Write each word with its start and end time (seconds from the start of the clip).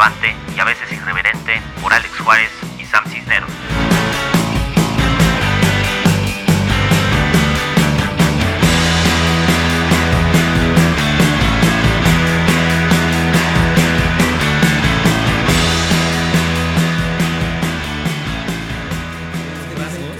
irrelevante 0.00 0.34
y 0.56 0.60
a 0.60 0.64
veces 0.64 0.90
irreverente 0.92 1.60
por 1.82 1.92
Alex 1.92 2.18
Juárez 2.20 2.50
y 2.78 2.84
Sam 2.86 3.04
Cisneros. 3.06 3.50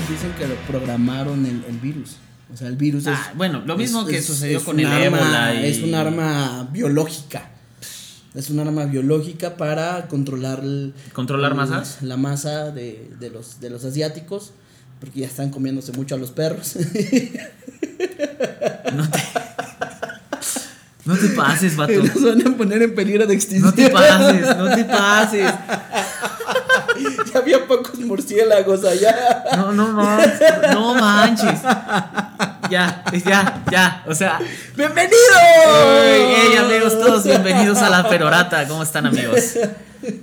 Dicen, 0.08 0.32
que 0.36 0.46
lo 0.48 0.54
programaron 0.66 1.46
el, 1.46 1.64
el 1.68 1.78
virus. 1.78 2.16
O 2.52 2.56
sea, 2.56 2.66
el 2.66 2.76
virus 2.76 3.06
Ah, 3.06 3.28
es. 3.30 3.36
bueno, 3.36 3.62
lo 3.64 3.76
mismo 3.76 4.04
que 4.04 4.20
sucedió 4.20 4.58
es 4.58 4.64
con 4.64 4.78
el 4.80 4.86
arma- 4.86 5.04
ébola 5.06 5.54
y- 5.54 5.66
Es 5.70 5.78
un 5.82 5.94
arma 5.94 6.68
biológica. 6.72 7.48
Es 8.34 8.48
un 8.50 8.60
arma 8.60 8.84
biológica 8.84 9.56
para 9.56 10.06
controlar. 10.08 10.60
el- 10.60 10.94
¿Controlar 11.12 11.50
el- 11.52 11.56
masas? 11.56 11.98
La 12.02 12.16
masa 12.16 12.70
de, 12.70 13.10
de 13.18 13.30
los, 13.30 13.60
de 13.60 13.70
los 13.70 13.84
asiáticos. 13.84 14.52
Porque 15.00 15.20
ya 15.20 15.26
están 15.26 15.50
comiéndose 15.50 15.92
mucho 15.92 16.14
a 16.14 16.18
los 16.18 16.30
perros. 16.30 16.74
No 18.92 19.08
te, 19.08 19.20
no 21.04 21.16
te 21.16 21.28
pases, 21.28 21.76
vato. 21.76 21.92
Y 21.92 21.96
los 22.08 22.22
van 22.22 22.46
a 22.46 22.56
poner 22.56 22.82
en 22.82 22.94
peligro 22.94 23.26
de 23.26 23.34
extinción. 23.34 23.70
No 23.70 23.74
te 23.74 23.88
pases, 23.88 24.56
no 24.56 24.74
te 24.74 24.84
pases. 24.84 25.54
ya 27.32 27.38
había 27.38 27.66
pocos 27.66 27.98
murciélagos 28.00 28.84
allá. 28.84 29.44
No, 29.56 29.72
no 29.72 29.92
manches. 29.92 30.40
No 30.72 30.94
manches. 30.94 31.60
Ya, 32.70 33.04
ya, 33.26 33.64
ya. 33.70 34.04
O 34.06 34.14
sea. 34.14 34.38
¡Bienvenido! 34.76 35.16
Hey, 35.66 36.56
amigos, 36.56 36.92
todos 37.00 37.24
bienvenidos 37.26 37.78
a 37.78 37.90
la 37.90 38.08
perorata. 38.08 38.66
¿Cómo 38.68 38.82
están, 38.84 39.06
amigos? 39.06 39.54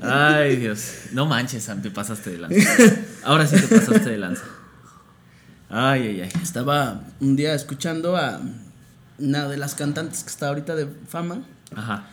Ay, 0.01 0.55
Dios. 0.55 0.93
No 1.11 1.25
manches, 1.25 1.63
Sam, 1.63 1.81
te 1.81 1.91
pasaste 1.91 2.31
de 2.31 2.37
lanza. 2.37 2.69
Ahora 3.23 3.45
sí 3.45 3.57
te 3.57 3.67
pasaste 3.79 4.09
de 4.11 4.17
lanza. 4.17 4.43
Ay, 5.69 6.07
ay, 6.07 6.21
ay. 6.21 6.29
Estaba 6.41 7.01
un 7.19 7.35
día 7.35 7.53
escuchando 7.53 8.15
a 8.15 8.39
una 9.19 9.47
de 9.49 9.57
las 9.57 9.75
cantantes 9.75 10.23
que 10.23 10.29
está 10.29 10.47
ahorita 10.47 10.75
de 10.75 10.87
fama 11.09 11.41
Ajá. 11.75 12.05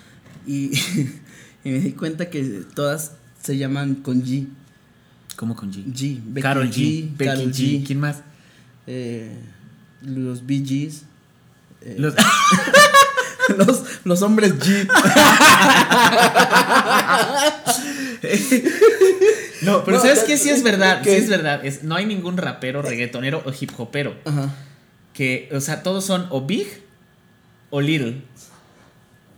y, 0.47 0.73
y 1.65 1.71
me 1.71 1.79
di 1.79 1.93
cuenta 1.93 2.29
que 2.29 2.43
todas 2.75 3.13
se 3.41 3.57
llaman 3.57 3.95
con 3.97 4.25
G. 4.25 4.49
¿Cómo 5.37 5.55
con 5.55 5.73
G? 5.73 5.85
G. 5.87 6.21
Becky 6.25 6.43
Carol 6.43 6.71
G. 6.71 7.09
Becky 7.17 7.25
Karol 7.31 7.53
G. 7.53 7.87
¿Quién 7.87 8.01
más? 8.01 8.17
eh, 8.87 9.33
los 10.05 10.47
Bee 10.47 10.65
Gees. 10.67 11.03
eh, 11.83 11.97
Los- 11.99 12.15
los, 13.57 13.83
los 14.05 14.23
hombres 14.23 14.55
G. 14.59 14.89
No, 19.63 19.83
pero 19.85 19.97
No, 19.97 20.03
¿sabes 20.03 20.25
qué? 20.25 20.37
Sí 20.37 20.51
es 20.51 20.63
verdad, 20.63 20.99
sí 20.99 21.05
¿qué? 21.05 21.17
es 21.17 21.29
verdad. 21.29 21.65
Es, 21.65 21.83
no 21.85 21.95
hay 21.95 22.05
ningún 22.07 22.37
rapero, 22.37 22.83
reggaetonero 22.83 23.43
o 23.47 23.53
hip 23.59 23.71
hopero. 23.79 24.15
Ajá. 24.25 24.55
Que, 25.15 25.49
o 25.55 25.61
sea, 25.61 25.83
todos 25.83 26.05
son 26.05 26.27
o 26.31 26.43
big 26.43 26.67
o 27.71 27.81
little. 27.81 28.23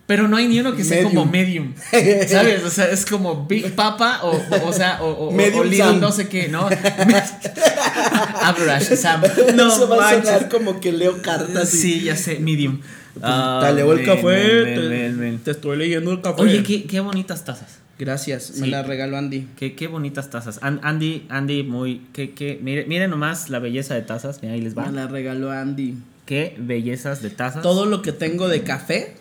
Pero 0.07 0.29
no 0.29 0.37
hay 0.37 0.47
ni 0.47 0.61
uno 0.61 0.77
que 0.77 0.85
sea 0.85 0.99
Medium. 1.03 1.15
como 1.15 1.31
medium. 1.33 1.75
¿Sabes? 2.29 2.63
O 2.65 2.71
sea, 2.71 2.89
es 2.91 3.05
como 3.05 3.45
Big 3.47 3.75
Papa 3.75 4.21
o, 4.23 4.31
o, 4.37 4.69
o 4.69 4.73
sea, 4.73 5.03
o, 5.03 5.07
o- 5.09 5.35
o 5.35 5.37
Little 5.65 5.77
Sam. 5.77 6.01
no 6.01 6.13
sé 6.13 6.29
qué, 6.29 6.47
¿no? 6.49 6.69
Average 8.43 8.97
Sam. 8.97 9.23
No 9.55 9.69
Eso 9.69 9.89
va 9.89 9.97
a 9.97 10.13
manches. 10.13 10.25
sonar 10.33 10.49
como 10.49 10.81
que 10.81 10.93
leo 10.93 11.21
cartas. 11.23 11.75
y- 11.75 11.77
Sí, 11.79 12.01
ya 12.05 12.17
sé, 12.17 12.39
medium. 12.39 12.81
Ah, 13.23 13.63
te 13.67 13.73
leo 13.75 13.93
el 13.93 14.05
café. 14.05 14.23
men, 14.23 14.75
te, 14.75 14.81
men, 14.89 15.19
men. 15.19 15.39
te 15.39 15.51
estoy 15.53 15.77
leyendo 15.79 16.13
el 16.13 16.21
café. 16.21 16.43
Oye, 16.43 16.63
qué, 16.63 16.85
qué 16.85 17.01
bonitas 17.01 17.45
tazas. 17.45 17.79
Gracias, 17.99 18.53
me 18.59 18.67
Sí. 18.67 18.71
la 18.71 18.83
regaló 18.83 19.17
Andy. 19.17 19.49
Qué, 19.57 19.75
qué 19.75 19.87
bonitas 19.87 20.29
tazas. 20.29 20.59
An- 20.63 20.81
Andy, 20.83 21.25
Andy, 21.31 21.63
muy. 21.63 22.03
Qué, 22.13 22.33
qué, 22.33 22.59
mire, 22.63 22.85
miren 22.87 23.11
nomás 23.11 23.49
la 23.49 23.59
belleza 23.59 23.95
de 23.95 24.03
tazas. 24.03 24.41
Mira, 24.43 24.55
ahí 24.55 24.61
les 24.61 24.77
va. 24.77 24.85
Me 24.87 24.93
la 24.93 25.07
regaló 25.07 25.51
Andy. 25.51 25.97
Qué 26.27 26.55
bellezas 26.59 27.23
de 27.23 27.31
tazas. 27.31 27.63
Todo 27.63 27.87
lo 27.87 28.03
que 28.03 28.13
tengo 28.13 28.49
de 28.49 28.63
café 28.63 29.15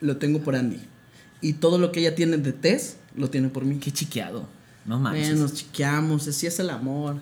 lo 0.00 0.16
tengo 0.16 0.40
por 0.40 0.56
Andy. 0.56 0.80
Y 1.40 1.54
todo 1.54 1.78
lo 1.78 1.90
que 1.92 2.00
ella 2.00 2.14
tiene 2.14 2.36
de 2.36 2.52
test 2.52 2.96
lo 3.16 3.30
tiene 3.30 3.48
por 3.48 3.64
mí. 3.64 3.78
Qué 3.78 3.90
chiqueado. 3.90 4.46
No 4.86 4.98
manches. 4.98 5.28
Eh, 5.30 5.34
nos 5.34 5.54
chiqueamos, 5.54 6.26
así 6.28 6.46
es 6.46 6.58
el 6.60 6.70
amor. 6.70 7.16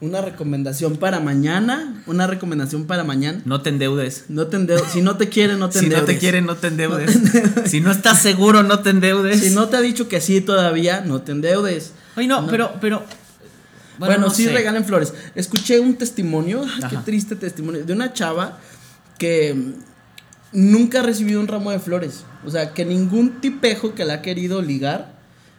Una 0.00 0.20
recomendación 0.20 0.96
para 0.96 1.20
mañana. 1.20 2.02
Una 2.06 2.26
recomendación 2.26 2.84
para 2.86 3.04
mañana. 3.04 3.40
No 3.44 3.62
te 3.62 3.70
endeudes. 3.70 4.24
No 4.28 4.46
te 4.48 4.56
endeudes. 4.56 4.90
Si 4.92 5.00
no 5.02 5.16
te 5.16 5.28
quiere, 5.28 5.56
no 5.56 5.68
te 5.70 5.78
Si 5.80 5.86
no 5.86 5.92
endeudes. 5.96 6.14
te 6.14 6.18
quieren, 6.18 6.46
no 6.46 6.56
te 6.56 6.66
endeudes. 6.68 7.18
si 7.66 7.80
no 7.80 7.90
estás 7.90 8.20
seguro, 8.20 8.62
no 8.62 8.80
te 8.80 8.90
endeudes. 8.90 9.40
Si 9.40 9.50
no 9.54 9.68
te 9.68 9.76
ha 9.76 9.80
dicho 9.80 10.08
que 10.08 10.20
sí 10.20 10.40
todavía, 10.40 11.00
no 11.02 11.22
te 11.22 11.32
endeudes. 11.32 11.92
Ay, 12.16 12.26
no, 12.26 12.42
No. 12.42 12.48
pero, 12.48 12.72
pero. 12.80 13.02
Bueno, 13.98 14.18
no 14.18 14.30
sí 14.30 14.44
sé. 14.44 14.52
regalen 14.52 14.84
flores. 14.84 15.14
Escuché 15.36 15.78
un 15.80 15.94
testimonio, 15.94 16.62
ay, 16.64 16.80
qué 16.80 16.96
Ajá. 16.96 17.04
triste 17.04 17.36
testimonio, 17.36 17.84
de 17.84 17.92
una 17.92 18.12
chava 18.12 18.58
que 19.18 19.54
nunca 20.54 21.00
ha 21.00 21.02
recibido 21.02 21.40
un 21.40 21.48
ramo 21.48 21.70
de 21.70 21.78
flores. 21.78 22.24
O 22.46 22.50
sea, 22.50 22.72
que 22.72 22.84
ningún 22.86 23.40
tipejo 23.42 23.94
que 23.94 24.04
la 24.06 24.14
ha 24.14 24.22
querido 24.22 24.62
ligar 24.62 25.12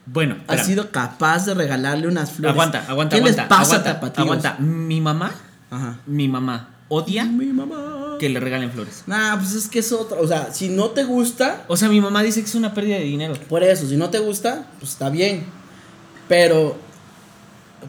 Bueno, 0.08 0.36
ha 0.48 0.54
espérame. 0.56 0.66
sido 0.66 0.92
capaz 0.92 1.46
de 1.46 1.54
regalarle 1.54 2.08
unas 2.08 2.32
flores. 2.32 2.54
Aguanta, 2.54 2.84
aguanta, 2.88 3.16
¿Qué 3.16 3.22
aguanta. 3.22 3.42
les 3.44 3.50
pasa, 3.50 3.76
aguanta, 3.76 3.94
tapatíos? 3.96 4.26
aguanta. 4.26 4.58
Mi 4.60 5.02
mamá, 5.02 5.32
Ajá. 5.70 6.00
mi 6.08 6.28
mamá 6.28 6.70
odia 6.88 7.26
Mi 7.26 7.48
mamá. 7.48 8.16
que 8.20 8.30
le 8.30 8.40
regalen 8.40 8.72
flores. 8.72 9.04
Nah, 9.08 9.36
pues 9.38 9.54
es 9.54 9.68
que 9.68 9.80
es 9.80 9.92
otra. 9.92 10.20
O 10.20 10.28
sea, 10.28 10.54
si 10.54 10.70
no 10.70 10.92
te 10.92 11.04
gusta, 11.04 11.64
O 11.68 11.76
sea, 11.76 11.90
mi 11.90 12.00
mamá 12.02 12.22
dice 12.24 12.40
que 12.42 12.48
es 12.48 12.56
una 12.56 12.74
pérdida 12.74 12.98
de 12.98 13.04
dinero. 13.06 13.34
por 13.50 13.64
eso, 13.64 13.88
si 13.88 13.98
no 13.98 14.10
te 14.10 14.20
gusta, 14.20 14.66
pues 14.80 14.92
está 14.92 15.10
bien. 15.10 15.44
Pero, 16.30 16.78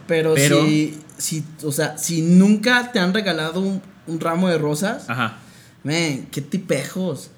pero, 0.06 0.34
Pero- 0.34 0.64
si, 0.64 0.98
si, 1.18 1.44
o 1.62 1.72
sea, 1.72 1.96
si 1.98 2.22
nunca 2.22 2.90
te 2.92 2.98
han 2.98 3.14
regalado 3.14 3.60
un, 3.60 3.80
un 4.06 4.20
ramo 4.20 4.48
de 4.48 4.58
rosas, 4.58 5.08
Ajá. 5.08 5.36
Qué 5.86 6.40
tipejos. 6.40 7.30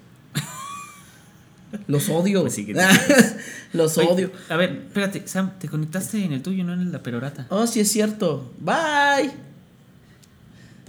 Los 1.87 2.09
odio. 2.09 2.41
Pues 2.41 2.55
sí, 2.55 2.67
Los 3.73 3.97
Oye, 3.97 4.07
odio. 4.07 4.31
A 4.49 4.55
ver, 4.55 4.83
espérate, 4.87 5.27
Sam, 5.27 5.51
te 5.59 5.67
conectaste 5.67 6.23
en 6.23 6.33
el 6.33 6.41
tuyo, 6.41 6.63
no 6.63 6.73
en 6.73 6.91
la 6.91 7.03
perorata. 7.03 7.45
Oh, 7.49 7.67
sí 7.67 7.79
es 7.79 7.91
cierto. 7.91 8.51
Bye. 8.59 9.31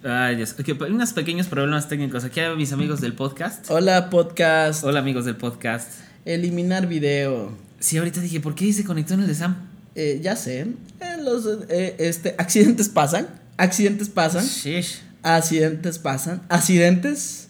Ay, 0.03 0.37
Dios. 0.37 0.56
Unos 0.88 1.12
pequeños 1.12 1.49
problemas 1.49 1.88
técnicos. 1.88 2.25
Aquí 2.25 2.41
a 2.41 2.54
mis 2.54 2.72
amigos 2.72 3.03
del 3.03 3.12
podcast. 3.12 3.70
Hola, 3.70 4.09
podcast. 4.09 4.82
Hola, 4.84 5.00
amigos 5.00 5.26
del 5.26 5.37
podcast. 5.37 5.91
Eliminar 6.25 6.87
video. 6.87 7.53
Sí, 7.78 7.99
ahorita 7.99 8.20
dije, 8.20 8.41
¿por 8.41 8.54
qué 8.54 8.72
se 8.72 8.84
conectó 8.84 9.15
en 9.15 9.20
el 9.20 9.26
de 9.26 9.34
Sam? 9.34 9.56
Eh, 9.94 10.20
ya 10.22 10.37
sé. 10.37 10.60
eh, 10.60 11.16
los, 11.22 11.47
eh, 11.69 11.97
este, 11.99 12.34
accidentes 12.38 12.88
pasan. 12.88 13.28
Accidentes 13.59 14.09
pasan. 14.09 14.47
Shish. 14.47 15.03
Accidentes 15.22 15.99
pasan. 15.99 16.41
Accidentes. 16.49 17.50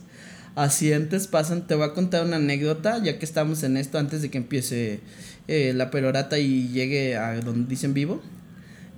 Accidentes 0.65 1.27
pasan. 1.27 1.67
Te 1.67 1.75
voy 1.75 1.85
a 1.87 1.93
contar 1.95 2.25
una 2.25 2.37
anécdota, 2.37 3.03
ya 3.03 3.19
que 3.19 3.25
estamos 3.25 3.63
en 3.63 3.77
esto, 3.77 3.99
antes 3.99 4.23
de 4.23 4.31
que 4.31 4.39
empiece 4.39 5.01
eh, 5.49 5.73
la 5.75 5.91
perorata 5.91 6.39
y 6.39 6.69
llegue 6.69 7.17
a 7.17 7.41
donde 7.41 7.69
dicen 7.69 7.95
vivo. 7.95 8.21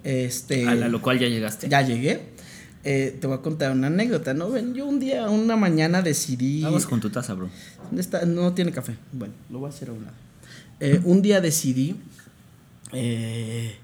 Este. 0.04 0.66
A, 0.66 0.72
a 0.72 0.74
lo 0.88 1.00
cual 1.00 1.18
ya 1.18 1.28
llegaste. 1.28 1.68
Ya 1.68 1.82
llegué. 1.82 2.20
Eh, 2.84 3.16
te 3.20 3.26
voy 3.28 3.36
a 3.36 3.40
contar 3.42 3.70
una 3.70 3.86
anécdota, 3.86 4.34
¿no? 4.34 4.50
Ven, 4.50 4.74
yo 4.74 4.86
un 4.86 4.98
día, 4.98 5.30
una 5.30 5.54
mañana 5.56 6.02
decidí. 6.02 6.62
Vamos 6.62 6.84
con 6.86 7.00
tu 7.00 7.10
taza, 7.10 7.34
bro. 7.34 7.48
¿Dónde 7.84 8.00
está? 8.02 8.24
No 8.26 8.52
tiene 8.54 8.72
café. 8.72 8.96
Bueno, 9.12 9.34
lo 9.50 9.60
voy 9.60 9.68
a 9.68 9.70
hacer 9.70 9.90
a 9.90 9.92
un 9.92 10.04
lado. 10.04 10.16
Eh, 10.80 11.00
un 11.04 11.22
día 11.22 11.40
decidí. 11.40 11.94
Eh, 12.92 13.76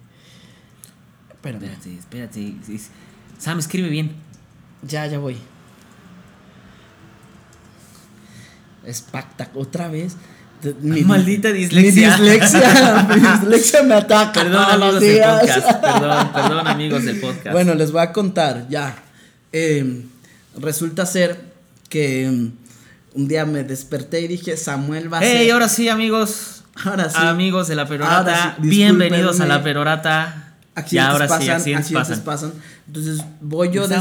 espérame. 1.30 1.62
Espérate, 1.64 1.94
espérate. 1.96 2.54
Es- 2.74 2.88
Sam, 3.38 3.60
escribe 3.60 3.88
bien. 3.88 4.10
Ya, 4.82 5.06
ya 5.06 5.18
voy. 5.20 5.36
Espectac, 8.88 9.54
otra 9.56 9.88
vez. 9.88 10.14
Mi- 10.80 11.02
Maldita 11.02 11.50
mi 11.50 11.58
dislexia. 11.58 12.10
dislexia. 12.16 13.06
mi 13.14 13.20
dislexia 13.20 13.82
me 13.84 13.94
ataca. 13.94 14.42
Perdón, 14.42 14.64
amigos 14.64 15.00
del 15.00 15.20
podcast. 15.22 15.80
Perdón, 15.82 16.32
perdón, 16.32 16.66
amigos 16.66 17.04
del 17.04 17.20
podcast. 17.20 17.52
Bueno, 17.52 17.74
les 17.74 17.92
voy 17.92 18.02
a 18.02 18.12
contar, 18.12 18.66
ya. 18.68 18.96
Eh, 19.52 20.02
resulta 20.58 21.06
ser 21.06 21.40
que 21.88 22.28
mm, 22.28 23.18
un 23.20 23.28
día 23.28 23.46
me 23.46 23.62
desperté 23.62 24.20
y 24.22 24.28
dije, 24.28 24.56
Samuel 24.56 25.12
va 25.12 25.18
a 25.18 25.22
Hey, 25.24 25.44
ser. 25.44 25.52
ahora 25.52 25.68
sí, 25.68 25.88
amigos. 25.88 26.64
Ahora 26.84 27.08
sí. 27.08 27.16
Amigos 27.20 27.68
de 27.68 27.74
la 27.76 27.86
perorata. 27.86 28.56
Sí, 28.60 28.68
bienvenidos 28.68 29.40
a 29.40 29.46
la 29.46 29.62
perorata. 29.62 30.54
Accidentes 30.74 30.92
y 30.92 30.98
ahora 31.12 31.26
pasan, 31.28 31.42
sí, 31.42 31.50
accidentes 31.50 31.86
accidentes 31.96 32.18
pasan. 32.20 32.50
pasan. 32.50 32.62
Entonces 32.86 33.24
voy 33.40 33.70
yo. 33.72 33.84
eh, 33.84 34.00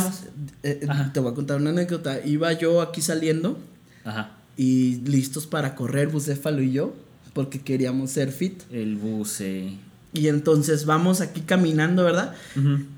eh, 0.63 0.87
te 1.13 1.19
voy 1.19 1.31
a 1.31 1.35
contar 1.35 1.57
una 1.57 1.69
anécdota. 1.71 2.19
Iba 2.23 2.53
yo 2.53 2.81
aquí 2.81 3.01
saliendo 3.01 3.59
Ajá. 4.05 4.31
Y 4.57 4.95
listos 5.05 5.45
para 5.47 5.75
correr, 5.75 6.07
Bucéfalo 6.07 6.61
y 6.61 6.71
yo, 6.71 6.93
porque 7.33 7.61
queríamos 7.61 8.11
ser 8.11 8.31
fit. 8.31 8.61
El 8.71 8.95
buce. 8.95 9.73
Y 10.13 10.27
entonces 10.27 10.85
vamos 10.85 11.21
aquí 11.21 11.41
caminando, 11.41 12.03
¿verdad? 12.03 12.33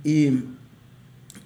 Y 0.03 0.31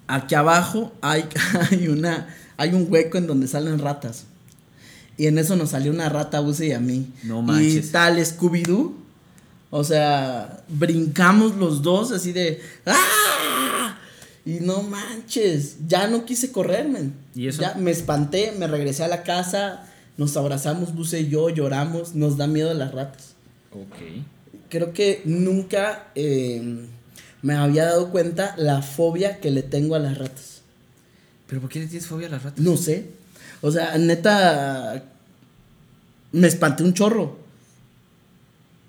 aquí 0.06 0.34
abajo 0.34 0.92
hay, 1.00 1.24
hay 1.70 1.88
una 1.88 2.28
hay 2.56 2.72
un 2.72 2.86
hueco 2.88 3.18
en 3.18 3.26
donde 3.26 3.48
salen 3.48 3.78
ratas. 3.80 4.24
Y 5.16 5.26
en 5.26 5.38
eso 5.38 5.56
nos 5.56 5.70
salió 5.70 5.92
una 5.92 6.08
rata 6.08 6.38
a 6.38 6.40
Buse 6.40 6.66
y 6.68 6.72
a 6.72 6.80
mí. 6.80 7.06
No 7.24 7.40
Y 7.40 7.42
manches. 7.42 7.90
tal 7.92 8.18
Scooby-Doo. 8.18 8.94
O 9.70 9.82
sea, 9.84 10.62
brincamos 10.68 11.56
los 11.56 11.82
dos 11.82 12.12
así 12.12 12.32
de. 12.32 12.60
¡Ah! 12.86 13.98
Y 14.46 14.60
no 14.60 14.82
manches, 14.82 15.76
ya 15.88 16.06
no 16.06 16.24
quise 16.24 16.52
correr, 16.52 16.88
men. 16.88 17.14
¿Y 17.34 17.48
eso? 17.48 17.62
Ya 17.62 17.74
me 17.74 17.90
espanté, 17.90 18.52
me 18.58 18.66
regresé 18.66 19.02
a 19.02 19.08
la 19.08 19.22
casa, 19.22 19.86
nos 20.16 20.36
abrazamos, 20.36 20.94
Buse 20.94 21.20
y 21.20 21.28
yo, 21.28 21.48
lloramos, 21.48 22.14
nos 22.14 22.36
da 22.36 22.46
miedo 22.46 22.72
las 22.74 22.92
ratas. 22.92 23.34
Ok. 23.72 24.24
Creo 24.68 24.92
que 24.92 25.22
nunca 25.24 26.08
eh, 26.14 26.86
me 27.42 27.54
había 27.54 27.84
dado 27.86 28.10
cuenta 28.10 28.54
la 28.56 28.82
fobia 28.82 29.40
que 29.40 29.50
le 29.50 29.62
tengo 29.62 29.94
a 29.94 29.98
las 29.98 30.18
ratas. 30.18 30.62
¿Pero 31.46 31.60
por 31.60 31.70
qué 31.70 31.80
le 31.80 31.86
tienes 31.86 32.06
fobia 32.06 32.28
a 32.28 32.30
las 32.30 32.42
ratas? 32.42 32.60
No 32.60 32.76
sé. 32.76 33.06
O 33.60 33.70
sea, 33.70 33.96
neta. 33.98 35.02
Me 36.32 36.48
espanté 36.48 36.82
un 36.84 36.94
chorro. 36.94 37.38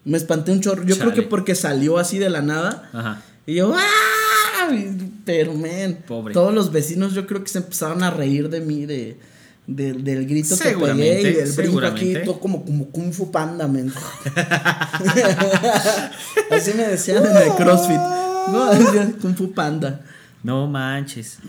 Me 0.03 0.17
espanté 0.17 0.51
un 0.51 0.61
chorro. 0.61 0.83
Yo 0.83 0.97
creo 0.97 1.13
que 1.13 1.21
porque 1.23 1.55
salió 1.55 1.97
así 1.97 2.17
de 2.17 2.29
la 2.29 2.41
nada. 2.41 2.89
Ajá. 2.93 3.21
Y 3.45 3.55
yo, 3.55 3.73
¡ah! 3.75 4.69
Pero, 5.25 5.53
men. 5.53 6.03
Pobre. 6.07 6.33
Todos 6.33 6.53
los 6.53 6.71
vecinos, 6.71 7.13
yo 7.13 7.27
creo 7.27 7.43
que 7.43 7.49
se 7.49 7.59
empezaron 7.59 8.03
a 8.03 8.11
reír 8.11 8.49
de 8.49 8.61
mí, 8.61 8.85
de, 8.85 9.17
de- 9.67 9.93
del 9.93 10.25
grito 10.27 10.57
que 10.57 10.71
pegué 10.77 11.21
y 11.21 11.33
del 11.33 11.51
brinco 11.51 11.79
aquí, 11.85 12.13
todo 12.23 12.39
como, 12.39 12.63
como 12.65 12.87
Kung 12.89 13.11
Fu 13.11 13.31
Panda, 13.31 13.67
men. 13.67 13.91
así 16.51 16.73
me 16.73 16.87
decían 16.87 17.25
en 17.25 17.37
el 17.37 17.49
CrossFit. 17.55 17.97
No, 18.51 18.73
decían 18.73 19.13
Kung 19.21 19.35
Fu 19.35 19.51
Panda. 19.53 20.01
No 20.43 20.67
manches. 20.67 21.39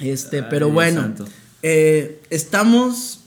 Este, 0.00 0.38
Ay, 0.38 0.46
pero 0.48 0.66
Dios 0.66 0.74
bueno, 0.74 1.14
eh, 1.62 2.22
estamos 2.30 3.20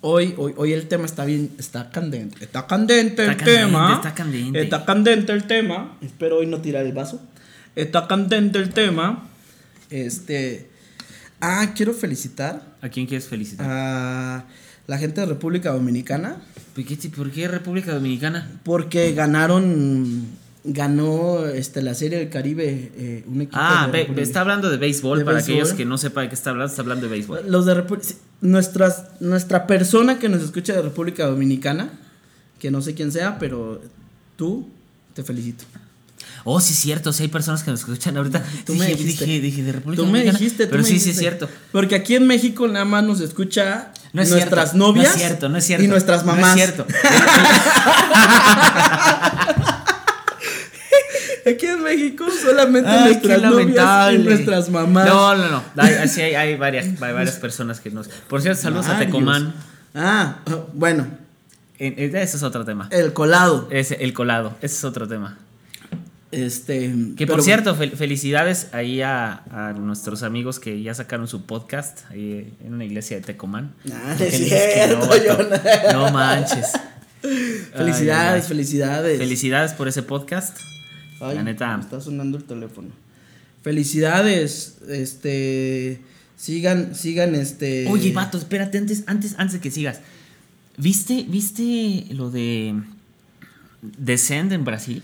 hoy, 0.00 0.34
hoy, 0.38 0.54
hoy 0.56 0.72
el 0.72 0.86
tema 0.88 1.04
está 1.04 1.24
bien, 1.24 1.50
está 1.58 1.90
candente, 1.90 2.44
está 2.44 2.66
candente 2.66 3.22
el 3.24 3.36
candente, 3.36 3.44
tema, 3.52 3.94
está 3.96 4.14
candente. 4.14 4.62
está 4.62 4.84
candente 4.84 5.32
el 5.32 5.44
tema. 5.46 5.98
Espero 6.00 6.38
hoy 6.38 6.46
no 6.46 6.60
tirar 6.60 6.86
el 6.86 6.92
vaso. 6.92 7.20
Está 7.74 8.06
candente 8.06 8.58
el 8.58 8.72
tema. 8.72 9.28
Este, 9.90 10.70
ah, 11.40 11.72
quiero 11.76 11.92
felicitar 11.94 12.76
¿A 12.82 12.88
quién 12.88 13.06
quieres 13.06 13.26
felicitar? 13.28 13.66
a 13.68 14.44
la 14.86 14.98
gente 14.98 15.20
de 15.20 15.26
República 15.26 15.72
Dominicana 15.72 16.36
¿Por, 16.74 16.84
qué, 16.84 16.96
ti- 16.96 17.08
por 17.08 17.30
qué 17.30 17.48
República 17.48 17.92
Dominicana? 17.94 18.48
porque 18.64 19.12
ganaron, 19.14 20.26
ganó, 20.64 21.46
este, 21.46 21.80
la 21.82 21.94
Serie 21.94 22.18
del 22.18 22.28
Caribe, 22.28 22.92
eh, 22.96 23.24
un 23.26 23.40
equipo. 23.40 23.56
Ah, 23.60 23.88
de 23.92 24.22
está 24.22 24.40
hablando 24.42 24.68
de 24.70 24.76
béisbol. 24.76 25.20
De 25.20 25.24
para 25.24 25.36
béisbol. 25.36 25.54
aquellos 25.54 25.72
que 25.74 25.84
no 25.84 25.96
sepan 25.96 26.24
de 26.24 26.28
qué 26.30 26.34
está 26.34 26.50
hablando, 26.50 26.68
está 26.70 26.82
hablando 26.82 27.06
de 27.06 27.10
béisbol. 27.12 27.44
Los 27.50 27.64
de 27.66 27.74
Repu- 27.86 28.14
nuestras, 28.42 29.04
nuestra 29.20 29.66
persona 29.66 30.18
que 30.18 30.28
nos 30.28 30.42
escucha 30.42 30.74
de 30.74 30.82
República 30.82 31.26
Dominicana, 31.26 31.88
que 32.58 32.70
no 32.70 32.82
sé 32.82 32.94
quién 32.94 33.10
sea, 33.12 33.38
pero 33.38 33.80
tú 34.36 34.68
te 35.14 35.22
felicito. 35.22 35.64
Oh, 36.48 36.60
sí, 36.60 36.72
es 36.74 36.78
cierto. 36.78 37.12
Sí, 37.12 37.24
hay 37.24 37.28
personas 37.28 37.62
que 37.64 37.72
nos 37.72 37.80
escuchan 37.80 38.16
ahorita. 38.16 38.40
Tú 38.64 38.72
dije, 38.74 38.84
me 38.84 38.94
dijiste. 38.94 39.24
dije, 39.26 39.40
dije, 39.40 39.62
de 39.64 39.72
República 39.72 40.00
Tú 40.00 40.06
me 40.06 40.18
Dominicana. 40.20 40.38
dijiste, 40.38 40.64
tú 40.66 40.70
Pero 40.70 40.82
me 40.84 40.88
sí, 40.88 41.00
sí, 41.00 41.10
es 41.10 41.18
cierto. 41.18 41.48
Porque 41.72 41.96
aquí 41.96 42.14
en 42.14 42.26
México 42.26 42.68
nada 42.68 42.84
más 42.84 43.02
nos 43.04 43.20
escucha 43.20 43.92
No 44.12 44.22
es 44.22 44.30
nuestras 44.30 44.70
cierto, 44.70 44.86
novias 44.86 45.06
No 45.08 45.12
es 45.12 45.18
cierto, 45.18 45.48
no 45.48 45.58
es 45.58 45.64
cierto. 45.66 45.84
y 45.84 45.88
nuestras 45.88 46.24
No 46.24 46.32
mamás. 46.34 46.56
es 46.56 46.62
cierto. 46.62 46.86
Aquí 51.48 51.66
en 51.66 51.82
México 51.84 52.24
solamente 52.42 52.90
Ay, 52.90 53.04
nuestras 53.12 53.42
novias 53.42 54.12
y 54.14 54.18
nuestras 54.18 54.68
mamás. 54.68 55.06
No, 55.06 55.34
no, 55.36 55.48
no. 55.48 55.62
Hay, 55.76 55.94
así 55.94 56.20
hay, 56.20 56.34
hay 56.34 56.56
varias, 56.56 56.86
hay 57.00 57.12
varias 57.12 57.36
personas 57.36 57.78
que 57.80 57.90
nos. 57.90 58.08
Por 58.08 58.42
cierto, 58.42 58.60
saludos 58.62 58.86
a 58.86 58.94
Varios. 58.94 59.06
Tecomán. 59.06 59.54
Ah, 59.94 60.38
bueno, 60.74 61.06
Ese 61.78 62.22
es 62.36 62.42
otro 62.42 62.64
tema. 62.64 62.88
el 62.90 63.12
colado. 63.12 63.68
Ese, 63.70 63.94
el 64.02 64.12
colado. 64.12 64.56
Ese 64.60 64.74
es 64.76 64.84
otro 64.84 65.06
tema. 65.06 65.38
Este, 66.32 66.88
Que 67.16 67.26
pero- 67.26 67.34
por 67.34 67.42
cierto, 67.42 67.76
fel- 67.76 67.92
felicidades 67.94 68.68
ahí 68.72 69.00
a, 69.00 69.42
a 69.50 69.72
nuestros 69.74 70.22
amigos 70.22 70.58
que 70.58 70.82
ya 70.82 70.92
sacaron 70.94 71.28
su 71.28 71.46
podcast 71.46 72.00
ahí 72.10 72.52
en 72.64 72.74
una 72.74 72.84
iglesia 72.84 73.16
de 73.16 73.22
Tecomán. 73.22 73.74
Ah, 73.92 74.16
no 74.18 74.24
es 74.24 74.40
que 74.40 76.12
manches. 76.12 76.66
Felicidades, 77.74 78.44
ay. 78.44 78.48
felicidades. 78.48 79.18
Felicidades 79.18 79.72
por 79.72 79.88
ese 79.88 80.02
podcast. 80.02 80.56
Ay, 81.20 81.36
La 81.36 81.42
neta. 81.42 81.76
me 81.76 81.82
Está 81.82 82.00
sonando 82.00 82.38
el 82.38 82.44
teléfono. 82.44 82.88
Felicidades. 83.62 84.76
Este. 84.88 86.00
Sigan, 86.36 86.94
sigan 86.94 87.34
este. 87.34 87.86
Oye, 87.88 88.12
vato, 88.12 88.38
espérate 88.38 88.78
antes, 88.78 89.04
antes, 89.06 89.34
antes 89.38 89.54
de 89.54 89.60
que 89.60 89.70
sigas. 89.70 90.00
¿Viste, 90.76 91.24
viste 91.28 92.06
lo 92.10 92.30
de 92.30 92.74
Descend 93.82 94.52
en 94.52 94.64
Brasil? 94.64 95.02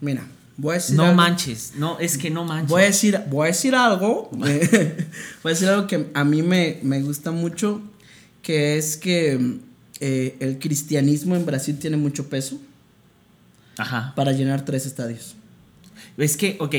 Mira, 0.00 0.26
voy 0.56 0.72
a 0.72 0.74
decir. 0.74 0.96
No 0.96 1.04
algo. 1.04 1.16
manches, 1.16 1.72
no, 1.76 1.98
es 1.98 2.18
que 2.18 2.30
no 2.30 2.44
manches. 2.44 2.70
Voy 2.70 2.82
a 2.82 2.86
decir, 2.86 3.20
voy 3.30 3.44
a 3.44 3.46
decir 3.48 3.74
algo. 3.74 4.28
voy 4.32 4.50
a 4.50 5.48
decir 5.48 5.68
algo 5.68 5.86
que 5.86 6.10
a 6.12 6.24
mí 6.24 6.42
me, 6.42 6.78
me 6.82 7.00
gusta 7.02 7.30
mucho. 7.30 7.80
Que 8.42 8.78
es 8.78 8.96
que 8.96 9.58
eh, 10.00 10.36
el 10.40 10.58
cristianismo 10.58 11.34
en 11.34 11.44
Brasil 11.46 11.78
tiene 11.80 11.96
mucho 11.96 12.28
peso 12.28 12.60
Ajá. 13.76 14.12
para 14.14 14.30
llenar 14.32 14.64
tres 14.64 14.86
estadios. 14.86 15.34
Es 16.16 16.36
que, 16.36 16.56
ok, 16.60 16.74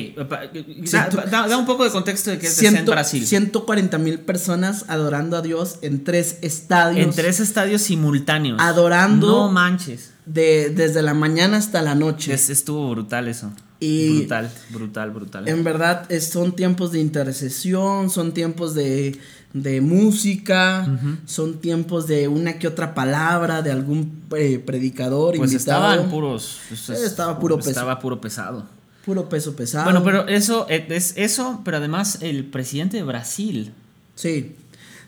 da, 1.29 1.57
un 1.57 1.65
poco 1.65 1.83
de 1.83 1.91
contexto 1.91 2.31
de 2.31 2.39
qué 2.39 2.47
es 2.47 2.55
Ciento- 2.55 2.91
Brasil. 2.91 3.25
140 3.25 3.97
mil 3.99 4.19
personas 4.19 4.85
adorando 4.87 5.37
a 5.37 5.41
Dios 5.41 5.77
en 5.81 6.03
tres 6.03 6.37
estadios. 6.41 7.05
En 7.05 7.11
tres 7.13 7.39
estadios 7.39 7.81
simultáneos. 7.83 8.59
Adorando. 8.59 9.27
No 9.27 9.51
manches. 9.51 10.11
De, 10.27 10.69
desde 10.69 11.01
la 11.01 11.13
mañana 11.13 11.57
hasta 11.57 11.81
la 11.81 11.95
noche. 11.95 12.33
Es- 12.33 12.49
estuvo 12.49 12.89
brutal 12.91 13.27
eso. 13.27 13.51
Y- 13.79 14.19
brutal, 14.19 14.51
brutal, 14.71 15.11
brutal. 15.11 15.47
En 15.47 15.63
verdad 15.63 16.05
es- 16.11 16.29
son 16.29 16.55
tiempos 16.55 16.91
de 16.91 16.99
intercesión, 16.99 18.09
son 18.09 18.33
tiempos 18.33 18.73
de, 18.73 19.17
de 19.53 19.81
música, 19.81 20.87
son 21.25 21.59
tiempos 21.59 22.07
de 22.07 22.27
una 22.27 22.59
que 22.59 22.67
otra 22.67 22.93
palabra 22.93 23.61
de 23.61 23.71
algún 23.71 24.21
eh, 24.35 24.59
predicador 24.59 25.35
pues 25.37 25.51
invitado. 25.53 25.91
estaban 25.93 26.09
puros. 26.09 26.59
es- 26.71 26.89
Estaba 26.89 27.39
puro 27.39 27.57
peso. 27.57 27.69
Estaba 27.69 27.99
puro 27.99 28.19
pesado. 28.19 28.65
Puro 29.05 29.29
peso 29.29 29.55
pesado. 29.55 29.85
Bueno, 29.85 30.03
pero 30.03 30.27
eso 30.27 30.65
eh, 30.69 30.85
es 30.89 31.13
eso, 31.15 31.61
pero 31.63 31.77
además 31.77 32.17
el 32.21 32.45
presidente 32.45 32.97
de 32.97 33.03
Brasil, 33.03 33.71
Sí. 34.15 34.55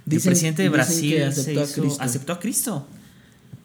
el 0.09 0.21
presidente 0.21 0.61
de 0.63 0.69
Brasil 0.69 1.15
hizo- 1.27 1.97
aceptó 2.01 2.33
a 2.33 2.39
Cristo. 2.39 2.87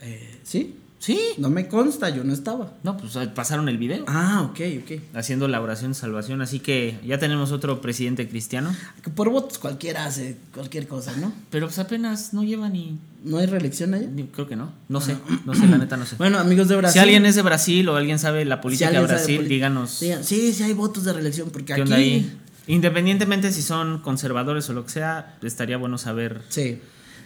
Eh, 0.01 0.39
¿Sí? 0.43 0.75
Sí. 1.05 1.21
No 1.37 1.51
me 1.51 1.69
consta, 1.69 2.09
yo 2.09 2.25
no 2.25 2.33
estaba. 2.33 2.73
No, 2.83 2.97
pues 2.97 3.15
eh, 3.17 3.29
pasaron 3.35 3.69
el 3.69 3.77
video 3.77 4.05
Ah, 4.07 4.49
ok, 4.51 4.61
ok. 4.83 5.01
haciendo 5.15 5.49
la 5.49 5.61
oración 5.61 5.93
de 5.93 5.99
salvación, 5.99 6.41
así 6.41 6.61
que 6.61 6.99
ya 7.07 7.19
tenemos 7.19 7.53
otro 7.53 7.83
presidente 7.83 8.27
cristiano, 8.29 8.75
Que 9.03 9.11
por 9.11 9.29
votos 9.29 9.59
cualquiera 9.59 10.07
hace 10.07 10.39
cualquier 10.55 10.89
cosa, 10.89 11.13
¿no? 11.19 11.33
pero 11.51 11.67
pues 11.67 11.79
apenas 11.79 12.33
no 12.33 12.43
lleva 12.43 12.69
ni, 12.71 12.99
¿No 13.23 13.37
hay 13.39 13.47
reelección 13.47 13.93
allá? 13.93 14.09
creo 14.33 14.49
que 14.49 14.57
no, 14.57 14.73
no 14.89 15.01
sé, 15.03 15.17
no 15.45 15.55
sé, 15.55 15.67
la 15.67 15.77
neta 15.79 15.97
no 15.99 16.07
sé. 16.07 16.17
Bueno, 16.17 16.39
amigos 16.39 16.69
de 16.69 16.77
Brasil. 16.77 16.95
si 16.95 17.03
alguien 17.03 17.27
es 17.27 17.35
de 17.35 17.43
Brasil 17.43 17.87
o 17.89 17.97
alguien 17.97 18.19
sabe 18.19 18.45
la 18.47 18.57
si 18.57 18.63
política 18.63 18.91
de 18.91 19.01
Brasil, 19.01 19.37
poli- 19.37 19.49
díganos 19.49 19.91
sí, 19.91 20.53
sí 20.55 20.63
hay 20.63 20.73
votos 20.73 21.05
de 21.05 21.13
reelección, 21.13 21.51
porque 21.51 21.75
qué 21.75 21.83
aquí. 21.83 21.93
ahí. 21.93 22.39
Independientemente 22.67 23.53
si 23.53 23.61
son 23.63 23.99
conservadores 24.01 24.69
o 24.71 24.73
lo 24.73 24.85
que 24.87 24.91
sea, 24.93 25.37
estaría 25.43 25.77
bueno 25.77 25.99
saber 25.99 26.41
Sí. 26.49 26.81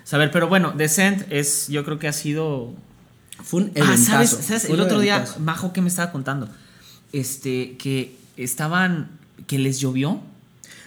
saber, 0.04 0.30
pero 0.32 0.49
bueno, 0.49 0.73
Descent 0.76 1.30
es 1.30 1.68
yo 1.68 1.85
creo 1.85 1.99
que 2.00 2.08
ha 2.08 2.12
sido 2.12 2.75
Fue 3.42 3.62
un 3.62 3.73
Ah. 3.80 3.97
¿sabes? 3.97 4.30
¿sabes? 4.30 4.64
fue 4.66 4.75
El 4.75 4.80
otro 4.80 5.00
día. 5.00 5.25
Majo, 5.38 5.73
que 5.73 5.80
me 5.80 5.88
estaba 5.88 6.11
contando? 6.12 6.49
Este, 7.12 7.76
que 7.78 8.16
estaban, 8.37 9.09
que 9.47 9.59
les 9.59 9.78
llovió, 9.80 10.21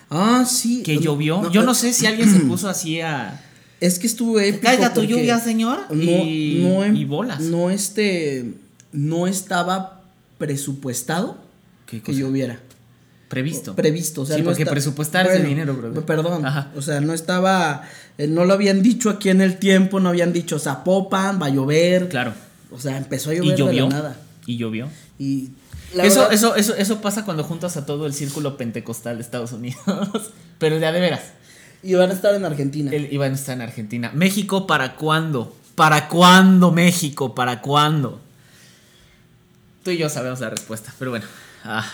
Ah, 0.09 0.45
sí. 0.45 0.83
que 0.83 0.95
No, 0.95 1.01
llovió. 1.01 1.41
no, 1.41 1.51
Yo 1.51 1.63
no 1.63 1.73
sé 1.73 1.93
si 1.93 2.05
alguien 2.05 2.31
se 2.31 2.39
puso 2.47 2.67
así 2.69 2.99
a... 3.01 3.41
Es 3.79 3.97
que 3.97 4.05
estuvo 4.07 4.39
épico. 4.39 4.63
Caiga 4.63 4.93
tu 4.93 5.01
lluvia, 5.03 5.39
señor. 5.39 5.79
No, 5.89 5.95
y, 6.03 6.59
no, 6.61 6.83
em- 6.83 6.95
y 6.95 7.03
bolas. 7.05 7.39
No, 7.41 7.71
este. 7.71 8.53
No 8.91 9.25
estaba 9.25 10.03
presupuestado 10.37 11.37
¿Qué 11.87 11.99
que 12.01 12.13
lloviera. 12.13 12.59
Previsto. 13.31 13.75
Previsto. 13.75 14.21
O 14.21 14.25
sea, 14.27 14.35
Sí, 14.35 14.41
no 14.43 14.49
porque 14.49 14.61
está- 14.63 14.71
presupuestar 14.71 15.25
es 15.25 15.41
de 15.41 15.47
dinero, 15.47 15.73
brother. 15.73 16.03
Perdón. 16.05 16.45
Ajá. 16.45 16.69
O 16.75 16.81
sea, 16.83 17.01
no 17.01 17.13
estaba. 17.13 17.81
eh, 18.19 18.27
no 18.27 18.45
lo 18.45 18.53
habían 18.53 18.83
dicho 18.83 19.09
aquí 19.09 19.29
en 19.29 19.41
el 19.41 19.57
tiempo, 19.57 19.99
no 19.99 20.09
habían 20.09 20.33
dicho 20.33 20.59
Zapopan, 20.59 21.41
va 21.41 21.47
a 21.47 21.49
llover. 21.49 22.09
Claro. 22.09 22.33
O 22.71 22.79
sea, 22.79 22.97
empezó 22.97 23.31
a 23.31 23.33
Y 23.33 23.37
llover 23.37 23.51
de 23.51 23.57
llovió. 23.57 23.83
la 23.89 23.95
nada. 23.95 24.17
Y 24.45 24.57
llovió. 24.57 24.87
Y. 25.17 25.49
la 25.95 26.03
Eso, 26.05 26.19
verdad- 26.21 26.33
eso, 26.33 26.55
eso, 26.55 26.75
eso 26.75 27.01
pasa 27.01 27.25
cuando 27.25 27.43
juntas 27.43 27.75
a 27.77 27.85
todo 27.85 28.05
el 28.05 28.13
círculo 28.13 28.55
pentecostal 28.57 29.15
de 29.17 29.23
Estados 29.23 29.51
Unidos. 29.53 29.81
Pero 30.59 30.77
ya 30.77 30.91
de 30.91 30.99
veras. 30.99 31.21
Y 31.83 31.95
van 31.95 32.11
a 32.11 32.13
estar 32.13 32.35
en 32.35 32.45
Argentina. 32.45 32.91
Él 32.93 33.07
iba 33.11 33.25
a 33.25 33.29
estar 33.29 33.55
en 33.55 33.61
Argentina. 33.61 34.11
¿México 34.13 34.67
para 34.67 34.95
cuándo? 34.95 35.55
¿Para 35.75 36.07
cuándo, 36.09 36.71
México? 36.71 37.33
¿Para 37.33 37.61
cuándo? 37.61 38.21
Tú 39.83 39.89
y 39.91 39.97
yo 39.97 40.09
sabemos 40.09 40.39
la 40.41 40.49
respuesta, 40.51 40.93
pero 40.99 41.11
bueno. 41.11 41.25
Ah, 41.63 41.85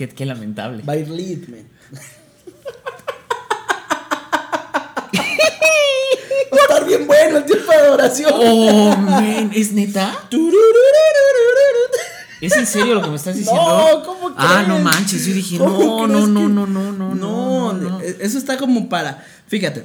qué, 0.00 0.08
qué 0.08 0.24
lamentable. 0.24 0.82
Va 0.82 0.94
a 0.94 0.96
ir 0.96 1.08
lead, 1.10 1.48
man. 1.48 1.66
o 7.68 7.92
oración. 7.92 8.32
Oh, 8.34 8.96
man, 8.96 9.50
¿es 9.54 9.72
neta? 9.72 10.16
¿Es 12.40 12.56
en 12.56 12.66
serio 12.66 12.94
lo 12.94 13.02
que 13.02 13.10
me 13.10 13.16
estás 13.16 13.36
diciendo? 13.36 13.62
No, 13.62 14.02
¿cómo 14.02 14.34
Ah, 14.36 14.62
crees? 14.64 14.68
no 14.68 14.78
manches, 14.78 15.26
yo 15.26 15.34
dije, 15.34 15.58
¿Cómo 15.58 16.06
no, 16.08 16.26
no, 16.26 16.48
no, 16.48 16.66
no, 16.66 16.92
no, 16.92 17.14
no, 17.14 17.72
No, 17.74 18.00
eso 18.00 18.38
está 18.38 18.56
como 18.56 18.88
para. 18.88 19.24
Fíjate, 19.46 19.84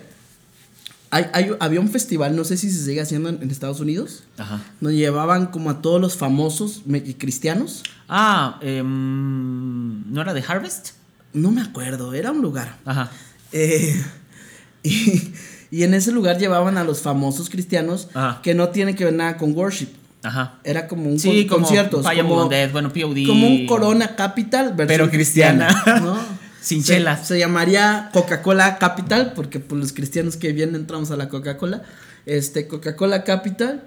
hay, 1.16 1.26
hay- 1.34 1.52
había 1.60 1.80
un 1.80 1.90
festival, 1.90 2.36
no 2.36 2.44
sé 2.44 2.58
si 2.58 2.70
se 2.70 2.84
sigue 2.84 3.02
haciendo 3.02 3.30
en, 3.30 3.42
en 3.42 3.50
Estados 3.52 3.80
Unidos, 3.80 4.24
Ajá. 4.38 4.62
donde 4.82 4.98
llevaban 4.98 5.48
como 5.48 5.70
a 5.70 5.82
todos 5.82 6.00
los 6.02 6.18
famosos 6.18 6.82
cristianos. 7.18 7.84
Ah, 8.10 8.60
em, 8.62 10.12
¿no 10.12 10.22
era 10.22 10.34
de 10.34 10.44
Harvest? 10.48 10.90
No 11.34 11.52
me 11.52 11.62
acuerdo, 11.62 12.14
era 12.14 12.32
un 12.32 12.42
lugar. 12.42 12.78
Ajá. 12.86 13.12
Eh, 13.52 13.96
y, 14.84 15.32
y 15.72 15.84
en 15.84 15.94
ese 15.94 16.12
lugar 16.12 16.38
llevaban 16.38 16.78
a 16.78 16.84
los 16.84 17.02
famosos 17.02 17.50
cristianos 17.50 18.10
Ajá. 18.14 18.42
que 18.42 18.54
no 18.54 18.70
tienen 18.70 18.96
que 18.96 19.06
ver 19.06 19.14
nada 19.14 19.38
con 19.38 19.56
worship. 19.56 19.88
Ajá. 20.24 20.56
Era 20.64 20.88
como 20.88 21.08
un 21.10 21.20
Sí, 21.20 21.46
con- 21.46 21.58
como 21.60 21.66
conciertos. 21.68 22.04
Como, 22.06 22.50
bueno, 22.74 22.90
POD. 22.92 23.28
como 23.28 23.48
un 23.48 23.68
Corona 23.68 24.16
Capital, 24.16 24.74
Pero 24.76 25.10
cristiana. 25.12 25.68
¿no? 26.02 26.18
Sin 26.66 26.84
Se- 26.84 26.94
chelas. 26.96 27.28
Se 27.28 27.38
llamaría 27.38 28.10
Coca-Cola 28.12 28.80
Capital, 28.80 29.34
porque 29.36 29.60
pues, 29.60 29.80
los 29.80 29.94
cristianos 29.94 30.36
que 30.36 30.52
vienen 30.52 30.76
entramos 30.76 31.12
a 31.12 31.16
la 31.16 31.30
Coca-Cola. 31.30 31.84
Este, 32.26 32.68
Coca-Cola 32.68 33.24
Capital. 33.24 33.84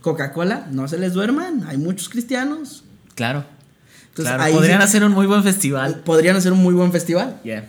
Coca-Cola, 0.00 0.68
no 0.70 0.86
se 0.86 0.98
les 0.98 1.14
duerman, 1.14 1.64
hay 1.66 1.76
muchos 1.78 2.08
cristianos. 2.08 2.84
Claro. 3.16 3.44
Entonces, 4.10 4.34
claro. 4.36 4.52
Podrían 4.54 4.78
sí- 4.80 4.84
hacer 4.84 5.04
un 5.04 5.10
muy 5.12 5.26
buen 5.26 5.42
festival. 5.42 6.02
Podrían 6.04 6.36
hacer 6.36 6.52
un 6.52 6.60
muy 6.62 6.74
buen 6.74 6.92
festival. 6.92 7.40
Yeah. 7.42 7.68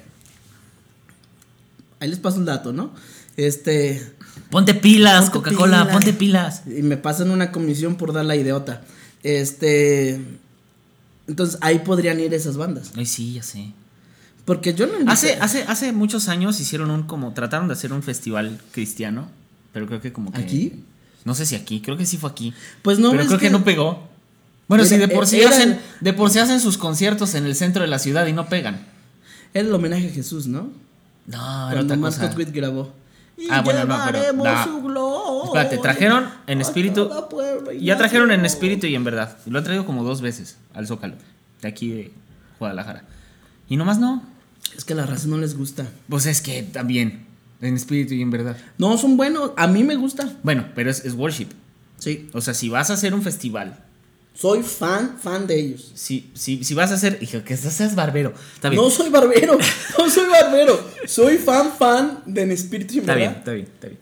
Ahí 2.00 2.10
les 2.10 2.20
paso 2.20 2.38
el 2.40 2.46
dato, 2.46 2.74
¿no? 2.74 2.92
Este. 3.38 4.06
Ponte 4.52 4.76
pilas, 4.76 5.32
Coca-Cola, 5.32 5.90
ponte 5.92 6.14
pilas. 6.14 6.62
Y 6.68 6.84
me 6.84 6.98
pasan 6.98 7.32
una 7.32 7.52
comisión 7.52 7.96
por 7.96 8.14
dar 8.14 8.26
la 8.26 8.36
idiota. 8.36 8.82
Este. 9.24 10.22
Entonces 11.28 11.58
ahí 11.62 11.80
podrían 11.80 12.20
ir 12.20 12.34
esas 12.34 12.58
bandas. 12.58 12.92
Ay, 12.96 13.06
sí, 13.08 13.34
ya 13.34 13.42
sé. 13.44 13.72
Porque 14.46 14.74
yo 14.74 14.88
no. 14.88 14.94
Hace, 15.12 15.38
hace, 15.40 15.64
hace 15.64 15.94
muchos 15.94 16.28
años 16.28 16.60
hicieron 16.60 16.92
un 16.92 17.04
como. 17.04 17.34
Trataron 17.34 17.68
de 17.68 17.74
hacer 17.74 17.94
un 17.94 18.04
festival 18.04 18.60
cristiano. 18.72 19.30
Pero 19.72 19.88
creo 19.88 20.02
que 20.02 20.12
como 20.14 20.32
que. 20.32 20.42
¿Aquí? 20.42 20.84
No 21.26 21.34
sé 21.34 21.46
si 21.46 21.56
aquí, 21.56 21.80
creo 21.82 21.96
que 21.98 22.06
sí 22.06 22.18
fue 22.18 22.30
aquí. 22.30 22.54
Pues 22.82 23.00
no 23.00 23.12
pero 23.12 23.26
creo 23.26 23.40
que, 23.40 23.46
que- 23.48 23.52
no 23.52 23.64
pegó. 23.64 24.08
Bueno, 24.68 24.84
Era- 24.84 24.90
sí, 24.90 24.98
de 24.98 25.08
por 25.08 25.26
sí 25.28 25.40
era- 25.42 25.50
hacen. 25.52 25.80
De 26.02 26.14
por 26.14 26.30
sí 26.30 26.40
hacen 26.40 26.60
sus 26.60 26.78
conciertos 26.78 27.36
en 27.36 27.46
el 27.46 27.56
centro 27.56 27.82
de 27.82 27.88
la 27.88 28.00
ciudad 28.00 28.26
y 28.28 28.34
no 28.34 28.48
pegan. 28.48 28.86
Era 29.54 29.68
el 29.68 29.74
homenaje 29.74 30.08
a 30.10 30.12
Jesús, 30.12 30.48
¿no? 30.48 30.70
No, 31.28 31.38
era 31.72 31.82
Cuando 31.86 31.94
otra 32.08 32.28
cosa. 32.28 32.52
Grabó. 32.52 32.92
Y 33.38 33.48
Ah, 33.50 33.62
bueno, 33.62 33.86
no, 33.86 33.98
pero- 34.06 34.34
no. 34.34 34.64
su 34.64 34.82
gloria 34.84 35.44
Espérate, 35.46 35.78
trajeron 35.80 36.26
en 36.48 36.62
espíritu. 36.62 37.10
Ya 37.80 37.98
trajeron 37.98 38.32
en 38.32 38.46
espíritu 38.46 38.88
y 38.88 38.96
en 38.96 39.04
verdad. 39.04 39.38
Lo 39.46 39.58
han 39.58 39.64
traído 39.64 39.86
como 39.86 40.04
dos 40.04 40.22
veces 40.22 40.58
al 40.74 40.86
Zócalo. 40.88 41.16
De 41.62 41.68
aquí 41.68 41.90
de 41.90 42.12
Guadalajara. 42.60 43.04
Y 43.70 43.78
nomás 43.78 43.98
no. 44.00 44.22
Es 44.78 44.86
que 44.86 44.94
a 44.94 44.96
la 44.96 45.06
raza 45.06 45.28
no 45.28 45.38
les 45.38 45.58
gusta. 45.58 45.88
Pues 46.10 46.26
es 46.26 46.42
que 46.42 46.64
también. 46.64 47.26
En 47.62 47.76
espíritu 47.76 48.14
y 48.14 48.22
en 48.22 48.30
verdad. 48.30 48.58
No, 48.78 48.98
son 48.98 49.16
buenos. 49.16 49.52
A 49.56 49.68
mí 49.68 49.84
me 49.84 49.96
gusta. 49.96 50.38
Bueno, 50.44 50.66
pero 50.76 50.90
es, 50.92 51.06
es 51.06 51.14
worship. 51.14 51.48
Sí. 51.98 52.30
O 52.34 52.42
sea, 52.42 52.54
si 52.54 52.68
vas 52.68 52.90
a 52.90 52.94
hacer 52.94 53.14
un 53.14 53.22
festival. 53.22 53.80
Soy 54.34 54.64
fan, 54.64 55.18
fan 55.22 55.46
de 55.48 55.60
ellos. 55.60 55.92
Si, 55.94 56.32
si, 56.34 56.64
si 56.64 56.74
vas 56.74 56.92
a 56.92 56.96
hacer. 56.96 57.20
Hijo, 57.22 57.44
que 57.44 57.56
seas 57.56 57.96
barbero. 57.96 58.34
Está 58.56 58.70
bien. 58.70 58.82
No 58.82 58.90
soy 58.90 59.10
barbero. 59.10 59.58
no 59.98 60.10
soy 60.10 60.30
barbero. 60.30 60.90
Soy 61.06 61.38
fan, 61.38 61.72
fan 61.78 62.24
de 62.26 62.42
En 62.42 62.52
Espíritu 62.52 62.96
y 62.96 62.98
en 62.98 63.02
está 63.04 63.16
bien, 63.16 63.30
Verdad. 63.30 63.40
está 63.40 63.52
bien, 63.54 63.68
está 63.74 63.88
bien. 63.88 64.00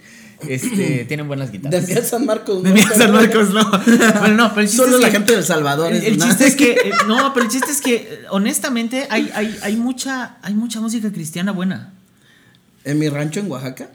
Este, 0.48 1.06
tienen 1.08 1.28
buenas 1.28 1.52
De 1.52 1.58
guitarras. 1.58 1.88
Miguel 1.88 2.06
San 2.06 2.26
Marcos. 2.26 2.64
De 2.64 2.72
no, 2.74 2.88
San 2.96 3.12
Marcos, 3.12 3.50
no. 3.54 3.70
Bueno, 4.20 4.36
no, 4.36 4.50
pero 4.50 4.62
el 4.62 4.68
chiste 4.68 4.84
Solo 4.84 4.96
es 4.98 5.02
la 5.02 5.08
que- 5.10 5.18
gente 5.18 5.34
del 5.36 5.44
Salvador. 5.44 5.92
El, 5.92 5.98
es 5.98 6.04
el 6.06 6.18
chiste 6.22 6.48
es 6.48 6.56
que. 6.56 6.72
eh, 6.86 6.92
No, 7.08 7.34
pero 7.34 7.46
el 7.46 7.52
chiste 7.52 7.72
es 7.72 7.82
que, 7.82 7.96
eh, 7.96 8.20
honestamente, 8.30 9.08
hay, 9.10 9.30
hay, 9.34 9.58
hay, 9.62 9.76
mucha, 9.78 10.38
hay 10.42 10.54
mucha 10.54 10.80
música 10.82 11.12
cristiana 11.12 11.52
buena. 11.52 11.94
En 12.84 12.98
mi 13.00 13.10
rancho 13.10 13.40
en 13.40 13.52
Oaxaca, 13.52 13.90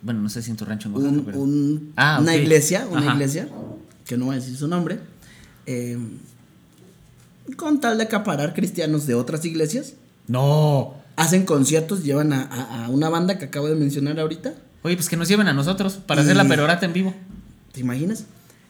Bueno, 0.00 0.20
no 0.22 0.28
sé 0.28 0.42
si 0.42 0.50
en 0.50 0.56
tu 0.56 0.64
rancho 0.64 0.88
en 0.88 0.94
Oaxaca, 0.94 1.14
un- 1.14 1.24
pero. 1.24 1.38
un- 1.38 1.92
Ah, 1.96 2.18
una 2.20 2.34
iglesia, 2.36 2.86
una 2.90 3.00
Ajá. 3.02 3.12
iglesia, 3.14 3.48
que 4.06 4.16
no 4.16 4.24
voy 4.26 4.36
a 4.36 4.38
decir 4.40 4.56
su 4.56 4.68
nombre, 4.68 4.98
eh, 5.66 5.98
con 7.56 7.80
tal 7.80 7.98
de 7.98 8.04
acaparar 8.04 8.54
cristianos 8.54 9.06
de 9.06 9.14
otras 9.14 9.44
iglesias, 9.44 9.94
No. 10.28 10.94
hacen 11.16 11.44
conciertos, 11.44 12.04
llevan 12.04 12.32
a, 12.32 12.42
a- 12.44 12.84
a 12.86 12.88
una 12.88 13.08
banda 13.08 13.38
que 13.38 13.44
acabo 13.46 13.68
de 13.68 13.74
mencionar 13.74 14.18
ahorita, 14.18 14.54
Oye, 14.82 14.96
pues 14.96 15.08
que 15.08 15.16
nos 15.16 15.28
lleven 15.28 15.46
a 15.48 15.52
nosotros 15.52 15.94
para 15.94 16.22
hacer 16.22 16.36
la 16.36 16.44
Y- 16.44 16.48
perorata 16.48 16.86
en 16.86 16.92
vivo. 16.92 17.14
¿te 17.72 17.80
imaginas? 17.80 18.24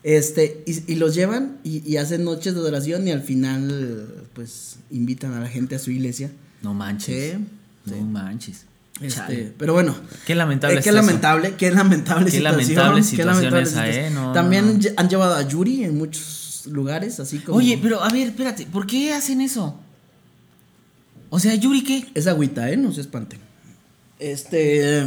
Este, 0.05 0.63
y, 0.67 0.93
y 0.93 0.97
los 0.97 1.15
llevan 1.15 1.59
y, 1.65 1.89
y 1.89 1.97
hacen 1.97 2.25
noches 2.25 2.55
de 2.55 2.61
adoración 2.61 3.07
y 3.09 3.13
al 3.13 3.23
final, 3.23 4.27
pues, 4.35 4.77
invitan 4.91 5.33
a 5.35 5.41
la 5.41 5.49
gente 5.49 5.75
a 5.77 5.79
su 5.79 5.91
iglesia. 5.91 6.31
No 6.63 6.75
manches. 6.75 7.35
Sí, 7.35 7.39
No 7.87 7.97
sí. 7.97 8.03
manches. 8.03 8.65
Este, 9.01 9.17
Chale. 9.21 9.53
pero 9.59 9.73
bueno, 9.73 9.97
Qué 10.27 10.35
lamentable. 10.35 10.79
Eh, 10.79 10.83
qué 10.83 10.91
eso. 10.91 10.97
lamentable, 10.97 11.55
qué 11.57 11.71
lamentable 11.73 12.27
Qué 12.27 12.31
situación. 12.37 12.63
lamentable 12.63 13.17
qué 13.17 13.25
lamentable 13.25 13.63
esa, 13.63 13.71
situación. 13.87 14.05
¿eh? 14.05 14.11
No, 14.11 14.33
También 14.33 14.79
no, 14.79 14.89
han 14.97 15.09
llevado 15.09 15.35
a 15.35 15.49
Yuri 15.49 15.85
en 15.85 15.97
muchos 15.99 16.67
lugares, 16.71 17.19
así 17.19 17.39
como. 17.39 17.59
Oye, 17.59 17.79
pero 17.83 18.03
a 18.05 18.09
ver, 18.11 18.29
espérate. 18.29 18.67
¿Por 18.67 18.87
qué 18.87 19.13
hacen 19.15 19.41
eso? 19.41 19.81
O 21.31 21.39
sea, 21.41 21.55
Yuri, 21.55 21.83
¿qué? 21.83 22.07
Es 22.15 22.27
agüita, 22.27 22.71
¿eh? 22.71 22.77
No 22.77 22.93
se 22.93 23.01
espanten. 23.01 23.41
Este. 24.19 25.05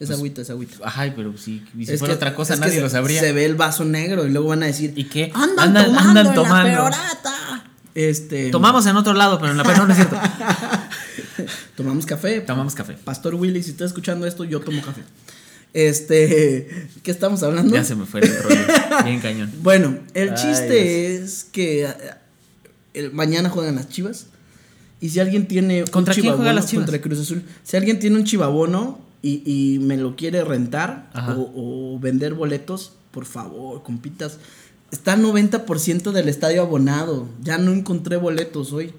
Es 0.00 0.06
Pues, 0.06 0.18
agüita, 0.18 0.42
es 0.42 0.50
agüita. 0.50 0.76
Ajá, 0.84 1.12
pero 1.16 1.36
si, 1.36 1.62
si 1.84 1.92
Es 1.92 1.98
fuera 1.98 2.14
que- 2.14 2.16
otra 2.18 2.34
cosa 2.34 2.54
nadie 2.56 2.80
lo 2.80 2.88
sabría. 2.88 3.20
Se 3.20 3.32
ve 3.32 3.44
el 3.44 3.56
vaso 3.56 3.84
negro 3.84 4.26
y 4.26 4.30
luego 4.30 4.48
van 4.48 4.62
a 4.62 4.66
decir. 4.66 4.92
¿Y 4.96 5.04
qué? 5.04 5.32
Andan, 5.34 5.68
Andan- 5.76 5.84
tomando 5.86 6.08
andan 6.10 6.26
en 6.28 6.34
tomando. 6.34 6.68
la 6.68 6.74
peorata. 6.90 7.64
Este. 7.96 8.50
Tomamos 8.50 8.86
en 8.86 8.96
otro 8.96 9.12
lado, 9.14 9.40
pero 9.40 9.50
en 9.50 9.56
la 9.58 9.64
pena 9.64 9.84
no 9.84 9.90
es 9.90 9.96
cierto. 9.96 10.16
Tomamos 11.76 12.06
café. 12.06 12.40
Tomamos 12.40 12.74
café. 12.74 12.94
Pastor 12.94 13.34
Willy, 13.34 13.62
si 13.62 13.70
estás 13.70 13.88
escuchando 13.88 14.26
esto, 14.26 14.44
yo 14.44 14.60
tomo 14.60 14.80
café. 14.82 15.02
Este. 15.74 16.88
¿Qué 17.02 17.10
estamos 17.10 17.42
hablando? 17.42 17.74
Ya 17.74 17.84
se 17.84 17.94
me 17.94 18.06
fue 18.06 18.20
el 18.20 18.42
rollo. 18.42 18.60
Bien 19.04 19.20
cañón. 19.20 19.50
Bueno, 19.62 19.98
el 20.14 20.30
Ay, 20.30 20.34
chiste 20.36 21.16
es 21.16 21.44
que 21.44 21.84
eh, 21.84 21.94
el- 22.94 23.12
mañana 23.12 23.50
juegan 23.50 23.76
las 23.76 23.88
Chivas. 23.88 24.26
Y 25.00 25.10
si 25.10 25.20
alguien 25.20 25.46
tiene 25.46 25.82
un 25.84 25.88
¿Contra 25.88 26.12
quién 26.14 26.26
juegan 26.26 26.40
chivabono- 26.40 26.54
las 26.54 26.66
Chivas? 26.66 26.84
Contra 26.86 27.00
Cruz 27.00 27.20
Azul. 27.20 27.42
Si 27.62 27.76
alguien 27.76 27.98
tiene 28.00 28.16
un 28.16 28.24
chivabono 28.24 29.00
y, 29.22 29.42
y 29.44 29.78
me 29.80 29.96
lo 29.96 30.16
quiere 30.16 30.44
rentar 30.44 31.10
o, 31.36 31.52
o 31.94 31.98
vender 31.98 32.34
boletos, 32.34 32.92
por 33.10 33.24
favor, 33.26 33.82
compitas. 33.82 34.38
Está 34.90 35.16
90% 35.16 36.12
del 36.12 36.28
estadio 36.28 36.62
abonado. 36.62 37.28
Ya 37.42 37.58
no 37.58 37.72
encontré 37.72 38.16
boletos 38.16 38.72
hoy. 38.72 38.92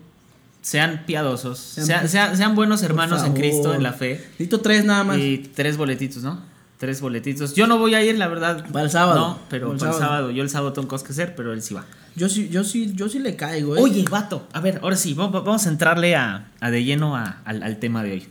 Sean 0.62 1.04
piadosos. 1.06 1.58
Sean- 1.58 2.08
Sean, 2.10 2.56
buenos 2.56 2.84
hermanos 2.84 3.24
en. 3.24 3.34
Cristo, 3.34 3.74
en 3.74 3.82
la 3.82 3.94
fe. 3.94 4.22
Necesito 4.32 4.60
tres 4.60 4.84
nada 4.86 5.04
más. 5.04 5.18
Y 5.18 5.38
tres 5.56 5.78
boletitos, 5.78 6.22
¿no? 6.22 6.42
Tres 6.78 7.02
boletitos. 7.02 7.56
Yo 7.56 7.66
no 7.68 7.78
voy 7.80 7.94
a 7.96 8.04
ir, 8.04 8.18
la 8.18 8.28
verdad. 8.28 8.66
Para 8.72 8.86
el 8.86 8.92
sábado. 8.92 9.20
No, 9.20 9.40
pero 9.50 9.68
Para 9.68 9.74
el 9.76 9.80
sábado. 9.80 10.00
sábado. 10.00 10.32
Yo 10.32 10.44
el 10.44 10.50
sábado 10.50 10.74
tengo 10.74 10.88
cosas 10.88 11.06
que 11.08 11.14
hacer, 11.14 11.34
pero 11.36 11.54
él 11.54 11.62
sí 11.62 11.74
va. 11.74 11.86
Yo 12.16 12.28
sí, 12.30 12.50
yo 12.50 12.64
sí, 12.64 12.92
yo 12.94 13.08
sí 13.10 13.20
le 13.20 13.36
caigo, 13.36 13.76
¿eh? 13.78 13.82
Oye, 13.82 14.04
vato. 14.10 14.48
A 14.54 14.60
ver, 14.60 14.80
ahora 14.84 14.96
sí, 14.96 15.14
va- 15.14 15.28
va- 15.28 15.42
vamos 15.42 15.66
a 15.66 15.70
entrarle 15.70 16.16
a, 16.16 16.52
a 16.60 16.72
de 16.72 16.84
lleno 16.84 17.16
a- 17.16 17.42
al, 17.46 17.64
al 17.64 17.78
tema 17.80 18.04
de 18.04 18.12
hoy. 18.14 18.28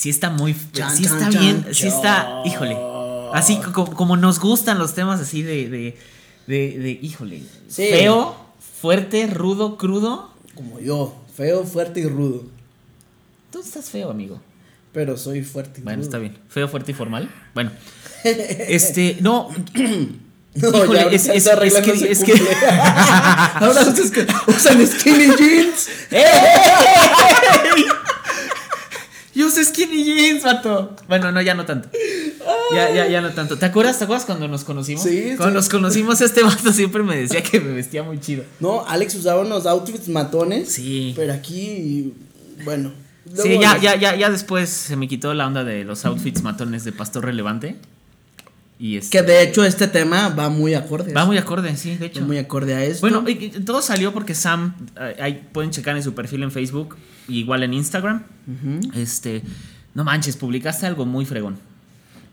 Sí 0.00 0.08
está 0.08 0.30
muy... 0.30 0.56
Chan, 0.72 0.96
sí 0.96 1.04
chan, 1.04 1.12
está 1.18 1.30
chan, 1.30 1.42
bien, 1.42 1.66
sí 1.74 1.86
está... 1.86 2.22
chan. 2.24 2.46
Híjole. 2.46 2.74
Así 3.34 3.58
co- 3.58 3.72
como, 3.72 3.94
como 3.94 4.16
nos 4.16 4.40
gustan 4.40 4.78
los 4.78 4.94
temas 4.94 5.20
así 5.20 5.42
de... 5.42 5.68
de, 5.68 5.98
de, 6.46 6.78
de- 6.78 6.98
híjole. 7.02 7.42
Sí. 7.68 7.86
Feo, 7.90 8.34
fuerte, 8.80 9.26
rudo, 9.26 9.76
crudo. 9.76 10.30
Como 10.54 10.80
yo, 10.80 11.14
feo, 11.36 11.64
fuerte 11.64 12.00
y 12.00 12.06
rudo. 12.06 12.44
Tú 13.52 13.60
estás 13.60 13.90
feo, 13.90 14.10
amigo. 14.10 14.40
Pero 14.94 15.18
soy 15.18 15.42
fuerte 15.42 15.80
y 15.80 15.84
Bueno, 15.84 15.98
rudo. 15.98 16.06
está 16.06 16.16
bien. 16.18 16.38
Feo, 16.48 16.66
fuerte 16.66 16.92
y 16.92 16.94
formal. 16.94 17.30
Bueno. 17.52 17.70
Este, 18.24 19.18
no. 19.20 19.50
No, 20.54 20.68
Híjole, 20.68 20.98
ya 20.98 21.04
es- 21.10 21.28
que- 21.82 21.92
no 21.92 21.98
se 21.98 22.10
es 22.12 22.18
que- 22.24 22.32
cumple. 22.32 22.48
Ahora 23.54 23.82
usan 24.46 24.86
skinny 24.86 25.28
jeans. 25.36 25.88
Yo 29.40 29.46
usé 29.46 29.64
skinny 29.64 30.04
jeans, 30.04 30.44
vato. 30.44 30.94
Bueno, 31.08 31.32
no, 31.32 31.40
ya 31.40 31.54
no 31.54 31.64
tanto. 31.64 31.88
Ya, 32.74 32.92
ya, 32.94 33.08
ya 33.08 33.20
no 33.20 33.30
tanto. 33.30 33.56
¿Te 33.58 33.66
acuerdas, 33.66 33.98
te 33.98 34.04
acuerdas 34.04 34.26
cuando 34.26 34.46
nos 34.48 34.64
conocimos? 34.64 35.02
Sí, 35.02 35.34
Cuando 35.36 35.48
sí. 35.48 35.54
nos 35.54 35.68
conocimos, 35.68 36.20
este 36.20 36.42
vato 36.42 36.72
siempre 36.72 37.02
me 37.02 37.16
decía 37.16 37.42
que 37.42 37.58
me 37.60 37.72
vestía 37.72 38.02
muy 38.02 38.20
chido. 38.20 38.44
No, 38.60 38.84
Alex 38.86 39.14
usaba 39.14 39.40
unos 39.40 39.66
outfits 39.66 40.08
matones. 40.08 40.70
Sí. 40.72 41.12
Pero 41.16 41.32
aquí, 41.32 42.12
bueno. 42.64 42.92
Sí, 43.34 43.58
ya, 43.60 43.78
ya, 43.78 43.96
ya, 43.96 44.16
ya 44.16 44.28
después 44.30 44.68
se 44.68 44.96
me 44.96 45.06
quitó 45.08 45.32
la 45.34 45.46
onda 45.46 45.62
de 45.64 45.84
los 45.84 46.04
outfits 46.04 46.42
matones 46.42 46.84
de 46.84 46.92
pastor 46.92 47.24
relevante. 47.24 47.76
Y 48.78 48.96
este, 48.96 49.18
Que 49.18 49.22
de 49.24 49.42
hecho 49.42 49.62
este 49.64 49.88
tema 49.88 50.30
va 50.30 50.48
muy 50.48 50.72
acorde. 50.74 51.12
Va 51.12 51.26
muy 51.26 51.36
acorde, 51.36 51.76
sí, 51.76 51.96
de 51.96 52.06
hecho. 52.06 52.20
Va 52.22 52.26
muy 52.26 52.38
acorde 52.38 52.74
a 52.74 52.82
esto. 52.82 53.02
Bueno, 53.02 53.22
y- 53.28 53.32
y 53.44 53.48
todo 53.64 53.82
salió 53.82 54.12
porque 54.12 54.34
Sam, 54.34 54.74
eh, 54.98 55.16
ahí 55.20 55.48
pueden 55.52 55.70
checar 55.70 55.96
en 55.96 56.02
su 56.02 56.14
perfil 56.14 56.42
en 56.44 56.50
Facebook, 56.50 56.96
y 56.96 57.19
igual 57.38 57.62
en 57.62 57.74
Instagram. 57.74 58.22
Este, 58.94 59.42
no 59.94 60.04
manches, 60.04 60.36
publicaste 60.36 60.86
algo 60.86 61.06
muy 61.06 61.24
fregón. 61.24 61.56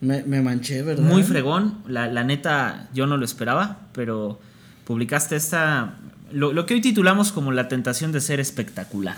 Me, 0.02 0.24
me 0.24 0.42
manché, 0.42 0.82
¿verdad? 0.84 1.04
Muy 1.04 1.24
fregón. 1.24 1.80
La, 1.88 2.08
la 2.08 2.24
neta, 2.24 2.88
yo 2.94 3.08
no 3.08 3.18
lo 3.18 3.26
esperaba, 3.26 3.80
pero 3.94 4.40
publicaste 4.86 5.36
esta. 5.36 5.96
Lo, 6.32 6.52
lo 6.54 6.66
que 6.66 6.74
hoy 6.76 6.82
titulamos 6.82 7.32
como 7.32 7.52
la 7.52 7.68
tentación 7.68 8.12
de 8.12 8.20
ser 8.22 8.40
espectacular. 8.40 9.16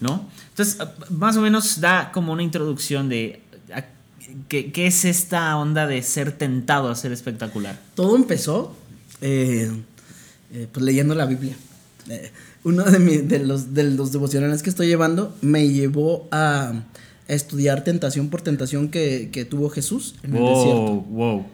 ¿no? 0.00 0.28
Entonces, 0.50 0.78
más 1.10 1.36
o 1.36 1.40
menos 1.40 1.80
da 1.80 2.10
como 2.12 2.32
una 2.32 2.42
introducción 2.42 3.08
de. 3.08 3.40
a- 3.74 3.84
¿Qué, 4.48 4.72
qué 4.72 4.86
es 4.88 5.04
esta 5.04 5.56
onda 5.56 5.86
de 5.86 6.02
ser 6.02 6.32
tentado 6.32 6.90
a 6.90 6.96
ser 6.96 7.12
espectacular? 7.12 7.78
Todo 7.94 8.16
empezó 8.16 8.76
eh, 9.20 9.70
eh, 10.52 10.66
pues 10.72 10.84
leyendo 10.84 11.14
la 11.14 11.24
Biblia. 11.26 11.54
Eh, 12.08 12.30
uno 12.64 12.84
de, 12.84 12.98
mi- 12.98 13.18
de, 13.18 13.38
los, 13.40 13.74
de 13.74 13.84
los 13.84 14.10
devocionales 14.12 14.62
que 14.62 14.70
estoy 14.70 14.86
llevando 14.88 15.34
me 15.42 15.68
llevó 15.68 16.26
a, 16.32 16.72
estudiar 17.28 17.84
tentación 17.84 18.28
por 18.28 18.42
tentación 18.42 18.88
que, 18.88 19.30
que 19.32 19.44
tuvo 19.46 19.70
Jesús 19.70 20.14
en 20.22 20.36
el 20.36 20.44
desierto. 20.44 20.92
wow. 21.10 21.46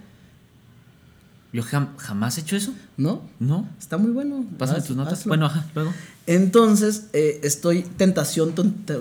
Yo 1.53 1.63
jam- 1.65 1.97
jamás 1.97 2.39
he 2.39 2.43
hecho 2.43 2.57
eso, 2.57 2.73
¿No? 2.97 3.23
¿no? 3.41 3.69
Está 3.79 3.97
muy 3.99 4.13
bueno. 4.13 4.45
Pásame 4.57 4.83
tus 4.83 4.97
notas. 4.97 5.21
hazlo. 5.21 5.31
Bueno, 5.31 5.47
ajá, 5.47 5.67
luego. 5.75 5.93
Entonces, 6.29 7.07
eh, 7.13 7.41
estoy 7.43 7.83
tentación 7.83 8.53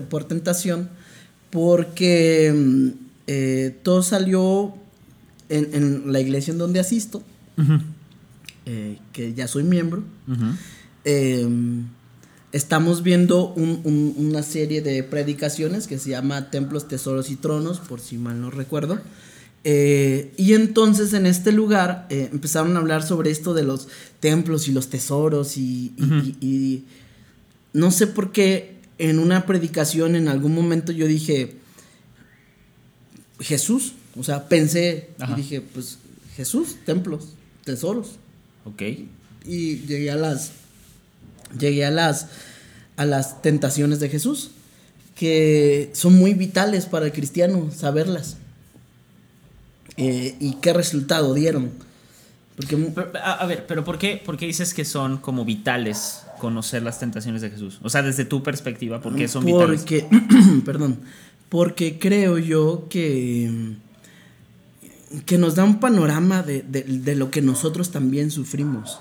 por 0.09 0.23
tentación 0.25 0.89
porque 1.51 2.51
mm, 2.55 2.87
eh, 3.27 3.77
todo 3.83 4.01
salió 4.01 4.73
en, 5.49 5.69
en 5.73 6.11
la 6.11 6.19
iglesia 6.21 6.51
en 6.51 6.57
donde 6.57 6.79
asisto, 6.79 7.21
eh, 8.65 8.97
que 9.13 9.33
ya 9.35 9.47
soy 9.47 9.63
miembro. 9.63 10.03
Estamos 12.51 13.03
viendo 13.03 13.53
un- 13.53 13.81
un- 13.83 14.13
una 14.17 14.41
serie 14.43 14.81
de 14.81 15.03
predicaciones 15.03 15.87
que 15.87 15.99
se 15.99 16.09
llama 16.11 16.49
Templos, 16.49 16.87
Tesoros 16.87 17.29
y 17.29 17.35
Tronos, 17.35 17.79
por 17.79 17.99
si 17.99 18.17
mal 18.17 18.41
no 18.41 18.49
recuerdo. 18.49 18.99
Eh, 19.65 20.33
y 20.37 20.53
entonces 20.53 21.13
en 21.13 21.25
este 21.25 21.51
lugar 21.51 22.07
eh, 22.09 22.29
empezaron 22.31 22.75
a 22.75 22.79
hablar 22.79 23.03
sobre 23.05 23.29
esto 23.29 23.53
de 23.53 23.63
los 23.63 23.87
templos 24.21 24.67
y 24.67 24.71
los 24.71 24.87
tesoros 24.89 25.57
y, 25.57 25.91
y- 25.97 26.03
Ujú. 26.03 26.15
y- 26.15 26.37
y 26.47 26.83
no 27.73 27.91
sé 27.91 28.07
por 28.07 28.31
qué 28.31 28.75
en 28.99 29.19
una 29.19 29.45
predicación 29.45 30.15
en 30.15 30.27
algún 30.29 30.55
momento 30.55 30.91
yo 30.93 31.07
dije 31.07 31.55
Jesús, 33.39 33.93
o 34.17 34.23
sea, 34.23 34.47
pensé 34.49 35.09
Ajá. 35.19 35.33
y 35.33 35.41
dije 35.41 35.61
pues 35.61 35.97
Jesús, 36.35 36.75
templos, 36.85 37.29
tesoros 37.63 38.11
Ok. 38.65 38.81
y 39.45 39.77
llegué 39.87 40.11
a 40.11 40.15
las 40.15 40.51
llegué 41.57 41.85
a 41.85 41.91
las 41.91 42.27
a 42.97 43.05
las 43.05 43.41
tentaciones 43.41 43.99
de 43.99 44.09
Jesús 44.09 44.51
que 45.15 45.89
son 45.93 46.13
muy 46.15 46.33
vitales 46.33 46.85
para 46.85 47.05
el 47.05 47.11
cristiano 47.11 47.69
saberlas 47.75 48.37
Eh, 49.97 50.35
y 50.39 50.53
qué 50.61 50.73
resultado 50.73 51.33
dieron 51.33 51.71
porque 52.55 52.75
Pero, 52.77 53.11
a, 53.23 53.33
a 53.35 53.45
ver, 53.45 53.65
pero 53.67 53.83
¿por 53.85 53.97
qué, 53.97 54.21
por 54.25 54.35
qué 54.37 54.45
dices 54.45 54.73
que 54.73 54.83
son 54.85 55.17
como 55.17 55.45
vitales 55.45 56.23
conocer 56.39 56.83
las 56.83 56.99
tentaciones 56.99 57.41
de 57.41 57.49
Jesús? 57.49 57.79
O 57.83 57.89
sea, 57.89 58.01
desde 58.01 58.25
tu 58.25 58.43
perspectiva, 58.43 58.99
¿por 59.01 59.15
qué 59.15 59.27
son 59.29 59.45
vitales? 59.45 59.81
porque 59.81 60.05
perdón 60.65 60.99
porque 61.49 61.97
creo 61.99 62.37
yo 62.37 62.87
que 62.89 63.75
que 65.25 65.37
nos 65.37 65.55
da 65.55 65.63
un 65.63 65.79
panorama 65.79 66.43
de, 66.43 66.61
de- 66.61 66.83
de 66.83 67.15
lo 67.15 67.31
que 67.31 67.41
nosotros 67.41 67.91
también 67.91 68.29
sufrimos 68.29 68.99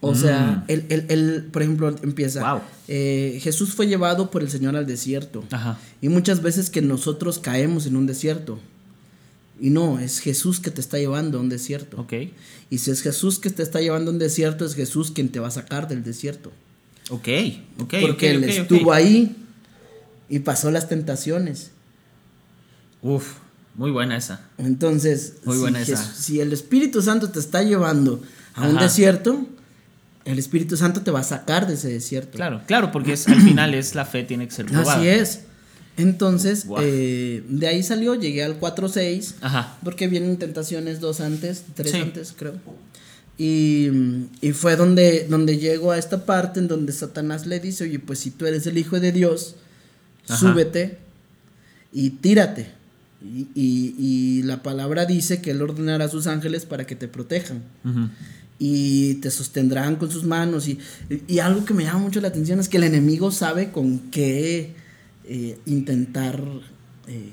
o 0.00 0.14
sea, 0.14 0.62
Mm. 0.68 0.70
él, 0.70 0.86
él- 0.90 1.06
él, 1.08 1.48
por 1.52 1.62
ejemplo, 1.62 1.88
empieza. 2.02 2.52
Wow. 2.54 2.62
eh, 2.88 3.38
Jesús 3.42 3.74
fue 3.74 3.86
llevado 3.86 4.30
por 4.30 4.42
el 4.42 4.50
Señor 4.50 4.76
al 4.76 4.86
desierto. 4.86 5.44
Ajá. 5.50 5.78
Y 6.00 6.08
muchas 6.08 6.40
veces 6.42 6.70
que 6.70 6.80
nosotros 6.82 7.38
caemos 7.38 7.86
en 7.86 7.96
un 7.96 8.06
desierto. 8.06 8.58
Y 9.60 9.70
no, 9.70 9.98
es 9.98 10.20
Jesús 10.20 10.60
que 10.60 10.70
te 10.70 10.80
está 10.80 10.98
llevando 10.98 11.38
a 11.38 11.40
un 11.40 11.48
desierto. 11.48 12.00
Ok. 12.00 12.12
Y 12.70 12.78
si 12.78 12.90
es 12.92 13.02
Jesús 13.02 13.38
que 13.40 13.50
te 13.50 13.62
está 13.64 13.80
llevando 13.80 14.10
a 14.10 14.14
un 14.14 14.18
desierto, 14.20 14.64
es 14.64 14.74
Jesús 14.76 15.10
quien 15.10 15.30
te 15.30 15.40
va 15.40 15.48
a 15.48 15.50
sacar 15.50 15.88
del 15.88 16.04
desierto. 16.04 16.52
Ok. 17.10 17.28
Ok. 17.80 17.94
Porque 18.00 18.30
Él 18.30 18.44
estuvo 18.44 18.92
ahí 18.92 19.34
y 20.28 20.38
pasó 20.40 20.70
las 20.70 20.88
tentaciones. 20.88 21.72
Uf, 23.02 23.34
muy 23.74 23.90
buena 23.90 24.16
esa. 24.16 24.42
Entonces, 24.58 25.34
Muy 25.44 25.56
si, 25.56 25.60
buena 25.60 25.80
esa. 25.80 25.92
Jes- 25.96 26.14
si 26.14 26.40
el 26.40 26.52
Espíritu 26.52 27.02
Santo 27.02 27.30
te 27.30 27.38
está 27.40 27.62
llevando 27.62 28.22
a 28.54 28.68
un 28.68 28.76
desierto, 28.78 29.46
el 30.28 30.38
Espíritu 30.38 30.76
Santo 30.76 31.00
te 31.02 31.10
va 31.10 31.20
a 31.20 31.24
sacar 31.24 31.66
de 31.66 31.74
ese 31.74 31.88
desierto. 31.88 32.32
Claro, 32.36 32.62
claro, 32.66 32.92
porque 32.92 33.12
es, 33.14 33.26
al 33.28 33.40
final 33.40 33.74
es 33.74 33.94
la 33.94 34.04
fe 34.04 34.24
tiene 34.24 34.46
que 34.46 34.54
ser 34.54 34.66
probada. 34.66 34.94
Así 34.98 35.08
es. 35.08 35.40
Entonces, 35.96 36.64
eh, 36.80 37.42
de 37.48 37.66
ahí 37.66 37.82
salió, 37.82 38.14
llegué 38.14 38.44
al 38.44 38.60
4-6, 38.60 39.34
Ajá. 39.40 39.76
porque 39.82 40.06
vienen 40.06 40.36
tentaciones 40.36 41.00
dos 41.00 41.20
antes, 41.20 41.64
tres 41.74 41.90
Sí. 41.92 41.98
antes, 41.98 42.34
creo. 42.36 42.54
Y, 43.36 43.88
y 44.40 44.52
fue 44.52 44.76
donde, 44.76 45.26
donde 45.28 45.58
llego 45.58 45.92
a 45.92 45.98
esta 45.98 46.24
parte 46.24 46.60
en 46.60 46.68
donde 46.68 46.92
Satanás 46.92 47.46
le 47.46 47.60
dice, 47.60 47.84
oye, 47.84 47.98
pues 47.98 48.18
si 48.20 48.30
tú 48.30 48.46
eres 48.46 48.66
el 48.66 48.78
Hijo 48.78 48.98
de 49.00 49.12
Dios, 49.12 49.56
Ajá. 50.28 50.38
súbete 50.38 50.98
y 51.92 52.10
tírate. 52.10 52.76
Y, 53.20 53.48
y- 53.56 53.94
y 53.98 54.42
la 54.44 54.62
palabra 54.62 55.04
dice 55.04 55.40
que 55.42 55.50
Él 55.50 55.60
ordenará 55.62 56.04
a 56.04 56.08
sus 56.08 56.28
ángeles 56.28 56.64
para 56.66 56.86
que 56.86 56.94
te 56.94 57.08
protejan 57.08 57.62
Ujú. 57.84 58.08
Y 58.58 59.14
te 59.16 59.30
sostendrán 59.30 59.96
con 59.96 60.10
sus 60.10 60.24
manos. 60.24 60.68
Y, 60.68 60.78
y 61.26 61.38
algo 61.38 61.64
que 61.64 61.74
me 61.74 61.84
llama 61.84 62.00
mucho 62.00 62.20
la 62.20 62.28
atención 62.28 62.58
es 62.58 62.68
que 62.68 62.78
el 62.78 62.84
enemigo 62.84 63.30
sabe 63.30 63.70
con 63.70 64.10
qué 64.10 64.74
eh, 65.24 65.58
intentar 65.66 66.42
eh, 67.06 67.32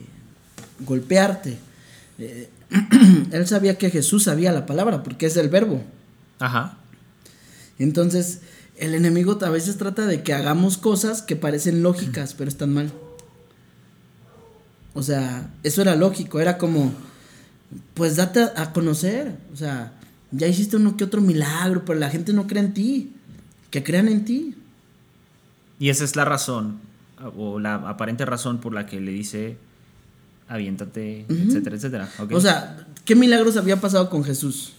golpearte. 0.82 1.58
Eh, 2.20 2.50
él 3.32 3.48
sabía 3.48 3.78
que 3.78 3.90
Jesús 3.90 4.24
sabía 4.24 4.52
la 4.52 4.66
palabra 4.66 5.02
porque 5.02 5.26
es 5.26 5.38
el 5.38 5.50
verbo. 5.50 5.82
Ajá. 6.40 6.78
Entonces, 7.80 8.42
el 8.78 8.94
enemigo 8.94 9.38
a 9.42 9.50
veces 9.50 9.78
trata 9.78 10.06
de 10.06 10.24
que 10.24 10.34
hagamos 10.34 10.78
cosas 10.78 11.22
que 11.22 11.36
parecen 11.36 11.84
lógicas, 11.84 12.34
pero 12.34 12.50
están 12.50 12.74
mal. 12.74 12.92
O 14.94 15.02
sea, 15.02 15.54
eso 15.64 15.82
era 15.82 15.96
lógico, 15.96 16.40
era 16.40 16.58
como, 16.58 16.94
pues 17.96 18.16
date 18.16 18.42
a, 18.42 18.54
a 18.58 18.74
conocer. 18.74 19.38
O 19.54 19.56
sea, 19.56 19.94
ya 20.36 20.48
hiciste 20.48 20.76
uno 20.78 20.98
que 20.98 21.04
otro 21.04 21.22
milagro, 21.22 21.84
pero 21.86 22.00
la 22.00 22.10
gente 22.10 22.34
no 22.34 22.48
cree 22.48 22.64
en 22.64 22.74
ti. 22.74 23.12
Que 23.70 23.84
crean 23.84 24.08
en 24.08 24.26
ti. 24.26 24.56
Y 25.80 25.90
esa 25.90 26.04
es 26.04 26.16
la 26.16 26.24
razón, 26.26 26.78
o 27.38 27.60
la 27.60 27.76
aparente 27.76 28.26
razón 28.26 28.60
por 28.60 28.74
la 28.74 28.86
que 28.86 29.02
le 29.02 29.12
dice, 29.12 29.58
aviéntate, 30.48 31.26
Ujú. 31.30 31.40
etcétera, 31.48 31.76
etcétera. 31.76 32.10
Ok. 32.20 32.32
O 32.34 32.40
sea, 32.42 32.88
¿qué 33.04 33.16
milagros 33.16 33.58
había 33.58 33.82
pasado 33.82 34.10
con 34.10 34.24
Jesús? 34.24 34.74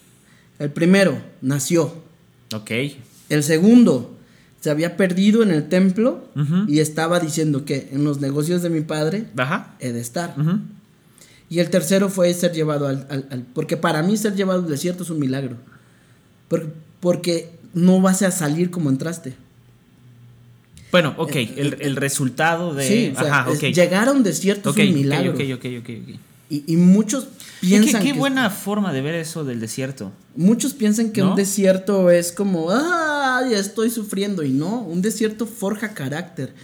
El 0.59 0.71
primero, 0.71 1.19
nació. 1.43 1.93
Ok. 2.55 2.71
El 3.29 3.43
segundo, 3.43 4.17
se 4.61 4.71
había 4.71 4.97
perdido 4.97 5.43
en 5.43 5.51
el 5.51 5.69
templo 5.69 6.27
y 6.67 6.79
estaba 6.81 7.21
diciendo 7.21 7.65
que 7.65 7.89
en 7.93 8.05
los 8.05 8.21
negocios 8.21 8.63
de 8.63 8.71
mi 8.71 8.81
padre 8.81 9.27
Ajá. 9.37 9.75
he 9.81 9.93
de 9.93 10.01
estar. 10.01 10.35
Ujú. 10.39 10.61
Y 11.49 11.61
el 11.61 11.71
tercero 11.71 12.09
fue 12.09 12.33
ser 12.35 12.53
llevado 12.53 12.89
al, 12.89 13.07
al- 13.09 13.27
al- 13.31 13.43
Porque 13.55 13.77
para 13.77 14.03
mí 14.03 14.17
ser 14.17 14.35
llevado 14.35 14.63
al 14.65 14.69
desierto 14.69 15.05
es 15.05 15.11
un 15.11 15.19
milagro. 15.21 15.57
Por- 16.49 16.73
porque 17.01 17.51
no 17.75 18.01
vas 18.01 18.23
a 18.23 18.31
salir 18.31 18.71
como 18.71 18.91
entraste. 18.91 19.35
Bueno, 20.91 21.15
ok, 21.19 21.35
el, 21.37 21.77
el 21.81 21.97
resultado 21.97 22.73
de... 22.75 22.87
sí, 22.89 23.13
o 23.15 23.21
sea, 23.21 23.41
Ajá, 23.41 23.51
es- 23.53 23.59
ok. 23.59 23.65
llegar 23.75 24.09
a 24.09 24.13
un 24.13 24.23
desierto 24.23 24.71
es 24.71 24.77
un 24.77 24.95
milagro. 24.95 25.33
ok, 25.33 25.41
ok, 25.55 25.65
ok, 25.81 25.91
ok. 26.03 26.19
Y, 26.49 26.63
y 26.69 26.77
muchos 26.77 27.25
Qué, 27.61 27.67
piensan 27.67 28.03
qué 28.03 28.13
que... 28.13 28.19
buena 28.19 28.49
forma 28.51 28.93
de 28.93 29.03
ver 29.03 29.17
eso 29.17 29.45
del 29.45 29.59
desierto. 29.61 30.13
Muchos 30.37 30.75
piensan 30.75 31.11
que 31.11 31.21
¿No? 31.21 31.31
un 31.31 31.37
desierto 31.37 32.09
es 32.11 32.31
como, 32.31 32.69
ah, 32.71 33.43
ya 33.51 33.59
estoy 33.59 33.91
sufriendo. 33.91 34.45
Y 34.45 34.51
no, 34.51 34.81
un 34.83 35.03
desierto 35.03 35.47
forja 35.47 35.93
carácter. 35.93 36.55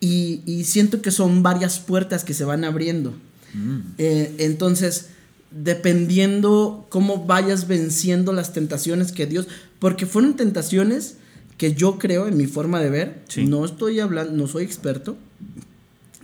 Y, 0.00 0.40
y 0.46 0.64
siento 0.64 1.02
que 1.02 1.10
son 1.10 1.42
varias 1.42 1.80
puertas 1.80 2.22
que 2.24 2.32
se 2.34 2.44
van 2.44 2.62
abriendo. 2.64 3.12
Mm. 3.54 3.78
Eh, 3.98 4.34
entonces, 4.38 5.06
dependiendo 5.50 6.86
cómo 6.90 7.24
vayas 7.24 7.68
venciendo 7.68 8.32
las 8.32 8.52
tentaciones 8.52 9.12
que 9.12 9.26
Dios, 9.26 9.46
porque 9.78 10.06
fueron 10.06 10.34
tentaciones 10.36 11.16
que 11.56 11.74
yo 11.74 11.98
creo 11.98 12.26
en 12.26 12.36
mi 12.36 12.46
forma 12.46 12.80
de 12.80 12.90
ver, 12.90 13.22
Sí. 13.28 13.46
no 13.46 13.64
estoy 13.64 14.00
hablando, 14.00 14.32
no 14.32 14.48
soy 14.48 14.64
experto, 14.64 15.16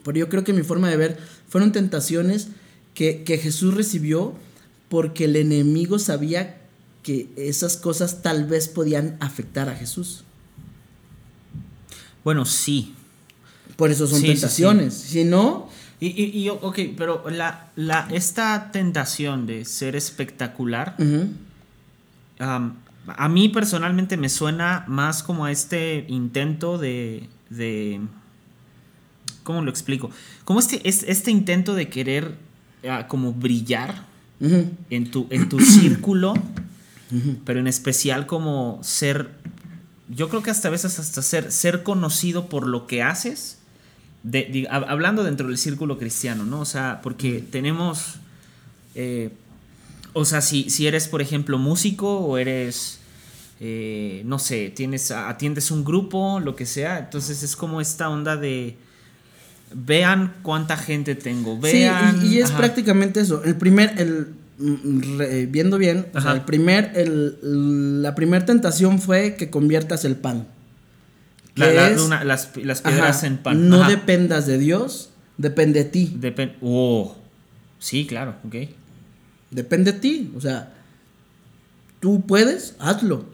pero 0.04 0.18
yo 0.18 0.28
creo 0.28 0.42
que 0.44 0.52
mi 0.52 0.62
forma 0.62 0.88
de 0.90 0.96
ver 0.96 1.18
fueron 1.48 1.70
tentaciones 1.72 2.48
que, 2.94 3.22
que 3.22 3.38
Jesús 3.38 3.74
recibió 3.74 4.34
porque 4.88 5.26
el 5.26 5.36
enemigo 5.36 5.98
sabía 6.00 6.56
que 7.04 7.28
esas 7.36 7.76
cosas 7.76 8.22
tal 8.22 8.46
vez 8.46 8.66
podían 8.68 9.16
afectar 9.20 9.68
a 9.68 9.76
Jesús. 9.76 10.24
Bueno, 12.24 12.44
sí. 12.44 12.94
Por 13.76 13.90
eso 13.90 14.06
son 14.06 14.20
Sí, 14.20 14.26
sí, 14.26 14.32
tentaciones. 14.32 14.94
Si 14.94 15.24
no, 15.24 15.68
Y, 16.00 16.06
y, 16.08 16.38
y, 16.44 16.48
ok, 16.48 16.78
pero 16.96 17.24
la, 17.30 17.68
la, 17.76 18.08
esta 18.10 18.70
tentación 18.72 19.46
de 19.46 19.64
ser 19.66 19.96
espectacular, 19.96 20.96
a 22.38 23.28
mí 23.28 23.48
personalmente 23.50 24.16
me 24.16 24.28
suena 24.28 24.84
más 24.88 25.22
como 25.22 25.44
a 25.44 25.52
este 25.52 26.04
intento 26.08 26.78
de... 26.78 27.28
de 27.50 28.00
¿Cómo 29.42 29.62
lo 29.62 29.70
explico? 29.70 30.10
Como 30.44 30.60
este, 30.60 30.86
es- 30.88 31.02
este 31.08 31.30
intento 31.30 31.74
de 31.74 31.88
querer 31.88 32.36
ah, 32.88 33.06
como 33.08 33.32
brillar 33.32 34.04
en 34.90 35.10
tu, 35.10 35.26
en 35.30 35.48
tu 35.48 35.60
círculo, 35.60 36.34
pero 37.44 37.58
en 37.60 37.66
especial 37.66 38.26
como 38.26 38.78
ser, 38.82 39.30
yo 40.08 40.28
creo 40.30 40.42
que 40.42 40.50
hasta 40.50 40.68
a 40.68 40.70
veces 40.70 40.98
hasta 40.98 41.20
ser, 41.22 41.50
ser 41.52 41.82
conocido 41.82 42.48
por 42.48 42.66
lo 42.66 42.86
que 42.86 43.02
haces, 43.02 43.58
de- 44.22 44.66
hab- 44.70 44.86
hablando 44.88 45.24
dentro 45.24 45.48
del 45.48 45.58
círculo 45.58 45.98
cristiano, 45.98 46.44
¿no? 46.44 46.60
O 46.60 46.64
sea, 46.64 47.00
porque 47.02 47.42
tenemos, 47.50 48.16
eh, 48.94 49.30
o 50.12 50.24
sea, 50.24 50.40
si, 50.40 50.68
si 50.70 50.86
eres, 50.86 51.08
por 51.08 51.22
ejemplo, 51.22 51.58
músico 51.58 52.18
o 52.18 52.36
eres, 52.38 52.98
eh, 53.60 54.22
no 54.24 54.38
sé, 54.38 54.70
tienes, 54.74 55.10
atiendes 55.10 55.70
un 55.70 55.84
grupo, 55.84 56.40
lo 56.40 56.56
que 56.56 56.66
sea, 56.66 56.98
entonces 56.98 57.42
es 57.42 57.56
como 57.56 57.80
esta 57.80 58.08
onda 58.08 58.36
de... 58.36 58.76
Vean 59.72 60.34
cuánta 60.42 60.76
gente 60.76 61.14
tengo. 61.14 61.58
Vean. 61.60 62.20
sí, 62.20 62.26
y, 62.26 62.34
y 62.34 62.38
es 62.40 62.48
ajá. 62.50 62.58
prácticamente 62.58 63.20
eso. 63.20 63.44
El 63.44 63.54
primer, 63.54 63.94
el 64.00 64.26
mm, 64.58 65.18
re- 65.18 65.46
viendo 65.46 65.78
bien, 65.78 66.06
o 66.12 66.20
sea, 66.20 66.32
el 66.32 66.40
primer, 66.40 66.90
el, 66.96 68.02
la 68.02 68.16
primera 68.16 68.44
tentación 68.44 69.00
fue 69.00 69.36
que 69.36 69.48
conviertas 69.48 70.04
el 70.04 70.16
pan. 70.16 70.48
La- 71.60 71.68
que 71.68 71.74
la- 71.74 71.88
es- 71.90 72.00
una- 72.00 72.24
las, 72.24 72.50
las 72.56 72.80
ajá, 72.80 72.90
piedras 72.90 73.22
en 73.24 73.38
pan. 73.38 73.68
No 73.68 73.82
Ajá. 73.82 73.90
dependas 73.90 74.46
de 74.46 74.58
Dios, 74.58 75.10
depende 75.38 75.84
de 75.84 75.90
ti. 75.90 76.16
Depen- 76.20 76.54
oh. 76.62 77.16
Sí, 77.78 78.06
claro, 78.06 78.34
ok. 78.46 78.54
Depende 79.50 79.92
de 79.92 79.98
ti. 79.98 80.32
O 80.36 80.40
sea, 80.40 80.72
tú 82.00 82.22
puedes, 82.26 82.74
hazlo. 82.78 83.24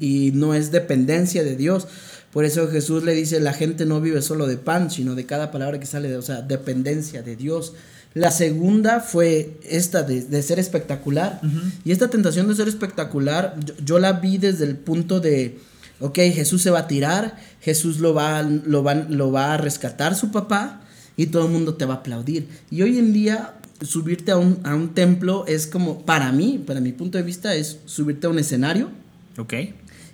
Y 0.00 0.32
no 0.34 0.54
es 0.54 0.72
dependencia 0.72 1.44
de 1.44 1.54
Dios. 1.56 1.86
Por 2.32 2.44
eso 2.44 2.68
Jesús 2.68 3.04
le 3.04 3.14
dice, 3.14 3.38
la 3.38 3.52
gente 3.52 3.86
no 3.86 4.00
vive 4.00 4.20
solo 4.22 4.46
de 4.48 4.56
pan, 4.56 4.90
sino 4.90 5.14
de 5.14 5.24
cada 5.26 5.52
palabra 5.52 5.78
que 5.78 5.86
sale 5.86 6.08
de, 6.08 6.16
o 6.16 6.22
sea, 6.22 6.42
dependencia 6.42 7.22
de 7.22 7.36
Dios. 7.36 7.74
La 8.14 8.30
segunda 8.32 8.98
fue 9.00 9.58
esta 9.68 10.02
de, 10.02 10.22
de 10.22 10.42
ser 10.42 10.58
espectacular. 10.58 11.40
Y 11.84 11.92
esta 11.92 12.08
tentación 12.10 12.48
de 12.48 12.56
ser 12.56 12.66
espectacular, 12.66 13.54
yo, 13.64 13.74
yo 13.84 13.98
la 14.00 14.14
vi 14.14 14.38
desde 14.38 14.64
el 14.64 14.76
punto 14.76 15.20
de, 15.20 15.58
ok, 16.02 16.18
Jesús 16.34 16.62
se 16.62 16.70
va 16.70 16.80
a 16.80 16.86
tirar, 16.88 17.36
Jesús 17.60 17.98
lo 17.98 18.12
va, 18.14 18.42
lo 18.42 18.82
va, 18.82 18.94
lo 18.94 19.32
va 19.32 19.54
a 19.54 19.56
rescatar 19.56 20.14
su 20.14 20.30
papá 20.30 20.82
y 21.16 21.26
todo 21.26 21.46
el 21.46 21.52
mundo 21.52 21.74
te 21.74 21.84
va 21.84 21.94
a 21.94 21.96
aplaudir. 21.98 22.48
Y 22.70 22.82
hoy 22.82 22.98
en 22.98 23.12
día 23.12 23.54
subirte 23.80 24.30
a 24.32 24.36
un, 24.36 24.58
a 24.64 24.74
un 24.74 24.90
templo 24.94 25.44
es 25.46 25.66
como, 25.66 26.04
para 26.04 26.30
mí, 26.32 26.62
para 26.64 26.80
mi 26.80 26.92
punto 26.92 27.18
de 27.18 27.24
vista, 27.24 27.54
es 27.54 27.78
subirte 27.86 28.26
a 28.26 28.30
un 28.30 28.38
escenario 28.38 28.90
Ok. 29.38 29.54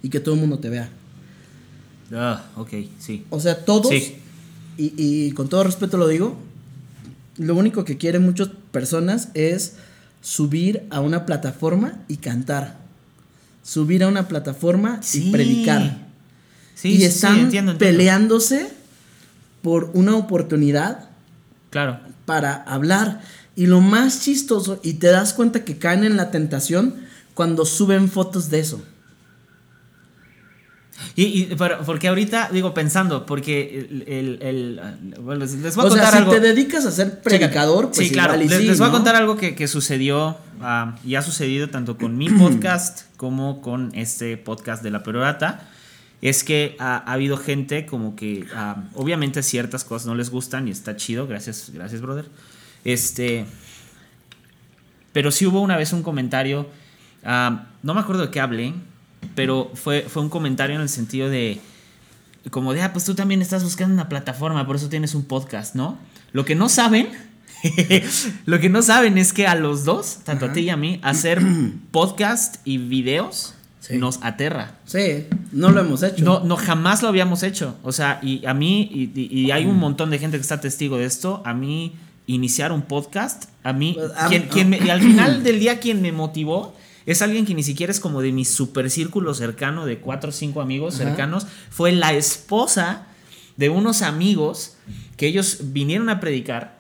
y 0.02 0.08
que 0.08 0.20
todo 0.20 0.34
el 0.34 0.40
mundo 0.40 0.58
te 0.58 0.68
vea. 0.70 0.88
Ah, 2.12 2.46
ok, 2.56 2.70
sí. 2.98 3.24
O 3.30 3.40
sea, 3.40 3.64
todos, 3.64 3.88
Sí. 3.90 4.16
y, 4.78 4.92
y 4.96 5.32
con 5.32 5.48
todo 5.48 5.64
respeto 5.64 5.96
lo 5.98 6.08
digo, 6.08 6.36
lo 7.36 7.54
único 7.54 7.84
que 7.84 7.98
quieren 7.98 8.22
muchas 8.24 8.48
personas 8.72 9.28
es 9.34 9.74
subir 10.22 10.82
a 10.90 11.00
una 11.00 11.26
plataforma 11.26 12.00
y 12.08 12.16
cantar. 12.16 12.78
Subir 13.68 14.02
a 14.02 14.08
una 14.08 14.28
plataforma 14.28 15.00
Sí. 15.02 15.28
y 15.28 15.30
predicar. 15.30 16.06
Sí, 16.74 16.88
y 16.92 16.96
sí, 16.98 17.04
están 17.04 17.32
entiendo, 17.38 17.72
entiendo. 17.72 17.78
peleándose 17.78 18.70
por 19.60 19.90
una 19.92 20.16
oportunidad 20.16 21.10
Claro. 21.68 22.00
para 22.24 22.54
hablar. 22.62 23.20
Y 23.56 23.66
lo 23.66 23.82
más 23.82 24.22
chistoso, 24.22 24.80
y 24.82 24.94
te 24.94 25.08
das 25.08 25.34
cuenta 25.34 25.64
que 25.66 25.76
caen 25.76 26.04
en 26.04 26.16
la 26.16 26.30
tentación 26.30 26.94
cuando 27.34 27.66
suben 27.66 28.08
fotos 28.08 28.48
de 28.48 28.60
eso. 28.60 28.80
Y, 31.14 31.24
y 31.24 31.54
pero, 31.56 31.80
porque 31.86 32.08
ahorita, 32.08 32.50
digo, 32.52 32.74
pensando, 32.74 33.24
porque 33.26 33.86
el. 33.90 34.04
el- 34.08 34.42
el- 34.42 34.80
bueno, 35.20 35.40
les, 35.44 35.52
voy 35.56 35.66
a 35.66 35.68
O 35.68 35.72
sea, 35.72 35.82
contar 35.90 36.12
si 36.12 36.18
algo. 36.18 36.30
te 36.32 36.40
dedicas 36.40 36.86
a 36.86 36.90
ser 36.90 37.20
predicador, 37.20 37.86
pues 37.92 38.08
sí, 38.08 38.12
claro. 38.12 38.36
Les, 38.36 38.52
sí, 38.52 38.64
les 38.64 38.78
voy 38.78 38.88
a 38.88 38.90
contar 38.92 39.14
algo 39.16 39.36
que, 39.36 39.54
que 39.54 39.68
sucedió 39.68 40.36
ah, 40.60 40.96
y 41.04 41.14
ha 41.14 41.22
sucedido 41.22 41.68
tanto 41.70 41.96
con 41.98 42.16
mi 42.18 42.28
podcast 42.38 43.02
como 43.16 43.60
con 43.60 43.90
este 43.94 44.36
podcast 44.36 44.82
de 44.82 44.90
la 44.90 45.02
perorata. 45.02 45.68
Es 46.20 46.42
que 46.42 46.74
ha 46.80 46.96
habido 47.12 47.36
gente 47.36 47.86
como 47.86 48.16
que 48.16 48.44
ah, 48.54 48.82
obviamente 48.94 49.42
ciertas 49.44 49.84
cosas 49.84 50.06
no 50.08 50.16
les 50.16 50.30
gustan 50.30 50.66
y 50.66 50.72
está 50.72 50.96
chido, 50.96 51.28
gracias, 51.28 51.70
gracias, 51.72 52.00
brother. 52.00 52.24
Este. 52.84 53.44
Pero 55.12 55.30
sí 55.30 55.46
hubo 55.46 55.60
una 55.60 55.76
vez 55.76 55.92
un 55.92 56.02
comentario. 56.02 56.66
ah, 57.24 57.66
no 57.82 57.94
me 57.94 58.00
acuerdo 58.00 58.22
de 58.26 58.30
qué 58.30 58.40
hablé. 58.40 58.74
Pero 59.38 59.70
fue, 59.74 60.02
fue 60.02 60.22
un 60.22 60.28
comentario 60.28 60.76
en 60.76 60.82
el 60.82 60.88
sentido 60.88 61.30
de. 61.30 61.60
Como 62.50 62.74
de, 62.74 62.82
ah, 62.82 62.92
pues 62.92 63.04
tú 63.04 63.14
también 63.14 63.40
estás 63.42 63.62
buscando 63.64 63.94
una 63.94 64.08
plataforma, 64.08 64.66
por 64.66 64.76
eso 64.76 64.88
tienes 64.88 65.14
un 65.14 65.24
podcast, 65.24 65.74
¿no? 65.74 65.96
Lo 66.32 66.44
que 66.44 66.54
no 66.54 66.68
saben. 66.68 67.08
lo 68.46 68.60
que 68.60 68.68
no 68.68 68.82
saben 68.82 69.18
es 69.18 69.32
que 69.32 69.46
a 69.46 69.54
los 69.54 69.84
dos, 69.84 70.18
tanto 70.24 70.46
a 70.46 70.52
ti 70.52 70.60
y 70.60 70.70
a 70.70 70.76
mí, 70.76 71.00
hacer 71.02 71.42
podcast 71.90 72.56
y 72.64 72.78
videos 72.78 73.54
Sí. 73.80 73.96
nos 73.96 74.18
aterra. 74.22 74.72
Sí, 74.84 75.26
no 75.52 75.70
lo 75.70 75.80
hemos 75.80 76.02
hecho. 76.02 76.22
No, 76.24 76.40
no, 76.40 76.56
jamás 76.56 77.00
lo 77.00 77.08
habíamos 77.08 77.42
hecho. 77.42 77.76
O 77.82 77.92
sea, 77.92 78.18
y 78.22 78.44
a 78.44 78.52
mí, 78.52 78.82
y, 78.92 79.18
y- 79.18 79.40
y 79.46 79.50
hay 79.50 79.64
un 79.64 79.78
montón 79.78 80.10
de 80.10 80.18
gente 80.18 80.36
que 80.36 80.42
está 80.42 80.60
testigo 80.60 80.98
de 80.98 81.06
esto, 81.06 81.42
a 81.46 81.54
mí 81.54 81.94
iniciar 82.26 82.70
un 82.72 82.82
podcast, 82.82 83.44
a 83.62 83.72
mí, 83.72 83.96
Pues, 83.96 84.12
quien 84.50 84.68
me- 84.68 84.78
y 84.78 84.90
al 84.90 85.00
final 85.00 85.42
del 85.42 85.58
día 85.58 85.80
quien 85.80 86.02
me 86.02 86.12
motivó 86.12 86.74
es 87.10 87.22
alguien 87.22 87.44
que 87.46 87.54
ni 87.54 87.62
siquiera 87.62 87.90
es 87.90 88.00
como 88.00 88.20
de 88.22 88.32
mi 88.32 88.44
super 88.44 88.90
círculo 88.90 89.34
cercano 89.34 89.86
de 89.86 89.98
cuatro 89.98 90.30
o 90.30 90.32
cinco 90.32 90.60
amigos 90.60 90.94
Ajá. 90.96 91.04
cercanos, 91.04 91.46
fue 91.70 91.92
la 91.92 92.12
esposa 92.12 93.06
de 93.56 93.68
unos 93.70 94.02
amigos 94.02 94.76
que 95.16 95.26
ellos 95.26 95.58
vinieron 95.72 96.08
a 96.10 96.20
predicar 96.20 96.78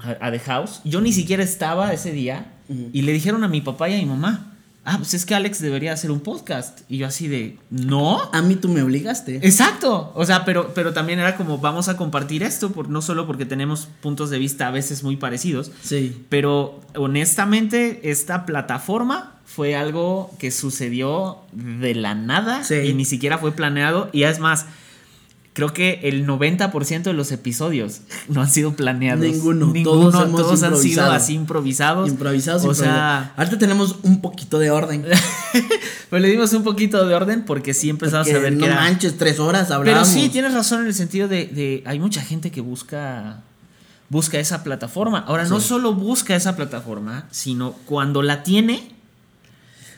a, 0.00 0.26
a 0.26 0.30
The 0.30 0.38
House. 0.40 0.80
Yo 0.84 1.00
ni 1.00 1.12
siquiera 1.12 1.42
estaba 1.42 1.92
ese 1.92 2.12
día 2.12 2.52
y 2.92 3.02
le 3.02 3.12
dijeron 3.12 3.44
a 3.44 3.48
mi 3.48 3.60
papá 3.60 3.88
y 3.88 3.94
a 3.94 3.98
mi 3.98 4.06
mamá, 4.06 4.54
ah, 4.84 4.96
pues 4.98 5.14
es 5.14 5.26
que 5.26 5.34
Alex 5.34 5.60
debería 5.60 5.92
hacer 5.92 6.10
un 6.10 6.20
podcast. 6.20 6.80
Y 6.88 6.96
yo 6.98 7.06
así 7.06 7.28
de, 7.28 7.58
no. 7.70 8.30
A 8.32 8.40
mí 8.42 8.54
tú 8.56 8.68
me 8.68 8.82
obligaste. 8.82 9.36
Exacto, 9.42 10.12
o 10.14 10.24
sea, 10.24 10.44
pero, 10.44 10.72
pero 10.74 10.92
también 10.92 11.18
era 11.18 11.36
como 11.36 11.58
vamos 11.58 11.88
a 11.88 11.96
compartir 11.96 12.42
esto, 12.44 12.70
por, 12.72 12.88
no 12.88 13.02
solo 13.02 13.26
porque 13.26 13.44
tenemos 13.44 13.88
puntos 14.00 14.30
de 14.30 14.38
vista 14.38 14.68
a 14.68 14.70
veces 14.70 15.02
muy 15.02 15.16
parecidos, 15.16 15.70
Sí. 15.82 16.24
pero 16.28 16.80
honestamente 16.94 18.08
esta 18.10 18.46
plataforma 18.46 19.35
fue 19.56 19.74
algo 19.74 20.30
que 20.38 20.50
sucedió 20.50 21.38
de 21.52 21.94
la 21.94 22.14
nada 22.14 22.62
Sí. 22.62 22.74
y 22.74 22.92
ni 22.94 23.06
siquiera 23.06 23.38
fue 23.38 23.52
planeado 23.52 24.10
y 24.12 24.24
es 24.24 24.38
más, 24.38 24.66
creo 25.54 25.72
que 25.72 26.00
el 26.04 26.26
90% 26.26 27.02
de 27.04 27.12
los 27.14 27.32
episodios 27.32 28.02
no 28.28 28.42
han 28.42 28.50
sido 28.50 28.74
planeados. 28.76 29.24
Ninguno, 29.24 29.68
Ninguno, 29.72 30.10
todos 30.10 30.24
hemos 30.26 30.40
todos 30.42 30.62
han 30.62 30.76
sido 30.76 31.10
así 31.10 31.32
improvisados. 31.32 32.10
Improvisados, 32.10 32.64
O 32.66 32.74
sea, 32.74 33.32
ahorita 33.38 33.56
tenemos 33.58 33.96
un 34.02 34.20
poquito 34.20 34.58
de 34.58 34.70
orden. 34.70 35.06
pues 36.10 36.20
le 36.22 36.28
dimos 36.28 36.52
un 36.52 36.62
poquito 36.62 37.06
de 37.06 37.14
orden 37.14 37.44
porque 37.46 37.72
sí 37.72 37.88
empezamos 37.88 38.26
Porque 38.26 38.38
a 38.38 38.42
ver 38.42 38.52
no 38.52 38.60
que 38.60 38.66
era... 38.66 38.74
manches, 38.76 39.16
tres 39.16 39.38
horas 39.40 39.68
Pero 39.68 39.76
hablamos. 39.78 40.08
sí, 40.08 40.28
tienes 40.28 40.52
razón 40.52 40.82
en 40.82 40.88
el 40.88 40.94
sentido 40.94 41.26
de, 41.28 41.46
de- 41.46 41.82
hay 41.86 41.98
mucha 41.98 42.20
gente 42.20 42.50
que 42.50 42.60
busca 42.60 43.42
busca 44.08 44.38
esa 44.38 44.62
plataforma. 44.62 45.24
Ahora, 45.26 45.46
no 45.46 45.58
Sí. 45.60 45.66
solo 45.68 45.92
busca 45.94 46.36
esa 46.36 46.54
plataforma, 46.54 47.26
sino 47.32 47.72
cuando 47.86 48.22
la 48.22 48.44
tiene, 48.44 48.94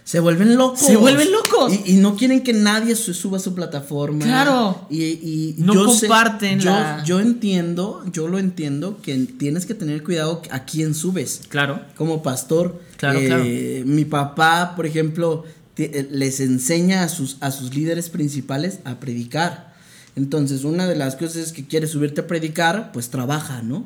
Se 0.09 0.21
vuelven 0.21 0.57
locos. 0.57 0.81
Se 0.81 0.97
vuelven 0.97 1.31
locos. 1.31 1.71
Y, 1.85 1.93
y 1.93 1.97
no 1.97 2.17
quieren 2.17 2.43
que 2.43 2.55
nadie 2.55 2.97
suba 2.97 3.37
a 3.37 3.41
su 3.41 3.55
plataforma. 3.55 4.25
Claro. 4.25 4.87
Y, 4.89 5.03
y 5.05 5.55
No 5.59 5.75
yo 5.75 5.89
sé- 5.93 6.07
comparten 6.07 6.61
yo, 6.61 6.71
la- 6.71 7.05
yo 7.05 7.21
entiendo, 7.21 8.03
yo 8.11 8.27
lo 8.27 8.39
entiendo, 8.39 9.03
que 9.03 9.15
tienes 9.39 9.67
que 9.67 9.75
tener 9.75 10.03
cuidado 10.03 10.41
a 10.51 10.65
quién 10.65 10.95
subes. 10.95 11.43
claro, 11.51 11.83
Como 11.95 12.23
pastor. 12.23 12.81
Claro, 12.97 13.19
eh, 13.19 13.27
claro. 13.27 13.45
Mi 13.85 14.07
papá, 14.07 14.73
por 14.77 14.87
ejemplo, 14.87 15.45
eh, 15.77 16.09
les 16.11 16.41
enseña 16.41 17.03
a 17.03 17.09
sus, 17.11 17.37
a 17.41 17.51
sus 17.51 17.75
líderes 17.75 18.09
principales 18.09 18.79
a 18.85 19.01
predicar. 19.01 19.75
Entonces, 20.17 20.65
una 20.65 20.87
de 20.87 20.97
las 20.97 21.17
cosas 21.17 21.37
es 21.37 21.53
que 21.53 21.67
quieres 21.67 21.91
subirte 21.91 22.23
a 22.23 22.27
predicar, 22.27 22.93
pues 22.93 23.11
trabaja, 23.11 23.61
¿no? 23.63 23.85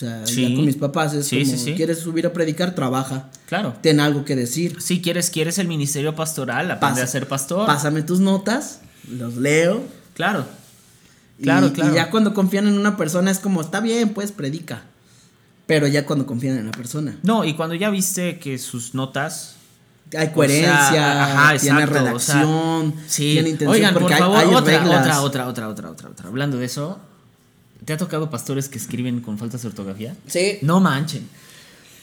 O 0.00 0.06
sea, 0.06 0.26
Sí. 0.26 0.48
ya 0.48 0.56
con 0.56 0.64
mis 0.64 0.76
papás 0.76 1.12
es 1.12 1.26
Sí, 1.26 1.44
como, 1.44 1.56
sí, 1.58 1.74
quieres 1.74 1.98
subir 1.98 2.26
a 2.26 2.32
predicar, 2.32 2.74
trabaja. 2.74 3.28
claro. 3.46 3.74
Ten 3.82 4.00
algo 4.00 4.24
que 4.24 4.34
decir. 4.34 4.80
Si 4.80 5.02
quieres, 5.02 5.28
quieres 5.28 5.58
el 5.58 5.68
ministerio 5.68 6.14
pastoral, 6.16 6.70
aprende 6.70 7.00
Pasa- 7.00 7.04
a 7.04 7.06
ser 7.06 7.28
pastor. 7.28 7.66
Pásame 7.66 8.02
tus 8.02 8.18
notas, 8.20 8.80
los 9.10 9.36
leo. 9.36 9.82
Claro. 10.14 10.46
y- 11.38 11.42
Claro, 11.42 11.66
y, 11.68 11.70
claro. 11.70 11.94
ya 11.94 12.10
cuando 12.10 12.32
confían 12.34 12.66
en 12.66 12.78
una 12.78 12.96
persona 12.98 13.30
es 13.30 13.38
como, 13.38 13.60
está 13.62 13.80
bien, 13.80 14.10
pues 14.10 14.30
predica. 14.32 14.82
Pero 15.66 15.86
ya 15.86 16.04
cuando 16.06 16.26
confían 16.26 16.56
en 16.58 16.66
la 16.66 16.72
persona. 16.72 17.16
No, 17.22 17.44
y 17.44 17.54
cuando 17.54 17.74
ya 17.74 17.88
viste 17.90 18.38
que 18.38 18.58
sus 18.58 18.94
notas 18.94 19.56
Hay 20.18 20.30
coherencia, 20.32 20.90
sea, 20.90 21.24
ajá, 21.24 21.58
tiene 21.58 21.82
exacto, 21.82 21.94
o 21.94 22.18
sea, 22.18 22.34
redacción, 22.42 22.94
Sí. 23.06 23.32
tiene 23.34 23.48
intención. 23.50 23.70
Oigan, 23.74 23.92
porque 23.94 24.04
por 24.06 24.12
hay- 24.14 24.18
favor, 24.18 24.36
hay 24.38 24.54
otra, 24.54 24.78
reglas. 24.80 25.00
otra, 25.00 25.20
otra, 25.22 25.48
otra, 25.48 25.68
otra, 25.68 25.90
otra, 25.90 26.08
otra. 26.10 26.28
Hablando 26.28 26.58
de 26.58 26.64
eso, 26.66 26.98
¿te 27.84 27.92
ha 27.92 27.96
tocado 27.96 28.30
pastores 28.30 28.68
que 28.68 28.78
escriben 28.78 29.20
con 29.20 29.38
faltas 29.38 29.62
de 29.62 29.68
ortografía? 29.68 30.14
Sí. 30.26 30.58
No 30.62 30.80
manchen. 30.80 31.28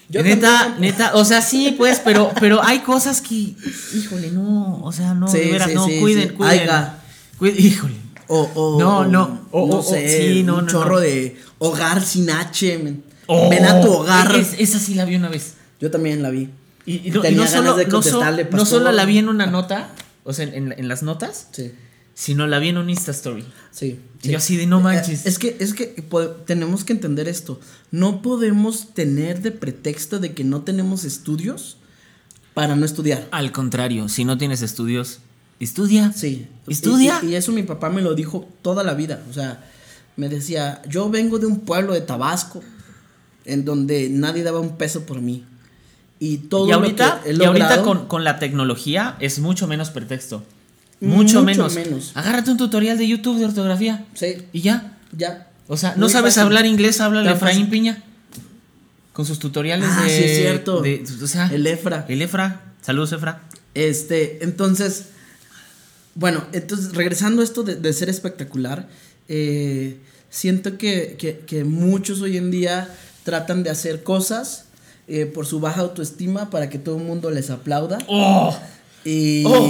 Yo 0.10 0.24
neta, 0.24 0.78
neta, 0.80 1.12
o 1.16 1.26
sea, 1.26 1.42
sí, 1.42 1.76
pues, 1.78 2.00
pero, 2.04 2.32
pero 2.40 2.63
hay 2.63 2.80
cosas 2.80 3.20
que, 3.22 3.54
híjole, 3.94 4.32
no, 4.32 4.80
o 4.82 4.92
sea, 4.94 5.13
no, 5.13 5.28
Sí, 5.28 5.40
de 5.40 5.52
veras, 5.52 5.68
sí, 5.70 5.76
no, 5.76 5.86
sí, 5.86 6.00
cuiden, 6.00 6.34
cuiden. 6.34 6.60
Aiga. 6.62 7.00
Cuiden, 7.38 7.66
híjole. 7.66 7.96
O, 8.30 8.50
o- 8.56 8.80
No, 8.80 9.06
no, 9.06 9.48
o- 9.52 9.68
no 9.68 9.84
sé, 9.84 10.08
sí, 10.34 10.44
no, 10.44 10.58
un 10.60 10.66
no, 10.66 10.72
chorro 10.72 11.00
de 11.02 11.38
hogar 11.60 12.02
sin 12.06 12.30
H. 12.30 12.78
men. 12.78 13.04
Ven 13.50 13.66
a 13.66 13.82
tu 13.82 13.92
hogar. 13.92 14.34
Es- 14.36 14.56
esa 14.58 14.80
sí 14.80 14.94
la 14.96 15.04
vi 15.04 15.16
una 15.18 15.28
vez. 15.28 15.56
Yo 15.82 15.92
también 15.92 16.24
la 16.24 16.30
vi. 16.30 16.50
Y, 16.86 16.94
y 16.96 17.08
y 17.08 17.12
no 17.12 17.22
ganas 17.22 17.52
solo, 17.52 17.76
de 17.76 17.86
no, 17.86 18.02
so- 18.02 18.24
no 18.52 18.66
solo 18.66 18.92
la 18.94 19.04
vi 19.04 19.18
en 19.18 19.28
una 19.28 19.46
nota, 19.48 19.90
o 20.24 20.32
sea, 20.32 20.46
en, 20.46 20.72
en 20.72 20.88
las 20.88 21.04
notas, 21.04 21.48
Sí. 21.52 21.74
Sino 22.17 22.47
la 22.47 22.58
vi 22.58 22.69
en 22.69 22.80
un 22.80 22.89
Insta 22.89 23.12
Story. 23.12 23.45
Sí. 23.69 23.99
Y 24.23 24.30
yo 24.30 24.39
así 24.39 24.58
de 24.58 24.65
no 24.65 24.82
manches. 24.82 25.27
Eh, 25.27 25.30
Es 25.30 25.38
que, 25.38 25.56
es 25.60 25.75
que 25.75 26.03
tenemos 26.47 26.84
que 26.84 26.93
entender 26.93 27.27
esto. 27.27 27.60
No 27.91 28.23
podemos 28.23 28.95
tener 28.95 29.43
de 29.43 29.51
pretexto 29.51 30.17
de 30.17 30.34
que 30.34 30.43
no 30.43 30.62
tenemos 30.62 31.03
estudios 31.03 31.77
para 32.56 32.75
no 32.75 32.86
estudiar. 32.86 33.27
Al 33.30 33.51
contrario, 33.51 34.10
si 34.10 34.25
no 34.25 34.36
tienes 34.36 34.63
estudios, 34.63 35.19
estudia. 35.60 36.12
Sí. 36.12 36.47
Estudia. 36.65 37.19
Y, 37.21 37.27
y 37.27 37.36
eso 37.36 37.51
mi 37.51 37.62
papá 37.62 37.91
me 37.91 38.01
lo 38.01 38.15
dijo 38.15 38.49
toda 38.63 38.84
la 38.84 38.95
vida. 38.95 39.21
O 39.30 39.34
sea, 39.34 39.63
me 40.15 40.27
decía, 40.27 40.82
yo 40.89 41.12
vengo 41.12 41.38
de 41.38 41.45
un 41.45 41.60
pueblo 41.60 41.93
de 41.93 42.01
Tabasco 42.01 42.63
en 43.45 43.63
donde 43.63 44.10
nadie 44.10 44.41
daba 44.41 44.60
un 44.60 44.75
peso 44.77 45.06
por 45.06 45.21
mí. 45.21 45.45
Y 46.17 46.38
todo 46.39 46.67
y 46.67 46.71
ahorita, 46.71 47.17
lo 47.17 47.23
que 47.23 47.30
he 47.30 47.36
y 47.36 47.45
ahorita 47.45 47.84
con, 47.84 48.08
con 48.08 48.23
la 48.23 48.39
tecnología 48.39 49.17
es 49.19 49.38
mucho 49.38 49.67
menos 49.67 49.91
pretexto. 49.91 50.43
Mucho 50.99 51.41
Mucho, 51.41 51.43
menos. 51.43 51.75
menos. 51.75 52.12
Agárrate 52.15 52.49
un 52.51 52.57
tutorial 52.57 52.97
de 52.97 53.07
YouTube 53.07 53.38
de 53.39 53.45
ortografía. 53.45 54.05
Sí, 54.15 54.38
Y 54.51 54.62
ya. 54.62 54.97
ya. 55.15 55.47
O 55.67 55.77
sea, 55.77 55.91
no 55.95 56.05
Muy 56.05 56.10
sabes 56.10 56.33
fácil. 56.36 56.43
hablar 56.47 56.65
inglés, 56.65 56.99
háblale 57.01 57.29
a 57.29 57.33
Efraín. 57.33 57.69
Piña. 57.69 58.03
Con 59.13 59.25
sus 59.25 59.39
tutoriales 59.39 59.89
Ah, 59.91 60.03
de. 60.03 60.10
sí, 60.10 60.23
es 60.23 60.38
cierto. 60.38 60.81
de- 60.81 61.03
o 61.21 61.27
sea, 61.27 61.47
El 61.53 61.67
Efra. 61.67 62.05
El 62.07 62.21
Efra. 62.21 62.62
Saludos, 62.81 63.12
Efra. 63.13 63.41
Este, 63.73 64.43
entonces, 64.43 65.05
bueno, 66.15 66.43
entonces 66.53 66.93
regresando 66.93 67.41
a 67.41 67.45
esto 67.45 67.63
de, 67.63 67.75
de 67.75 67.93
ser 67.93 68.10
espectacular, 68.10 68.88
eh, 69.27 69.97
siento 70.29 70.77
que, 70.77 71.15
que- 71.19 71.39
que 71.39 71.63
muchos 71.63 72.21
hoy 72.21 72.38
en 72.38 72.49
día 72.51 72.89
tratan 73.23 73.62
de 73.63 73.69
hacer 73.69 74.03
cosas 74.03 74.65
eh, 75.07 75.25
por 75.25 75.45
su 75.45 75.60
baja 75.60 75.81
autoestima 75.81 76.49
para 76.49 76.69
que 76.69 76.79
todo 76.79 76.97
el 76.97 77.03
mundo 77.03 77.29
les 77.31 77.49
aplauda 77.49 77.97
¡Oh! 78.07 78.57
Y, 79.08 79.43
Oh, 79.46 79.70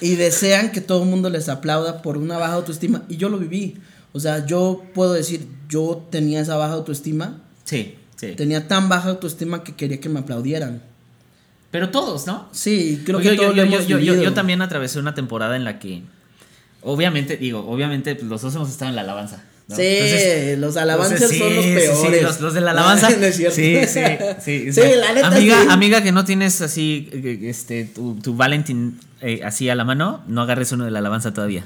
y 0.00 0.14
desean 0.14 0.70
que 0.72 0.80
todo 0.80 1.02
el 1.02 1.08
mundo 1.08 1.28
les 1.30 1.48
aplauda 1.48 2.00
por 2.02 2.16
una 2.16 2.38
baja 2.38 2.54
autoestima 2.54 3.02
y 3.08 3.16
yo 3.16 3.28
lo 3.28 3.38
viví. 3.38 3.76
O 4.12 4.20
sea, 4.20 4.46
yo 4.46 4.82
puedo 4.94 5.12
decir, 5.12 5.46
yo 5.68 6.06
tenía 6.10 6.40
esa 6.40 6.56
baja 6.56 6.74
autoestima, 6.74 7.40
Sí, 7.64 7.94
sí. 8.16 8.34
tenía 8.36 8.66
tan 8.68 8.88
baja 8.88 9.10
autoestima 9.10 9.62
que 9.64 9.74
quería 9.74 10.00
que 10.00 10.08
me 10.08 10.20
aplaudieran. 10.20 10.82
Pero 11.70 11.90
todos, 11.90 12.26
¿no? 12.26 12.48
Sí, 12.52 13.02
creo 13.04 13.20
Yo- 13.20 13.30
que 13.30 13.36
todos 13.36 13.54
yo, 13.54 13.64
lo 13.64 13.70
yo, 13.70 13.98
hemos 13.98 14.22
yo 14.22 14.32
también 14.32 14.60
atravesé 14.62 14.98
una 14.98 15.14
temporada 15.14 15.54
en 15.56 15.64
la 15.64 15.78
que, 15.78 16.02
obviamente, 16.82 17.36
digo, 17.36 17.64
obviamente 17.68 18.14
pues, 18.16 18.26
los 18.28 18.42
dos 18.42 18.54
hemos 18.54 18.70
estado 18.70 18.88
en 18.90 18.96
la 18.96 19.02
alabanza. 19.02 19.44
¿No? 19.70 19.76
Sí, 19.76 19.82
Entonces, 19.82 20.58
los 20.58 20.76
alabanzas 20.76 21.12
entonces, 21.22 21.38
son 21.38 21.54
los 21.54 21.64
sí, 21.64 21.70
sí, 21.70 21.76
peores. 21.76 22.22
los, 22.22 22.40
los 22.40 22.54
de 22.54 22.60
la 22.60 22.70
alabanza. 22.72 23.10
No, 23.10 23.16
no 23.20 23.26
es 23.26 23.36
cierto. 23.36 23.56
Sí, 23.56 23.78
sí, 23.86 24.00
sí. 24.44 24.72
Sí, 24.72 24.80
la 24.98 25.12
neta 25.12 25.28
amiga, 25.28 25.72
amiga 25.72 26.02
que 26.02 26.12
no 26.12 26.24
tienes 26.24 26.60
así, 26.60 27.08
eh, 27.12 27.38
este, 27.44 27.84
tu, 27.84 28.16
tu 28.16 28.34
Valentín 28.34 28.98
eh, 29.20 29.40
así 29.44 29.68
a 29.70 29.74
la 29.74 29.84
mano, 29.84 30.22
no 30.26 30.42
agarres 30.42 30.72
uno 30.72 30.84
de 30.84 30.90
la 30.90 30.98
alabanza 30.98 31.32
todavía. 31.32 31.64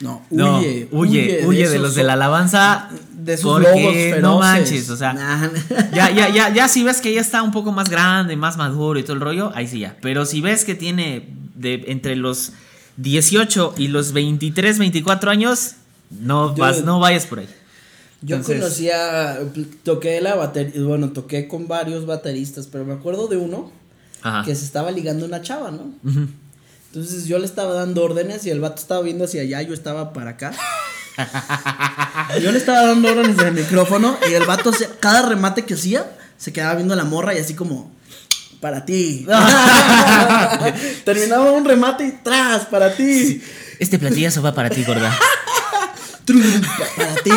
No, 0.00 0.22
No, 0.30 0.58
huye, 0.58 0.88
huye, 0.90 1.46
huye, 1.46 1.68
de, 1.68 1.78
los 1.78 1.94
de 1.94 2.04
la 2.04 2.12
alabanza. 2.12 2.90
De 3.12 3.36
sus 3.36 3.52
porque 3.52 3.68
lobos 3.68 3.94
feroces. 3.94 4.22
No 4.22 4.38
manches, 4.38 4.90
o 4.90 4.96
sea. 4.96 5.14
Nah. 5.14 5.48
Ya, 5.94 6.10
ya, 6.10 6.28
ya, 6.28 6.52
ya 6.52 6.68
si 6.68 6.84
ves 6.84 7.00
que 7.00 7.14
ya 7.14 7.20
está 7.20 7.42
un 7.42 7.50
poco 7.50 7.72
más 7.72 7.88
grande, 7.88 8.36
más 8.36 8.56
maduro 8.58 8.98
y 8.98 9.02
todo 9.02 9.14
el 9.14 9.20
rollo, 9.20 9.52
ahí 9.54 9.66
sí 9.66 9.78
ya. 9.78 9.96
Pero 10.02 10.26
si 10.26 10.40
ves 10.42 10.64
que 10.64 10.74
tiene 10.74 11.28
de 11.54 11.84
entre 11.86 12.14
los 12.16 12.52
18 12.98 13.74
y 13.78 13.88
los 13.88 14.12
23, 14.12 14.78
24 14.78 15.30
años, 15.30 15.75
no, 16.10 16.54
vas, 16.54 16.82
no 16.84 17.00
vayas 17.00 17.26
por 17.26 17.40
ahí. 17.40 17.48
Yo 18.22 18.36
Entonces- 18.36 18.60
conocía, 18.60 19.38
toqué 19.84 20.20
la 20.20 20.34
batería, 20.34 20.82
bueno, 20.82 21.10
toqué 21.10 21.46
con 21.48 21.68
varios 21.68 22.06
bateristas, 22.06 22.66
pero 22.66 22.84
me 22.84 22.94
acuerdo 22.94 23.28
de 23.28 23.36
uno 23.36 23.70
Ajá. 24.22 24.44
que 24.44 24.54
se 24.54 24.64
estaba 24.64 24.90
ligando 24.90 25.26
una 25.26 25.42
chava, 25.42 25.70
¿no? 25.70 25.92
Entonces 26.92 27.26
yo 27.26 27.38
le 27.38 27.44
estaba 27.44 27.74
dando 27.74 28.02
órdenes 28.02 28.46
y 28.46 28.50
el 28.50 28.60
vato 28.60 28.80
estaba 28.80 29.02
viendo 29.02 29.24
hacia 29.24 29.42
allá, 29.42 29.60
yo 29.62 29.74
estaba 29.74 30.12
para 30.12 30.30
acá. 30.30 30.52
yo 32.42 32.52
le 32.52 32.58
estaba 32.58 32.86
dando 32.86 33.10
órdenes 33.10 33.36
del 33.36 33.52
micrófono 33.52 34.16
y 34.28 34.32
el 34.34 34.44
vato, 34.44 34.72
se- 34.72 34.88
cada 35.00 35.22
remate 35.28 35.64
que 35.64 35.74
hacía, 35.74 36.10
se 36.38 36.52
quedaba 36.52 36.74
viendo 36.76 36.94
a 36.94 36.96
la 36.96 37.04
morra 37.04 37.34
y 37.34 37.38
así 37.38 37.54
como, 37.54 37.90
para 38.60 38.84
ti. 38.86 39.26
Terminaba 41.04 41.52
un 41.52 41.64
remate 41.64 42.06
y 42.06 42.12
tras, 42.22 42.64
para 42.66 42.94
ti. 42.94 43.42
Este 43.78 43.98
platillazo 43.98 44.42
va 44.42 44.54
para 44.54 44.70
ti, 44.70 44.82
gorda. 44.84 45.14
Trum, 46.26 46.42
para 46.96 47.14
ti. 47.22 47.30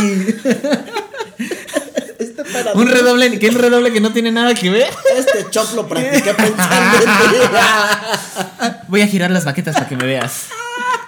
este 2.20 2.44
para 2.52 2.74
un 2.74 2.88
redoble, 2.88 3.38
que 3.40 3.50
un 3.50 3.56
redoble 3.56 3.94
que 3.94 4.02
no 4.02 4.12
tiene 4.12 4.32
nada 4.32 4.56
que 4.56 4.70
ver. 4.70 4.90
Este 5.16 5.46
chop 5.52 5.76
lo 5.76 5.88
practiqué 5.88 6.34
pensando 6.34 6.98
en. 6.98 8.76
Voy 8.88 9.02
a 9.02 9.08
girar 9.08 9.30
las 9.32 9.46
baquetas 9.46 9.76
para 9.76 9.88
que 9.88 9.96
me 9.96 10.06
veas. 10.06 10.48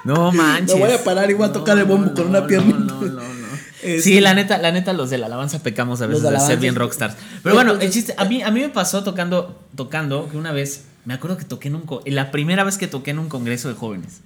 No 0.03 0.31
manches. 0.31 0.75
Me 0.77 0.85
voy 0.85 0.93
a 0.93 1.03
parar 1.03 1.29
y 1.29 1.33
voy 1.33 1.47
a 1.49 1.51
tocar 1.51 1.77
el 1.77 1.85
bombo 1.85 2.13
con 2.13 2.27
una 2.27 2.45
pierna. 2.45 2.77
No, 2.77 3.01
no, 3.01 3.07
no, 3.07 3.21
no. 3.21 3.47
Este- 3.81 4.01
Sí, 4.01 4.21
la 4.21 4.35
neta, 4.35 4.59
la 4.59 4.71
neta, 4.71 4.93
los 4.93 5.09
de 5.09 5.17
la 5.17 5.25
alabanza 5.25 5.59
pecamos 5.59 6.01
a 6.01 6.07
veces 6.07 6.23
de 6.23 6.31
de, 6.31 6.39
ser 6.39 6.59
bien 6.59 6.75
rockstars. 6.75 7.15
Pero 7.41 7.55
bueno, 7.55 7.73
el 7.73 7.91
chiste, 7.91 8.13
a 8.15 8.25
mí, 8.25 8.43
a 8.43 8.51
mí 8.51 8.61
me 8.61 8.69
pasó 8.69 9.03
tocando, 9.03 9.59
tocando, 9.75 10.29
que 10.29 10.37
una 10.37 10.51
vez, 10.51 10.83
me 11.05 11.15
acuerdo 11.15 11.37
que 11.37 11.45
toqué 11.45 11.69
en 11.69 11.75
un, 11.75 11.85
la 12.05 12.29
primera 12.29 12.63
vez 12.63 12.77
que 12.77 12.87
toqué 12.87 13.09
en 13.11 13.17
un 13.19 13.27
congreso 13.27 13.69
de 13.69 13.75
jóvenes. 13.75 14.21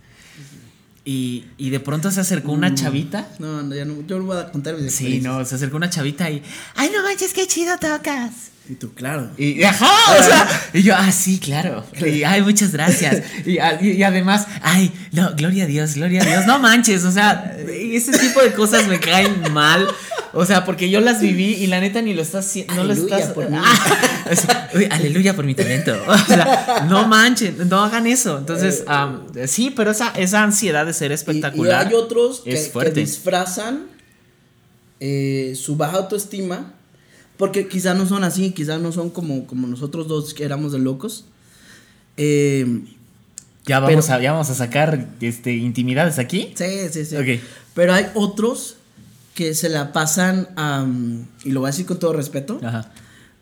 Y, 1.07 1.45
y 1.57 1.69
de 1.69 1.79
pronto 1.79 2.09
se 2.09 2.19
acercó 2.19 2.51
una 2.51 2.73
chavita. 2.73 3.29
No, 3.37 3.61
no, 3.61 3.75
ya 3.75 3.85
no, 3.85 4.01
yo 4.07 4.17
no 4.17 4.25
voy 4.25 4.37
a 4.39 4.51
contar 4.51 4.75
mis 4.75 4.95
Sí, 4.95 5.19
no, 5.21 5.45
se 5.45 5.55
acercó 5.55 5.77
una 5.77 5.89
chavita 5.89 6.31
y, 6.31 6.41
ay, 6.75 6.89
no 6.91 7.03
manches, 7.03 7.31
qué 7.31 7.45
chido 7.45 7.77
tocas. 7.77 8.54
Y 8.67 8.73
tú, 8.73 8.93
claro. 8.95 9.29
Y, 9.37 9.61
ajá, 9.63 9.91
o 10.19 10.23
sea, 10.23 10.69
y 10.73 10.81
yo, 10.81 10.95
ah, 10.97 11.11
sí, 11.11 11.37
claro. 11.39 11.85
Y, 12.03 12.23
ay, 12.23 12.41
muchas 12.41 12.71
gracias. 12.71 13.21
Y, 13.45 13.59
y- 13.59 13.91
y 13.91 14.03
además, 14.03 14.47
ay, 14.63 14.91
no, 15.11 15.35
gloria 15.35 15.65
a 15.65 15.67
Dios, 15.67 15.93
gloria 15.93 16.23
a 16.23 16.25
Dios. 16.25 16.47
No 16.47 16.57
manches, 16.57 17.03
o 17.03 17.11
sea, 17.11 17.55
ese 17.69 18.17
tipo 18.17 18.41
de 18.41 18.53
cosas 18.53 18.87
me 18.87 18.99
caen 18.99 19.53
mal. 19.53 19.87
O 20.33 20.45
sea, 20.45 20.65
porque 20.65 20.89
yo 20.89 20.99
las 20.99 21.21
viví 21.21 21.53
y 21.53 21.67
la 21.67 21.79
neta 21.79 22.01
ni 22.01 22.13
lo 22.13 22.21
estás 22.23 22.47
haciendo. 22.47 22.73
No 22.73 22.83
lo 22.85 22.93
estás. 22.93 23.29
por 23.33 23.49
mí. 23.49 23.55
Ah, 23.57 24.25
o 24.31 24.35
sea, 24.35 24.69
uy, 24.73 24.87
aleluya 24.91 25.35
por 25.35 25.45
mi 25.45 25.53
talento. 25.55 25.95
O 26.07 26.17
sea, 26.17 26.85
no 26.89 27.07
manchen, 27.07 27.69
no 27.69 27.83
hagan 27.83 28.07
eso. 28.07 28.37
Entonces, 28.39 28.83
am, 28.87 29.27
sí, 29.47 29.71
pero 29.75 29.91
esa, 29.91 30.09
esa 30.17 30.41
ansiedad 30.43 30.85
de 30.87 30.93
ser 30.93 31.11
espectacular. 31.11 31.85
Y, 31.85 31.87
hay 31.89 31.93
otros 31.93 32.41
que, 32.41 32.51
es 32.53 32.65
que 32.65 32.71
fuerte. 32.71 32.99
disfrazan 32.99 33.85
eh, 34.99 35.53
su 35.55 35.75
baja 35.77 35.97
autoestima. 35.97 36.73
Porque 37.37 37.67
quizá 37.67 37.93
no 37.93 38.05
son 38.05 38.23
así, 38.23 38.51
quizá 38.51 38.77
no 38.77 38.91
son 38.91 39.09
como, 39.09 39.45
como 39.45 39.67
nosotros 39.67 40.07
dos 40.07 40.33
que 40.33 40.43
éramos 40.45 40.71
de 40.71 40.79
locos. 40.79 41.25
Eh, 42.17 42.81
Ya 43.65 43.79
vamos, 43.79 44.05
pero- 44.05 44.15
a, 44.17 44.21
ya 44.21 44.31
vamos 44.31 44.49
a 44.49 44.55
sacar 44.55 45.07
este, 45.21 45.53
intimidades 45.53 46.19
aquí. 46.19 46.53
sí, 46.55 46.65
sí, 46.91 47.05
sí. 47.05 47.15
Pero 47.73 47.93
hay 47.93 48.07
otros 48.13 48.77
que 49.33 49.53
se 49.53 49.67
la 49.69 49.91
pasan, 49.91 50.47
y 51.43 51.51
lo 51.51 51.59
voy 51.61 51.67
a 51.67 51.71
decir 51.71 51.85
con 51.85 51.99
todo 51.99 52.13
respeto, 52.13 52.59
Ajá. 52.63 52.89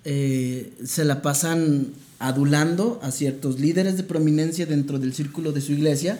eh, 0.05 0.73
se 0.83 1.05
la 1.05 1.21
pasan 1.21 1.89
adulando 2.17 2.99
a 3.03 3.11
ciertos 3.11 3.59
líderes 3.59 3.95
de 3.97 4.03
prominencia 4.03 4.65
dentro 4.65 4.97
del 4.97 5.13
círculo 5.13 5.51
de 5.51 5.61
su 5.61 5.73
iglesia 5.73 6.17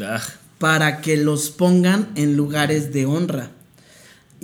Ah, 0.00 0.20
para 0.58 1.00
que 1.00 1.16
los 1.16 1.50
pongan 1.50 2.08
en 2.16 2.36
lugares 2.36 2.92
de 2.92 3.06
honra. 3.06 3.50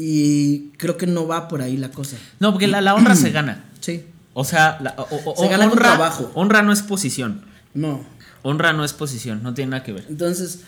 Y 0.02 0.70
creo 0.78 0.96
que 0.96 1.06
no 1.06 1.26
va 1.26 1.46
por 1.48 1.60
ahí 1.60 1.76
la 1.76 1.90
cosa. 1.90 2.16
No, 2.38 2.52
porque 2.52 2.66
la, 2.68 2.80
la 2.80 2.94
honra 2.94 3.14
se 3.14 3.30
gana. 3.30 3.64
Sí, 3.80 4.04
O 4.34 4.44
sea, 4.44 4.78
la- 4.82 4.94
o- 4.98 5.30
o- 5.32 5.36
Se 5.36 5.48
gana 5.48 5.64
con 5.64 5.72
honra, 5.78 5.88
trabajo. 5.90 6.30
honra 6.34 6.62
no 6.62 6.72
es 6.72 6.82
posición. 6.82 7.42
no. 7.74 8.04
Honra 8.42 8.72
no 8.72 8.84
es 8.84 8.92
posición, 8.94 9.42
no 9.42 9.52
tiene 9.52 9.72
nada 9.72 9.82
que 9.82 9.92
ver. 9.92 10.06
Entonces, 10.08 10.60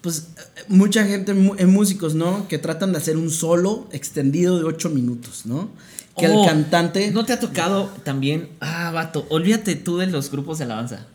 pues 0.00 0.28
mucha 0.68 1.04
gente, 1.06 1.32
mu- 1.34 1.54
eh, 1.58 1.66
músicos, 1.66 2.14
¿no? 2.14 2.46
Que 2.48 2.58
tratan 2.58 2.92
de 2.92 2.98
hacer 2.98 3.16
un 3.16 3.30
solo 3.30 3.88
extendido 3.92 4.58
de 4.58 4.64
ocho 4.64 4.90
minutos, 4.90 5.46
¿no? 5.46 5.70
Que 6.16 6.28
Oh, 6.28 6.42
el 6.42 6.48
cantante... 6.48 7.10
¿No 7.10 7.24
te 7.24 7.32
ha 7.32 7.40
tocado 7.40 7.90
también? 8.04 8.50
Ah, 8.60 8.90
vato, 8.92 9.26
olvídate 9.30 9.74
tú 9.76 9.98
de 9.98 10.06
los 10.06 10.30
grupos 10.30 10.58
de 10.58 10.64
alabanza. 10.64 11.06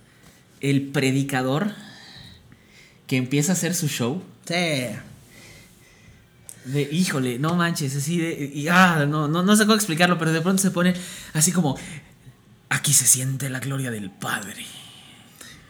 El 0.60 0.88
predicador 0.88 1.72
que 3.08 3.16
empieza 3.18 3.52
a 3.52 3.56
hacer 3.56 3.76
su 3.76 3.88
show. 3.88 4.22
Sí. 4.46 4.56
De, 6.66 6.82
híjole, 6.82 7.40
no 7.40 7.56
manches, 7.56 7.96
así 7.96 8.18
de. 8.20 8.52
y, 8.54 8.68
ah, 8.68 9.06
no, 9.08 9.28
no, 9.28 9.44
no 9.44 9.56
sé 9.56 9.64
cómo 9.64 9.76
explicarlo, 9.76 10.18
pero 10.20 10.32
de 10.32 10.42
pronto 10.42 10.62
se 10.62 10.72
pone 10.72 10.94
así 11.34 11.52
como. 11.52 11.78
Aquí 12.72 12.94
se 12.94 13.08
siente 13.08 13.50
la 13.50 13.60
gloria 13.60 13.90
del 13.90 14.12
Padre. 14.12 14.64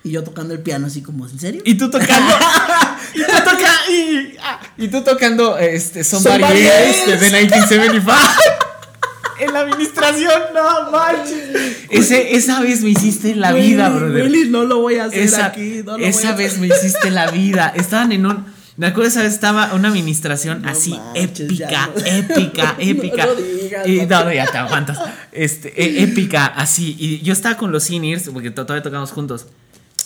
Y 0.04 0.12
yo 0.12 0.24
tocando 0.24 0.54
el 0.54 0.60
piano 0.62 0.88
así 0.88 1.02
como, 1.02 1.28
¿en 1.28 1.40
serio? 1.40 1.62
Y 1.66 1.76
tú 1.76 1.90
tocando. 1.90 2.34
y 3.16 3.20
tú 3.20 3.32
toca- 3.44 3.92
y, 3.92 4.38
ah, 4.42 4.60
y 4.78 4.88
tú 4.90 5.02
tocando 5.04 5.58
este, 5.58 6.04
Somebody, 6.04 6.42
Somebody 6.42 6.62
de 6.62 7.18
1975. 7.32 8.12
en 9.40 9.54
la 9.54 9.60
administración, 9.62 10.42
no 10.54 10.92
manches. 10.92 11.86
Ese, 11.90 12.36
esa 12.36 12.60
vez 12.62 12.82
me 12.82 12.90
hiciste 12.90 13.36
la 13.36 13.54
vida, 13.54 13.90
brother. 13.90 14.24
Willy, 14.24 14.50
no 14.50 14.66
lo 14.66 14.80
voy 14.80 14.96
a 14.98 15.06
hacer 15.06 15.20
esa 15.22 15.46
aquí. 15.48 15.82
No 15.84 15.98
lo 15.98 16.06
esa 16.06 16.34
voy 16.34 16.44
a 16.44 16.48
vez 16.48 16.58
me 16.60 16.68
hiciste 16.68 17.10
la 17.12 17.32
vida. 17.32 17.68
Estaban 17.76 18.12
en 18.12 18.26
un. 18.26 18.59
Me 18.80 18.88
acuerdo 18.88 19.10
esa 19.10 19.24
vez 19.24 19.34
estaba 19.34 19.74
una 19.74 19.90
administración 19.90 20.62
No 20.62 20.70
así 20.70 20.92
manches, 20.92 21.40
épica, 21.42 21.90
no. 21.94 22.06
épica, 22.06 22.76
épica. 22.80 23.26
No 23.26 23.36
digas, 23.36 23.88
y, 23.88 24.06
no, 24.06 24.24
no, 24.24 24.34
ya 24.34 24.46
te 24.48 24.58
aguantas. 24.58 24.98
Este, 25.34 25.70
e- 25.84 26.04
épica, 26.04 26.46
así. 26.46 26.96
Y 26.98 27.20
yo 27.20 27.34
estaba 27.34 27.58
con 27.58 27.72
los 27.72 27.84
seniors, 27.84 28.30
porque 28.34 28.52
to- 28.52 28.66
todavía 28.66 28.82
tocamos 28.84 29.12
juntos. 29.12 29.48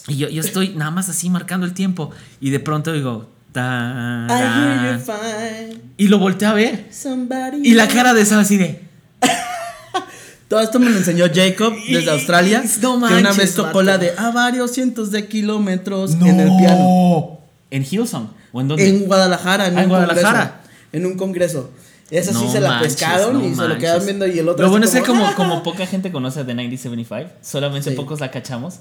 Y 0.08 0.18
yo, 0.18 0.28
yo 0.28 0.42
estoy 0.42 0.70
nada 0.70 0.90
más 0.92 1.08
así 1.08 1.30
marcando 1.30 1.66
el 1.68 1.74
tiempo. 1.74 2.10
Y 2.42 2.50
de 2.50 2.60
pronto 2.60 2.92
digo. 2.92 3.30
You 3.56 5.00
fine, 5.00 5.78
Y 5.98 6.08
lo 6.08 6.18
volteé 6.18 6.48
a 6.48 6.54
ver. 6.54 6.88
somebody 6.92 7.60
Y 7.64 7.76
la 7.76 7.88
cara 7.88 8.14
de 8.16 8.22
esa 8.24 8.40
así 8.40 8.58
de. 8.58 8.82
Todo 10.48 10.62
esto 10.62 10.80
me 10.80 10.90
lo 10.90 10.98
enseñó 10.98 11.26
Jacob 11.34 11.74
desde 11.88 12.10
Australia. 12.12 12.64
no 12.82 12.92
que 12.92 13.14
una 13.14 13.22
manches, 13.22 13.38
vez 13.38 13.54
tocó 13.56 13.82
la 13.84 13.98
de 14.00 14.14
a 14.18 14.32
varios 14.32 14.72
cientos 14.72 15.12
de 15.12 15.28
kilómetros 15.28 16.14
en 16.16 16.40
el 16.40 16.50
piano. 16.58 17.40
¿En 17.72 17.84
Hillsong? 17.84 18.28
¿O 18.54 18.62
en 18.62 18.70
dónde? 18.70 18.88
En 18.88 19.06
Guadalajara, 19.08 19.68
en 19.68 19.78
Ah, 19.78 19.80
en 19.82 19.84
un 19.86 19.90
Guadalajara. 19.90 20.40
congreso. 20.40 20.90
En 20.94 21.06
un 21.06 21.18
congreso. 21.18 21.72
Esa 22.12 22.32
sí 22.32 22.46
No 22.46 22.52
se 22.52 22.62
la 22.62 22.70
manches, 22.70 22.94
pescaron 22.94 23.34
no 23.34 23.40
y 23.46 23.50
se 23.50 23.56
lo 23.56 23.62
manches. 23.64 23.80
quedaron 23.80 24.06
viendo 24.06 24.28
y 24.28 24.38
el 24.40 24.48
otro 24.48 24.64
Lo 24.64 24.70
bueno 24.72 24.86
es 24.86 24.92
que 24.92 25.02
como, 25.02 25.34
como 25.36 25.64
poca 25.64 25.86
gente 25.88 26.12
conoce 26.12 26.44
The 26.46 26.54
9075, 26.54 27.32
solamente 27.42 27.90
Sí. 27.90 27.96
pocos 27.96 28.20
la 28.20 28.30
cachamos. 28.32 28.76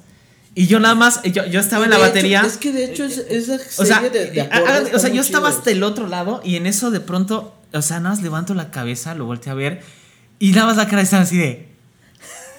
Y 0.55 0.67
yo 0.67 0.79
nada 0.81 0.95
más, 0.95 1.23
yo, 1.23 1.47
yo 1.47 1.61
estaba 1.61 1.85
en 1.85 1.91
la 1.91 1.97
De 1.97 2.03
hecho, 2.03 2.11
batería. 2.11 2.43
es 2.47 2.59
que 2.59 2.73
de 2.73 2.85
hecho 2.85 3.05
es, 3.05 3.17
esa 3.31 3.55
o 3.55 3.87
sea, 3.87 4.01
serie 4.03 4.11
de, 4.11 4.31
de 4.33 4.39
eh, 4.41 4.43
acordes 4.43 4.69
hagan- 4.69 4.85
está 4.85 4.97
o 4.99 5.01
sea, 5.01 5.11
yo 5.11 5.21
estaba 5.23 5.49
hasta 5.49 5.71
el 5.71 5.83
otro 5.83 6.07
lado 6.09 6.43
y 6.45 6.57
en 6.57 6.67
eso 6.67 6.91
de 6.91 7.01
pronto, 7.01 7.55
o 7.73 7.81
sea, 7.81 8.01
nada 8.01 8.15
más 8.17 8.23
levanto 8.23 8.53
la 8.53 8.71
cabeza, 8.71 9.15
lo 9.15 9.25
volteé 9.25 9.51
a 9.51 9.55
ver 9.55 9.81
y 10.39 10.51
nada 10.53 10.67
más 10.67 10.77
la 10.77 10.87
cara 10.89 11.01
estaba 11.01 11.23
así 11.23 11.39
de. 11.39 11.72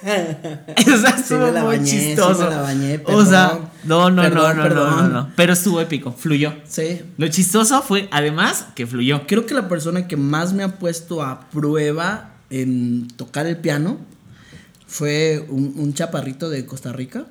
o 0.93 0.97
sea, 0.97 1.09
estuvo 1.11 1.39
muy 1.51 1.51
bañé, 1.61 1.89
chistoso. 1.89 2.49
bañé, 2.49 3.01
o 3.05 3.25
sea, 3.25 3.49
perdón. 3.51 3.69
no, 3.85 4.09
no, 4.09 4.21
Perdón, 4.21 4.57
no, 4.57 4.63
no, 4.63 4.69
no, 4.69 4.85
no, 4.85 4.95
perdón. 4.97 5.13
no. 5.13 5.29
Pero 5.35 5.53
estuvo 5.53 5.79
épico, 5.81 6.11
fluyó. 6.11 6.53
Sí. 6.67 7.01
Lo 7.17 7.27
chistoso 7.29 7.81
fue, 7.81 8.07
además, 8.11 8.67
que 8.75 8.85
fluyó. 8.85 9.21
Creo 9.27 9.45
que 9.45 9.53
la 9.53 9.67
persona 9.69 10.07
que 10.07 10.17
más 10.17 10.53
me 10.53 10.63
ha 10.63 10.77
puesto 10.79 11.21
a 11.23 11.49
prueba 11.49 12.31
en 12.49 13.07
tocar 13.15 13.47
el 13.47 13.57
piano 13.57 13.97
fue 14.87 15.45
un, 15.49 15.73
un 15.77 15.93
chaparrito 15.93 16.49
de 16.49 16.65
Costa 16.65 16.91
Rica, 16.91 17.25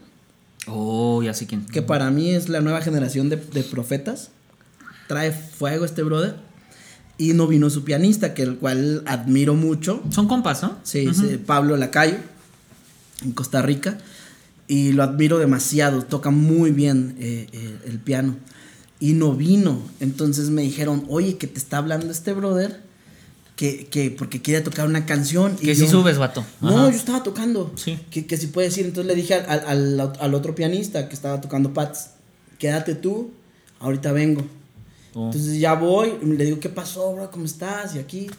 Oh, 0.69 1.23
ya 1.25 1.35
sé 1.35 1.47
quién. 1.49 1.67
que 1.67 1.83
para 1.83 2.11
mí 2.13 2.31
es 2.31 2.49
la 2.49 2.61
nueva 2.61 2.81
generación 2.83 3.29
de, 3.29 3.35
de 3.37 3.65
profetas. 3.65 4.31
Trae 5.09 5.33
fuego 5.33 5.85
este 5.85 6.03
brother. 6.05 6.37
Y 7.19 7.35
no 7.35 7.47
vino 7.49 7.69
su 7.69 7.85
pianista, 7.85 8.33
que 8.33 8.43
el 8.43 8.57
cual 8.57 9.03
admiro 9.07 9.55
mucho. 9.55 10.03
Son 10.11 10.27
compas, 10.29 10.63
¿no? 10.63 10.77
Sí, 10.85 11.09
Ujú. 11.09 11.21
sí, 11.21 11.37
Pablo 11.37 11.77
Lacayo, 11.77 12.17
en 13.25 13.33
Costa 13.33 13.63
Rica. 13.63 13.99
Y 14.69 14.93
lo 14.93 15.03
admiro 15.03 15.39
demasiado, 15.39 16.03
toca 16.03 16.31
muy 16.31 16.71
bien 16.71 17.17
eh, 17.19 17.47
eh, 17.53 17.79
el 17.87 17.99
piano. 17.99 18.37
Y 19.01 19.13
no 19.15 19.35
vino. 19.35 19.81
Entonces 20.01 20.51
me 20.51 20.63
dijeron, 20.63 21.05
oye, 21.09 21.37
que 21.37 21.47
te 21.47 21.59
está 21.59 21.79
hablando 21.79 22.11
este 22.11 22.33
brother, 22.33 22.81
que, 23.57 23.87
que 23.87 24.11
porque 24.11 24.41
quiere 24.41 24.61
tocar 24.63 24.87
una 24.87 25.05
canción. 25.05 25.57
Que 25.57 25.73
y 25.73 25.75
si 25.75 25.83
yo, 25.83 25.91
subes, 25.91 26.17
vato. 26.19 26.45
No, 26.61 26.69
Ajá. 26.71 26.91
yo 26.91 26.97
estaba 26.97 27.23
tocando. 27.23 27.73
Sí. 27.77 27.99
Que, 28.11 28.25
que 28.27 28.37
si 28.37 28.47
puedes 28.47 28.77
ir. 28.79 28.87
Entonces 28.87 29.07
le 29.15 29.21
dije 29.21 29.35
al, 29.35 29.61
al- 29.67 30.13
al- 30.19 30.35
otro 30.35 30.55
pianista 30.55 31.09
que 31.09 31.15
estaba 31.15 31.41
tocando 31.41 31.75
Pats, 31.75 32.11
quédate 32.59 32.95
tú, 32.95 33.33
ahorita 33.81 34.13
vengo. 34.13 34.47
Oh. 35.15 35.27
Entonces 35.27 35.59
ya 35.59 35.75
voy, 35.75 36.13
le 36.25 36.45
digo, 36.45 36.61
¿qué 36.61 36.69
pasó, 36.71 37.13
bro? 37.15 37.31
¿Cómo 37.31 37.45
estás? 37.45 37.95
Y 37.97 37.99
aquí. 37.99 38.31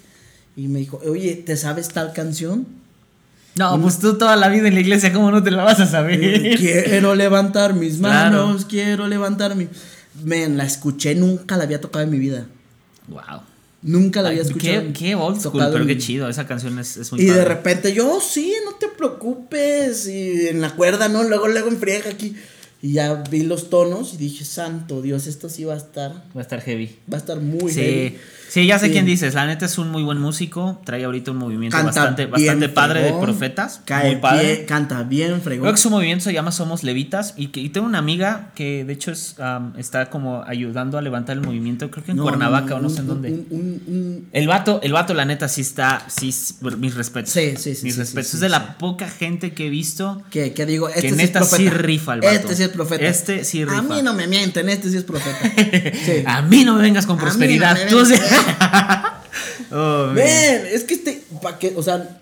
Y 0.56 0.67
me 0.67 0.80
dijo, 0.80 1.00
oye, 1.06 1.36
¿te 1.36 1.58
sabes 1.58 1.89
tal 1.89 2.13
canción? 2.13 2.65
No, 3.55 3.79
pues 3.81 3.99
tú 3.99 4.17
toda 4.17 4.35
la 4.35 4.49
vida 4.49 4.67
en 4.67 4.73
la 4.73 4.79
iglesia, 4.79 5.13
¿cómo 5.13 5.29
no 5.31 5.43
te 5.43 5.51
la 5.51 5.63
vas 5.63 5.79
a 5.79 5.83
Eh, 5.83 5.87
saber? 5.87 6.57
quiero 6.57 7.13
levantar 7.15 7.73
mis 7.75 7.97
Claro. 7.97 8.47
manos, 8.47 8.65
quiero 8.65 9.07
levantar 9.07 9.55
mi... 9.55 9.67
Men, 10.23 10.57
la 10.57 10.63
escuché, 10.65 11.13
nunca 11.15 11.57
la 11.57 11.63
había 11.63 11.79
tocado 11.81 12.03
en 12.03 12.09
mi 12.11 12.19
vida. 12.19 12.45
Wow. 13.07 13.41
Nunca 13.81 14.21
la 14.21 14.29
había 14.29 14.41
escuchado. 14.43 14.81
Qué, 14.87 14.93
qué 14.93 15.15
old 15.15 15.39
school, 15.39 15.53
tocado 15.53 15.71
pero 15.73 15.83
en- 15.83 15.87
qué 15.89 15.97
chido. 15.97 16.29
Esa 16.29 16.47
canción 16.47 16.79
es, 16.79 16.97
es 16.97 17.11
muy 17.11 17.21
Y 17.21 17.25
de 17.25 17.43
repente 17.45 17.93
yo, 17.93 18.19
sí, 18.21 18.53
no 18.65 18.73
te 18.75 18.87
preocupes. 18.87 20.07
Y 20.07 20.47
en 20.47 20.61
la 20.61 20.71
cuerda, 20.71 21.09
¿no? 21.09 21.23
Luego, 21.23 21.47
luego 21.47 21.67
en 21.67 21.77
friega 21.77 22.09
aquí. 22.09 22.35
Y 22.86 22.91
ya 22.93 23.24
vi 23.32 23.43
los 23.43 23.69
tonos 23.69 24.13
y 24.13 24.17
dije, 24.17 24.43
santo 24.43 25.02
Dios, 25.02 25.26
esto 25.26 25.48
sí 25.48 25.63
va 25.63 25.74
a 25.74 25.78
estar, 25.78 26.12
Va 26.36 26.39
a 26.39 26.41
estar 26.41 26.60
heavy. 26.60 26.93
va 27.12 27.15
a 27.15 27.19
estar 27.22 27.39
muy 27.39 27.72
sí. 27.72 27.80
heavy. 27.80 28.17
Sí, 28.50 28.67
ya 28.67 28.78
sé 28.78 28.88
Sí. 28.88 28.91
quién 28.91 29.06
dices. 29.06 29.34
La 29.34 29.48
neta 29.48 29.65
es 29.65 29.78
un 29.80 29.89
muy 29.89 30.04
buen 30.04 30.19
músico. 30.19 30.80
Trae 30.86 31.06
ahorita 31.06 31.32
un 31.32 31.38
movimiento 31.38 31.76
Canta 31.76 31.88
bastante, 31.88 32.26
bastante 32.28 32.69
padre 32.69 33.02
de 33.02 33.13
profetas. 33.13 33.82
Cae 33.86 34.12
muy 34.12 34.22
padre. 34.22 34.54
bien, 34.56 34.65
canta 34.67 35.02
bien, 35.02 35.41
fregón. 35.41 35.63
Creo 35.63 35.74
que 35.74 35.80
su 35.82 35.89
movimiento 35.89 36.26
se 36.26 36.34
llama 36.34 36.52
Somos 36.52 36.84
Levitas. 36.84 37.34
Y, 37.36 37.48
que, 37.48 37.62
y 37.62 37.69
tengo 37.69 37.88
una 37.88 37.98
amiga 37.98 38.52
que 38.54 38.84
de 38.86 38.93
hecho 38.93 39.12
es, 39.12 39.38
está 39.80 40.12
como 40.12 40.43
ayudando 40.43 41.00
a 41.00 41.02
levantar 41.02 41.38
el 41.38 41.41
movimiento. 41.41 41.89
Creo 41.89 42.04
que 42.04 42.12
en 42.12 42.17
No, 42.17 42.24
Cuernavaca 42.24 42.76
o 42.76 42.80
no 42.80 42.89
un- 42.89 42.93
sé 42.93 43.00
en 43.00 43.08
dónde. 43.08 43.32
un- 43.32 43.48
un- 43.50 43.84
un- 43.88 44.28
El 44.34 44.48
vato, 44.48 44.82
el 44.84 44.91
vato, 44.93 45.15
la 45.15 45.26
neta, 45.26 45.48
sí 45.48 45.62
está. 45.62 46.06
Sí, 46.10 46.32
mis 46.78 46.93
respetos. 46.93 47.32
Sí, 47.32 47.54
sí, 47.58 47.74
sí, 47.74 47.86
Mis 47.86 47.96
sí, 47.96 48.02
respetos. 48.02 48.36
es 48.36 48.39
de 48.41 48.50
la 48.50 48.78
poca 48.78 49.10
gente 49.10 49.54
que 49.54 49.65
he 49.65 49.69
visto. 49.72 50.22
Que, 50.30 50.54
que 50.54 50.67
digo, 50.67 50.89
este 50.89 51.02
que 51.10 51.12
neta 51.13 51.43
sí 51.43 51.69
rifa 51.69 52.13
el 52.15 52.22
vato. 52.22 52.52
Este 52.52 52.67
profeta. 52.73 53.05
Este 53.05 53.43
sí 53.45 53.62
A 53.62 53.65
rifa. 53.65 53.81
mí 53.83 54.01
no 54.01 54.13
me 54.13 54.27
mienten, 54.27 54.67
este 54.69 54.89
sí 54.89 54.97
es 54.97 55.03
profeta. 55.03 55.39
Sí. 56.05 56.23
A 56.25 56.41
mí 56.41 56.65
no 56.65 56.75
me 56.75 56.81
vengas 56.81 57.05
con 57.05 57.17
A 57.17 57.21
no 57.21 57.25
prosperidad. 57.25 57.75
me 57.75 57.86
Tú 57.86 58.05
sí-. 58.05 58.15
Oh, 59.71 60.07
man. 60.07 60.17
Es 60.19 60.83
que 60.83 60.93
este, 60.93 61.23
pa' 61.41 61.57
que, 61.57 61.73
o 61.75 61.81
sea. 61.81 62.19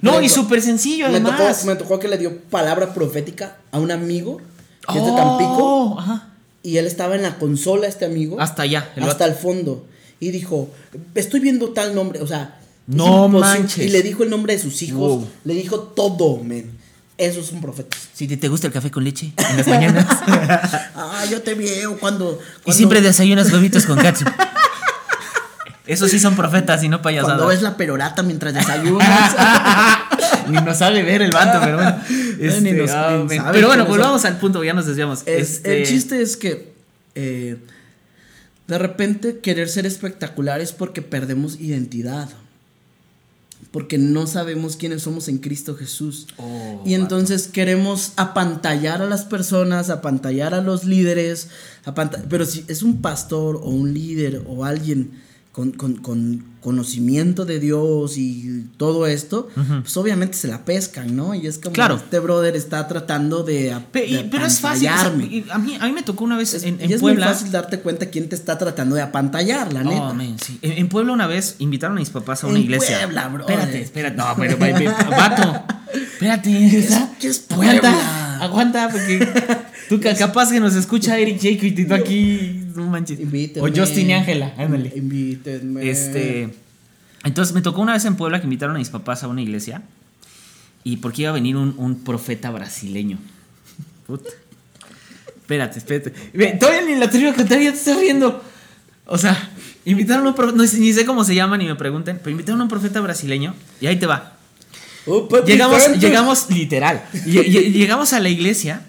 No, 0.00 0.22
y 0.22 0.28
súper 0.28 0.62
sencillo 0.62 1.08
Me 1.10 1.20
tocó, 1.20 1.32
además. 1.34 1.64
me 1.64 1.74
tocó 1.74 1.98
que 1.98 2.06
le 2.08 2.16
dio 2.18 2.38
palabra 2.42 2.94
profética 2.94 3.56
a 3.72 3.78
un 3.80 3.90
amigo 3.90 4.40
que 4.90 4.98
es 4.98 5.04
de 5.04 5.10
Tampico. 5.10 5.56
Oh, 5.58 5.98
ajá. 6.00 6.28
Y 6.62 6.76
él 6.78 6.86
estaba 6.86 7.14
en 7.16 7.22
la 7.22 7.36
consola, 7.38 7.86
este 7.86 8.04
amigo. 8.04 8.40
Hasta 8.40 8.62
allá. 8.62 8.90
el 8.96 9.02
hasta 9.04 9.24
el 9.26 9.34
fondo. 9.34 9.86
Y 10.20 10.30
dijo, 10.30 10.70
estoy 11.14 11.40
viendo 11.40 11.70
tal 11.70 11.94
nombre. 11.94 12.20
O 12.22 12.26
sea, 12.26 12.58
No 12.86 13.28
manches. 13.28 13.84
Y 13.84 13.88
le 13.90 14.02
dijo 14.02 14.22
el 14.22 14.30
nombre 14.30 14.54
de 14.54 14.60
sus 14.62 14.80
hijos. 14.82 14.98
Wow. 14.98 15.28
Le 15.44 15.54
dijo 15.54 15.80
todo, 15.80 16.42
men. 16.42 16.77
Esos 17.18 17.46
son 17.46 17.60
profetas. 17.60 17.98
Si 18.14 18.26
te, 18.28 18.36
te 18.36 18.48
gusta 18.48 18.68
el 18.68 18.72
café 18.72 18.90
con 18.92 19.02
leche 19.04 19.32
en 19.36 19.56
las 19.56 19.66
mañanas. 19.66 20.06
Ah, 21.00 21.24
yo 21.30 21.42
te 21.42 21.54
veo 21.54 21.98
cuando. 21.98 22.38
y 22.40 22.62
cuando- 22.62 22.76
siempre 22.76 23.00
desayunas 23.00 23.52
huevitos 23.52 23.84
con 23.86 23.98
katsu. 23.98 24.24
Esos 25.86 26.10
sí 26.10 26.18
son 26.20 26.36
profetas 26.36 26.82
y 26.84 26.88
no 26.88 27.00
Cuando 27.00 27.22
payasadas. 27.22 27.48
ves 27.48 27.62
la 27.62 27.76
perorata 27.76 28.22
mientras 28.22 28.52
desayunas. 28.54 29.34
Ni 30.48 30.58
nos 30.58 30.78
sabe 30.78 31.02
ver 31.02 31.22
el 31.22 31.30
vato, 31.30 31.58
pero 31.62 31.76
bueno. 31.76 31.96
Este, 32.38 32.60
Ni 32.60 32.72
nos- 32.72 32.90
ah, 32.90 33.24
ni 33.28 33.38
pero 33.52 33.66
bueno, 33.68 33.84
volvamos 33.86 34.24
al 34.24 34.38
punto, 34.38 34.62
ya 34.62 34.74
nos 34.74 34.86
desviamos. 34.86 35.22
Es- 35.26 35.48
Este, 35.56 35.80
El 35.82 35.88
chiste 35.88 36.20
es 36.22 36.36
que 36.36 36.72
eh, 37.14 37.56
de 38.66 38.78
repente 38.78 39.38
querer 39.40 39.68
ser 39.68 39.86
espectacular 39.86 40.60
es 40.60 40.72
porque 40.72 41.00
perdemos 41.02 41.58
identidad. 41.58 42.28
Porque 43.70 43.98
no 43.98 44.26
sabemos 44.26 44.76
quiénes 44.76 45.02
somos 45.02 45.28
en 45.28 45.38
Cristo 45.38 45.76
Jesús. 45.76 46.26
Oh, 46.38 46.82
y 46.86 46.94
entonces 46.94 47.48
queremos 47.48 48.12
apantallar 48.16 49.02
a 49.02 49.06
las 49.06 49.24
personas, 49.24 49.90
apantallar 49.90 50.54
a 50.54 50.62
los 50.62 50.84
líderes. 50.84 51.48
Pero 52.30 52.46
si 52.46 52.64
es 52.68 52.82
un 52.82 53.02
pastor 53.02 53.56
o 53.56 53.68
un 53.68 53.92
líder 53.92 54.42
o 54.46 54.64
alguien 54.64 55.10
con, 55.58 55.72
con- 55.72 55.96
con 55.96 56.44
conocimiento 56.60 57.44
de 57.44 57.58
Dios 57.58 58.16
y 58.16 58.64
todo 58.76 59.08
esto, 59.08 59.48
pues 59.82 59.96
obviamente 59.96 60.36
se 60.36 60.46
la 60.46 60.64
pescan, 60.64 61.16
¿no? 61.16 61.34
Y 61.34 61.48
es 61.48 61.58
como 61.58 61.72
Claro. 61.72 61.96
este 61.96 62.20
brother 62.20 62.54
está 62.54 62.86
tratando 62.86 63.42
de, 63.42 63.76
Pe- 63.90 64.06
y- 64.06 64.14
de 64.14 64.24
pero 64.24 64.46
es 64.46 64.60
fácil. 64.60 64.88
o 64.88 64.92
sea, 64.92 65.00
apantallarme. 65.00 65.24
y 65.36 65.44
a, 65.50 65.58
mí, 65.58 65.76
a 65.80 65.86
mí 65.86 65.92
me 65.92 66.02
tocó 66.04 66.22
una 66.22 66.36
vez 66.36 66.54
Es- 66.54 66.62
en, 66.62 66.78
y 66.80 66.84
en 66.84 66.92
es 66.92 67.00
Puebla. 67.00 67.26
muy 67.26 67.34
fácil 67.34 67.50
darte 67.50 67.80
cuenta 67.80 68.06
quién 68.06 68.28
te 68.28 68.36
está 68.36 68.56
tratando 68.56 68.94
de 68.94 69.02
apantallar, 69.02 69.72
la 69.72 69.80
Oh, 69.80 69.84
neta. 69.84 70.12
man, 70.12 70.36
sí. 70.40 70.60
En, 70.62 70.72
en 70.78 70.88
Puebla 70.88 71.12
una 71.12 71.26
vez 71.26 71.56
invitaron 71.58 71.96
a 71.96 72.00
mis 72.00 72.10
papás 72.10 72.44
a 72.44 72.46
una 72.46 72.56
En 72.58 72.62
iglesia. 72.64 72.98
Puebla, 73.00 73.26
bro. 73.28 73.40
Espérate, 73.48 73.82
espérate. 73.82 74.16
No, 74.18 74.26
pero, 74.36 74.56
vato. 75.10 75.62
Espérate. 75.92 76.50
¿Qué 77.18 77.28
es 77.28 77.44
aguanta, 77.50 77.80
Puebla? 77.80 78.27
Aguanta, 78.40 78.88
porque 78.90 79.26
tú 79.88 80.00
ca- 80.00 80.14
capaz 80.18 80.50
que 80.50 80.60
nos 80.60 80.74
escucha 80.74 81.18
Eric 81.18 81.38
Jacob 81.40 81.64
y 81.64 81.84
tú 81.86 81.94
aquí, 81.94 82.62
no 82.74 82.86
manches. 82.86 83.20
Invítenme. 83.20 83.68
O 83.68 83.72
Justin 83.74 84.10
y 84.10 84.12
Ángela, 84.14 84.52
ándale. 84.56 84.92
Invítenme. 84.94 85.88
Este, 85.88 86.48
entonces 87.24 87.54
me 87.54 87.62
tocó 87.62 87.80
una 87.80 87.92
vez 87.94 88.04
en 88.04 88.16
Puebla 88.16 88.40
que 88.40 88.44
invitaron 88.44 88.76
a 88.76 88.78
mis 88.78 88.90
papás 88.90 89.22
a 89.24 89.28
una 89.28 89.42
iglesia 89.42 89.82
y 90.84 90.98
porque 90.98 91.22
iba 91.22 91.30
a 91.30 91.34
venir 91.34 91.56
un, 91.56 91.74
un 91.78 92.02
profeta 92.04 92.50
brasileño. 92.50 93.18
Puta. 94.06 94.30
Espérate, 95.36 95.78
espérate. 95.78 96.10
Todavía 96.58 96.82
ni 96.82 96.94
la 96.96 97.10
contar, 97.34 97.58
ya 97.60 97.70
te 97.72 97.78
estás 97.78 97.98
riendo. 97.98 98.42
O 99.06 99.16
sea, 99.18 99.50
invitaron 99.86 100.26
a 100.26 100.30
un 100.30 100.34
profeta, 100.34 100.56
no 100.58 100.66
sé- 100.66 100.78
ni 100.78 100.92
sé 100.92 101.04
cómo 101.06 101.24
se 101.24 101.34
llama 101.34 101.56
ni 101.56 101.64
me 101.66 101.74
pregunten, 101.74 102.18
pero 102.18 102.30
invitaron 102.30 102.60
a 102.60 102.64
un 102.64 102.68
profeta 102.68 103.00
brasileño 103.00 103.54
y 103.80 103.86
ahí 103.86 103.96
te 103.96 104.06
va. 104.06 104.37
Oh, 105.08 105.28
Llegamos, 105.46 105.78
llegamos, 106.00 106.50
literal, 106.50 107.02
lle- 107.12 107.44
lle- 107.46 107.72
llegamos 107.72 108.12
a 108.12 108.20
la 108.20 108.28
iglesia 108.28 108.82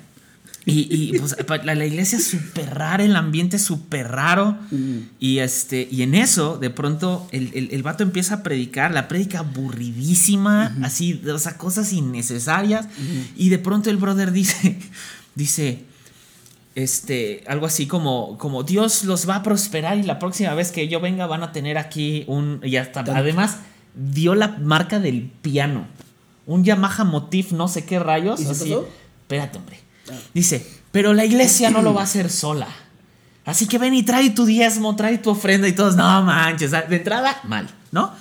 y, 0.66 0.88
y, 1.16 1.18
pues, 1.20 1.36
la, 1.66 1.74
la 1.74 1.86
iglesia 1.86 2.18
es 2.20 2.26
súper 2.28 2.76
rara, 2.76 3.04
el 3.04 3.16
ambiente 3.16 3.56
es 3.56 3.64
súper 3.64 4.08
raro. 4.10 4.58
Y, 5.20 5.40
este, 5.40 5.88
y 5.90 6.04
en 6.04 6.14
eso, 6.14 6.58
de 6.60 6.70
pronto, 6.70 7.28
el, 7.32 7.50
el, 7.56 7.70
el 7.72 7.82
vato 7.82 8.04
empieza 8.04 8.36
a 8.36 8.44
predicar, 8.44 8.92
la 8.94 9.08
prédica 9.08 9.40
aburridísima, 9.40 10.76
así, 10.84 11.22
o 11.34 11.40
sea, 11.40 11.58
cosas 11.58 11.92
innecesarias. 11.94 12.88
Y 13.36 13.50
de 13.50 13.58
pronto 13.58 13.90
el 13.90 13.98
brother 13.98 14.32
dice, 14.32 14.78
dice, 15.36 15.84
este, 16.76 17.44
algo 17.48 17.66
así 17.66 17.88
como, 17.88 18.38
como 18.38 18.64
Dios 18.64 19.04
los 19.06 19.28
va 19.28 19.38
a 19.38 19.44
prosperar 19.44 19.98
y 19.98 20.04
la 20.04 20.20
próxima 20.20 20.54
vez 20.54 20.72
que 20.72 20.88
yo 20.88 21.00
venga 21.00 21.26
van 21.26 21.42
a 21.44 21.52
tener 21.52 21.78
aquí 21.78 22.26
un, 22.28 22.60
y 22.64 22.76
hasta, 22.76 23.00
además 23.18 23.58
dio 23.96 24.36
la 24.36 24.50
marca 24.50 25.00
del 25.00 25.24
piano, 25.42 25.88
un 26.50 26.64
Yamaha 26.64 27.04
Motif, 27.04 27.52
no 27.52 27.68
sé 27.68 27.86
qué 27.86 28.00
rayos, 28.00 28.40
¿Y 28.42 28.46
así, 28.46 28.70
pasó? 28.72 28.88
espérate 29.22 29.58
hombre, 29.58 29.80
dice, 30.34 30.66
pero 30.92 31.14
la 31.14 31.26
iglesia 31.26 31.70
no 31.70 31.82
lo 31.82 31.94
va 31.94 32.02
a 32.02 32.04
hacer 32.06 32.30
sola, 32.30 32.68
así 33.46 33.68
que 33.68 33.78
ven 33.78 33.94
y 33.94 34.04
trae 34.04 34.32
tu 34.32 34.46
diezmo, 34.46 34.96
trae 34.96 35.18
tu 35.20 35.30
ofrenda 35.30 35.68
y 35.68 35.74
todos, 35.74 35.96
no 35.96 36.24
manches, 36.24 36.72
de 36.72 36.96
entrada, 36.96 37.40
mal, 37.44 37.70
¿no? 37.92 38.12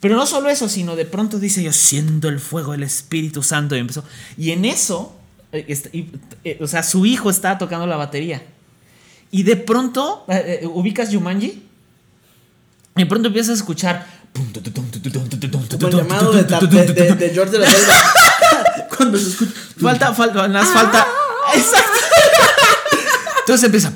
Pero 0.00 0.16
no 0.16 0.26
solo 0.26 0.48
eso, 0.48 0.68
sino 0.68 0.96
de 0.96 1.04
pronto 1.04 1.38
dice 1.38 1.62
yo, 1.62 1.72
siendo 1.72 2.28
el 2.28 2.40
fuego 2.40 2.72
del 2.72 2.82
Espíritu 2.82 3.42
Santo, 3.42 3.76
y 3.76 3.80
empezó, 3.80 4.02
y 4.36 4.50
en 4.50 4.64
eso, 4.64 5.14
eh, 5.52 6.10
eh, 6.44 6.58
o 6.60 6.66
sea, 6.66 6.82
su 6.82 7.04
hijo 7.04 7.28
estaba 7.28 7.58
tocando 7.58 7.86
la 7.86 7.96
batería. 7.96 8.42
Y 9.30 9.42
de 9.42 9.56
pronto, 9.56 10.24
eh, 10.28 10.66
¿ubicas 10.66 11.10
Yumanji? 11.10 11.62
Y 12.96 13.00
de 13.00 13.06
pronto 13.06 13.28
empiezas 13.28 13.50
a 13.50 13.54
escuchar. 13.54 14.19
Como 14.32 15.88
el 15.88 15.94
llamado 16.08 16.32
de, 16.32 16.44
de, 16.44 16.92
de- 16.92 17.14
de 17.14 17.30
George 17.30 17.52
de 17.52 17.58
la 17.58 17.70
Selva. 17.70 17.94
Cuando 18.96 19.18
se 19.18 19.28
escucha. 19.30 19.52
Falta, 19.80 20.14
falta, 20.14 20.48
más 20.48 20.68
falta. 20.68 21.06
Exacto. 21.54 21.90
Entonces 23.40 23.64
empieza. 23.64 23.92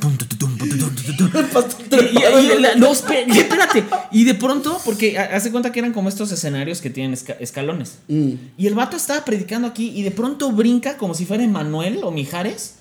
Y, 1.91 2.19
y- 2.19 2.53
y 2.53 2.59
la- 2.61 2.75
no, 2.77 2.93
espérate. 2.93 3.85
Y 4.11 4.25
de 4.25 4.35
pronto, 4.35 4.81
porque 4.85 5.19
ha- 5.19 5.37
hace 5.37 5.51
cuenta 5.51 5.71
que 5.73 5.79
eran 5.79 5.93
como 5.93 6.09
estos 6.09 6.33
escenarios 6.33 6.81
que 6.81 6.91
tienen 6.91 7.13
esca- 7.17 7.37
escalones. 7.39 7.99
Mm. 8.09 8.33
Y 8.57 8.67
el 8.67 8.75
vato 8.75 8.97
estaba 8.97 9.25
predicando 9.25 9.69
aquí 9.69 9.93
y 9.95 10.03
de 10.03 10.11
pronto 10.11 10.51
brinca 10.53 10.97
como 10.97 11.15
si 11.15 11.25
fuera 11.27 11.45
Emanuel 11.45 12.01
o 12.03 12.11
Mijares. 12.11 12.77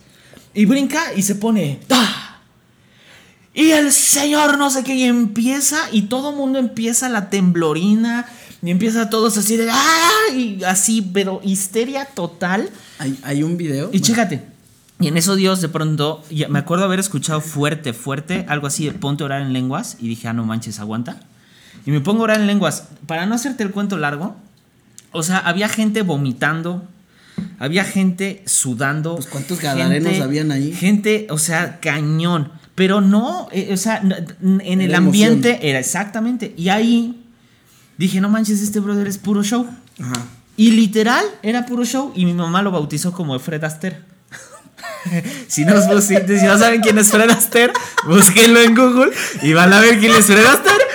Y 0.53 0.65
brinca 0.65 1.13
y 1.15 1.21
se 1.23 1.35
pone. 1.35 1.79
¡Ta! 1.87 2.32
Y 3.53 3.71
el 3.71 3.91
Señor 3.91 4.57
no 4.57 4.69
sé 4.69 4.83
qué. 4.83 4.95
Y 4.95 5.03
empieza 5.03 5.77
y 5.91 6.03
todo 6.03 6.31
el 6.31 6.35
mundo 6.35 6.59
empieza 6.59 7.09
la 7.09 7.29
temblorina. 7.29 8.25
Y 8.61 8.71
empieza 8.71 9.09
todos 9.09 9.37
así 9.37 9.57
de. 9.57 9.69
¡Ah! 9.69 10.33
Y 10.33 10.63
así, 10.63 11.01
pero 11.01 11.41
histeria 11.43 12.05
total. 12.05 12.69
Hay, 12.99 13.19
hay 13.23 13.43
un 13.43 13.57
video. 13.57 13.89
Y 13.91 13.99
chécate. 13.99 14.53
Y 14.99 15.07
en 15.07 15.17
eso 15.17 15.35
Dios 15.35 15.59
de 15.59 15.67
pronto, 15.67 16.23
ya 16.29 16.47
me 16.47 16.59
acuerdo 16.59 16.85
haber 16.85 16.99
escuchado 16.99 17.41
fuerte, 17.41 17.91
fuerte, 17.91 18.45
algo 18.47 18.67
así 18.67 18.85
de 18.85 18.93
ponte 18.93 19.23
a 19.23 19.25
orar 19.25 19.41
en 19.41 19.51
lenguas. 19.51 19.97
Y 19.99 20.07
dije, 20.07 20.29
ah, 20.29 20.33
no 20.33 20.45
manches, 20.45 20.79
aguanta. 20.79 21.19
Y 21.85 21.91
me 21.91 21.99
pongo 21.99 22.21
a 22.21 22.23
orar 22.23 22.39
en 22.39 22.47
lenguas. 22.47 22.87
Para 23.05 23.25
no 23.25 23.35
hacerte 23.35 23.63
el 23.63 23.71
cuento 23.71 23.97
largo, 23.97 24.37
o 25.11 25.21
sea, 25.23 25.39
había 25.39 25.67
gente 25.67 26.03
vomitando, 26.03 26.87
había 27.59 27.83
gente 27.83 28.43
sudando. 28.45 29.15
Pues, 29.15 29.27
¿cuántos 29.27 29.59
gadarenos 29.59 30.21
habían 30.21 30.51
ahí? 30.51 30.71
Gente, 30.73 31.27
o 31.29 31.37
sea, 31.37 31.79
cañón. 31.81 32.51
Pero 32.75 33.01
no, 33.01 33.47
eh, 33.51 33.69
o 33.71 33.77
sea, 33.77 34.01
en 34.01 34.81
el 34.81 34.95
ambiente 34.95 35.49
emoción. 35.49 35.67
era 35.69 35.79
exactamente. 35.79 36.53
Y 36.57 36.69
ahí 36.69 37.23
dije, 37.97 38.19
no 38.19 38.29
manches, 38.29 38.61
este 38.61 38.79
brother 38.79 39.07
es 39.07 39.17
puro 39.19 39.43
show. 39.43 39.67
Ajá. 39.99 40.25
Y 40.57 40.71
literal, 40.71 41.23
era 41.43 41.65
puro 41.65 41.85
show. 41.85 42.11
Y 42.15 42.25
mi 42.25 42.33
mamá 42.33 42.61
lo 42.63 42.71
bautizó 42.71 43.11
como 43.11 43.37
Fred 43.39 43.63
Astaire. 43.63 43.99
si, 45.47 45.65
no, 45.65 45.79
si, 46.01 46.15
si 46.15 46.45
no 46.45 46.57
saben 46.57 46.81
quién 46.81 46.97
es 46.97 47.09
Fred 47.09 47.29
Astaire, 47.29 47.73
búsquenlo 48.07 48.59
en 48.61 48.73
Google 48.75 49.11
y 49.43 49.53
van 49.53 49.71
a 49.73 49.79
ver 49.79 49.99
quién 49.99 50.13
es 50.15 50.25
Fred 50.25 50.45
Astaire. 50.45 50.83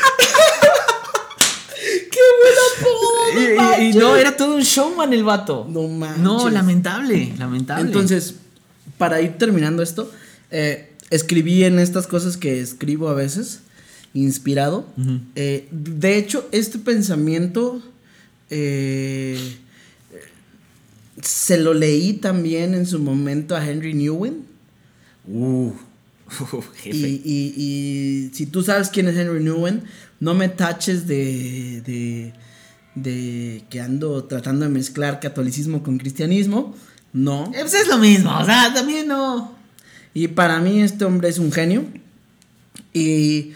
¡Qué 2.11 2.19
buena 3.35 3.81
Y, 3.81 3.85
y- 3.85 3.91
y 3.91 3.93
no, 3.95 4.17
era 4.17 4.37
todo 4.37 4.55
un 4.57 4.63
showman 4.63 5.13
el 5.13 5.23
vato. 5.25 5.67
No 5.69 5.83
manches. 5.89 6.19
No, 6.19 6.49
lamentable, 6.51 7.35
lamentable. 7.39 7.83
Entonces, 7.85 8.35
para 8.97 9.21
ir 9.21 9.39
terminando 9.39 9.83
esto, 9.83 10.11
eh, 10.51 10.88
escribí 11.11 11.65
en 11.65 11.79
estas 11.79 12.07
cosas 12.07 12.37
que 12.37 12.61
escribo 12.61 13.09
a 13.09 13.15
veces, 13.15 13.61
inspirado. 14.15 14.87
Eh, 15.37 15.69
de 15.71 16.17
hecho, 16.17 16.49
este 16.53 16.79
pensamiento 16.79 17.83
eh, 18.51 19.39
se 21.23 21.59
lo 21.59 21.75
leí 21.75 22.15
también 22.15 22.75
en 22.75 22.87
su 22.87 22.99
momento 22.99 23.57
a 23.57 23.67
Henry 23.69 23.95
Newen. 23.95 24.45
Uh, 25.27 25.73
Y, 26.85 26.93
jefe. 26.93 27.09
y- 27.25 27.55
y 27.57 28.31
si 28.35 28.47
tú 28.47 28.63
sabes 28.63 28.89
quién 28.91 29.09
es 29.09 29.17
Henry 29.17 29.43
Newen, 29.43 29.83
no 30.21 30.35
me 30.35 30.49
taches 30.49 31.07
de, 31.07 31.83
de, 31.87 32.33
de 32.95 33.65
que 33.71 33.81
ando 33.81 34.25
tratando 34.25 34.67
de 34.67 34.71
mezclar 34.71 35.21
catolicismo 35.21 35.83
con 35.83 35.97
cristianismo. 35.99 36.77
No. 37.13 37.47
Eh, 37.55 37.61
pues 37.63 37.75
es 37.75 37.89
lo 37.89 37.99
mismo, 37.99 38.37
o 38.39 38.45
sea, 38.45 38.73
también 38.75 39.09
no. 39.09 39.57
Y 40.19 40.27
para 40.29 40.59
mí 40.59 40.83
este 40.83 41.05
hombre 41.05 41.29
es 41.29 41.39
un 41.39 41.53
genio. 41.53 41.85
Y, 42.93 43.53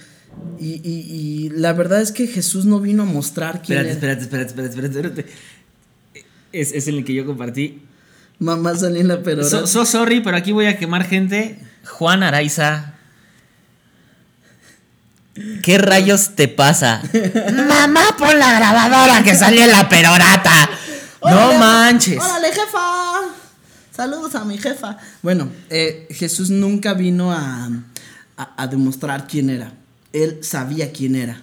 y, 0.61 0.81
y- 0.85 1.07
y 1.45 1.49
la 1.51 1.73
verdad 1.73 2.01
es 2.01 2.13
que 2.13 2.27
Jesús 2.29 2.65
no 2.67 2.79
vino 2.79 3.03
a 3.03 3.07
mostrar 3.07 3.63
quién 3.63 3.79
Espérate, 3.85 4.07
era. 4.07 4.13
espérate, 4.23 4.49
espérate, 4.51 4.69
espérate, 4.71 4.87
espérate, 4.99 5.21
espérate. 5.21 5.35
Es, 6.53 6.73
es 6.73 6.87
el 6.87 7.05
que 7.05 7.15
yo 7.15 7.27
compartí. 7.27 7.83
Mamá 8.39 8.77
Salina, 8.77 9.21
pero... 9.25 9.43
So, 9.43 9.67
so 9.67 9.85
sorry, 9.85 10.21
pero 10.21 10.37
aquí 10.37 10.53
voy 10.53 10.67
a 10.67 10.79
quemar 10.79 11.05
gente. 11.05 11.59
Juan 11.85 12.23
Araiza. 12.23 12.95
¿Qué 15.63 15.79
rayos 15.79 16.37
te 16.37 16.47
pasa? 16.47 17.03
Mamá, 17.69 18.03
pon 18.19 18.39
la 18.39 18.53
grabadora 18.59 19.25
que 19.25 19.35
salió 19.35 19.65
en 19.65 19.71
la 19.73 19.89
perorata. 19.89 20.71
No 21.25 21.31
¡Órale, 21.47 21.59
manches. 21.59 22.19
¡Órale, 22.23 22.49
jefa! 22.49 23.42
Saludos 23.95 24.35
a 24.35 24.45
mi 24.45 24.59
jefa. 24.59 24.97
Bueno, 25.23 25.49
eh, 25.71 26.07
Jesús 26.11 26.51
nunca 26.51 26.95
vino 26.95 27.33
a, 27.33 27.67
a- 28.37 28.63
a 28.63 28.67
demostrar 28.67 29.27
quién 29.27 29.51
era. 29.51 29.75
Él 30.13 30.39
sabía 30.43 30.93
quién 30.93 31.15
era. 31.17 31.43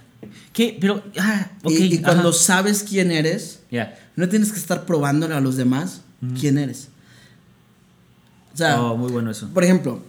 ¿Qué? 0.54 0.78
Pero, 0.82 1.04
ah, 1.20 1.52
ok. 1.64 1.72
y, 1.72 1.96
y 1.96 2.02
cuando 2.02 2.30
ajá. 2.30 2.38
sabes 2.38 2.84
quién 2.88 3.12
eres, 3.12 3.60
Ya. 3.72 3.98
no 4.16 4.28
tienes 4.30 4.52
que 4.52 4.60
estar 4.60 4.86
probándole 4.86 5.36
a 5.36 5.42
los 5.42 5.56
demás 5.58 6.02
quién 6.40 6.58
eres. 6.58 6.90
O 8.54 8.58
sea, 8.58 8.82
Oh, 8.82 8.98
muy 8.98 9.12
bueno 9.12 9.32
eso. 9.32 9.48
por 9.54 9.64
ejemplo, 9.64 10.04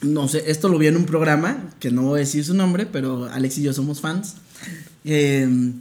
no 0.00 0.28
sé, 0.28 0.44
esto 0.50 0.68
lo 0.68 0.78
vi 0.78 0.86
en 0.86 0.96
un 0.96 1.04
programa, 1.06 1.70
que 1.80 1.90
no 1.90 2.02
voy 2.02 2.18
a 2.18 2.20
decir 2.20 2.44
su 2.44 2.54
nombre, 2.54 2.86
pero 2.86 3.26
Alex 3.26 3.58
y 3.58 3.62
yo 3.64 3.72
somos 3.74 4.00
fans. 4.00 4.36
eh, 5.04 5.72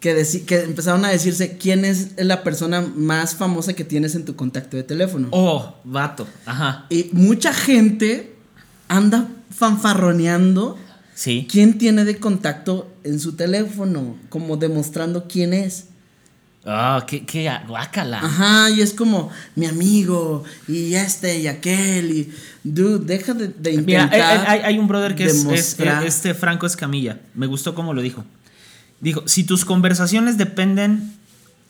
que, 0.00 0.16
deci- 0.16 0.44
que 0.44 0.62
empezaron 0.62 1.04
a 1.04 1.08
decirse 1.08 1.56
quién 1.58 1.84
es 1.84 2.12
la 2.16 2.42
persona 2.44 2.80
más 2.80 3.34
famosa 3.34 3.72
que 3.72 3.84
tienes 3.84 4.14
en 4.14 4.24
tu 4.24 4.36
contacto 4.36 4.76
de 4.76 4.82
teléfono. 4.84 5.28
Oh, 5.32 5.74
vato. 5.84 6.26
Ajá. 6.46 6.86
Y 6.90 7.10
mucha 7.12 7.52
gente 7.52 8.34
anda 8.88 9.28
fanfarroneando 9.50 10.78
Sí. 11.14 11.48
quién 11.50 11.78
tiene 11.78 12.04
de 12.04 12.18
contacto 12.18 12.92
en 13.02 13.18
su 13.18 13.32
teléfono, 13.32 14.16
como 14.28 14.56
demostrando 14.56 15.26
quién 15.26 15.52
es. 15.52 15.86
Ah, 16.64 17.04
qué, 17.06 17.24
qué 17.24 17.50
guácala. 17.66 18.18
Ajá, 18.20 18.70
y 18.70 18.82
es 18.82 18.92
como 18.92 19.30
mi 19.56 19.66
amigo, 19.66 20.44
y 20.68 20.94
este 20.94 21.38
y 21.40 21.46
aquel, 21.46 22.10
y 22.12 22.32
dude, 22.62 23.04
deja 23.04 23.32
de, 23.32 23.48
de 23.48 23.78
Mira, 23.78 24.02
intentar. 24.04 24.44
hay, 24.46 24.58
hay- 24.58 24.60
hay 24.66 24.78
un 24.78 24.86
brother 24.86 25.14
que 25.14 25.24
es, 25.24 25.44
es- 25.46 25.76
este 26.04 26.34
Franco 26.34 26.66
Escamilla. 26.66 27.18
Me 27.34 27.46
gustó 27.46 27.74
cómo 27.74 27.94
lo 27.94 28.02
dijo. 28.02 28.24
Dijo, 29.00 29.22
si 29.26 29.44
tus 29.44 29.64
conversaciones 29.64 30.38
dependen 30.38 31.14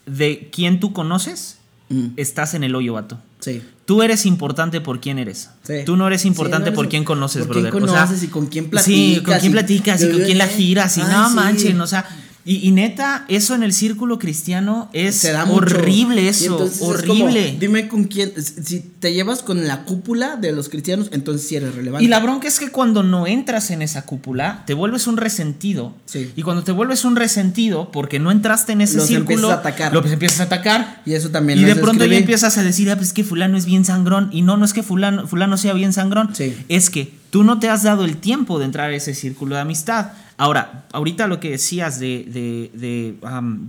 de 0.07 0.49
quién 0.53 0.81
tú 0.81 0.93
conoces, 0.93 1.57
Mm, 1.91 2.09
estás 2.19 2.53
en 2.55 2.65
el 2.65 2.75
hoyo, 2.75 2.93
vato. 2.95 3.19
sí. 3.41 3.63
Tú 3.87 4.03
eres 4.03 4.27
importante 4.27 4.83
por 4.83 5.01
quién 5.01 5.19
eres. 5.19 5.49
Sí. 5.63 5.77
Tú 5.87 5.97
no 5.97 6.07
eres 6.07 6.21
Sí, 6.21 6.29
importante 6.29 6.65
no 6.65 6.67
eres- 6.67 6.77
por 6.77 6.89
quién 6.91 7.05
conoces, 7.05 7.47
por 7.47 7.57
quién 7.57 7.71
brother. 7.71 7.83
O 7.85 7.91
sea, 7.91 8.05
conoces 8.05 8.23
y 8.23 8.27
con 8.29 8.47
quién 8.49 8.65
Sí, 8.65 8.69
con 8.69 9.25
platicas 9.25 9.41
quién 9.41 9.53
platicas 9.53 10.03
y 10.03 10.11
con 10.11 10.21
quién 10.25 10.37
la 10.37 10.47
giras 10.47 10.99
y 10.99 11.01
Ay, 11.01 11.07
no 11.11 11.31
manchen, 11.31 11.81
o 11.81 11.87
sea. 11.87 12.05
Y, 12.45 12.67
y 12.67 12.71
neta, 12.71 13.25
eso 13.29 13.55
en 13.55 13.63
el 13.63 13.73
círculo 13.73 14.19
cristiano 14.19 14.89
es 14.93 15.17
Se 15.17 15.33
da 15.33 15.45
mucho. 15.45 15.59
horrible 15.77 16.29
eso, 16.29 16.65
es 16.65 16.81
horrible. 16.81 17.47
como, 17.49 17.61
dime 17.61 17.89
con 17.89 18.05
quién, 18.05 18.33
si 18.43 18.81
te 18.81 19.13
llevas 19.13 19.43
con 19.43 19.67
la 19.67 19.85
cúpula 19.85 20.37
de 20.37 20.53
los 20.53 20.69
cristianos, 20.69 21.09
entonces 21.13 21.47
sí 21.47 21.57
eres 21.57 21.75
relevante. 21.75 22.05
Y 22.05 22.09
la 22.09 22.21
bronca 22.21 22.49
es 22.49 22.59
que 22.59 22.71
cuando 22.71 23.03
no 23.03 23.27
entras 23.27 23.71
en 23.71 23.83
esa 23.83 24.03
cúpula, 24.03 24.63
te 24.67 24.73
vuelves 24.75 25.07
un 25.07 25.19
resentido. 25.19 25.95
Sí. 26.07 26.33
Y 26.37 26.43
cuando 26.43 26.65
te 26.65 26.73
vuelves 26.73 27.05
un 27.05 27.17
resentido, 27.17 27.91
porque 27.93 28.19
no 28.19 28.31
entraste 28.31 28.73
en 28.73 28.81
ese 28.81 28.97
Los 28.97 29.07
círculo, 29.09 29.35
empiezas 29.35 29.57
a 29.57 29.61
atacar. 29.61 29.93
lo 29.93 30.05
empiezas 30.07 30.41
a 30.41 30.43
atacar. 30.45 31.03
Y 31.05 31.13
eso 31.15 31.29
también 31.31 31.59
Y 31.59 31.65
de 31.65 31.77
pronto 31.77 32.05
ya 32.07 32.17
empiezas 32.17 32.57
a 32.57 32.63
decir, 32.63 32.91
ah, 32.91 32.97
pues 32.97 33.09
es 33.09 33.13
que 33.13 33.25
fulano 33.25 33.59
es 33.59 33.67
bien 33.67 33.85
sangrón. 33.85 34.31
Y 34.33 34.43
no, 34.43 34.57
no 34.57 34.65
es 34.65 34.73
que 34.73 34.83
fulano, 34.83 35.27
fulano 35.27 35.57
sea 35.59 35.75
bien 35.75 35.93
sangrón. 35.93 36.35
Sí. 36.35 36.57
Es 36.69 36.89
que 36.89 37.13
tú 37.31 37.45
no 37.45 37.59
te 37.59 37.69
has 37.69 37.83
dado 37.83 38.05
el 38.05 38.17
tiempo 38.17 38.59
de 38.59 38.65
entrar 38.65 38.91
a 38.91 38.95
ese 38.95 39.15
círculo 39.15 39.55
de 39.57 39.61
amistad. 39.61 40.13
Ahora, 40.39 40.87
ahorita 40.93 41.27
lo 41.27 41.41
que 41.41 41.51
decías 41.51 41.99
de, 41.99 42.25
de, 42.25 42.71
de, 42.79 43.17
um, 43.27 43.67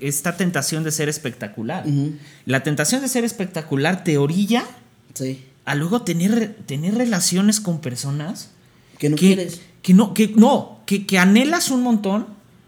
esta 0.00 0.36
tentación 0.36 0.84
de 0.84 0.92
ser 0.92 1.08
espectacular. 1.08 1.84
La 2.46 2.62
tentación 2.62 3.02
de 3.02 3.08
ser 3.08 3.24
espectacular 3.24 4.04
te 4.04 4.16
orilla 4.16 4.64
Sí. 5.12 5.44
a 5.64 5.74
luego 5.74 6.02
tener, 6.02 6.56
tener 6.66 6.94
relaciones 6.94 7.60
con 7.60 7.80
personas 7.80 8.50
Que 8.98 9.08
no 9.10 9.16
que, 9.16 9.26
quieres. 9.34 9.60
que 9.82 9.92
no, 9.94 10.14
que 10.14 10.28
no, 10.36 10.80
que, 10.86 11.04
que 11.04 11.18
anhelas 11.18 11.70
un 11.70 11.82
montón, 11.82 12.26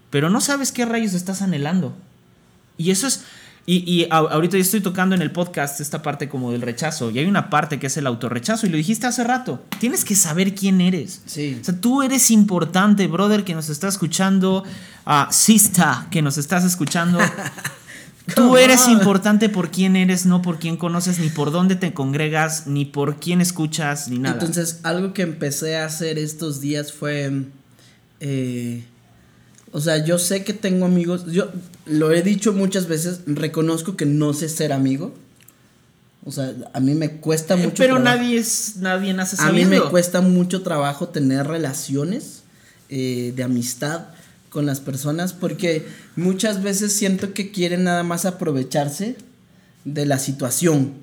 pero 0.09 0.29
no 0.29 0.39
sabes 0.41 0.71
qué 0.73 0.85
rayos 0.85 1.13
estás 1.13 1.41
anhelando. 1.41 1.95
Y 2.77 2.91
eso 2.91 3.07
es, 3.07 3.23
Y, 3.69 3.83
y 3.85 4.07
ahorita 4.09 4.55
yo 4.55 4.61
estoy 4.61 4.79
tocando 4.79 5.13
en 5.13 5.21
el 5.21 5.31
podcast 5.31 5.81
esta 5.81 6.01
parte 6.01 6.29
como 6.29 6.53
del 6.53 6.61
rechazo. 6.61 7.11
Y 7.11 7.19
hay 7.19 7.25
una 7.25 7.49
parte 7.49 7.79
que 7.79 7.87
es 7.87 7.97
el 7.97 8.07
autorrechazo. 8.07 8.65
Y 8.65 8.69
lo 8.69 8.77
dijiste 8.77 9.07
hace 9.07 9.25
rato. 9.25 9.61
Tienes 9.77 10.05
que 10.05 10.15
saber 10.15 10.55
quién 10.55 10.79
eres. 10.79 11.21
Sí. 11.25 11.57
O 11.59 11.63
sea, 11.65 11.75
tú 11.75 12.01
eres 12.01 12.31
importante, 12.31 13.07
brother, 13.07 13.43
que 13.43 13.53
nos 13.53 13.67
está 13.67 13.89
escuchando. 13.89 14.63
a 15.03 15.27
Sista, 15.33 16.07
que 16.11 16.21
nos 16.21 16.37
estás 16.37 16.63
escuchando. 16.63 17.19
Tú 18.35 18.57
eres 18.57 18.89
importante 18.89 19.47
por 19.47 19.71
quién 19.71 19.95
eres, 19.95 20.25
no 20.25 20.41
por 20.41 20.59
quién 20.59 20.75
conoces, 20.75 21.17
ni 21.19 21.29
por 21.29 21.51
dónde 21.51 21.77
te 21.77 21.93
congregas, 21.93 22.67
ni 22.67 22.83
por 22.83 23.21
quién 23.21 23.39
escuchas, 23.39 24.09
ni 24.09 24.19
nada. 24.19 24.35
Entonces, 24.35 24.81
algo 24.83 25.13
que 25.13 25.21
empecé 25.21 25.77
a 25.77 25.85
hacer 25.85 26.17
estos 26.17 26.59
días 26.59 26.91
fue. 26.91 27.45
eh, 28.19 28.83
o 29.71 29.79
sea, 29.79 30.03
yo 30.03 30.17
sé 30.19 30.43
que 30.43 30.53
tengo 30.53 30.85
amigos. 30.85 31.25
Yo 31.31 31.49
lo 31.89 32.11
he 32.11 32.21
dicho 32.21 32.53
muchas 32.53 32.87
veces. 32.87 33.21
Reconozco 33.25 33.95
que 33.97 34.05
no 34.05 34.33
sé 34.33 34.49
ser 34.49 34.71
amigo. 34.73 35.13
O 36.25 36.31
sea, 36.31 36.53
a 36.73 36.79
mí 36.79 36.93
me 36.93 37.11
cuesta 37.11 37.53
Eh, 37.53 37.57
mucho. 37.57 37.75
pero 37.77 37.95
trabajo. 37.95 38.17
nadie 38.17 38.37
es 38.37 38.75
nadie 38.77 39.13
nace 39.13 39.37
A 39.39 39.45
mí 39.51 39.61
sabiendo. 39.63 39.85
me 39.85 39.89
cuesta 39.91 40.21
mucho 40.21 40.61
trabajo 40.61 41.07
tener 41.09 41.47
relaciones 41.47 42.41
eh, 42.89 43.33
de 43.35 43.43
amistad 43.43 44.07
con 44.49 44.65
las 44.65 44.79
personas 44.79 45.33
porque 45.33 45.85
muchas 46.15 46.63
veces 46.63 46.93
siento 46.93 47.33
que 47.33 47.51
quieren 47.51 47.83
nada 47.83 48.03
más 48.03 48.25
aprovecharse 48.25 49.15
de 49.85 50.05
la 50.05 50.19
situación. 50.19 50.93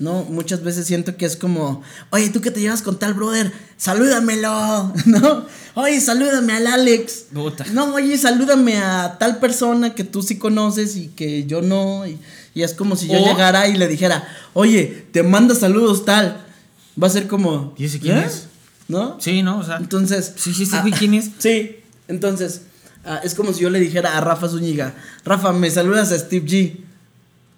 ¿No? 0.00 0.24
Muchas 0.24 0.64
veces 0.64 0.86
siento 0.86 1.16
que 1.16 1.26
es 1.26 1.36
como, 1.36 1.82
oye, 2.08 2.30
tú 2.30 2.40
que 2.40 2.50
te 2.50 2.60
llevas 2.60 2.80
con 2.80 2.98
tal 2.98 3.14
brother, 3.14 3.52
salúdamelo, 3.76 4.92
¿no? 5.04 5.46
Oye, 5.74 6.00
salúdame 6.00 6.54
al 6.54 6.66
Alex. 6.66 7.26
Puta. 7.32 7.64
No, 7.72 7.94
oye, 7.94 8.18
salúdame 8.18 8.78
a 8.78 9.18
tal 9.18 9.38
persona 9.38 9.94
que 9.94 10.02
tú 10.02 10.22
sí 10.22 10.38
conoces 10.38 10.96
y 10.96 11.08
que 11.08 11.44
yo 11.44 11.62
no. 11.62 12.06
Y, 12.06 12.18
y 12.54 12.62
es 12.62 12.74
como 12.74 12.96
si 12.96 13.06
yo 13.06 13.18
llegara 13.18 13.68
y 13.68 13.76
le 13.76 13.86
dijera, 13.86 14.26
oye, 14.54 15.06
te 15.12 15.22
manda 15.22 15.54
saludos 15.54 16.04
tal. 16.04 16.46
Va 17.00 17.06
a 17.06 17.10
ser 17.10 17.28
como. 17.28 17.74
¿Y 17.76 17.84
ese 17.84 18.00
quién 18.00 18.18
¿eh? 18.18 18.24
es? 18.26 18.46
¿No? 18.88 19.20
Sí, 19.20 19.42
¿no? 19.42 19.58
O 19.58 19.64
sea, 19.64 19.76
Entonces. 19.76 20.32
Sí, 20.36 20.52
sí, 20.52 20.66
sí, 20.66 20.76
ah, 20.76 20.84
¿quién 20.98 21.14
es? 21.14 21.30
Sí. 21.38 21.76
Entonces, 22.08 22.62
ah, 23.04 23.20
es 23.22 23.34
como 23.34 23.52
si 23.52 23.60
yo 23.60 23.70
le 23.70 23.78
dijera 23.78 24.16
a 24.16 24.20
Rafa 24.20 24.48
Zúñiga, 24.48 24.94
Rafa, 25.24 25.52
me 25.52 25.70
saludas 25.70 26.10
a 26.10 26.18
Steve 26.18 26.46
G. 26.46 26.76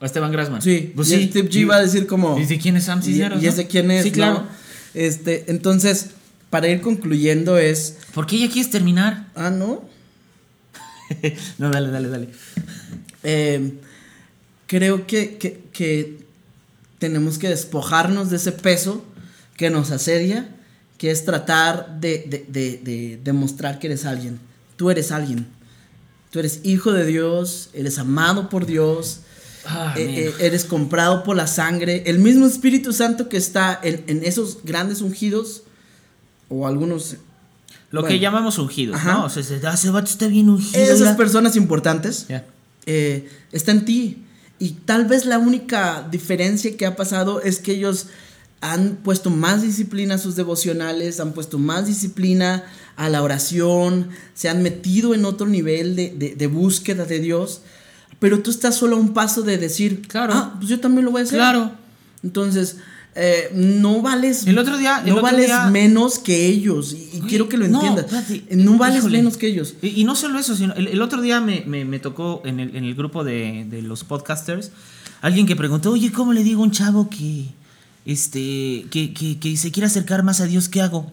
o 0.03 0.05
Esteban 0.05 0.32
Grasman. 0.32 0.61
Sí, 0.61 0.92
pues 0.94 1.09
y 1.12 1.16
sí. 1.16 1.28
Steve 1.30 1.48
G 1.48 1.70
va 1.70 1.76
a 1.76 1.82
decir 1.82 2.07
como. 2.09 2.38
¿Y 2.38 2.44
de 2.44 2.59
quién 2.59 2.76
es 2.76 2.84
Sam 2.84 2.98
¿Y, 3.00 3.05
Cisneros? 3.05 3.40
y 3.40 3.46
no? 3.46 3.53
ese 3.53 3.66
quién 3.68 3.90
es? 3.92 4.03
Sí, 4.03 4.11
claro. 4.11 4.40
¿no? 4.40 4.46
Este, 4.94 5.44
entonces, 5.50 6.09
para 6.50 6.68
ir 6.68 6.80
concluyendo 6.80 7.57
es. 7.57 7.98
¿Por 8.12 8.26
qué 8.26 8.38
ya 8.40 8.50
quieres 8.50 8.70
terminar? 8.70 9.28
Ah, 9.36 9.50
¿no? 9.50 9.84
no, 11.59 11.70
dale, 11.70 11.88
dale, 11.90 12.09
dale. 12.09 12.28
Eh, 13.22 13.74
creo 14.66 15.07
que, 15.07 15.36
que- 15.38 15.62
que 15.72 16.18
tenemos 16.98 17.38
que 17.38 17.48
despojarnos 17.48 18.30
de 18.30 18.36
ese 18.36 18.53
peso 18.53 19.05
que 19.57 19.70
nos 19.70 19.90
asedia, 19.90 20.48
que 20.98 21.11
es 21.11 21.24
tratar 21.24 22.00
de, 22.00 22.24
de- 22.28 22.44
de- 22.48 22.80
de 22.82 23.20
demostrar 23.22 23.78
que 23.78 23.86
eres 23.88 24.05
alguien. 24.05 24.38
Tú 24.76 24.90
eres 24.90 25.12
alguien. 25.12 25.46
Tú 26.30 26.38
eres 26.38 26.61
hijo 26.64 26.92
de 26.92 27.05
Dios, 27.05 27.70
eres 27.74 27.98
amado 27.98 28.48
por 28.48 28.64
Dios, 28.66 29.20
Ah, 29.64 29.94
eh, 29.96 30.26
eh, 30.28 30.34
eres 30.46 30.64
comprado 30.64 31.22
por 31.22 31.36
la 31.36 31.46
sangre. 31.46 32.02
El 32.06 32.18
mismo 32.18 32.46
Espíritu 32.46 32.92
Santo 32.92 33.28
que 33.28 33.36
está 33.36 33.78
en, 33.82 34.02
en 34.06 34.24
esos 34.24 34.58
grandes 34.64 35.00
ungidos, 35.02 35.62
o 36.48 36.66
algunos... 36.66 37.16
Lo 37.90 38.00
bueno. 38.00 38.14
que 38.14 38.20
llamamos 38.20 38.58
ungidos, 38.58 38.96
Ajá. 38.96 39.12
¿no? 39.12 39.24
O 39.26 39.28
sea, 39.30 39.42
se- 39.42 39.60
ah, 39.66 39.74
ese 39.74 39.90
vato 39.90 40.10
está 40.10 40.26
bien 40.26 40.48
ungido. 40.48 40.82
Esas 40.82 41.16
personas 41.16 41.56
importantes. 41.56 42.26
Ya. 42.28 42.46
eh, 42.86 43.28
está 43.52 43.70
en 43.72 43.84
ti. 43.84 44.24
Y 44.58 44.70
tal 44.86 45.04
vez 45.06 45.26
la 45.26 45.38
única 45.38 46.06
diferencia 46.10 46.76
que 46.76 46.86
ha 46.86 46.96
pasado 46.96 47.40
es 47.42 47.58
que 47.58 47.72
ellos 47.72 48.06
han 48.62 48.96
puesto 49.02 49.28
más 49.28 49.60
disciplina 49.62 50.14
a 50.14 50.18
sus 50.18 50.36
devocionales, 50.36 51.20
han 51.20 51.32
puesto 51.32 51.58
más 51.58 51.86
disciplina 51.86 52.64
a 52.96 53.08
la 53.08 53.22
oración, 53.22 54.08
se 54.34 54.48
han 54.48 54.62
metido 54.62 55.14
en 55.14 55.24
otro 55.24 55.46
nivel 55.46 55.94
de, 55.96 56.14
de- 56.16 56.34
de 56.34 56.46
búsqueda 56.46 57.04
de 57.04 57.18
Dios. 57.20 57.60
Pero 58.22 58.38
tú 58.40 58.50
estás 58.52 58.76
solo 58.76 58.94
a 58.96 58.98
un 59.00 59.12
paso 59.12 59.42
de 59.42 59.58
decir, 59.58 60.02
Claro. 60.06 60.32
ah, 60.34 60.54
pues 60.56 60.68
yo 60.70 60.78
también 60.80 61.04
lo 61.04 61.10
voy 61.10 61.20
a 61.20 61.24
hacer. 61.24 61.36
Claro. 61.38 61.72
Entonces, 62.22 62.76
eh, 63.16 63.50
no 63.52 64.00
vales. 64.00 64.46
El 64.46 64.58
otro 64.58 64.78
día- 64.78 65.00
el 65.00 65.08
no 65.10 65.14
otro 65.16 65.24
vales 65.24 65.46
día- 65.46 65.66
menos 65.66 66.20
que 66.20 66.46
ellos. 66.46 66.94
Y, 66.94 67.20
quiero 67.28 67.48
que 67.48 67.56
lo 67.58 67.66
no, 67.66 67.78
entiendas. 67.80 68.04
espérate, 68.06 68.56
no 68.56 68.78
vales 68.78 68.98
híjole. 69.00 69.18
menos 69.18 69.36
que 69.36 69.48
ellos. 69.48 69.74
Y, 69.82 69.88
y 70.00 70.04
no 70.04 70.14
solo 70.14 70.38
eso, 70.38 70.54
sino 70.54 70.72
el, 70.74 70.86
el 70.86 71.02
otro 71.02 71.20
día 71.20 71.40
me, 71.40 71.64
me- 71.66 71.84
me 71.84 71.98
tocó 71.98 72.42
en 72.44 72.60
el, 72.60 72.76
en 72.76 72.84
el 72.84 72.94
grupo 72.94 73.24
de, 73.24 73.66
de 73.68 73.82
los 73.82 74.04
podcasters 74.04 74.70
alguien 75.20 75.46
que 75.46 75.56
preguntó, 75.56 75.90
oye, 75.90 76.12
¿cómo 76.12 76.32
le 76.32 76.44
digo 76.44 76.62
a 76.62 76.64
un 76.64 76.70
chavo 76.70 77.10
que, 77.10 77.46
este, 78.06 78.86
que, 78.90 79.12
que- 79.12 79.38
que 79.38 79.56
se 79.56 79.70
quiere 79.72 79.86
acercar 79.86 80.22
más 80.22 80.40
a 80.40 80.46
Dios? 80.46 80.68
¿Qué 80.68 80.80
hago? 80.80 81.10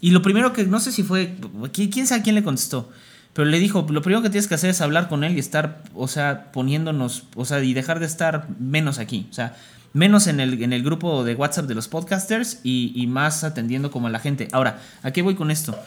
Y 0.00 0.10
lo 0.10 0.22
primero 0.22 0.52
que, 0.52 0.64
no 0.64 0.80
sé 0.80 0.92
si 0.92 1.02
fue, 1.02 1.36
qui- 1.72 1.90
quién 1.92 2.06
sabe 2.06 2.22
quién 2.22 2.34
le 2.36 2.42
contestó, 2.44 2.90
pero 3.34 3.48
le 3.48 3.58
dijo, 3.58 3.86
lo 3.90 4.00
primero 4.00 4.22
que 4.22 4.30
tienes 4.30 4.48
que 4.48 4.54
hacer 4.54 4.70
es 4.70 4.80
hablar 4.80 5.08
con 5.08 5.22
él 5.24 5.36
y 5.36 5.38
estar, 5.40 5.82
o 5.94 6.08
sea, 6.08 6.50
poniéndonos, 6.52 7.24
o 7.36 7.44
sea, 7.44 7.62
y 7.62 7.74
dejar 7.74 8.00
de 8.00 8.06
estar 8.06 8.48
menos 8.58 8.98
aquí, 8.98 9.26
o 9.30 9.34
sea, 9.34 9.54
menos 9.92 10.26
en 10.26 10.40
el, 10.40 10.62
en 10.62 10.72
el 10.72 10.82
grupo 10.82 11.22
de 11.24 11.34
WhatsApp 11.34 11.66
de 11.66 11.74
los 11.74 11.86
podcasters 11.88 12.58
y, 12.64 12.92
y 12.96 13.06
más 13.06 13.44
atendiendo 13.44 13.90
como 13.92 14.06
a 14.08 14.10
la 14.10 14.18
gente. 14.18 14.48
Ahora, 14.52 14.80
¿a 15.02 15.10
qué 15.12 15.22
voy 15.22 15.34
con 15.36 15.50
esto? 15.52 15.78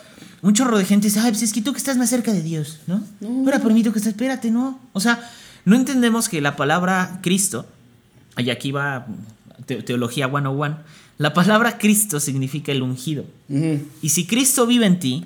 Un 0.41 0.54
chorro 0.54 0.78
de 0.78 0.86
gente 0.86 1.08
dice, 1.08 1.20
ay, 1.20 1.32
pues 1.32 1.41
es 1.43 1.52
que 1.52 1.62
tú 1.62 1.72
que 1.74 1.78
estás 1.80 1.98
más 1.98 2.10
cerca 2.10 2.32
de 2.32 2.41
Dios, 2.41 2.80
¿no? 2.88 3.04
Ahora 3.45 3.60
por 3.60 3.74
mí 3.74 3.84
tú 3.84 3.91
que 3.91 4.00
estás, 4.00 4.12
espérate, 4.14 4.52
¿no? 4.52 4.80
O 4.93 5.00
sea, 5.02 5.20
no 5.66 5.76
entendemos 5.76 6.30
que 6.30 6.39
la 6.41 6.56
palabra 6.56 7.20
Cristo, 7.22 7.66
y 8.38 8.50
aquí 8.50 8.72
va 8.72 9.08
te- 9.66 9.82
Teología 9.84 10.30
101, 10.30 10.78
la 11.18 11.34
palabra 11.34 11.78
Cristo 11.78 12.20
significa 12.22 12.72
el 12.72 12.82
ungido. 12.84 13.26
Y 14.02 14.10
si 14.10 14.26
Cristo 14.28 14.66
vive 14.68 14.86
en 14.86 15.00
ti, 15.00 15.26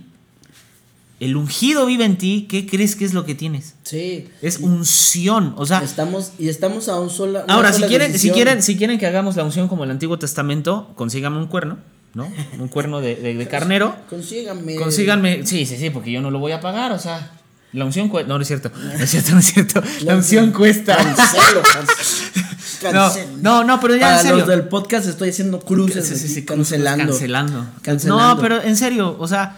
el 1.22 1.38
ungido 1.38 1.86
vive 1.86 2.04
en 2.04 2.18
ti, 2.18 2.48
¿qué 2.50 2.66
crees 2.66 2.96
que 2.98 3.06
es 3.06 3.14
lo 3.14 3.26
que 3.26 3.36
tienes? 3.36 3.76
Sí. 3.84 4.28
Es 4.42 4.58
unción, 4.58 5.54
o 5.58 5.66
sea, 5.66 5.80
Estamos, 5.82 6.34
y 6.38 6.50
estamos 6.50 6.90
a 6.90 7.00
un 7.00 7.10
solo. 7.10 7.44
ahora 7.48 7.72
si 7.72 7.84
quieren, 7.84 8.18
si 8.20 8.32
quieren, 8.32 8.62
si 8.62 8.76
quieren 8.76 8.98
que 9.00 9.06
hagamos 9.08 9.36
la 9.36 9.44
unción 9.44 9.68
como 9.68 9.84
el 9.84 9.92
Antiguo 9.92 10.18
Testamento, 10.20 10.92
consíganme 10.96 11.38
un 11.38 11.48
cuerno, 11.48 11.78
¿no? 12.14 12.28
Un 12.60 12.68
cuerno 12.68 13.00
de, 13.02 13.16
de- 13.16 13.36
de 13.36 13.48
carnero. 13.56 13.96
Consíganme. 14.10 14.76
Consíganme, 14.76 15.46
sí, 15.46 15.66
sí, 15.66 15.78
sí, 15.78 15.90
porque 15.92 16.12
yo 16.12 16.22
no 16.22 16.32
lo 16.32 16.40
voy 16.40 16.52
a 16.54 16.60
pagar, 16.60 16.92
o 16.92 17.00
sea, 17.00 17.32
la 17.74 17.86
unción 17.86 18.10
cuesta, 18.10 18.28
no, 18.28 18.36
no 18.38 18.42
es 18.42 18.48
cierto, 18.48 18.72
no 18.76 18.92
es 19.04 19.10
cierto, 19.10 19.32
no 19.32 19.40
es 19.40 19.46
cierto, 19.46 19.82
la 20.02 20.16
unción 20.16 20.52
cuesta. 20.52 20.98
Cancelo, 20.98 21.62
cancelo. 21.62 22.52
No, 22.92 23.12
no, 23.44 23.64
no, 23.64 23.80
pero 23.80 23.94
ya 23.96 24.02
Para 24.08 24.16
en 24.16 24.22
serio. 24.24 24.38
los 24.40 24.48
del 24.48 24.64
podcast 24.68 25.08
estoy 25.08 25.30
haciendo 25.30 25.60
cruces. 25.60 26.04
Sí, 26.08 26.16
sí, 26.16 26.26
aquí, 26.26 26.34
sí, 26.34 26.46
cancelando. 26.46 27.06
Cancelando. 27.12 27.66
Cancelando. 27.84 28.36
No, 28.36 28.42
pero 28.42 28.60
en 28.64 28.76
serio, 28.76 29.16
o 29.20 29.28
sea, 29.28 29.56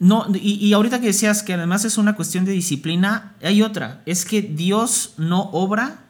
no, 0.00 0.26
y, 0.34 0.54
y 0.64 0.72
ahorita 0.72 1.00
que 1.00 1.08
decías 1.08 1.42
que 1.42 1.54
además 1.54 1.84
es 1.84 1.98
una 1.98 2.14
cuestión 2.16 2.44
de 2.44 2.52
disciplina, 2.52 3.34
hay 3.42 3.62
otra, 3.62 4.02
es 4.06 4.24
que 4.24 4.42
Dios 4.42 5.14
no 5.16 5.50
obra 5.52 6.04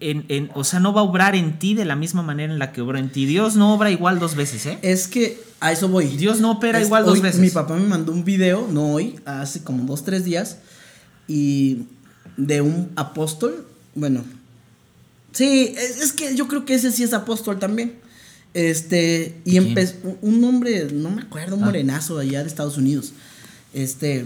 en, 0.00 0.24
en- 0.28 0.50
o 0.54 0.64
sea, 0.64 0.80
no 0.80 0.92
va 0.94 1.02
a 1.02 1.04
obrar 1.04 1.34
en 1.34 1.58
ti 1.58 1.74
de 1.74 1.84
la 1.84 1.94
misma 1.96 2.22
manera 2.22 2.50
en 2.52 2.58
la 2.58 2.72
que 2.72 2.80
obra 2.80 2.98
en 2.98 3.10
ti. 3.12 3.26
Dios 3.26 3.56
no 3.56 3.74
obra 3.74 3.90
igual 3.90 4.18
dos 4.18 4.34
veces, 4.34 4.64
¿eh? 4.64 4.78
Es 4.80 5.06
que 5.08 5.38
a 5.60 5.72
eso 5.72 5.88
voy. 5.88 6.06
Dios 6.06 6.40
no 6.40 6.52
opera 6.52 6.78
Es- 6.80 6.86
igual 6.86 7.04
dos 7.04 7.20
veces. 7.20 7.40
Mi 7.40 7.50
papá 7.50 7.74
me 7.76 7.86
mandó 7.86 8.12
un 8.12 8.24
video, 8.24 8.66
no 8.70 8.92
hoy, 8.94 9.20
hace 9.26 9.62
como 9.62 9.84
dos, 9.84 10.02
tres 10.04 10.24
días, 10.24 10.58
y 11.28 11.82
de 12.38 12.62
un 12.62 12.90
apóstol, 12.96 13.66
bueno, 13.94 14.24
sí, 15.32 15.74
es, 15.76 16.00
es 16.00 16.12
que 16.14 16.34
yo 16.34 16.48
creo 16.48 16.64
que 16.64 16.74
ese 16.74 16.90
sí 16.92 17.02
es 17.02 17.12
apóstol 17.12 17.58
también. 17.58 17.98
Este, 18.54 19.36
y 19.44 19.56
empezó, 19.56 19.94
un 20.22 20.42
hombre, 20.44 20.88
no 20.92 21.10
me 21.10 21.22
acuerdo, 21.22 21.56
un 21.56 21.62
Ah. 21.62 21.66
morenazo 21.66 22.18
allá 22.18 22.42
de 22.42 22.48
Estados 22.48 22.76
Unidos. 22.76 23.12
Este, 23.74 24.24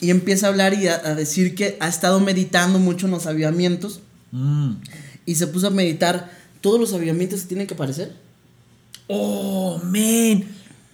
y 0.00 0.10
empieza 0.10 0.46
a 0.46 0.50
hablar 0.50 0.74
y 0.74 0.86
a, 0.86 0.94
a 1.04 1.14
decir 1.14 1.54
que 1.54 1.76
ha 1.80 1.88
estado 1.88 2.20
meditando 2.20 2.78
mucho 2.78 3.06
en 3.06 3.12
los 3.12 3.26
avivamientos 3.26 4.00
Mm. 4.32 4.72
y 5.26 5.34
se 5.36 5.46
puso 5.46 5.66
a 5.68 5.70
meditar. 5.70 6.30
Todos 6.60 6.78
los 6.80 6.92
avivamientos 6.92 7.40
se 7.40 7.46
tienen 7.46 7.66
que 7.66 7.74
parecer. 7.74 8.12
Oh, 9.06 9.80
man. 9.84 10.44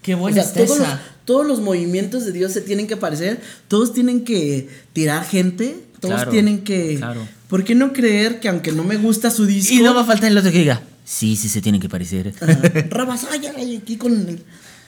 Qué 0.03 0.15
O 0.15 0.19
buena 0.19 0.43
sea, 0.43 0.45
está 0.45 0.65
todos 0.65 0.79
los, 0.79 0.89
todos 1.25 1.47
los 1.47 1.61
movimientos 1.61 2.25
de 2.25 2.33
Dios 2.33 2.53
se 2.53 2.61
tienen 2.61 2.87
que 2.87 2.97
parecer. 2.97 3.41
Todos 3.69 3.93
tienen 3.93 4.25
que 4.25 4.69
tirar 4.93 5.25
gente. 5.25 5.77
Todos 6.01 6.15
Claro, 6.17 6.31
tienen 6.31 6.61
que. 6.65 6.97
claro. 6.97 7.27
¿Por 7.49 7.65
qué 7.65 7.75
no 7.75 7.93
creer 7.93 8.41
que 8.41 8.49
aunque 8.49 8.73
no 8.73 8.85
me 8.85 8.97
gusta 8.97 9.31
su 9.31 9.45
disco. 9.45 9.75
Y 9.75 9.79
no 9.81 9.95
va 9.95 10.03
a 10.03 10.05
faltar 10.07 10.31
el 10.31 10.39
otro 10.39 10.51
que 10.51 10.59
diga, 10.61 10.83
sí, 11.11 11.35
sí 11.37 11.49
se 11.49 11.61
tienen 11.61 11.81
que 11.81 11.89
parecer. 11.89 12.33
Rabasaya, 12.91 13.61
y 13.61 13.77
aquí 13.77 13.97
con 13.97 14.13
el, 14.13 14.45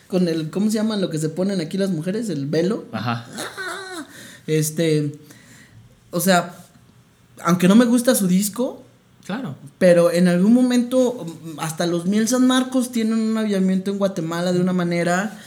con 0.07 0.29
el. 0.29 0.51
¿Cómo 0.51 0.71
se 0.71 0.77
llama 0.77 0.97
lo 0.97 1.11
que 1.11 1.19
se 1.19 1.29
ponen 1.29 1.61
aquí 1.61 1.77
las 1.77 1.91
mujeres? 1.91 2.29
El 2.29 2.47
velo. 2.47 2.85
Ajá. 2.93 3.27
Este. 4.47 5.19
O 6.11 6.21
sea, 6.21 6.55
aunque 7.43 7.67
no 7.67 7.75
me 7.75 7.85
gusta 7.85 8.15
su 8.15 8.29
disco. 8.29 8.83
Claro. 9.27 9.57
Pero 9.79 10.11
en 10.11 10.27
algún 10.27 10.53
momento, 10.53 11.25
mm, 11.25 11.61
hasta 11.61 11.87
los 11.87 12.07
Miel 12.07 12.27
San 12.29 12.47
Marcos 12.47 12.91
tienen 12.91 13.19
un 13.19 13.39
avivamiento 13.39 13.91
en 13.91 13.99
Guatemala 13.99 14.53
de 14.53 14.61
una 14.61 14.73
manera. 14.73 15.39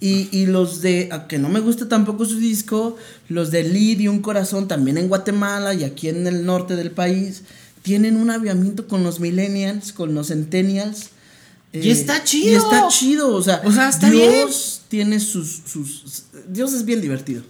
Y, 0.00 0.28
y 0.32 0.46
los 0.46 0.80
de, 0.80 1.08
a 1.12 1.28
que 1.28 1.38
no 1.38 1.48
me 1.48 1.60
gusta 1.60 1.88
tampoco 1.88 2.24
su 2.24 2.38
disco, 2.38 2.96
los 3.28 3.52
de 3.52 3.62
Lead 3.62 4.00
y 4.00 4.08
Un 4.08 4.20
Corazón, 4.20 4.66
también 4.66 4.98
en 4.98 5.06
Guatemala 5.06 5.74
y 5.74 5.84
aquí 5.84 6.08
en 6.08 6.26
el 6.26 6.44
norte 6.44 6.74
del 6.74 6.90
país, 6.90 7.44
tienen 7.82 8.16
un 8.16 8.30
aviamiento 8.30 8.86
con 8.86 9.02
los 9.02 9.20
millennials, 9.20 9.92
con 9.92 10.14
los 10.14 10.28
centennials. 10.28 11.10
Y 11.72 11.90
está 11.90 12.22
chido. 12.22 12.52
Y 12.52 12.54
está 12.54 12.88
chido, 12.88 13.34
o 13.34 13.42
sea, 13.42 13.62
O 13.64 13.72
sea, 13.72 13.88
está 13.88 14.10
Dios 14.10 14.82
tiene 14.88 15.18
sus, 15.20 15.62
sus... 15.66 16.24
Dios 16.48 16.72
es 16.74 16.84
bien 16.84 17.00
divertido. 17.00 17.42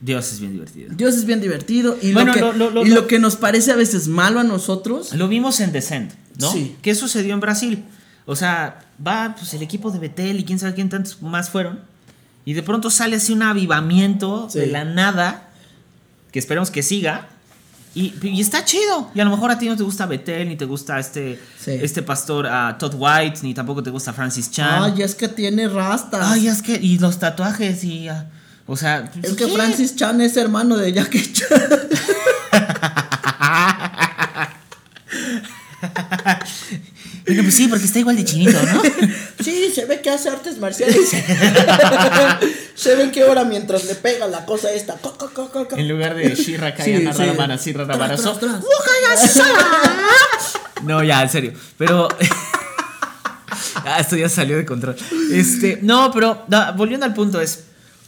Dios 0.00 0.30
es 0.32 0.40
bien 0.40 0.52
divertido. 0.52 0.92
Dios 0.94 1.14
es 1.16 1.24
bien 1.24 1.40
divertido 1.40 1.96
y, 2.02 2.12
Bueno, 2.12 2.32
lo, 2.32 2.34
que, 2.34 2.40
lo- 2.40 2.52
lo- 2.52 2.70
lo- 2.70 2.84
y 2.84 2.90
lo- 2.90 2.96
lo 2.96 3.06
que 3.06 3.18
nos 3.18 3.36
parece 3.36 3.72
a 3.72 3.76
veces 3.76 4.08
malo 4.08 4.40
a 4.40 4.44
nosotros... 4.44 5.14
Lo 5.14 5.26
vimos 5.26 5.58
en 5.60 5.72
Descent, 5.72 6.12
¿no? 6.38 6.52
Sí. 6.52 6.76
¿Qué 6.82 6.94
sucedió 6.94 7.32
en 7.32 7.40
Brasil? 7.40 7.82
O 8.26 8.36
sea, 8.36 8.84
va 9.04 9.34
pues, 9.38 9.54
el 9.54 9.62
equipo 9.62 9.90
de 9.90 9.98
Betel 10.00 10.38
y 10.38 10.44
quién 10.44 10.58
sabe 10.58 10.74
quién 10.74 10.90
tantos 10.90 11.22
más 11.22 11.48
fueron. 11.48 11.80
Y 12.44 12.52
de 12.52 12.62
pronto 12.62 12.90
sale 12.90 13.16
así 13.16 13.32
un 13.32 13.42
avivamiento 13.42 14.48
Sí. 14.50 14.58
de 14.60 14.66
la 14.66 14.84
nada, 14.84 15.48
que 16.30 16.38
esperemos 16.38 16.70
que 16.70 16.82
siga. 16.82 17.30
Y, 17.96 18.12
y 18.22 18.42
está 18.42 18.62
chido. 18.62 19.10
Y 19.14 19.20
a 19.20 19.24
lo 19.24 19.30
mejor 19.30 19.50
a 19.50 19.58
ti 19.58 19.66
no 19.66 19.74
te 19.74 19.82
gusta 19.82 20.04
Betel, 20.04 20.50
ni 20.50 20.56
te 20.56 20.66
gusta 20.66 20.98
este, 20.98 21.40
Sí. 21.58 21.70
este 21.80 22.02
pastor 22.02 22.46
ah, 22.46 22.76
Todd 22.78 22.92
White, 22.94 23.40
ni 23.42 23.54
tampoco 23.54 23.82
te 23.82 23.88
gusta 23.88 24.12
Francis 24.12 24.50
Chan. 24.50 24.82
Ay, 24.82 25.02
es 25.02 25.14
que 25.14 25.28
tiene 25.28 25.66
rastas. 25.66 26.30
Ay, 26.30 26.46
es 26.46 26.60
que. 26.60 26.74
Y 26.74 26.98
los 26.98 27.18
tatuajes 27.18 27.82
y. 27.84 28.08
ah, 28.08 28.26
o 28.66 28.76
sea. 28.76 29.10
es 29.22 29.32
que 29.32 29.46
¿qué? 29.46 29.50
Francis 29.50 29.96
Chan 29.96 30.20
es 30.20 30.36
hermano 30.36 30.76
de 30.76 30.92
Jackie 30.92 31.32
Chan. 31.32 31.48
Bueno, 37.26 37.42
pues 37.42 37.54
sí, 37.54 37.66
porque 37.68 37.84
está 37.84 37.98
igual 37.98 38.16
de 38.16 38.24
chinito, 38.24 38.52
¿no? 38.62 38.82
Sí, 39.42 39.70
se 39.74 39.84
ve 39.84 40.00
que 40.00 40.10
hace 40.10 40.28
artes 40.28 40.58
marciales. 40.58 40.96
se 42.74 42.94
ve 42.94 43.10
que 43.10 43.22
ahora 43.22 43.44
mientras 43.44 43.84
le 43.84 43.94
pega 43.94 44.26
la 44.26 44.44
cosa 44.44 44.72
esta. 44.72 44.94
co, 44.94 45.16
co, 45.16 45.50
co. 45.50 45.76
En 45.76 45.88
lugar 45.88 46.14
de 46.14 46.34
Shira 46.34 46.70
Sí, 46.76 46.92
Kayana 46.92 47.58
sí. 47.58 47.72
Rabarazo. 47.72 48.36
tras, 48.36 48.62
tras. 48.62 49.40
No, 50.84 51.02
ya, 51.02 51.22
en 51.22 51.28
serio. 51.28 51.52
Pero. 51.78 52.08
Ah, 53.84 53.98
esto 54.00 54.16
ya 54.16 54.28
salió 54.28 54.56
de 54.56 54.64
control. 54.64 54.96
Este, 55.32 55.78
no, 55.82 56.10
pero 56.12 56.44
da, 56.48 56.72
volviendo 56.72 57.06
al 57.06 57.14
punto, 57.14 57.40
es. 57.40 57.64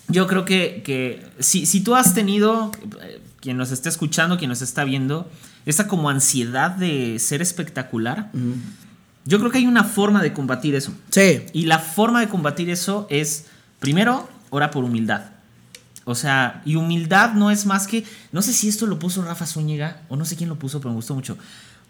Yo 0.09 0.27
creo 0.27 0.45
que, 0.45 0.83
que 0.85 1.23
si, 1.39 1.67
si 1.67 1.81
tú 1.83 1.95
has 1.95 2.15
tenido, 2.15 2.73
eh, 3.03 3.21
quien 3.41 3.57
nos 3.59 3.71
está 3.73 3.89
escuchando, 3.91 4.39
quien 4.39 4.49
nos 4.49 4.63
está 4.63 4.85
viendo, 4.85 5.31
esa 5.67 5.87
como 5.87 6.09
ansiedad 6.09 6.71
de 6.71 7.19
ser 7.19 7.43
espectacular, 7.43 8.31
yo 9.29 9.39
creo 9.39 9.51
que 9.51 9.59
hay 9.59 9.67
una 9.67 9.85
forma 9.85 10.23
de 10.23 10.33
combatir 10.33 10.75
eso. 10.75 10.95
Sí. 11.11 11.43
Y 11.53 11.67
la 11.67 11.79
forma 11.81 12.21
de 12.21 12.29
combatir 12.29 12.71
eso 12.71 13.07
es, 13.11 13.45
primero, 13.79 14.27
ora 14.49 14.71
por 14.71 14.85
humildad. 14.85 15.27
O 16.07 16.15
sea, 16.15 16.63
y 16.65 16.77
humildad 16.77 17.35
no 17.35 17.51
es 17.51 17.67
más 17.67 17.87
que, 17.87 18.05
no 18.33 18.41
sé 18.41 18.55
si 18.55 18.69
esto 18.69 18.87
lo 18.87 18.99
puso 18.99 19.23
Rafa 19.23 19.45
Zúñiga, 19.45 20.01
o 20.09 20.17
no 20.17 20.25
sé 20.25 20.35
quién 20.35 20.49
lo 20.49 20.59
puso, 20.59 20.81
pero 20.81 20.93
me 20.93 20.97
gustó 20.97 21.15
mucho. 21.15 21.37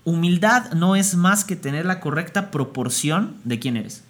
Humildad 0.04 0.72
no 0.72 0.96
es 0.96 1.14
más 1.14 1.44
que 1.44 1.54
tener 1.54 1.86
la 1.86 2.00
correcta 2.00 2.50
proporción 2.50 3.36
de 3.44 3.60
quién 3.60 3.76
eres. 3.76 4.02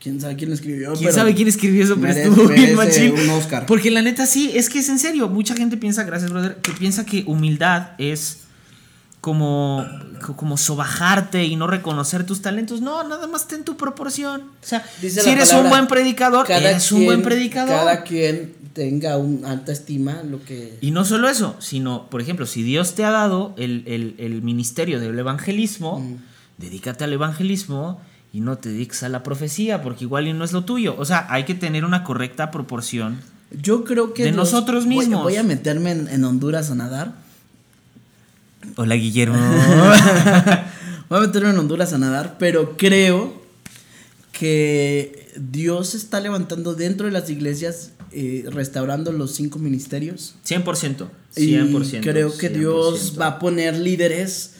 ¿Quién 0.00 0.20
sabe 0.20 0.34
quién 0.34 0.50
escribió? 0.50 0.88
¿Quién 0.94 1.04
pero 1.04 1.12
sabe 1.12 1.34
quién 1.36 1.46
escribió 1.46 1.84
eso? 1.84 1.96
Pero 2.00 2.12
estuvo 2.12 2.48
bien 2.48 2.74
machín. 2.74 3.12
un 3.12 3.30
Oscar. 3.30 3.66
Porque 3.66 3.92
la 3.92 4.02
neta 4.02 4.26
sí, 4.26 4.50
es 4.52 4.68
que 4.68 4.80
es 4.80 4.88
en 4.88 4.98
serio. 4.98 5.28
Mucha 5.28 5.54
gente 5.54 5.76
piensa, 5.76 6.02
gracias 6.02 6.32
brother, 6.32 6.56
que 6.56 6.72
piensa 6.72 7.06
que 7.06 7.22
humildad 7.28 7.90
es 7.98 8.38
como, 9.22 9.86
como 10.36 10.58
sobajarte 10.58 11.44
y 11.44 11.56
no 11.56 11.66
reconocer 11.68 12.26
tus 12.26 12.42
talentos. 12.42 12.80
No, 12.82 13.06
nada 13.08 13.26
más 13.28 13.46
ten 13.48 13.64
tu 13.64 13.76
proporción. 13.78 14.42
O 14.42 14.66
sea, 14.66 14.84
Dice 15.00 15.22
si 15.22 15.30
eres 15.30 15.48
palabra, 15.48 15.64
un 15.64 15.70
buen 15.70 15.86
predicador, 15.86 16.50
eres 16.50 16.92
un 16.92 17.04
buen 17.06 17.22
predicador. 17.22 17.70
Cada 17.74 18.02
quien 18.02 18.52
tenga 18.74 19.16
una 19.18 19.52
alta 19.52 19.70
estima, 19.72 20.22
lo 20.28 20.42
que. 20.44 20.76
Y 20.80 20.90
no 20.90 21.04
solo 21.04 21.28
eso, 21.28 21.54
sino, 21.60 22.10
por 22.10 22.20
ejemplo, 22.20 22.46
si 22.46 22.62
Dios 22.64 22.94
te 22.94 23.04
ha 23.04 23.10
dado 23.10 23.54
el, 23.56 23.84
el- 23.86 24.16
el 24.18 24.42
ministerio 24.42 24.98
del 25.00 25.16
evangelismo, 25.18 26.00
Mm. 26.00 26.16
dedícate 26.58 27.04
al 27.04 27.12
evangelismo 27.12 28.00
y 28.32 28.40
no 28.40 28.58
te 28.58 28.70
dediques 28.70 29.04
a 29.04 29.08
la 29.08 29.22
profecía, 29.22 29.82
porque 29.82 30.04
igual 30.04 30.26
y 30.26 30.32
no 30.32 30.42
es 30.44 30.52
lo 30.52 30.64
tuyo. 30.64 30.96
O 30.98 31.04
sea, 31.04 31.26
hay 31.30 31.44
que 31.44 31.54
tener 31.54 31.84
una 31.84 32.02
correcta 32.02 32.50
proporción. 32.50 33.20
Yo 33.52 33.84
creo 33.84 34.14
que. 34.14 34.24
De 34.24 34.32
nosotros 34.32 34.84
voy- 34.86 34.96
mismos. 34.96 35.22
Voy, 35.22 35.36
a 35.36 35.42
meterme 35.44 35.92
en, 35.92 36.08
en 36.08 36.24
Honduras 36.24 36.70
a 36.72 36.74
nadar. 36.74 37.21
Hola, 38.76 38.94
Guillermo. 38.94 39.36
Voy 41.08 41.18
a 41.18 41.20
meterme 41.20 41.50
en 41.50 41.58
Honduras 41.58 41.92
a 41.92 41.98
nadar, 41.98 42.36
pero 42.38 42.76
creo 42.76 43.42
que 44.32 45.30
Dios 45.36 45.94
está 45.94 46.20
levantando 46.20 46.74
dentro 46.74 47.06
de 47.06 47.12
las 47.12 47.28
iglesias, 47.28 47.92
eh, 48.12 48.44
restaurando 48.48 49.12
los 49.12 49.32
cinco 49.32 49.58
ministerios. 49.58 50.36
100%. 50.46 51.08
Y 51.36 51.54
100%. 51.54 52.00
creo 52.02 52.36
que 52.36 52.48
Dios 52.48 53.14
100%. 53.14 53.20
va 53.20 53.26
a 53.26 53.38
poner 53.38 53.76
líderes 53.76 54.52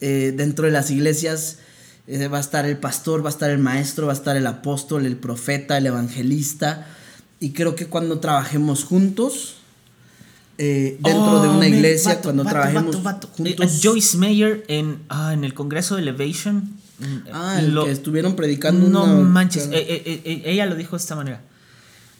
eh, 0.00 0.32
dentro 0.36 0.66
de 0.66 0.72
las 0.72 0.90
iglesias. 0.90 1.58
Eh, 2.06 2.28
va 2.28 2.38
a 2.38 2.40
estar 2.40 2.64
el 2.64 2.78
pastor, 2.78 3.22
va 3.22 3.28
a 3.28 3.32
estar 3.32 3.50
el 3.50 3.58
maestro, 3.58 4.06
va 4.06 4.12
a 4.12 4.16
estar 4.16 4.36
el 4.36 4.46
apóstol, 4.46 5.04
el 5.04 5.16
profeta, 5.16 5.76
el 5.76 5.86
evangelista. 5.86 6.86
Y 7.38 7.50
creo 7.50 7.74
que 7.74 7.86
cuando 7.86 8.18
trabajemos 8.18 8.84
juntos, 8.84 9.57
eh, 10.58 10.98
dentro 11.00 11.22
Oh, 11.38 11.42
de 11.42 11.48
una 11.48 11.58
men, 11.58 11.74
iglesia, 11.74 12.10
vato, 12.10 12.22
cuando 12.24 12.44
vato, 12.44 12.54
trabajemos 12.54 13.02
vato, 13.02 13.26
vato. 13.28 13.28
juntos. 13.36 13.66
Eh, 13.76 13.80
Joyce 13.82 14.18
Mayer 14.18 14.64
en, 14.68 14.98
ah, 15.08 15.32
en 15.32 15.44
el 15.44 15.54
Congreso 15.54 15.94
de 15.96 16.02
Elevation. 16.02 16.76
Ah, 17.32 17.58
el 17.60 17.74
lo- 17.74 17.84
que 17.84 17.92
estuvieron 17.92 18.34
predicando. 18.34 18.88
No 18.88 19.04
una- 19.04 19.14
manches, 19.28 19.66
eh, 19.66 19.70
eh, 19.78 20.02
eh, 20.04 20.22
eh, 20.24 20.42
ella 20.46 20.66
lo 20.66 20.74
dijo 20.74 20.96
de 20.96 21.00
esta 21.00 21.14
manera. 21.14 21.40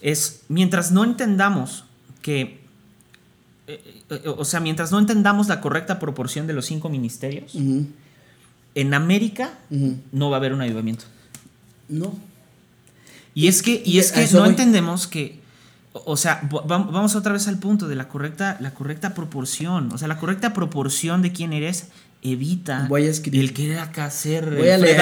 Es 0.00 0.42
mientras 0.48 0.92
no 0.92 1.02
entendamos 1.02 1.84
que, 2.22 2.60
eh, 3.66 3.80
eh, 4.10 4.22
o 4.36 4.44
sea, 4.44 4.60
mientras 4.60 4.92
no 4.92 5.00
entendamos 5.00 5.48
la 5.48 5.60
correcta 5.60 5.98
proporción 5.98 6.46
de 6.46 6.52
los 6.52 6.64
cinco 6.66 6.88
ministerios, 6.88 7.52
en 7.56 8.94
América 8.94 9.54
no 10.12 10.30
va 10.30 10.36
a 10.36 10.38
haber 10.38 10.52
un 10.52 10.60
avivamiento. 10.60 11.04
No. 11.88 12.16
Y 13.34 13.48
es 13.48 13.62
que, 13.62 13.82
y 13.84 13.98
es 13.98 14.12
que 14.12 14.26
no 14.32 14.40
voy. 14.40 14.50
entendemos 14.50 15.06
que, 15.08 15.37
o 16.06 16.16
sea, 16.16 16.40
va- 16.54 16.62
va- 16.62 16.78
vamos 16.90 17.14
otra 17.16 17.32
vez 17.32 17.48
al 17.48 17.58
punto 17.58 17.88
de 17.88 17.94
la 17.96 18.08
correcta, 18.08 18.56
la 18.60 18.72
correcta 18.74 19.14
proporción. 19.14 19.90
O 19.92 19.98
sea, 19.98 20.08
la 20.08 20.18
correcta 20.18 20.52
proporción 20.54 21.22
de 21.22 21.32
quién 21.32 21.52
eres 21.52 21.88
evita 22.22 22.86
Voy 22.88 23.06
a 23.06 23.10
escribir. 23.10 23.40
el 23.40 23.52
querer 23.54 23.78
acá 23.78 24.10
ser 24.10 24.44
Voy 24.56 24.68
a, 24.70 24.76
leer, 24.78 25.00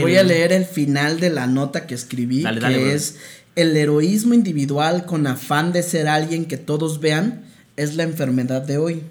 voy 0.00 0.16
a 0.16 0.22
leer 0.24 0.52
el 0.52 0.64
final 0.64 1.20
de 1.20 1.30
la 1.30 1.46
nota 1.46 1.86
que 1.86 1.94
escribí, 1.94 2.42
Dale, 2.42 2.56
que 2.58 2.62
dale, 2.62 2.94
es 2.94 3.16
el 3.54 3.76
heroísmo 3.76 4.34
individual 4.34 5.04
con 5.04 5.26
afán 5.26 5.72
de 5.72 5.82
ser 5.84 6.08
alguien 6.08 6.46
que 6.46 6.56
todos 6.56 7.00
vean 7.00 7.42
es 7.76 7.94
la 7.94 8.02
enfermedad 8.02 8.62
de 8.62 8.78
hoy. 8.78 9.02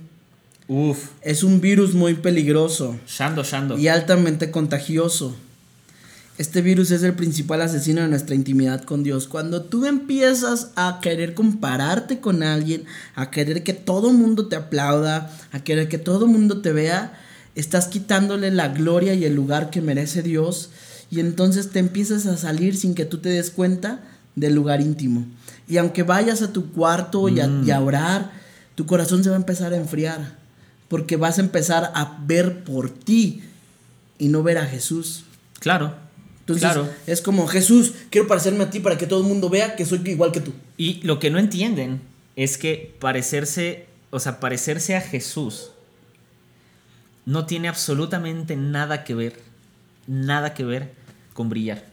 Uf, 0.67 1.11
Es 1.21 1.43
un 1.43 1.61
virus 1.61 1.93
muy 1.93 2.15
peligroso 2.15 2.97
Shando, 3.07 3.43
Shando. 3.43 3.77
y 3.77 3.87
altamente 3.87 4.51
contagioso. 4.51 5.35
Este 6.37 6.61
virus 6.61 6.91
es 6.91 7.01
el 7.01 7.13
principal 7.13 7.63
asesino 7.63 8.01
de 8.01 8.09
nuestra 8.09 8.35
intimidad 8.35 8.83
con 8.83 9.01
Dios. 9.01 9.27
Cuando 9.27 9.63
tú 9.63 9.85
empiezas 9.85 10.69
a 10.75 10.99
querer 11.01 11.33
compararte 11.33 12.19
con 12.19 12.43
alguien, 12.43 12.85
a 13.15 13.31
querer 13.31 13.63
que 13.63 13.73
todo 13.73 14.13
mundo 14.13 14.47
te 14.47 14.55
aplauda, 14.55 15.31
a 15.51 15.63
querer 15.63 15.89
que 15.89 15.97
todo 15.97 16.27
mundo 16.27 16.61
te 16.61 16.71
vea, 16.71 17.19
estás 17.55 17.87
quitándole 17.87 18.51
la 18.51 18.67
gloria 18.67 19.15
y 19.15 19.25
el 19.25 19.33
lugar 19.33 19.71
que 19.71 19.81
merece 19.81 20.21
Dios 20.21 20.69
y 21.09 21.21
entonces 21.21 21.71
te 21.71 21.79
empiezas 21.79 22.27
a 22.27 22.37
salir 22.37 22.77
sin 22.77 22.93
que 22.93 23.05
tú 23.05 23.17
te 23.17 23.29
des 23.29 23.49
cuenta 23.49 24.01
del 24.35 24.53
lugar 24.53 24.79
íntimo. 24.79 25.25
Y 25.67 25.77
aunque 25.77 26.03
vayas 26.03 26.43
a 26.43 26.53
tu 26.53 26.71
cuarto 26.71 27.29
y, 27.29 27.39
a, 27.39 27.49
y 27.65 27.71
a 27.71 27.81
orar, 27.81 28.31
tu 28.75 28.85
corazón 28.85 29.23
se 29.23 29.31
va 29.31 29.37
a 29.37 29.39
empezar 29.39 29.73
a 29.73 29.77
enfriar 29.77 30.37
porque 30.87 31.17
vas 31.17 31.39
a 31.39 31.41
empezar 31.41 31.91
a 31.95 32.19
ver 32.27 32.63
por 32.63 32.91
ti 32.91 33.41
y 34.19 34.27
no 34.27 34.43
ver 34.43 34.59
a 34.59 34.67
Jesús. 34.67 35.23
Claro. 35.59 36.06
Entonces 36.47 36.63
claro. 36.63 36.89
es 37.05 37.21
como 37.21 37.45
Jesús, 37.45 37.91
quiero 38.09 38.25
parecerme 38.25 38.63
a 38.63 38.69
ti 38.69 38.79
para 38.79 38.97
que 38.97 39.05
todo 39.05 39.19
el 39.19 39.27
mundo 39.27 39.49
vea 39.49 39.75
que 39.75 39.85
soy 39.85 40.01
igual 40.05 40.31
que 40.31 40.39
tú. 40.39 40.53
Y 40.77 41.01
lo 41.03 41.19
que 41.19 41.29
no 41.29 41.39
entienden 41.39 41.99
es 42.37 42.57
que 42.57 42.95
parecerse, 43.01 43.85
o 44.11 44.19
sea, 44.21 44.39
parecerse 44.39 44.95
a 44.95 45.01
Jesús 45.01 45.71
no 47.25 47.45
tiene 47.45 47.67
absolutamente 47.67 48.55
nada 48.55 49.03
que 49.03 49.13
ver, 49.13 49.41
nada 50.07 50.53
que 50.53 50.63
ver 50.63 50.93
con 51.33 51.49
brillar. 51.49 51.85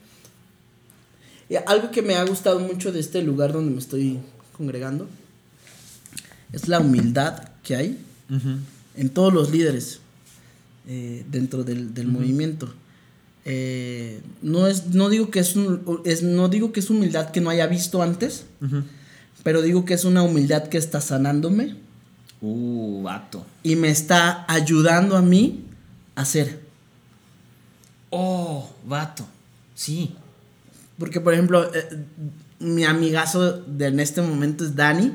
Y 1.49 1.55
algo 1.57 1.91
que 1.91 2.01
me 2.01 2.15
ha 2.15 2.23
gustado 2.23 2.61
mucho 2.61 2.93
de 2.93 3.01
este 3.01 3.21
lugar 3.21 3.51
donde 3.51 3.71
me 3.71 3.79
estoy 3.79 4.21
congregando 4.53 5.09
es 6.53 6.69
la 6.69 6.79
humildad 6.79 7.49
que 7.61 7.75
hay 7.75 7.99
en 8.95 9.09
todos 9.09 9.33
los 9.33 9.51
líderes 9.51 9.99
eh, 10.87 11.25
dentro 11.29 11.65
del, 11.65 11.93
del 11.93 12.07
movimiento. 12.07 12.73
Eh, 13.45 14.21
no, 14.41 14.65
es, 14.67 14.87
no, 14.87 15.09
digo 15.09 15.29
que 15.29 15.39
es, 15.39 15.55
un- 15.55 16.01
es- 16.03 16.23
no 16.23 16.49
digo 16.49 16.71
que 16.71 16.79
es 16.79 16.89
humildad 16.89 17.29
que 17.31 17.41
no 17.41 17.49
haya 17.51 17.67
visto 17.67 18.01
antes, 18.01 18.45
pero 19.43 19.61
digo 19.61 19.85
que 19.85 19.93
es 19.93 20.03
una 20.03 20.23
humildad 20.23 20.63
que 20.67 20.77
está 20.79 20.99
sanándome 21.01 21.75
Uh, 22.41 23.03
vato. 23.03 23.45
y 23.63 23.75
me 23.75 23.89
está 23.89 24.45
ayudando 24.51 25.15
a 25.15 25.21
mí 25.21 25.63
a 26.15 26.25
ser. 26.25 26.59
Oh, 28.09 28.69
vato. 28.85 29.25
Sí. 29.75 30.15
Porque, 30.97 31.19
por 31.21 31.33
ejemplo, 31.33 31.71
eh, 31.73 32.05
mi 32.59 32.83
amigazo 32.83 33.53
de 33.61 33.87
en 33.87 33.99
este 33.99 34.21
momento 34.21 34.63
es 34.65 34.75
Dani. 34.75 35.11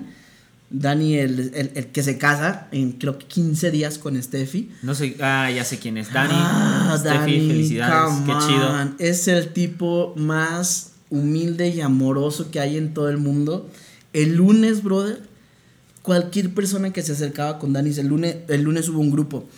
Dani, 0.70 1.16
el, 1.16 1.50
el- 1.54 1.72
el 1.74 1.86
que 1.88 2.02
se 2.02 2.16
casa 2.16 2.68
en 2.70 2.92
creo 2.92 3.18
que 3.18 3.26
15 3.26 3.70
días 3.72 3.98
con 3.98 4.20
Steffi. 4.22 4.70
No 4.82 4.94
sé, 4.94 5.16
ah, 5.20 5.50
ya 5.50 5.64
sé 5.64 5.78
quién 5.78 5.96
es. 5.98 6.12
Dani, 6.12 6.32
Ah, 6.34 6.94
Steffi, 6.98 7.16
Dani, 7.18 7.48
felicidades, 7.48 8.14
qué 8.24 8.32
chido. 8.46 8.94
Es 8.98 9.26
el 9.28 9.52
tipo 9.52 10.14
más 10.16 10.92
humilde 11.10 11.68
y 11.68 11.80
amoroso 11.80 12.50
que 12.52 12.60
hay 12.60 12.76
en 12.76 12.94
todo 12.94 13.08
el 13.08 13.16
mundo. 13.18 13.68
El 14.12 14.36
lunes, 14.36 14.82
brother, 14.84 15.20
cualquier 16.02 16.54
persona 16.54 16.92
que 16.92 17.02
se 17.02 17.12
acercaba 17.12 17.58
con 17.58 17.72
Dani, 17.72 17.90
el 17.90 18.06
lunes, 18.06 18.36
el 18.48 18.62
lunes 18.62 18.88
hubo 18.88 19.00
un 19.00 19.10
grupo, 19.10 19.48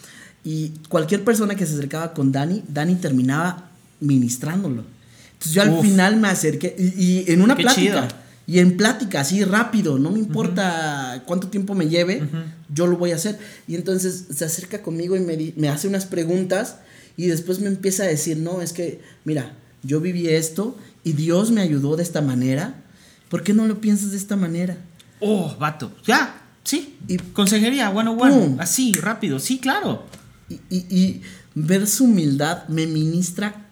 y 0.45 0.71
cualquier 0.89 1.25
persona 1.25 1.55
que 1.55 1.67
se 1.67 1.75
acercaba 1.75 2.15
con 2.15 2.33
Dani, 2.33 2.63
Dani 2.69 2.95
terminaba 2.97 3.69
ministrándolo. 4.01 4.83
Entonces 5.35 5.53
yo 5.53 5.63
al 5.63 5.71
Uf. 5.71 5.83
final 5.83 6.17
me 6.17 6.29
acerqué, 6.29 6.75
y, 6.79 7.03
y 7.03 7.25
en 7.33 7.43
una 7.43 7.55
plática, 7.57 7.81
chido. 8.09 8.22
Y 8.53 8.59
en 8.59 8.77
plática, 8.77 9.21
así 9.21 9.43
rápido, 9.45 9.99
no 9.99 10.11
me 10.11 10.19
importa 10.19 11.23
cuánto 11.27 11.49
tiempo 11.49 11.75
me 11.75 11.89
lleve, 11.89 12.23
yo 12.73 12.87
lo 12.87 12.97
voy 12.99 13.13
a 13.13 13.17
hacer. 13.17 13.39
Y 13.67 13.75
entonces 13.77 14.27
se 14.35 14.45
acerca 14.45 14.83
conmigo 14.83 15.17
y 15.17 15.21
me, 15.21 15.53
me 15.57 15.69
hace 15.69 15.89
unas 15.89 16.07
preguntas 16.07 16.77
y 17.17 17.27
después 17.27 17.61
me 17.61 17.69
empieza 17.69 18.03
a 18.03 18.07
decir, 18.07 18.37
no, 18.39 18.61
es 18.61 18.73
que, 18.73 19.01
mira, 19.25 19.57
yo 19.83 20.01
viví 20.01 20.29
esto 20.29 20.77
y 21.05 21.13
Dios 21.13 21.51
me 21.51 21.61
ayudó 21.63 21.97
de 21.97 22.03
esta 22.03 22.21
manera. 22.21 22.83
¿Por 23.29 23.43
qué 23.43 23.55
no 23.55 23.67
lo 23.67 23.81
piensas 23.81 24.11
de 24.11 24.17
esta 24.19 24.37
manera? 24.37 24.77
Oh, 25.21 25.57
vato. 25.59 25.93
Ya, 26.07 26.43
sí. 26.65 26.99
Y- 27.09 27.17
Consejería, 27.19 27.89
bueno, 27.91 28.15
bueno. 28.15 28.37
¡Pum! 28.39 28.57
Así, 28.61 28.93
rápido. 28.95 29.39
Sí, 29.39 29.59
claro. 29.59 30.05
Y, 30.49 30.55
y- 30.69 30.87
y 30.91 31.23
ver 31.55 31.87
su 31.87 32.05
humildad 32.05 32.69
me 32.69 32.87
ministra 32.87 33.69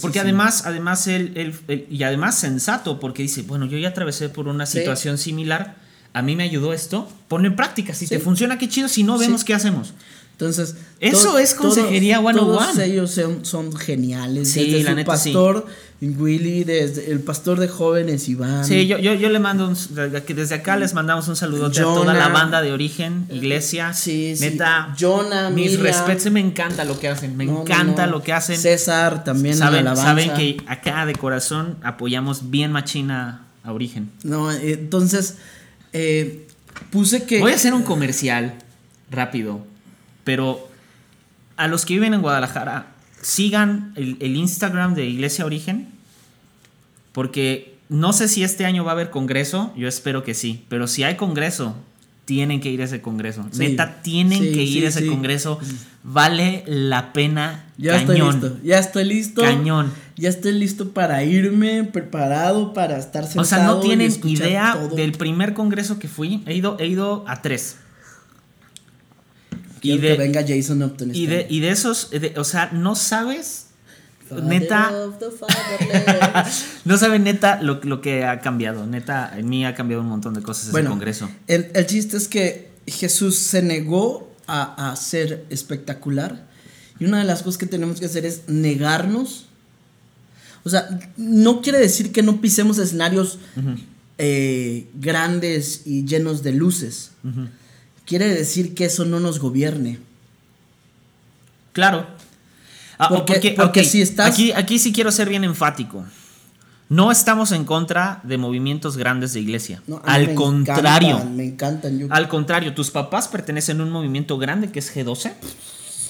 Porque 0.00 0.20
además, 0.20 0.62
además 0.66 1.06
él, 1.06 1.32
él- 1.36 1.54
él- 1.68 1.86
y 1.90 2.02
además 2.02 2.38
sensato, 2.38 2.98
porque 2.98 3.22
dice, 3.22 3.42
bueno, 3.42 3.66
yo 3.66 3.76
ya 3.78 3.88
atravesé 3.90 4.28
por 4.30 4.48
una 4.48 4.64
Sí. 4.66 4.78
situación 4.78 5.18
similar, 5.18 5.76
a 6.14 6.22
mí 6.22 6.34
me 6.34 6.44
ayudó 6.44 6.72
esto, 6.72 7.10
ponlo 7.28 7.46
en 7.48 7.56
práctica, 7.56 7.92
si 7.94 8.06
Sí. 8.06 8.14
te 8.16 8.20
funciona, 8.20 8.56
qué 8.58 8.68
chido, 8.68 8.88
si 8.88 9.02
no, 9.04 9.18
Sí. 9.18 9.26
vemos 9.26 9.44
qué 9.44 9.54
hacemos. 9.54 9.92
Entonces, 10.40 10.74
Eso 11.00 11.38
es 11.38 11.54
consejería 11.54 12.16
todos, 12.18 12.32
101. 12.32 12.58
todos 12.58 12.78
ellos 12.78 13.10
son, 13.10 13.44
son 13.44 13.76
geniales. 13.76 14.50
Sí, 14.50 14.70
desde 14.70 14.84
la 14.84 14.90
su 14.90 14.96
neta, 14.96 15.16
sí. 15.18 15.32
pastor 15.32 15.66
Willy, 16.00 16.64
desde 16.64 17.10
el 17.12 17.20
pastor 17.20 17.60
de 17.60 17.68
jóvenes 17.68 18.26
Iván. 18.26 18.64
Sí, 18.64 18.86
yo, 18.86 18.96
yo, 18.96 19.12
yo 19.12 19.28
le 19.28 19.38
mando, 19.38 19.68
un, 19.68 19.76
desde 20.26 20.54
acá 20.54 20.78
les 20.78 20.94
mandamos 20.94 21.28
un 21.28 21.36
saludote 21.36 21.80
a 21.80 21.82
toda 21.82 21.96
Jonah. 21.98 22.14
la 22.14 22.28
banda 22.28 22.62
de 22.62 22.72
origen, 22.72 23.26
iglesia. 23.30 23.92
Sí, 23.92 24.34
sí. 24.34 24.44
Neta, 24.44 24.94
Jonah, 24.98 25.50
mis 25.50 25.78
respetos, 25.78 26.32
me 26.32 26.40
encanta 26.40 26.84
lo 26.86 26.98
que 26.98 27.08
hacen, 27.08 27.36
me 27.36 27.44
No, 27.44 27.60
encanta 27.60 28.06
no. 28.06 28.12
lo 28.12 28.22
que 28.22 28.32
hacen. 28.32 28.58
César 28.58 29.24
también 29.24 29.52
en 29.52 29.58
saben, 29.58 29.80
alabanza. 29.80 30.04
saben 30.04 30.32
que 30.34 30.56
acá 30.66 31.04
de 31.04 31.14
corazón 31.16 31.76
apoyamos 31.82 32.50
bien 32.50 32.72
machina 32.72 33.44
a 33.62 33.72
origen. 33.74 34.10
No, 34.24 34.50
entonces 34.50 35.36
eh, 35.92 36.46
puse 36.88 37.24
que 37.24 37.40
Voy 37.40 37.52
a 37.52 37.56
hacer 37.56 37.74
un 37.74 37.82
comercial 37.82 38.54
rápido, 39.10 39.66
pero 40.24 40.68
a 41.56 41.68
los 41.68 41.84
que 41.84 41.94
viven 41.94 42.14
en 42.14 42.22
Guadalajara, 42.22 42.86
sigan 43.20 43.92
el, 43.96 44.16
el 44.20 44.36
Instagram 44.36 44.94
de 44.94 45.06
Iglesia 45.06 45.44
Origen, 45.44 45.88
porque 47.12 47.76
no 47.88 48.12
sé 48.12 48.28
si 48.28 48.44
este 48.44 48.66
año 48.66 48.84
va 48.84 48.92
a 48.92 48.94
haber 48.94 49.10
congreso, 49.10 49.72
yo 49.76 49.88
espero 49.88 50.22
que 50.24 50.34
sí, 50.34 50.64
pero 50.68 50.86
si 50.86 51.02
hay 51.02 51.16
congreso, 51.16 51.74
tienen 52.24 52.60
que 52.60 52.70
ir 52.70 52.80
a 52.80 52.84
ese 52.84 53.00
congreso. 53.02 53.44
Sí. 53.50 53.58
Neta, 53.58 54.02
tienen 54.02 54.38
Sí, 54.40 54.52
que 54.52 54.62
ir 54.62 54.80
sí, 54.80 54.84
a 54.84 54.88
ese 54.88 55.06
congreso, 55.06 55.58
vale 56.04 56.62
la 56.66 57.12
pena. 57.12 57.64
ya 57.76 58.04
cañón. 58.06 58.34
estoy 58.36 58.50
listo, 58.50 58.58
ya 58.64 58.78
estoy 58.78 59.04
listo. 59.04 59.42
Cañón. 59.42 59.92
Ya 60.16 60.28
estoy 60.28 60.52
listo 60.52 60.90
para 60.90 61.24
irme, 61.24 61.82
preparado 61.84 62.72
para 62.74 62.98
estar 62.98 63.24
sentado. 63.24 63.40
O 63.40 63.44
sea, 63.44 63.64
no 63.64 63.80
tienen 63.80 64.12
idea 64.24 64.74
todo. 64.74 64.94
del 64.94 65.12
primer 65.12 65.54
congreso 65.54 65.98
que 65.98 66.06
fui. 66.08 66.42
He 66.46 66.54
ido, 66.54 66.76
he 66.78 66.86
ido 66.86 67.24
a 67.26 67.42
tres. 67.42 67.76
Y 69.82 69.98
de, 69.98 70.08
que 70.08 70.16
venga 70.16 70.44
Jason 70.46 70.82
Upton. 70.82 71.14
y 71.14 71.24
este 71.24 71.34
de, 71.34 71.40
año. 71.40 71.46
y 71.50 71.60
de 71.60 71.70
esos, 71.70 72.10
de- 72.10 72.34
o 72.36 72.44
sea, 72.44 72.70
no 72.72 72.94
sabes, 72.94 73.66
Father 74.28 74.44
neta, 74.44 74.92
no 76.84 76.96
saben 76.98 77.24
neta 77.24 77.60
lo, 77.62 77.80
lo 77.82 78.00
que 78.00 78.24
ha 78.24 78.40
cambiado. 78.40 78.86
Neta, 78.86 79.32
en 79.36 79.48
mí 79.48 79.64
ha 79.64 79.74
cambiado 79.74 80.02
un 80.02 80.08
montón 80.08 80.34
de 80.34 80.42
cosas 80.42 80.64
ese 80.64 80.72
bueno, 80.72 80.90
congreso. 80.90 81.28
El, 81.46 81.70
el 81.74 81.86
chiste 81.86 82.16
es 82.16 82.28
que 82.28 82.70
Jesús 82.86 83.36
se 83.38 83.62
negó 83.62 84.32
a, 84.46 84.90
a 84.92 84.96
ser 84.96 85.44
espectacular. 85.50 86.48
Y 86.98 87.04
una 87.06 87.18
de 87.18 87.24
las 87.24 87.42
cosas 87.42 87.58
que 87.58 87.66
tenemos 87.66 87.98
que 87.98 88.06
hacer 88.06 88.26
es 88.26 88.42
negarnos. 88.46 89.46
O 90.64 90.68
sea, 90.70 90.86
no 91.16 91.62
quiere 91.62 91.78
decir 91.78 92.12
que 92.12 92.22
no 92.22 92.40
pisemos 92.42 92.76
escenarios 92.78 93.38
eh, 94.18 94.86
grandes 94.94 95.82
y 95.86 96.04
llenos 96.04 96.42
de 96.42 96.52
luces. 96.52 97.12
Ujú. 97.24 97.48
Quiere 98.10 98.26
decir 98.28 98.74
que 98.74 98.86
eso 98.86 99.04
no 99.04 99.20
nos 99.20 99.38
gobierne. 99.38 100.00
Claro. 101.72 102.08
Ah, 102.98 103.08
Porque- 103.08 103.54
porque 103.56 103.84
si 103.84 104.02
estás- 104.02 104.32
Aquí, 104.32 104.50
aquí 104.50 104.80
sí 104.80 104.92
quiero 104.92 105.12
ser 105.12 105.28
bien 105.28 105.44
enfático. 105.44 106.04
No 106.88 107.12
estamos 107.12 107.52
en 107.52 107.64
contra 107.64 108.18
de 108.24 108.36
movimientos 108.36 108.96
grandes 108.96 109.32
de 109.32 109.38
iglesia. 109.38 109.80
No, 109.86 110.02
Al 110.04 110.26
me 110.26 110.34
contrario. 110.34 111.10
encantan, 111.10 111.36
me 111.36 111.44
encantan. 111.44 111.98
Yo- 112.00 112.06
Al 112.10 112.26
contrario, 112.28 112.74
tus 112.74 112.90
papás 112.90 113.28
pertenecen 113.28 113.78
a 113.78 113.84
un 113.84 113.90
movimiento 113.90 114.38
grande 114.38 114.72
que 114.72 114.80
es 114.80 114.92
G12. 114.92 115.32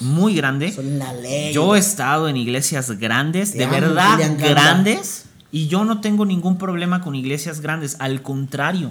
Muy 0.01 0.35
grande. 0.35 0.73
son 0.73 0.99
la 0.99 1.13
ley. 1.13 1.53
Yo 1.53 1.77
he 1.77 1.79
estado 1.79 2.31
en 2.31 2.39
iglesias 2.39 2.93
grandes, 2.93 3.53
Te 3.53 3.59
de 3.59 3.65
amo, 3.65 3.75
verdad 3.75 4.19
grandes, 4.39 5.27
y 5.53 5.69
yo 5.69 5.85
no 5.85 6.01
tengo 6.01 6.25
ningún 6.25 6.57
problema 6.57 7.03
con 7.03 7.15
iglesias 7.15 7.61
grandes, 7.61 7.97
al 7.99 8.23
contrario. 8.23 8.91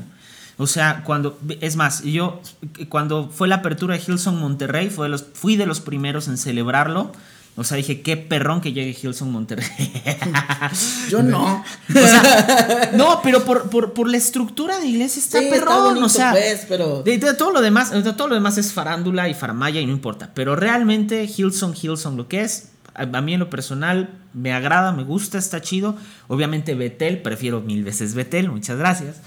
O 0.62 0.68
sea, 0.68 1.04
cuando, 1.06 1.40
es 1.62 1.76
más, 1.78 2.04
yo, 2.04 2.42
cuando 2.90 3.30
fue 3.30 3.48
la 3.48 3.56
apertura 3.56 3.96
de 3.96 4.04
Hillsong 4.06 4.38
Monterrey, 4.38 4.90
fue 4.90 5.06
de 5.08 5.10
los, 5.10 5.24
fui 5.34 5.56
de 5.56 5.66
los 5.66 5.80
primeros 5.80 6.28
en 6.28 6.38
celebrarlo. 6.38 7.12
O 7.56 7.64
sea, 7.64 7.78
dije, 7.78 8.02
qué 8.02 8.16
perrón 8.18 8.62
que 8.62 8.72
llegue 8.74 8.92
Hillsong 9.02 9.32
Monterrey. 9.32 9.66
Yo 11.10 11.24
no. 11.24 11.64
O 11.90 11.94
sea, 11.94 12.92
no, 12.94 13.22
pero 13.24 13.44
por, 13.44 13.70
por, 13.70 13.94
por 13.94 14.10
la 14.10 14.18
estructura 14.18 14.80
de 14.80 14.88
iglesia 14.88 15.20
está 15.20 15.40
Sí, 15.40 15.46
está 15.46 15.60
perrón. 15.60 15.84
bonito, 15.86 16.06
o 16.06 16.10
sea, 16.10 16.32
pues, 16.32 16.66
pero- 16.70 17.04
de, 17.04 17.18
de 17.18 17.34
todo 17.34 17.52
lo 17.52 17.62
demás, 17.62 17.92
de 17.92 18.14
todo 18.14 18.28
lo 18.28 18.36
demás 18.36 18.58
es 18.58 18.72
farándula 18.74 19.28
y 19.30 19.34
faramaya 19.34 19.82
y 19.82 19.86
no 19.86 19.92
importa. 19.94 20.32
Pero 20.34 20.56
realmente 20.56 21.24
Hillsong, 21.26 21.74
Hillsong, 21.82 22.16
lo 22.18 22.28
que 22.28 22.42
es, 22.42 22.70
a, 22.94 23.04
a 23.04 23.22
mí 23.22 23.34
en 23.34 23.40
lo 23.40 23.50
personal 23.50 24.10
me 24.34 24.54
agrada, 24.54 24.92
me 24.92 25.04
gusta, 25.04 25.38
está 25.38 25.62
chido. 25.62 25.96
Obviamente 26.28 26.76
Betel, 26.76 27.22
prefiero 27.22 27.62
mil 27.62 27.84
veces 27.84 28.14
Betel, 28.14 28.50
muchas 28.50 28.78
gracias. 28.78 29.18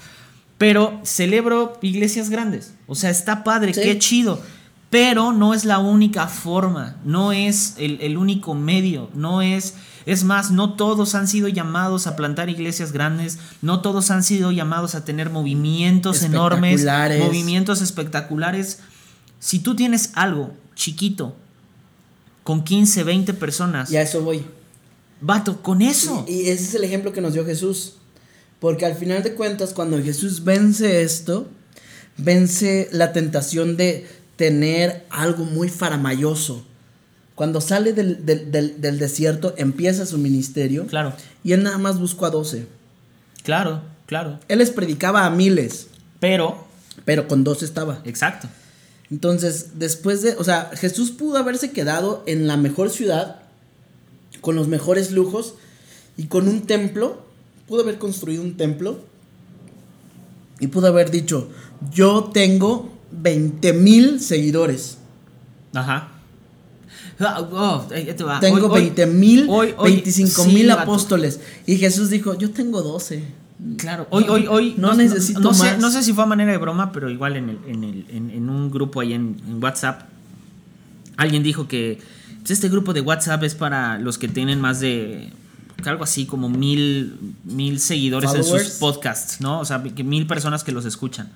Pero 0.63 1.01
celebro 1.03 1.77
iglesias 1.81 2.29
grandes. 2.29 2.73
O 2.87 2.95
sea, 2.95 3.09
está 3.09 3.43
padre, 3.43 3.73
Sí. 3.73 3.81
qué 3.81 3.99
chido. 3.99 4.39
Pero 4.89 5.33
no 5.33 5.53
es 5.53 5.65
la 5.65 5.79
única 5.79 6.27
forma, 6.27 6.95
no 7.03 7.33
es 7.33 7.73
el, 7.77 7.99
el 7.99 8.15
único 8.17 8.53
medio, 8.53 9.09
no 9.13 9.41
es... 9.41 9.73
Es 10.05 10.23
más, 10.23 10.51
no 10.51 10.73
todos 10.75 11.15
han 11.15 11.27
sido 11.27 11.47
llamados 11.47 12.07
a 12.07 12.15
plantar 12.15 12.49
iglesias 12.49 12.91
grandes, 12.93 13.39
no 13.61 13.81
todos 13.81 14.09
han 14.11 14.21
sido 14.23 14.51
llamados 14.51 14.95
a 14.95 15.03
tener 15.03 15.29
movimientos 15.29 16.23
enormes, 16.23 16.85
movimientos 17.19 17.81
espectaculares. 17.81 18.79
Si 19.39 19.59
tú 19.59 19.75
tienes 19.75 20.11
algo 20.15 20.51
chiquito, 20.75 21.35
con 22.43 22.63
15, 22.63 23.03
20 23.03 23.33
personas, 23.33 23.91
Y 23.91 23.97
a 23.97 24.01
eso 24.01 24.21
voy. 24.21 24.45
vato, 25.21 25.61
con 25.61 25.81
eso. 25.81 26.25
Y, 26.27 26.33
y 26.33 26.49
ese 26.49 26.63
es 26.65 26.75
el 26.75 26.83
ejemplo 26.83 27.11
que 27.13 27.21
nos 27.21 27.33
dio 27.33 27.45
Jesús. 27.45 27.93
Porque 28.63 28.85
al 28.85 28.95
final 28.95 29.23
de 29.23 29.33
cuentas, 29.33 29.73
cuando 29.73 30.01
Jesús 30.01 30.45
vence 30.45 31.01
esto, 31.01 31.49
vence 32.15 32.87
la 32.93 33.11
tentación 33.11 33.75
de 33.75 34.07
tener 34.37 35.05
algo 35.09 35.43
muy 35.43 35.67
faramayoso. 35.67 36.63
Cuando 37.35 37.59
sale 37.59 37.91
del, 37.91 38.25
del- 38.25 38.51
del- 38.53 38.79
del 38.79 38.99
desierto, 38.99 39.53
empieza 39.57 40.05
su 40.05 40.17
ministerio. 40.17 40.87
Claro, 40.87 41.13
Y 41.43 41.51
él 41.51 41.63
nada 41.63 41.77
más 41.77 41.99
buscó 41.99 42.25
a 42.25 42.29
12. 42.29 42.65
claro, 43.43 43.81
claro. 44.05 44.39
Él 44.47 44.59
les 44.59 44.69
predicaba 44.71 45.25
a 45.25 45.29
miles, 45.29 45.87
Pero, 46.21 46.65
pero 47.03 47.27
con 47.27 47.43
12 47.43 47.65
estaba. 47.65 47.99
exacto. 48.05 48.47
Entonces, 49.11 49.71
después 49.77 50.21
de, 50.21 50.35
o 50.37 50.43
sea, 50.45 50.71
Jesús 50.73 51.11
pudo 51.11 51.37
haberse 51.37 51.71
quedado 51.71 52.23
en 52.27 52.47
la 52.47 52.55
mejor 52.55 52.89
ciudad, 52.91 53.41
con 54.39 54.55
los 54.55 54.69
mejores 54.69 55.11
lujos 55.11 55.55
y 56.15 56.27
con 56.27 56.47
un 56.47 56.61
templo, 56.65 57.25
pudo 57.67 57.81
haber 57.81 57.97
construido 57.97 58.41
un 58.43 58.55
templo 58.55 58.99
y 60.59 60.67
pudo 60.67 60.87
haber 60.87 61.11
dicho, 61.11 61.49
yo 61.91 62.25
tengo 62.33 62.91
20 63.11 63.73
mil 63.73 64.19
seguidores, 64.19 64.97
Ajá. 65.73 66.09
Ah, 67.19 67.41
oh, 67.51 67.85
te 67.89 68.23
va. 68.23 68.39
tengo 68.39 68.57
Hoy- 68.57 68.63
hoy- 68.71 68.81
20 68.81 69.05
mil, 69.05 69.45
hoy- 69.49 69.73
hoy- 69.77 69.91
25 69.93 70.43
sí, 70.43 70.53
mil 70.53 70.71
apóstoles. 70.71 71.39
Y 71.65 71.77
Jesús 71.77 72.09
dijo, 72.09 72.33
yo 72.37 72.51
tengo 72.51 72.81
12. 72.81 73.23
Claro, 73.77 74.07
hoy, 74.09 74.25
hoy, 74.27 74.47
hoy. 74.47 74.75
No 74.77 74.93
necesito 74.93 75.39
no 75.39 75.53
sé, 75.53 75.63
más. 75.63 75.79
no 75.79 75.89
sé 75.91 76.03
si 76.03 76.11
fue 76.11 76.23
a 76.23 76.27
manera 76.27 76.51
de 76.51 76.57
broma, 76.57 76.91
pero 76.91 77.09
igual 77.09 77.37
en, 77.37 77.49
el, 77.49 77.59
en, 77.67 77.83
el- 77.83 78.05
en- 78.09 78.29
en 78.31 78.49
un 78.49 78.69
grupo 78.71 78.99
ahí 78.99 79.13
en, 79.13 79.39
en 79.47 79.63
WhatsApp, 79.63 80.01
alguien 81.15 81.43
dijo 81.43 81.67
que 81.67 81.99
pues, 82.39 82.51
este 82.51 82.67
grupo 82.67 82.93
de 82.93 83.01
WhatsApp 83.01 83.43
es 83.43 83.55
para 83.55 83.99
los 83.99 84.17
que 84.17 84.27
tienen 84.27 84.59
más 84.59 84.79
de 84.79 85.31
algo 85.85 86.03
así 86.03 86.25
como 86.25 86.49
mil, 86.49 87.35
mil 87.43 87.79
seguidores 87.79 88.33
en 88.33 88.43
sus 88.43 88.63
podcasts, 88.79 89.41
¿no? 89.41 89.59
O 89.59 89.65
sea, 89.65 89.79
mil 89.79 90.27
personas 90.27 90.63
que 90.63 90.71
los 90.71 90.85
escuchan. 90.85 91.31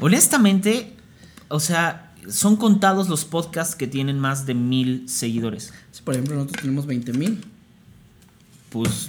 Honestamente, 0.00 0.94
o 1.48 1.60
sea, 1.60 2.12
son 2.28 2.56
contados 2.56 3.08
los 3.08 3.24
podcasts 3.24 3.74
que 3.74 3.86
tienen 3.86 4.18
más 4.18 4.46
de 4.46 4.54
mil 4.54 5.08
seguidores. 5.08 5.72
Si, 5.92 6.02
por 6.02 6.14
ejemplo, 6.14 6.36
nosotros 6.36 6.62
tenemos 6.62 6.86
20 6.86 7.12
mil. 7.12 7.44
Pues, 8.70 9.06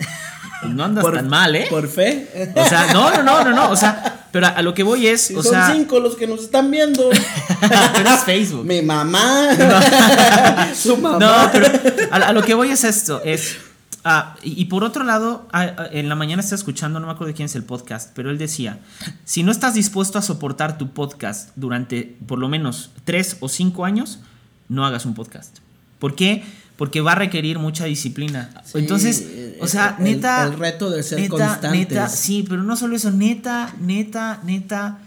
pues 0.62 0.74
no 0.74 0.84
andas 0.84 1.04
tan 1.04 1.28
mal, 1.28 1.56
¿eh? 1.56 1.68
Por 1.70 1.88
fe. 1.88 2.54
O 2.56 2.66
sea, 2.66 2.94
no, 2.94 3.10
no, 3.12 3.24
no, 3.24 3.44
no, 3.44 3.52
no. 3.52 3.70
O 3.72 3.76
sea, 3.76 4.28
pero 4.32 4.48
a, 4.48 4.50
a 4.50 4.62
lo 4.62 4.74
que 4.74 4.84
voy 4.84 5.08
es, 5.08 5.22
Si 5.22 5.36
o 5.36 5.42
son 5.42 5.54
sea, 5.54 5.74
cinco 5.74 6.00
los 6.00 6.16
que 6.16 6.28
nos 6.28 6.42
están 6.42 6.70
viendo. 6.70 7.10
pero 7.60 8.10
es 8.10 8.24
Facebook. 8.26 8.66
Mi 8.66 8.82
mamá. 8.82 9.50
Su 10.76 10.98
mamá. 10.98 11.18
No, 11.20 11.50
pero 11.52 11.68
a, 12.12 12.16
a 12.18 12.34
lo 12.34 12.44
que 12.44 12.54
voy 12.54 12.70
es 12.70 12.84
esto, 12.84 13.22
es... 13.24 13.58
ah, 14.06 14.36
y, 14.42 14.66
por 14.66 14.84
otro 14.86 15.04
lado, 15.04 15.48
ah, 15.52 15.74
ah, 15.78 15.88
en 15.92 16.08
la 16.08 16.16
mañana 16.16 16.42
estaba 16.42 16.58
escuchando, 16.58 17.00
no 17.02 17.08
me 17.08 17.12
acuerdo 17.12 17.28
de 17.28 17.34
quién 17.34 17.48
es 17.48 17.56
el 17.56 17.64
podcast, 17.64 18.12
pero 18.16 18.30
él 18.32 18.38
decía, 18.38 18.80
si 19.26 19.44
no 19.44 19.52
estás 19.52 19.74
dispuesto 19.74 20.18
a 20.18 20.22
soportar 20.22 20.78
tu 20.78 20.92
podcast 20.92 21.50
durante 21.58 22.16
por 22.26 22.40
lo 22.40 22.48
menos 22.48 22.92
tres 23.04 23.36
o 23.42 23.50
cinco 23.50 23.84
años, 23.84 24.20
no 24.70 24.86
hagas 24.86 25.06
un 25.06 25.14
podcast. 25.14 25.58
¿Por 26.00 26.16
qué? 26.16 26.44
Porque 26.78 27.02
va 27.02 27.14
a 27.14 27.16
requerir 27.16 27.58
mucha 27.60 27.86
disciplina. 27.86 28.50
Sí, 28.66 28.80
Entonces, 28.80 29.26
o 29.62 29.68
sea, 29.68 29.96
el- 29.98 30.04
neta... 30.04 30.44
el 30.46 30.58
reto 30.58 30.90
de 30.90 31.04
ser 31.04 31.20
neta, 31.20 31.30
constantes. 31.30 31.72
Neta, 31.72 32.10
sí, 32.10 32.46
pero 32.48 32.64
no 32.64 32.76
solo 32.76 32.96
eso, 32.96 33.12
neta, 33.12 33.74
neta, 33.80 34.42
neta, 34.44 35.00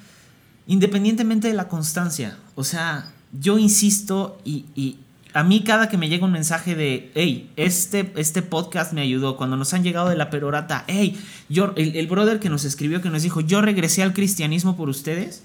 independientemente 0.66 1.48
de 1.48 1.54
la 1.54 1.68
constancia. 1.68 2.36
O 2.54 2.64
sea, 2.64 3.12
yo 3.38 3.58
insisto 3.58 4.40
y, 4.44 4.64
y 4.74 4.98
a 5.38 5.44
mí 5.44 5.60
cada 5.62 5.88
que 5.88 5.96
me 5.96 6.08
llega 6.08 6.24
un 6.24 6.32
mensaje 6.32 6.74
de, 6.74 7.10
hey, 7.14 7.50
este, 7.56 8.12
este 8.16 8.42
podcast 8.42 8.92
me 8.92 9.00
ayudó, 9.02 9.36
cuando 9.36 9.56
nos 9.56 9.72
han 9.74 9.82
llegado 9.84 10.08
de 10.08 10.16
la 10.16 10.30
perorata, 10.30 10.84
hey, 10.88 11.16
yo, 11.48 11.72
el, 11.76 11.94
el 11.96 12.06
brother 12.08 12.40
que 12.40 12.48
nos 12.50 12.64
escribió, 12.64 13.00
que 13.00 13.10
nos 13.10 13.22
dijo, 13.22 13.40
yo 13.40 13.60
regresé 13.60 14.02
al 14.02 14.12
cristianismo 14.14 14.76
por 14.76 14.88
ustedes. 14.88 15.42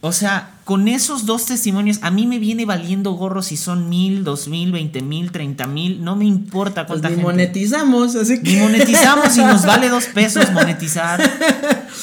O 0.00 0.12
sea, 0.12 0.54
con 0.64 0.86
esos 0.86 1.26
dos 1.26 1.46
testimonios, 1.46 1.98
a 2.02 2.10
mí 2.12 2.26
me 2.26 2.38
viene 2.38 2.64
valiendo 2.66 3.12
gorro 3.12 3.42
si 3.42 3.56
son 3.56 3.88
mil, 3.88 4.22
dos 4.22 4.46
mil, 4.46 4.70
veinte 4.70 5.00
mil, 5.02 5.32
treinta 5.32 5.66
mil, 5.66 6.04
no 6.04 6.14
me 6.14 6.24
importa 6.24 6.86
Pues 6.86 7.00
cuánta 7.00 7.08
ni 7.08 7.14
gente. 7.16 7.24
monetizamos, 7.32 8.14
así 8.14 8.40
que. 8.42 8.52
Ni 8.52 8.60
monetizamos 8.60 9.36
y 9.36 9.40
nos 9.40 9.66
vale 9.66 9.88
dos 9.88 10.04
pesos 10.04 10.52
monetizar. 10.52 11.20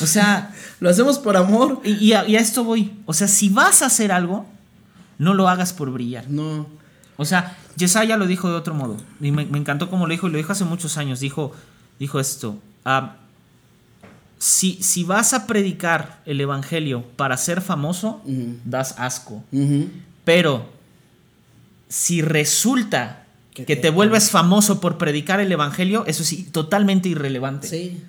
O 0.01 0.05
sea, 0.07 0.53
Lo 0.81 0.89
hacemos 0.89 1.19
por 1.19 1.37
amor. 1.37 1.81
y, 1.85 1.91
y 2.03 2.13
a, 2.13 2.27
y 2.27 2.35
a 2.35 2.39
esto 2.41 2.63
voy. 2.65 2.91
O 3.05 3.13
sea, 3.13 3.27
si 3.29 3.47
vas 3.47 3.81
a 3.81 3.85
hacer 3.85 4.11
algo, 4.11 4.45
no 5.17 5.33
lo 5.33 5.47
hagas 5.47 5.71
por 5.71 5.89
brillar. 5.91 6.25
No. 6.29 6.67
O 7.17 7.25
sea, 7.25 7.57
Yesaya 7.77 8.17
lo 8.17 8.27
dijo 8.27 8.49
de 8.49 8.55
otro 8.55 8.73
modo. 8.73 8.97
Y 9.21 9.31
me, 9.31 9.45
me 9.45 9.57
encantó 9.57 9.89
como 9.89 10.05
lo 10.07 10.11
dijo, 10.11 10.27
y 10.27 10.31
lo 10.31 10.37
dijo 10.37 10.51
hace 10.51 10.65
muchos 10.65 10.97
años. 10.97 11.19
Dijo, 11.19 11.53
dijo 11.99 12.19
esto. 12.19 12.57
ah, 12.83 13.15
si, 14.37 14.73
si 14.83 15.03
vas 15.05 15.33
a 15.33 15.47
predicar 15.47 16.21
el 16.25 16.39
evangelio 16.41 17.03
para 17.15 17.37
ser 17.37 17.61
famoso, 17.61 18.21
das 18.65 18.95
asco. 18.99 19.43
Pero 20.25 20.69
si 21.87 22.21
resulta 22.21 23.23
Que 23.53 23.65
que 23.65 23.75
te- 23.77 23.83
te 23.83 23.89
vuelves 23.89 24.29
famoso 24.29 24.81
por 24.81 24.97
predicar 24.97 25.39
el 25.39 25.51
evangelio, 25.51 26.03
eso 26.05 26.23
sí, 26.25 26.43
totalmente 26.51 27.07
irrelevante. 27.09 27.67
Sí. 27.69 28.03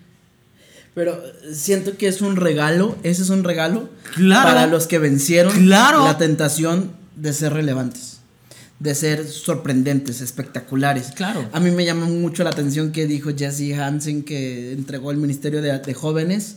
Pero 0.95 1.23
siento 1.53 1.97
que 1.97 2.09
es 2.09 2.21
un 2.23 2.37
regalo, 2.37 2.97
ese 3.05 3.23
es 3.23 3.31
un 3.31 3.45
regalo 3.45 3.89
Claro. 4.15 4.49
para 4.49 4.67
los 4.67 4.87
que 4.89 4.99
vencieron 4.99 5.53
Claro. 5.53 6.05
la 6.05 6.19
tentación 6.19 6.91
de 7.15 7.33
ser 7.33 7.53
relevantes, 7.53 8.21
de 8.79 8.95
ser 8.95 9.27
sorprendentes, 9.27 10.20
espectaculares. 10.20 11.12
Claro. 11.14 11.49
A 11.53 11.61
mí 11.61 11.70
me 11.70 11.85
llama 11.85 12.07
mucho 12.07 12.45
la 12.45 12.51
atención 12.51 12.93
que 12.93 13.07
dijo 13.07 13.31
Jesse 13.37 13.72
Hansen 13.79 14.22
que 14.22 14.72
entregó 14.72 15.11
el 15.11 15.16
ministerio 15.16 15.62
de, 15.62 15.79
de 15.79 15.95
jóvenes 15.95 16.57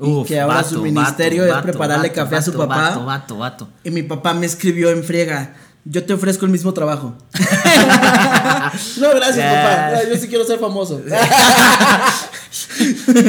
y 0.00 0.04
Uf, 0.04 0.28
que 0.28 0.40
ahora 0.40 0.56
vato, 0.56 0.70
su 0.70 0.82
ministerio 0.82 1.42
vato, 1.42 1.50
es 1.50 1.54
vato, 1.56 1.68
prepararle 1.68 2.12
café 2.12 2.36
a 2.36 2.42
su 2.42 2.52
papá. 2.52 2.90
Vato, 2.90 3.04
vato, 3.04 3.36
vato. 3.38 3.68
Y 3.84 3.90
mi 3.90 4.02
papá 4.02 4.34
me 4.34 4.44
escribió 4.46 4.90
en 4.90 5.04
friega. 5.04 5.54
Yo 5.86 6.04
te 6.04 6.12
ofrezco 6.14 6.46
el 6.46 6.50
mismo 6.50 6.72
trabajo. 6.72 7.14
no, 8.98 9.10
gracias, 9.14 9.36
Ya. 9.36 9.92
papá. 9.92 10.08
Yo 10.10 10.16
sí 10.16 10.28
quiero 10.28 10.44
ser 10.44 10.58
famoso. 10.58 11.02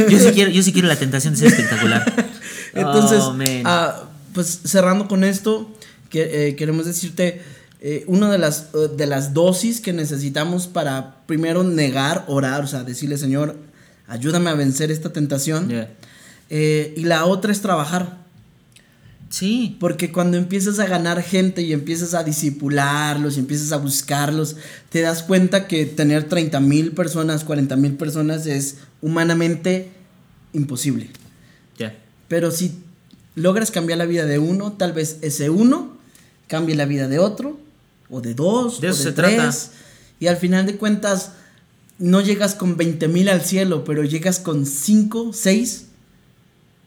Yo 0.09 0.19
sí 0.19 0.31
quiero, 0.33 0.51
yo 0.51 0.61
sí 0.61 0.71
quiero 0.71 0.87
la 0.87 0.95
tentación 0.97 1.33
de 1.33 1.39
ser 1.39 1.47
espectacular. 1.49 2.03
Entonces, 2.73 3.19
Oh, 3.21 3.35
ah, 3.65 4.03
pues 4.33 4.61
cerrando 4.65 5.07
con 5.07 5.23
esto, 5.23 5.69
que, 6.09 6.49
eh, 6.49 6.55
queremos 6.55 6.85
decirte 6.85 7.41
eh, 7.87 8.03
una 8.07 8.31
de 8.31 8.39
las, 8.39 8.69
eh, 8.73 8.89
de 8.97 9.05
las 9.05 9.35
dosis 9.35 9.79
que 9.79 9.93
necesitamos 9.93 10.65
para 10.65 11.21
primero 11.27 11.63
negar, 11.63 12.25
orar, 12.27 12.63
o 12.63 12.67
sea, 12.67 12.83
decirle, 12.83 13.15
Señor, 13.15 13.57
ayúdame 14.07 14.49
a 14.49 14.55
vencer 14.55 14.89
esta 14.89 15.13
tentación. 15.13 15.69
Yeah. 15.69 15.93
Eh, 16.49 16.95
y 16.97 17.03
la 17.03 17.25
otra 17.25 17.51
es 17.51 17.61
trabajar. 17.61 18.17
Sí. 19.29 19.77
Porque 19.79 20.11
cuando 20.11 20.35
empiezas 20.35 20.79
a 20.79 20.87
ganar 20.87 21.21
gente 21.21 21.61
y 21.61 21.73
empiezas 21.73 22.15
a 22.15 22.23
disipularlos 22.23 23.37
y 23.37 23.41
empiezas 23.41 23.71
a 23.71 23.77
buscarlos, 23.77 24.55
te 24.89 25.01
das 25.01 25.21
cuenta 25.21 25.67
que 25.67 25.85
tener 25.85 26.27
30 26.27 26.59
mil 26.61 26.93
personas, 26.93 27.43
40 27.43 27.75
mil 27.75 27.93
personas 27.97 28.47
es 28.47 28.77
humanamente 29.03 29.91
imposible. 30.53 31.11
Ya. 31.77 31.95
Pero 32.29 32.49
si 32.49 32.79
logras 33.35 33.69
cambiar 33.69 33.99
la 33.99 34.07
vida 34.07 34.25
de 34.25 34.39
uno, 34.39 34.71
tal 34.71 34.93
vez 34.93 35.19
ese 35.21 35.51
uno 35.51 35.95
cambie 36.47 36.73
la 36.73 36.85
vida 36.85 37.07
de 37.07 37.19
otro, 37.19 37.59
o 38.09 38.21
de 38.21 38.33
dos, 38.33 38.81
De 38.81 38.87
o 38.87 38.91
eso 38.91 38.99
de 39.03 39.09
se 39.09 39.11
tres. 39.15 39.35
trata. 39.35 39.57
Y 40.19 40.27
al 40.27 40.37
final 40.37 40.65
de 40.65 40.77
cuentas, 40.77 41.31
no 41.99 42.21
llegas 42.21 42.55
con 42.55 42.77
20 42.77 43.07
mil 43.07 43.29
al 43.29 43.41
cielo, 43.41 43.83
pero 43.83 44.03
llegas 44.03 44.39
con 44.39 44.65
5, 44.65 45.31
6 45.33 45.85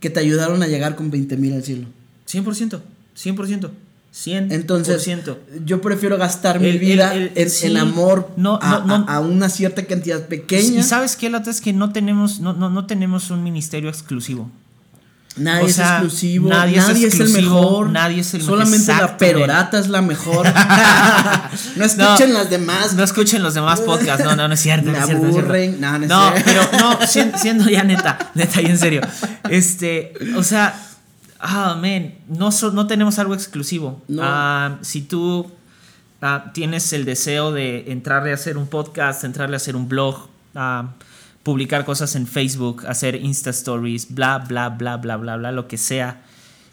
que 0.00 0.10
te 0.10 0.20
ayudaron 0.20 0.62
a 0.62 0.66
llegar 0.68 0.96
con 0.96 1.10
20 1.10 1.36
mil 1.36 1.54
al 1.54 1.62
cielo. 1.64 1.86
100%. 2.26 2.80
100%. 3.16 3.70
100%. 4.14 4.52
Entonces, 4.52 5.06
yo 5.66 5.80
prefiero 5.80 6.16
gastar 6.16 6.60
mi 6.60 6.72
vida 6.78 7.14
el- 7.14 7.22
el- 7.24 7.32
en, 7.34 7.50
sí. 7.50 7.66
en 7.66 7.76
amor 7.76 8.30
No, 8.36 8.58
a, 8.62 8.80
no, 8.80 8.86
no. 8.86 8.94
a- 9.08 9.14
a 9.16 9.20
una 9.20 9.48
cierta 9.48 9.84
cantidad 9.84 10.26
pequeña. 10.28 10.80
Y 10.80 10.82
sabes 10.82 11.14
qué, 11.16 11.28
la 11.30 11.38
otra 11.38 11.50
es 11.52 11.60
que 11.60 11.72
no 11.72 11.92
tenemos, 11.92 12.40
no, 12.40 12.52
no, 12.54 12.70
no 12.70 12.86
tenemos 12.86 13.30
un 13.30 13.42
ministerio 13.42 13.88
exclusivo. 13.90 14.50
Nadie 15.38 15.64
o 15.64 15.68
sea, 15.68 15.84
es 15.84 15.90
exclusivo, 15.92 16.48
nadie 16.48 16.76
nadie, 16.78 17.06
es 17.06 17.14
es, 17.14 17.20
el 17.20 17.28
mejor, 17.42 17.90
nadie 17.90 18.20
es 18.20 18.34
el 18.34 18.40
mejor. 18.40 18.58
Solamente 18.58 18.92
la 18.94 19.16
perorata 19.16 19.78
es 19.78 19.88
la 19.88 20.02
mejor. 20.02 20.46
no 21.76 21.84
escuchen 21.84 22.34
las 22.34 22.50
demás. 22.50 22.94
No 22.94 23.04
escuchen 23.04 23.42
los 23.42 23.54
demás 23.54 23.80
podcasts. 23.80 24.24
No, 24.24 24.36
no, 24.36 24.48
no 24.48 24.54
es 24.54 24.60
cierto. 24.60 24.86
Me 24.86 24.92
no 24.92 24.98
es 24.98 25.04
cierto, 25.06 25.22
no 25.22 25.28
es 25.28 25.34
cierto. 25.34 25.48
aburren. 25.50 25.80
No, 25.80 25.98
no 25.98 26.04
es 26.04 26.08
No, 26.10 26.30
cierto. 26.32 26.44
pero 26.44 26.78
no, 26.78 26.98
sien- 27.06 27.32
siendo 27.38 27.68
ya 27.70 27.84
neta, 27.84 28.18
neta 28.34 28.60
y 28.62 28.66
en 28.66 28.78
serio. 28.78 29.00
Este, 29.48 30.12
o 30.36 30.42
sea, 30.42 30.74
ah, 31.40 31.78
man, 31.80 32.14
no, 32.28 32.50
so- 32.52 32.72
no 32.72 32.86
tenemos 32.86 33.18
algo 33.18 33.34
exclusivo. 33.34 34.02
Ah, 34.20 34.76
si 34.82 35.02
tú 35.02 35.50
ah, 36.20 36.50
tienes 36.52 36.92
el 36.92 37.04
deseo 37.04 37.52
de 37.52 37.90
entrarle 37.92 38.32
a 38.32 38.34
hacer 38.34 38.56
un 38.58 38.66
podcast, 38.66 39.24
entrarle 39.24 39.56
a 39.56 39.58
hacer 39.58 39.76
un 39.76 39.88
blog, 39.88 40.28
ah, 40.54 40.90
publicar 41.48 41.86
cosas 41.86 42.14
en 42.14 42.26
Facebook, 42.26 42.84
hacer 42.86 43.14
Insta 43.14 43.48
Stories, 43.48 44.14
bla, 44.14 44.36
bla, 44.38 44.68
bla, 44.68 44.98
bla, 44.98 45.16
bla, 45.16 45.36
bla, 45.38 45.50
lo 45.50 45.66
que 45.66 45.78
sea, 45.78 46.20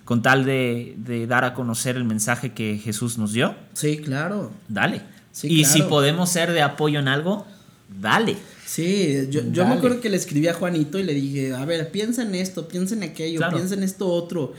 con 0.04 0.22
tal 0.22 0.44
de, 0.44 0.96
de 0.98 1.28
dar 1.28 1.46
a 1.46 1.54
conocer 1.54 1.96
el 1.96 2.04
mensaje 2.04 2.52
que 2.52 2.78
Jesús 2.78 3.18
nos 3.18 3.32
dio, 3.32 3.56
Sí, 3.72 4.00
claro. 4.00 4.52
dale. 4.68 5.02
Sí, 5.32 5.48
y 5.50 5.64
claro. 5.64 5.74
si 5.74 5.82
podemos 5.84 6.30
ser 6.30 6.52
de 6.52 6.62
apoyo 6.62 7.00
en 7.00 7.08
algo, 7.08 7.46
dale. 8.02 8.36
Sí, 8.66 9.28
yo, 9.30 9.42
yo 9.50 9.66
me 9.66 9.76
acuerdo 9.76 10.02
que 10.02 10.10
le 10.10 10.18
escribí 10.18 10.50
a 10.50 10.54
Juanito 10.54 11.00
y 11.00 11.04
le 11.04 11.14
dije, 11.14 11.54
a 11.54 11.64
ver, 11.64 11.90
piensa 11.92 12.24
en 12.24 12.36
esto, 12.36 12.68
piensa 12.68 12.96
en 12.96 13.04
aquello, 13.04 13.38
Claro. 13.38 13.56
piensa 13.56 13.76
en 13.76 13.84
esto 13.84 14.10
otro. 14.10 14.52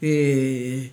Eh, 0.00 0.90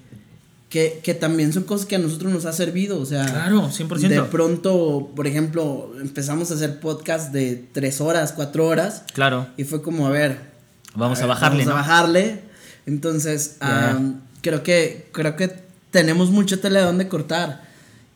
que, 0.70 1.00
que 1.04 1.14
también 1.14 1.54
son 1.54 1.64
cosas 1.64 1.86
que 1.86 1.96
a 1.96 2.00
nosotros 2.00 2.32
nos 2.32 2.46
ha 2.46 2.54
servido, 2.54 3.00
o 3.00 3.06
sea. 3.06 3.26
Claro, 3.26 3.70
100%. 3.70 4.08
De 4.10 4.22
pronto, 4.24 5.12
por 5.16 5.26
ejemplo, 5.28 5.94
empezamos 6.02 6.52
a 6.52 6.56
hacer 6.56 6.80
podcast 6.80 7.32
de 7.32 7.64
tres 7.72 8.02
horas, 8.02 8.34
cuatro 8.34 8.68
horas, 8.68 9.04
Claro. 9.14 9.48
y 9.58 9.64
fue 9.64 9.82
como, 9.82 10.08
a 10.08 10.10
ver, 10.10 10.40
Vamos 10.96 11.20
a, 11.20 11.22
ver, 11.22 11.30
bajarle, 11.30 11.66
vamos 11.66 11.68
¿no? 11.68 11.72
a 11.74 11.76
bajarle. 11.82 12.42
Entonces, 12.86 13.58
am, 13.60 14.22
creo 14.42 14.64
que 14.64 15.08
creo 15.12 15.36
que 15.36 15.54
tenemos 15.92 16.32
mucha 16.32 16.58
tela 16.58 16.80
de 16.80 16.86
donde 16.86 17.08
cortar. 17.08 17.64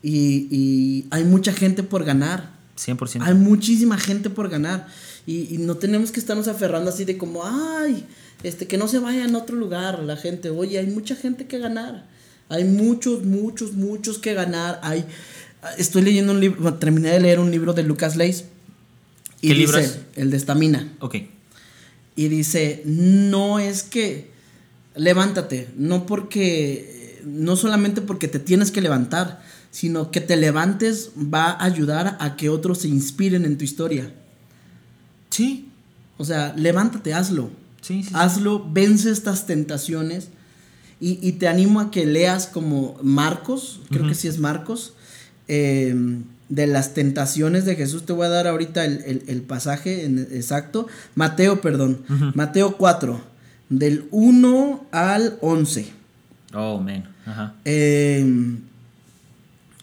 Y, 0.03 0.47
y 0.49 1.07
hay 1.11 1.23
mucha 1.23 1.53
gente 1.53 1.83
por 1.83 2.03
ganar. 2.03 2.49
100%. 2.77 3.21
Hay 3.21 3.33
muchísima 3.35 3.97
gente 3.97 4.29
por 4.29 4.49
ganar. 4.49 4.87
Y, 5.27 5.53
y 5.53 5.57
no 5.59 5.75
tenemos 5.75 6.11
que 6.11 6.19
estarnos 6.19 6.47
aferrando 6.47 6.89
así 6.89 7.05
de 7.05 7.17
como, 7.17 7.43
ay, 7.45 8.03
este, 8.43 8.65
que 8.65 8.77
no 8.77 8.87
se 8.87 8.97
vaya 8.99 9.23
en 9.25 9.35
otro 9.35 9.55
lugar 9.55 9.99
la 9.99 10.17
gente. 10.17 10.49
Oye, 10.49 10.79
hay 10.79 10.87
mucha 10.87 11.15
gente 11.15 11.45
que 11.45 11.59
ganar. 11.59 12.05
Hay 12.51 12.65
muchos, 12.65 13.23
muchos, 13.23 13.73
muchos 13.73 14.17
que 14.19 14.33
ganar. 14.33 14.79
Hay, 14.83 15.05
estoy 15.77 16.01
leyendo 16.01 16.33
un 16.33 16.41
libro, 16.41 16.73
terminé 16.73 17.09
de 17.11 17.19
leer 17.21 17.39
un 17.39 17.49
libro 17.49 17.71
de 17.73 17.83
Lucas 17.83 18.17
Leis. 18.17 18.43
Y 19.39 19.47
¿Qué 19.47 19.53
dice, 19.53 19.59
libro 19.59 19.77
es? 19.79 19.99
el 20.17 20.31
de 20.31 20.37
Estamina. 20.37 20.93
Ok. 20.99 21.15
Y 22.17 22.27
dice, 22.27 22.83
no 22.85 23.57
es 23.59 23.83
que 23.83 24.31
levántate, 24.95 25.69
no 25.77 26.05
porque, 26.05 27.21
no 27.25 27.55
solamente 27.55 28.01
porque 28.01 28.27
te 28.27 28.39
tienes 28.39 28.69
que 28.69 28.81
levantar, 28.81 29.41
sino 29.71 30.11
que 30.11 30.19
te 30.19 30.35
levantes 30.35 31.11
va 31.15 31.51
a 31.51 31.63
ayudar 31.63 32.17
a 32.19 32.35
que 32.35 32.49
otros 32.49 32.79
se 32.79 32.89
inspiren 32.89 33.45
en 33.45 33.57
tu 33.57 33.63
historia. 33.63 34.13
Sí, 35.29 35.69
O 36.17 36.25
sea, 36.25 36.53
levántate, 36.57 37.13
hazlo. 37.13 37.49
sí, 37.81 38.03
sí. 38.03 38.09
sí. 38.09 38.13
Hazlo, 38.13 38.67
vence 38.69 39.09
estas 39.09 39.47
tentaciones. 39.47 40.27
Y, 41.01 41.17
y 41.27 41.33
te 41.33 41.47
animo 41.49 41.79
a 41.81 41.91
que 41.91 42.05
leas 42.05 42.45
como 42.47 42.97
Marcos, 43.01 43.81
creo 43.89 44.07
que 44.07 44.13
sí 44.15 44.27
es 44.29 44.37
Marcos, 44.37 44.93
eh, 45.47 45.93
de 46.47 46.67
las 46.67 46.93
tentaciones 46.93 47.65
de 47.65 47.75
Jesús. 47.75 48.05
Te 48.05 48.13
voy 48.13 48.27
a 48.27 48.29
dar 48.29 48.45
ahorita 48.47 48.85
el, 48.85 49.01
el- 49.05 49.23
el 49.27 49.41
pasaje 49.41 50.05
en- 50.05 50.27
exacto. 50.31 50.87
Mateo, 51.15 51.59
perdón. 51.59 52.01
Ujú. 52.07 52.25
Mateo 52.35 52.77
4, 52.77 53.19
del 53.69 54.05
1 54.11 54.85
al 54.91 55.37
11. 55.41 55.87
Oh, 56.53 56.79
man. 56.79 57.09
Ajá. 57.25 57.55
Eh, 57.65 58.23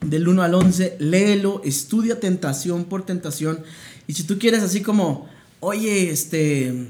del 0.03 0.29
1 0.29 0.43
al 0.43 0.55
11, 0.55 0.97
léelo, 1.01 1.61
estudia 1.65 2.21
tentación 2.21 2.85
por 2.85 3.05
tentación. 3.05 3.61
Y 4.07 4.13
si 4.13 4.23
tú 4.23 4.39
quieres 4.39 4.63
así 4.63 4.83
como, 4.83 5.29
oye, 5.61 6.11
este, 6.11 6.89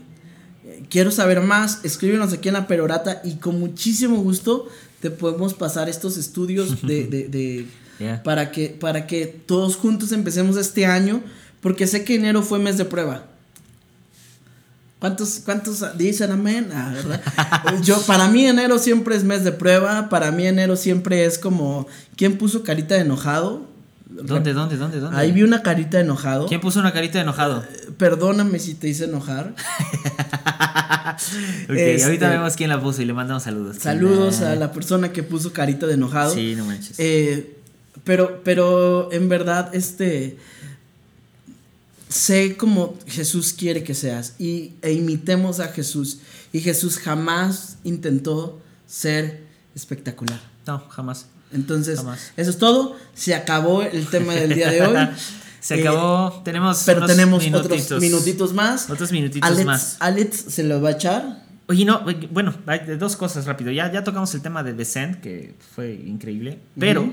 quiero 0.90 1.10
saber 1.10 1.40
más, 1.40 1.80
escríbenos 1.84 2.32
aquí 2.32 2.48
en 2.48 2.54
la 2.54 2.66
perorata 2.66 3.20
y 3.24 3.34
con 3.36 3.58
muchísimo 3.60 4.16
gusto 4.22 4.68
te 5.00 5.10
podemos 5.10 5.54
pasar 5.54 5.88
estos 5.88 6.16
estudios 6.16 6.82
de, 6.86 7.04
de- 7.08 7.28
de- 7.28 7.66
Yeah. 8.00 8.22
para, 8.22 8.52
que, 8.52 8.68
para 8.68 9.08
que 9.08 9.26
todos 9.26 9.74
juntos 9.74 10.12
empecemos 10.12 10.56
este 10.56 10.86
año, 10.86 11.20
porque 11.60 11.88
sé 11.88 12.04
que 12.04 12.14
enero 12.14 12.42
fue 12.44 12.60
mes 12.60 12.78
de 12.78 12.84
prueba. 12.84 13.24
¿Cuántos, 15.00 15.40
cuántos 15.44 15.84
dicen 15.96 16.30
amén? 16.32 16.70
Ah, 16.72 16.92
¿verdad? 16.94 17.22
Yo, 17.82 18.00
para 18.02 18.28
mí 18.28 18.46
enero 18.46 18.78
siempre 18.78 19.16
es 19.16 19.24
mes 19.24 19.42
de 19.42 19.50
prueba, 19.52 20.08
para 20.08 20.30
mí 20.30 20.46
enero 20.46 20.76
siempre 20.76 21.24
es 21.24 21.38
como, 21.38 21.88
¿quién 22.16 22.38
puso 22.38 22.62
carita 22.62 22.94
de 22.94 23.00
enojado? 23.00 23.66
¿Dónde, 24.22 24.52
dónde, 24.52 24.76
dónde, 24.76 25.00
dónde? 25.00 25.16
Ahí 25.16 25.32
vi 25.32 25.42
una 25.42 25.62
carita 25.62 25.98
de 25.98 26.04
enojado. 26.04 26.46
¿Quién 26.46 26.60
puso 26.60 26.80
una 26.80 26.92
carita 26.92 27.18
de 27.18 27.22
enojado? 27.22 27.64
Perdóname 27.96 28.58
si 28.58 28.74
te 28.74 28.88
hice 28.88 29.04
enojar. 29.04 29.54
Ok, 31.68 31.74
Este- 31.76 32.04
ahorita 32.04 32.28
vemos 32.30 32.54
quién 32.54 32.70
la 32.70 32.80
puso 32.80 33.02
y 33.02 33.04
le 33.06 33.12
mandamos 33.12 33.42
saludos. 33.42 33.78
Saludos 33.78 34.40
a 34.42 34.54
la 34.54 34.72
persona 34.72 35.10
que 35.12 35.22
puso 35.22 35.52
carita 35.52 35.86
de 35.86 35.94
enojado. 35.94 36.32
Sí, 36.32 36.54
no 36.54 36.64
manches. 36.64 36.98
Eh, 37.00 37.56
pero, 38.04 38.42
pero 38.44 39.10
en 39.12 39.28
verdad, 39.28 39.74
este. 39.74 40.36
Sé 42.08 42.56
como 42.56 42.96
Jesús 43.06 43.52
quiere 43.52 43.82
que 43.82 43.94
seas 43.94 44.34
y, 44.38 44.72
e 44.82 44.92
imitemos 44.92 45.60
a 45.60 45.68
Jesús. 45.68 46.18
Y 46.52 46.60
Jesús 46.60 46.98
jamás 46.98 47.76
intentó 47.84 48.60
ser 48.86 49.42
espectacular. 49.74 50.40
No, 50.66 50.78
jamás. 50.88 51.26
Entonces, 51.52 52.00
eso 52.36 52.50
es 52.50 52.58
todo. 52.58 52.96
Se 53.14 53.34
acabó 53.34 53.82
el 53.82 54.06
tema 54.08 54.34
del 54.34 54.54
día 54.54 54.70
de 54.70 54.82
hoy. 54.82 54.96
Se 55.60 55.74
Eh, 55.74 55.80
acabó. 55.80 56.40
Tenemos. 56.44 56.82
Pero 56.86 56.98
unos 56.98 57.10
tenemos 57.10 57.42
minutitos. 57.42 57.82
otros 57.86 58.00
minutitos 58.00 58.52
más. 58.54 58.88
Otros 58.90 59.10
minutitos 59.12 59.48
Alex, 59.50 59.66
más. 59.66 59.96
Alex 59.98 60.44
se 60.48 60.62
lo 60.62 60.80
va 60.80 60.90
a 60.90 60.92
echar. 60.92 61.42
Oye, 61.66 61.84
no, 61.84 62.02
bueno, 62.30 62.54
hay 62.66 62.80
dos 62.96 63.16
cosas 63.16 63.44
rápido. 63.44 63.70
Ya, 63.72 63.90
ya 63.92 64.04
tocamos 64.04 64.32
el 64.34 64.40
tema 64.40 64.62
de 64.62 64.72
Descent, 64.72 65.20
que 65.20 65.54
fue 65.74 65.92
increíble. 65.94 66.58
Pero, 66.78 67.02
Ujú. 67.02 67.12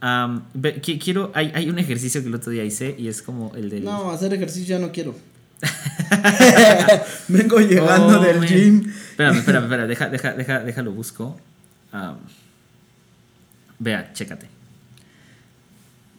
am, 0.00 0.44
ve- 0.54 0.80
qui- 0.82 1.02
quiero. 1.02 1.32
Hay, 1.34 1.50
hay 1.54 1.70
un 1.70 1.78
ejercicio 1.78 2.20
que 2.20 2.28
el 2.28 2.34
otro 2.34 2.52
día 2.52 2.62
hice 2.62 2.94
y 2.96 3.08
es 3.08 3.22
como 3.22 3.52
el 3.56 3.70
del. 3.70 3.84
No, 3.84 4.10
hacer 4.10 4.32
ejercicio 4.34 4.76
ya 4.76 4.84
no 4.84 4.92
quiero. 4.92 5.14
Vengo 7.28 7.58
llegando 7.60 8.20
Oh, 8.20 8.22
del 8.22 8.38
man. 8.38 8.46
gym. 8.48 8.92
Espérame, 9.10 9.38
espérame, 9.38 9.64
espérame. 9.64 9.88
Deja, 9.88 10.08
deja, 10.10 10.32
deja, 10.34 10.58
déjalo 10.60 10.92
busco. 10.92 11.38
Am, 11.92 12.18
vea, 13.78 14.12
chécate. 14.12 14.46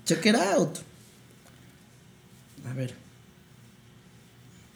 Check 0.06 0.26
it 0.26 0.36
out. 0.36 0.78
A 2.70 2.74
ver. 2.74 2.94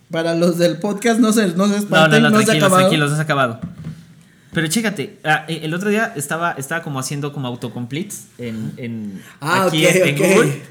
Para 0.10 0.36
los 0.36 0.58
del 0.58 0.78
podcast 0.78 1.20
no 1.20 1.32
se, 1.32 1.48
no 1.48 1.52
se 1.52 1.56
No, 1.56 1.68
no, 1.68 1.76
espanten, 1.76 2.24
no, 2.24 2.30
no, 2.30 2.42
se 2.42 2.52
ha 2.52 2.56
acabado. 2.56 2.80
tranquilos, 2.82 3.10
no 3.10 3.16
se 3.16 3.22
ha 3.22 3.24
acabado. 3.24 3.60
Pero 4.54 4.68
chécate, 4.68 5.20
ah, 5.24 5.46
eh, 5.48 5.62
el 5.64 5.74
otro 5.74 5.90
día 5.90 6.12
estaba, 6.18 6.52
estaba 6.54 6.84
como 6.84 7.00
haciendo 7.00 7.32
como 7.32 7.48
autocompletes 7.48 8.26
en, 8.38 8.74
en 8.76 9.22
Ah, 9.40 9.66
aquí 9.68 9.86
ok, 9.86 9.96
en, 9.96 10.08
en 10.08 10.16
ok. 10.16 10.22
Google. 10.36 10.62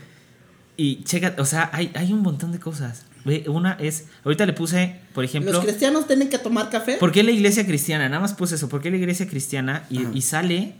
Y 0.77 1.03
chécate, 1.05 1.41
o 1.41 1.47
sea, 1.47 1.71
hay, 1.73 1.91
hay 1.95 2.13
un 2.13 2.21
montón 2.21 2.53
de 2.53 2.59
cosas. 2.59 3.05
Una 3.49 3.73
es, 3.81 4.07
ahorita 4.25 4.45
le 4.47 4.53
puse, 4.55 4.97
por 5.15 5.25
ejemplo, 5.25 5.53
¿Los 5.53 5.63
cristianos 5.65 6.07
tienen 6.07 6.29
que 6.31 6.39
tomar 6.39 6.71
café? 6.71 6.97
¿por 6.97 7.13
qué 7.13 7.23
la 7.23 7.31
iglesia 7.31 7.67
cristiana? 7.67 8.09
Nada 8.09 8.21
más 8.21 8.33
puse 8.33 8.55
eso, 8.55 8.69
¿por 8.71 8.81
qué 8.81 8.91
la 8.91 8.97
iglesia 8.97 9.27
cristiana? 9.27 9.85
Y 9.91 10.21
sale, 10.23 10.75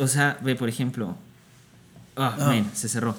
o 0.00 0.08
sea, 0.08 0.38
ve, 0.42 0.56
por 0.56 0.68
ejemplo, 0.68 1.16
ah, 2.16 2.34
man, 2.38 2.70
se 2.74 2.88
cerró. 2.88 3.14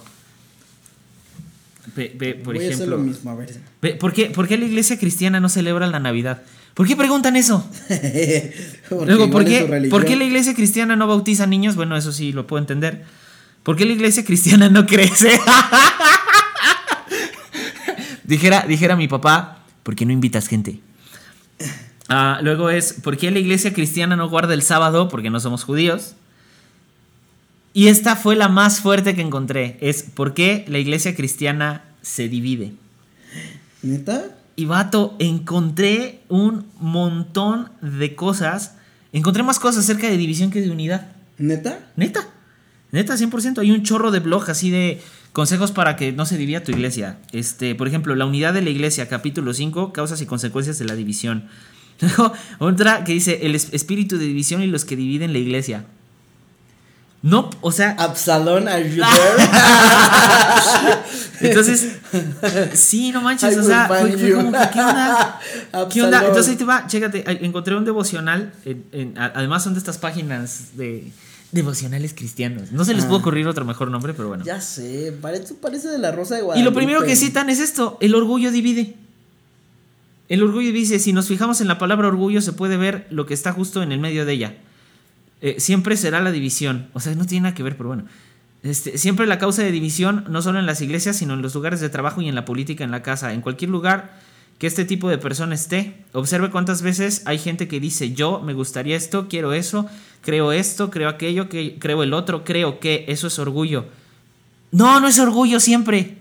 Ve, 1.95 2.13
ve, 2.17 2.33
por 2.35 2.55
Voy 2.55 2.63
a 2.63 2.67
hacer 2.67 2.73
ejemplo, 2.73 2.97
lo 2.97 3.03
mismo, 3.03 3.31
a 3.31 3.35
ver. 3.35 3.59
ve, 3.81 3.95
¿por, 3.95 4.13
qué, 4.13 4.25
¿por 4.27 4.47
qué 4.47 4.57
la 4.57 4.65
iglesia 4.65 4.99
cristiana 4.99 5.39
no 5.39 5.49
celebra 5.49 5.87
la 5.87 5.99
Navidad? 5.99 6.41
¿Por 6.73 6.87
qué 6.87 6.95
preguntan 6.95 7.35
eso? 7.35 7.67
Luego, 8.89 9.29
¿por 9.29 9.45
qué, 9.45 9.87
por 9.89 10.05
qué 10.05 10.15
la 10.15 10.23
iglesia 10.23 10.53
cristiana 10.55 10.95
no 10.95 11.07
bautiza 11.07 11.45
niños? 11.45 11.75
Bueno, 11.75 11.97
eso 11.97 12.11
sí 12.11 12.31
lo 12.31 12.47
puedo 12.47 12.61
entender. 12.61 13.03
¿Por 13.63 13.75
qué 13.75 13.85
la 13.85 13.93
iglesia 13.93 14.25
cristiana 14.25 14.69
no 14.69 14.85
crece? 14.85 15.29
dijera, 18.23 18.65
dijera 18.67 18.95
mi 18.95 19.07
papá, 19.07 19.63
¿por 19.83 19.95
qué 19.95 20.05
no 20.05 20.13
invitas 20.13 20.47
gente? 20.47 20.79
Ah, 22.07 22.39
luego 22.41 22.69
es, 22.69 22.93
¿por 22.93 23.17
qué 23.17 23.31
la 23.31 23.39
iglesia 23.39 23.73
cristiana 23.73 24.15
no 24.15 24.29
guarda 24.29 24.53
el 24.53 24.61
sábado? 24.61 25.09
Porque 25.09 25.29
no 25.29 25.39
somos 25.39 25.63
judíos. 25.63 26.15
Y 27.73 27.87
esta 27.87 28.15
fue 28.15 28.35
la 28.35 28.49
más 28.49 28.81
fuerte 28.81 29.15
que 29.15 29.21
encontré. 29.21 29.77
Es, 29.81 30.03
¿por 30.03 30.33
qué 30.33 30.65
la 30.67 30.79
iglesia 30.79 31.15
cristiana 31.15 31.83
se 32.01 32.27
divide? 32.27 32.73
¿Neta? 33.81 34.25
Y 34.55 34.65
vato, 34.65 35.15
encontré 35.19 36.19
un 36.27 36.65
montón 36.79 37.69
de 37.81 38.15
cosas. 38.15 38.75
Encontré 39.13 39.43
más 39.43 39.59
cosas 39.59 39.85
acerca 39.85 40.07
de 40.09 40.17
división 40.17 40.51
que 40.51 40.61
de 40.61 40.69
unidad. 40.69 41.11
¿Neta? 41.37 41.79
Neta. 41.95 42.27
Neta, 42.91 43.15
100%. 43.15 43.59
Hay 43.59 43.71
un 43.71 43.83
chorro 43.83 44.11
de 44.11 44.19
blog 44.19 44.49
así 44.49 44.69
de 44.69 45.01
consejos 45.31 45.71
para 45.71 45.95
que 45.95 46.11
no 46.11 46.25
se 46.25 46.37
divida 46.37 46.63
tu 46.63 46.71
iglesia. 46.71 47.19
Este, 47.31 47.73
por 47.73 47.87
ejemplo, 47.87 48.15
la 48.15 48.25
unidad 48.25 48.53
de 48.53 48.61
la 48.61 48.69
iglesia, 48.69 49.07
capítulo 49.07 49.53
5, 49.53 49.93
causas 49.93 50.21
y 50.21 50.25
consecuencias 50.25 50.77
de 50.77 50.85
la 50.85 50.95
división. 50.95 51.45
Luego, 52.01 52.33
otra 52.59 53.05
que 53.05 53.13
dice 53.13 53.39
el 53.43 53.55
es- 53.55 53.73
espíritu 53.73 54.17
de 54.17 54.25
división 54.25 54.61
y 54.61 54.67
los 54.67 54.83
que 54.83 54.97
dividen 54.97 55.31
la 55.31 55.39
iglesia. 55.39 55.85
No, 57.23 57.51
o 57.61 57.71
sea, 57.71 57.91
Absalón, 57.99 58.67
are 58.67 58.95
you 58.95 59.03
entonces, 61.39 61.97
sí, 62.73 63.11
no 63.11 63.21
manches, 63.21 63.55
I 63.55 63.59
o 63.59 63.63
sea, 63.63 63.87
fue, 63.87 64.11
fue 64.17 64.33
como 64.33 64.51
que, 64.51 64.57
¿qué 64.73 64.79
onda? 64.81 65.39
¿Qué 65.91 66.01
onda? 66.03 66.25
Entonces 66.25 66.49
ahí 66.51 66.55
te 66.57 66.63
va, 66.65 66.87
chécate, 66.87 67.23
encontré 67.45 67.75
un 67.75 67.85
devocional, 67.85 68.53
en- 68.65 68.85
en- 68.91 69.17
a- 69.17 69.31
además 69.35 69.63
son 69.63 69.73
de 69.73 69.79
estas 69.79 69.97
páginas 69.97 70.77
de 70.77 71.11
devocionales 71.51 72.13
cristianos. 72.13 72.71
No 72.71 72.85
se 72.85 72.93
les 72.93 73.03
Ah. 73.03 73.07
puede 73.07 73.19
ocurrir 73.21 73.47
otro 73.47 73.65
mejor 73.65 73.91
nombre, 73.91 74.13
pero 74.13 74.29
bueno. 74.29 74.43
Ya 74.45 74.61
sé, 74.61 75.13
parece, 75.21 75.53
parece 75.55 75.89
de 75.89 75.97
la 75.99 76.11
Rosa 76.11 76.35
de 76.35 76.41
Y 76.41 76.43
Guadalupe. 76.45 76.69
lo 76.71 76.75
primero 76.75 77.03
que 77.03 77.15
citan 77.15 77.49
es 77.49 77.59
esto, 77.59 77.97
el 78.01 78.15
orgullo 78.15 78.51
divide. 78.51 78.95
El 80.29 80.43
orgullo 80.43 80.71
dice, 80.71 80.97
si 80.99 81.11
nos 81.11 81.27
fijamos 81.27 81.59
en 81.59 81.67
la 81.67 81.77
palabra 81.77 82.07
orgullo 82.07 82.41
se 82.41 82.53
puede 82.53 82.77
ver 82.77 83.05
lo 83.09 83.25
que 83.25 83.33
está 83.33 83.51
justo 83.51 83.83
en 83.83 83.91
el 83.91 83.99
medio 83.99 84.25
de 84.25 84.33
ella. 84.33 84.55
Eh, 85.41 85.55
siempre 85.59 85.97
será 85.97 86.21
la 86.21 86.31
división. 86.31 86.89
O 86.93 86.99
sea, 86.99 87.15
no 87.15 87.25
tiene 87.25 87.43
nada 87.43 87.55
que 87.55 87.63
ver, 87.63 87.75
pero 87.75 87.89
bueno. 87.89 88.05
Este, 88.63 88.97
siempre 88.97 89.25
la 89.25 89.39
causa 89.39 89.63
de 89.63 89.71
división, 89.71 90.25
no 90.29 90.41
solo 90.41 90.59
en 90.59 90.67
las 90.67 90.81
iglesias, 90.81 91.17
sino 91.17 91.33
en 91.33 91.41
los 91.41 91.55
lugares 91.55 91.79
de 91.79 91.89
trabajo 91.89 92.21
y 92.21 92.29
en 92.29 92.35
la 92.35 92.45
política, 92.45 92.83
en 92.83 92.91
la 92.91 93.01
casa, 93.01 93.33
en 93.33 93.41
cualquier 93.41 93.71
lugar 93.71 94.19
que 94.59 94.67
este 94.67 94.85
tipo 94.85 95.09
de 95.09 95.17
persona 95.17 95.55
esté. 95.55 95.95
Observe 96.13 96.51
cuántas 96.51 96.83
veces 96.83 97.23
hay 97.25 97.39
gente 97.39 97.67
que 97.67 97.79
dice, 97.79 98.13
yo 98.13 98.41
me 98.41 98.53
gustaría 98.53 98.95
esto, 98.95 99.27
quiero 99.27 99.53
eso, 99.53 99.87
creo 100.21 100.51
esto, 100.51 100.91
creo 100.91 101.09
aquello, 101.09 101.49
que, 101.49 101.79
creo 101.79 102.03
el 102.03 102.13
otro, 102.13 102.43
creo 102.43 102.79
que 102.79 103.05
eso 103.07 103.25
es 103.25 103.39
orgullo. 103.39 103.85
No, 104.71 104.99
no 104.99 105.07
es 105.07 105.17
orgullo 105.17 105.59
siempre. 105.59 106.19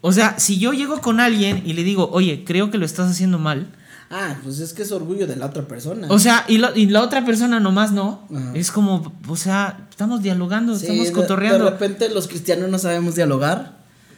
O 0.00 0.12
sea, 0.12 0.38
si 0.38 0.60
yo 0.60 0.72
llego 0.72 1.00
con 1.00 1.18
alguien 1.18 1.64
y 1.66 1.72
le 1.72 1.82
digo, 1.82 2.08
oye, 2.12 2.44
creo 2.44 2.70
que 2.70 2.78
lo 2.78 2.86
estás 2.86 3.10
haciendo 3.10 3.40
mal. 3.40 3.74
Ah, 4.10 4.36
pues 4.42 4.58
es 4.60 4.72
que 4.72 4.82
es 4.82 4.92
orgullo 4.92 5.26
de 5.26 5.36
la 5.36 5.46
otra 5.46 5.68
persona. 5.68 6.06
O 6.10 6.18
sea, 6.18 6.44
y, 6.48 6.56
lo- 6.58 6.74
y 6.74 6.86
la 6.86 7.02
otra 7.02 7.24
persona 7.26 7.60
nomás 7.60 7.92
no. 7.92 8.26
Ajá. 8.34 8.52
Es 8.54 8.70
como, 8.72 9.12
o 9.28 9.36
sea, 9.36 9.86
estamos 9.90 10.22
dialogando, 10.22 10.74
Sí, 10.78 10.86
estamos 10.86 11.06
de- 11.08 11.12
cotorreando. 11.12 11.64
De 11.66 11.70
repente 11.72 12.08
los 12.08 12.26
cristianos 12.26 12.70
no 12.70 12.78
sabemos 12.78 13.14
dialogar. 13.16 13.76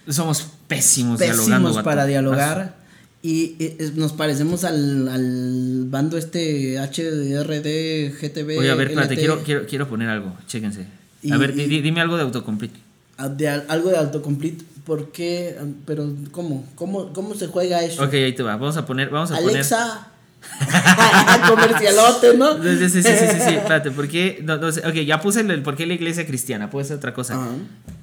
Somos 0.09 0.47
pésimos, 0.69 1.19
dialogando. 1.19 1.69
Pésimos 1.69 1.85
para 1.85 2.07
dialogar. 2.07 2.77
Y, 3.23 3.57
y- 3.59 3.77
es- 3.81 3.97
nos 3.97 4.13
parecemos 4.13 4.65
al, 4.65 5.09
al 5.09 5.85
bando 5.89 6.17
este 6.17 6.79
HRD, 6.79 8.13
GTB. 8.21 8.59
Oye, 8.59 8.71
a 8.71 8.75
ver, 8.75 8.89
espérate, 8.89 9.17
quiero, 9.17 9.43
quiero, 9.43 9.67
quiero 9.67 9.89
poner 9.89 10.09
algo. 10.09 10.35
Chéquense. 10.47 10.87
Y- 11.23 11.33
a 11.33 11.37
ver, 11.37 11.55
di- 11.55 11.81
dime 11.83 12.01
algo 12.01 12.17
de 12.17 12.23
autocomplete. 12.23 12.79
De 13.29 13.49
al- 13.49 13.67
algo 13.69 13.91
de 13.91 13.97
autocomplete. 13.99 14.65
¿Por 14.85 15.13
qué? 15.13 15.57
Pero, 15.87 16.13
¿cómo? 16.33 16.65
¿Cómo, 16.75 17.13
cómo 17.13 17.35
se 17.35 17.47
juega 17.47 17.83
eso? 17.83 18.03
Ok, 18.03 18.15
ahí 18.15 18.35
te 18.35 18.43
va. 18.43 18.57
Vamos 18.57 18.77
a 18.77 18.87
poner, 18.87 19.11
vamos 19.11 19.31
a 19.31 19.37
poner. 19.37 19.51
Alexa. 19.57 20.07
Comercialote, 21.49 22.37
¿no? 22.37 22.55
Sí, 22.63 22.79
sí, 22.79 22.89
sí, 22.91 23.03
sí, 23.03 23.11
sí, 23.19 23.37
sí, 23.47 23.55
espérate, 23.57 23.91
¿por 23.91 24.09
qué? 24.09 24.41
No, 24.43 24.57
no 24.57 24.73
sé, 24.73 24.81
ok, 24.87 24.95
ya 25.07 25.21
puse 25.21 25.41
el, 25.41 25.63
por 25.63 25.77
qué 25.77 25.85
la 25.87 25.95
iglesia 25.95 26.27
cristiana, 26.27 26.71
puede 26.71 26.87
ser 26.87 26.97
otra 26.97 27.13
cosa. 27.15 27.39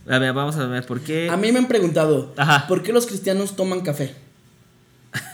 A 0.07 0.19
ver, 0.19 0.33
vamos 0.33 0.55
a 0.57 0.65
ver, 0.67 0.85
¿por 0.85 1.01
qué? 1.01 1.29
A 1.29 1.35
mí 1.37 1.51
me 1.51 1.57
han 1.59 1.67
preguntado, 1.67 2.33
Ajá. 2.37 2.67
¿por 2.67 2.83
qué 2.83 2.93
los 2.93 3.07
cristianos 3.07 3.55
toman 3.55 3.81
café? 3.81 4.13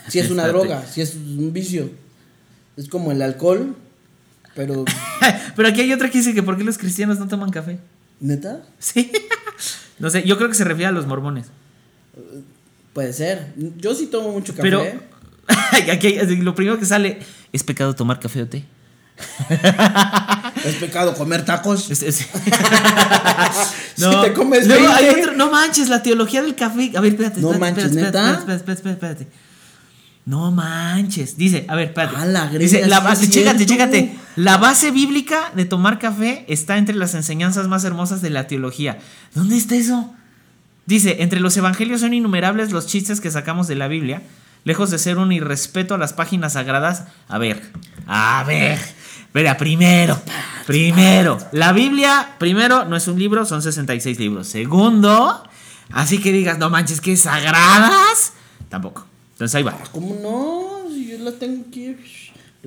Si 0.08 0.18
es 0.18 0.30
una 0.30 0.46
droga, 0.48 0.84
si 0.86 1.02
es 1.02 1.14
un 1.14 1.52
vicio. 1.52 1.90
Es 2.76 2.88
como 2.88 3.12
el 3.12 3.20
alcohol, 3.22 3.76
pero 4.56 4.84
Pero 5.54 5.68
aquí 5.68 5.82
hay 5.82 5.92
otra 5.92 6.10
que 6.10 6.18
dice 6.18 6.34
que 6.34 6.42
¿por 6.42 6.56
qué 6.56 6.64
los 6.64 6.78
cristianos 6.78 7.18
no 7.18 7.28
toman 7.28 7.50
café? 7.50 7.78
neta, 8.20 8.62
Sí. 8.78 9.12
No 9.98 10.10
sé, 10.10 10.22
yo 10.24 10.36
creo 10.36 10.48
que 10.48 10.54
se 10.54 10.64
refiere 10.64 10.88
a 10.88 10.92
los 10.92 11.06
mormones. 11.06 11.46
puede 12.92 13.12
ser. 13.12 13.52
Yo 13.78 13.94
sí 13.94 14.06
tomo 14.06 14.30
mucho 14.32 14.52
café. 14.54 14.62
Pero 14.62 14.82
aquí 15.92 16.16
lo 16.36 16.54
primero 16.54 16.78
que 16.78 16.86
sale 16.86 17.18
es 17.52 17.62
pecado 17.62 17.94
tomar 17.94 18.18
café 18.20 18.42
o 18.42 18.48
té. 18.48 18.64
Es 20.64 20.74
pecado 20.76 21.14
comer 21.14 21.44
tacos. 21.44 21.90
Es- 21.90 22.02
es- 22.02 22.18
Si 23.96 24.20
te 24.22 24.32
comes 24.32 24.66
luego 24.66 24.88
hay 24.88 25.04
20. 25.06 25.20
otro- 25.22 25.36
no 25.36 25.50
manches, 25.50 25.88
la 25.88 26.02
teología 26.02 26.42
del 26.42 26.54
café. 26.56 26.92
A 26.96 27.00
ver, 27.00 27.12
espérate. 27.12 27.40
No 27.40 27.52
espérate, 27.52 27.60
manches, 27.60 27.84
espérate, 27.96 28.18
¿neta? 28.18 28.30
Espérate, 28.38 28.54
espérate, 28.56 28.72
espérate, 28.90 29.22
espérate. 29.22 29.26
No 30.26 30.50
manches. 30.50 31.36
Dice, 31.36 31.66
a 31.68 31.74
ver, 31.74 31.88
espérate. 31.88 32.16
A 32.16 32.24
la 32.24 32.48
Dice, 32.48 32.86
la 32.86 33.00
base, 33.00 33.28
chécate, 33.28 33.66
chécate. 33.66 34.16
La 34.36 34.56
base 34.56 34.90
bíblica 34.90 35.52
de 35.54 35.64
tomar 35.64 35.98
café 35.98 36.44
está 36.48 36.78
entre 36.78 36.96
las 36.96 37.14
enseñanzas 37.14 37.68
más 37.68 37.84
hermosas 37.84 38.22
de 38.22 38.30
la 38.30 38.46
teología. 38.46 38.98
¿Dónde 39.34 39.56
está 39.56 39.76
eso? 39.76 40.14
Dice, 40.86 41.22
entre 41.22 41.40
los 41.40 41.56
evangelios 41.56 42.00
son 42.00 42.14
innumerables 42.14 42.72
los 42.72 42.86
chistes 42.86 43.20
que 43.20 43.30
sacamos 43.30 43.68
de 43.68 43.74
la 43.74 43.88
Biblia, 43.88 44.22
lejos 44.64 44.90
de 44.90 44.98
ser 44.98 45.18
un 45.18 45.32
irrespeto 45.32 45.94
a 45.94 45.98
las 45.98 46.12
páginas 46.12 46.54
sagradas. 46.54 47.04
A 47.28 47.38
ver, 47.38 47.62
a 48.06 48.44
ver, 48.46 48.78
Espera, 49.34 49.56
primero, 49.56 50.16
primero, 50.64 51.38
la 51.50 51.72
Biblia, 51.72 52.36
primero, 52.38 52.84
no 52.84 52.94
es 52.94 53.08
un 53.08 53.18
libro, 53.18 53.44
son 53.44 53.62
66 53.62 54.20
libros. 54.20 54.46
Segundo, 54.46 55.42
así 55.90 56.18
que 56.18 56.30
digas, 56.30 56.58
no 56.58 56.70
manches, 56.70 57.00
que 57.00 57.16
sagradas, 57.16 58.34
tampoco. 58.68 59.08
Entonces 59.44 59.54
ahí 59.56 59.62
va. 59.62 59.78
¿Cómo 59.92 60.16
no? 60.22 60.88
Si 60.92 61.06
yo 61.08 61.18
la 61.18 61.32
tengo 61.32 61.64
aquí. 61.68 61.96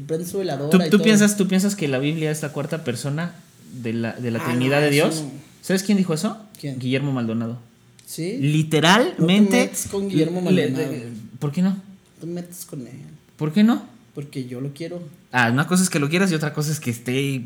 Prendo 0.05 0.25
su 0.27 0.37
veladora. 0.37 0.69
¿Tú, 0.69 0.77
y 0.85 0.89
tú 0.89 0.97
todo. 0.97 1.03
piensas, 1.03 1.37
¿Tú 1.37 1.47
piensas 1.47 1.75
que 1.75 1.87
la 1.87 1.97
Biblia 1.97 2.29
es 2.29 2.41
la 2.43 2.49
cuarta 2.49 2.83
persona 2.83 3.33
de 3.81 3.93
la, 3.93 4.13
de 4.13 4.29
la 4.31 4.39
Ah, 4.39 4.45
Trinidad 4.45 4.77
no, 4.79 4.85
de 4.85 4.91
Dios? 4.91 5.23
¿Sabes 5.61 5.81
quién 5.83 5.97
dijo 5.97 6.13
eso? 6.13 6.37
¿Quién? 6.59 6.77
Guillermo 6.79 7.11
Maldonado. 7.11 7.57
Sí. 8.05 8.37
Literalmente. 8.39 9.21
No 9.21 9.49
te 9.49 9.57
metas 9.67 9.87
con 9.89 10.07
Guillermo 10.07 10.41
le- 10.51 10.69
Maldonado. 10.69 10.93
¿Por 11.39 11.51
qué 11.51 11.61
no? 11.63 11.77
Te 12.21 12.27
metes 12.27 12.65
con 12.65 12.81
él. 12.85 12.93
¿Por 13.37 13.51
qué 13.51 13.63
no? 13.63 13.83
Porque 14.13 14.45
yo 14.45 14.61
lo 14.61 14.71
quiero. 14.73 15.01
Ah, 15.31 15.49
una 15.51 15.67
cosa 15.67 15.81
es 15.83 15.89
que 15.89 15.99
lo 15.99 16.09
quieras 16.09 16.31
y 16.31 16.35
otra 16.35 16.53
cosa 16.53 16.71
es 16.71 16.79
que 16.79 16.91
esté. 16.91 17.41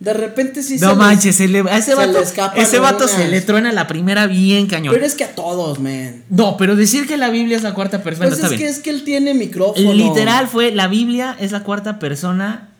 De 0.00 0.12
repente 0.12 0.62
sí 0.62 0.76
no 0.78 0.90
se 0.90 0.94
manches, 0.96 1.36
se 1.36 1.48
le- 1.48 1.60
a 1.60 1.78
ese 1.78 1.92
se 1.92 1.94
vato, 1.94 2.12
le 2.12 2.20
escapan 2.20 2.60
ese 2.60 2.78
vato 2.78 3.08
se 3.08 3.28
le 3.28 3.40
truena 3.40 3.72
la 3.72 3.86
primera 3.86 4.26
bien 4.26 4.66
cañón. 4.66 4.92
Pero 4.92 5.06
es 5.06 5.14
que 5.14 5.24
a 5.24 5.34
todos, 5.34 5.78
man. 5.78 6.24
No, 6.28 6.56
pero 6.56 6.76
decir 6.76 7.06
que 7.06 7.16
la 7.16 7.30
Biblia 7.30 7.56
es 7.56 7.62
la 7.62 7.74
cuarta 7.74 8.02
persona 8.02 8.26
Pues 8.28 8.38
está 8.38 8.46
es 8.48 8.58
bien. 8.58 8.62
que 8.62 8.68
es 8.68 8.78
que 8.80 8.90
él 8.90 9.04
tiene 9.04 9.32
micrófono. 9.34 9.92
Literal 9.94 10.48
fue 10.48 10.72
la 10.72 10.88
Biblia 10.88 11.36
es 11.40 11.52
la 11.52 11.62
cuarta 11.62 11.98
persona 11.98 12.70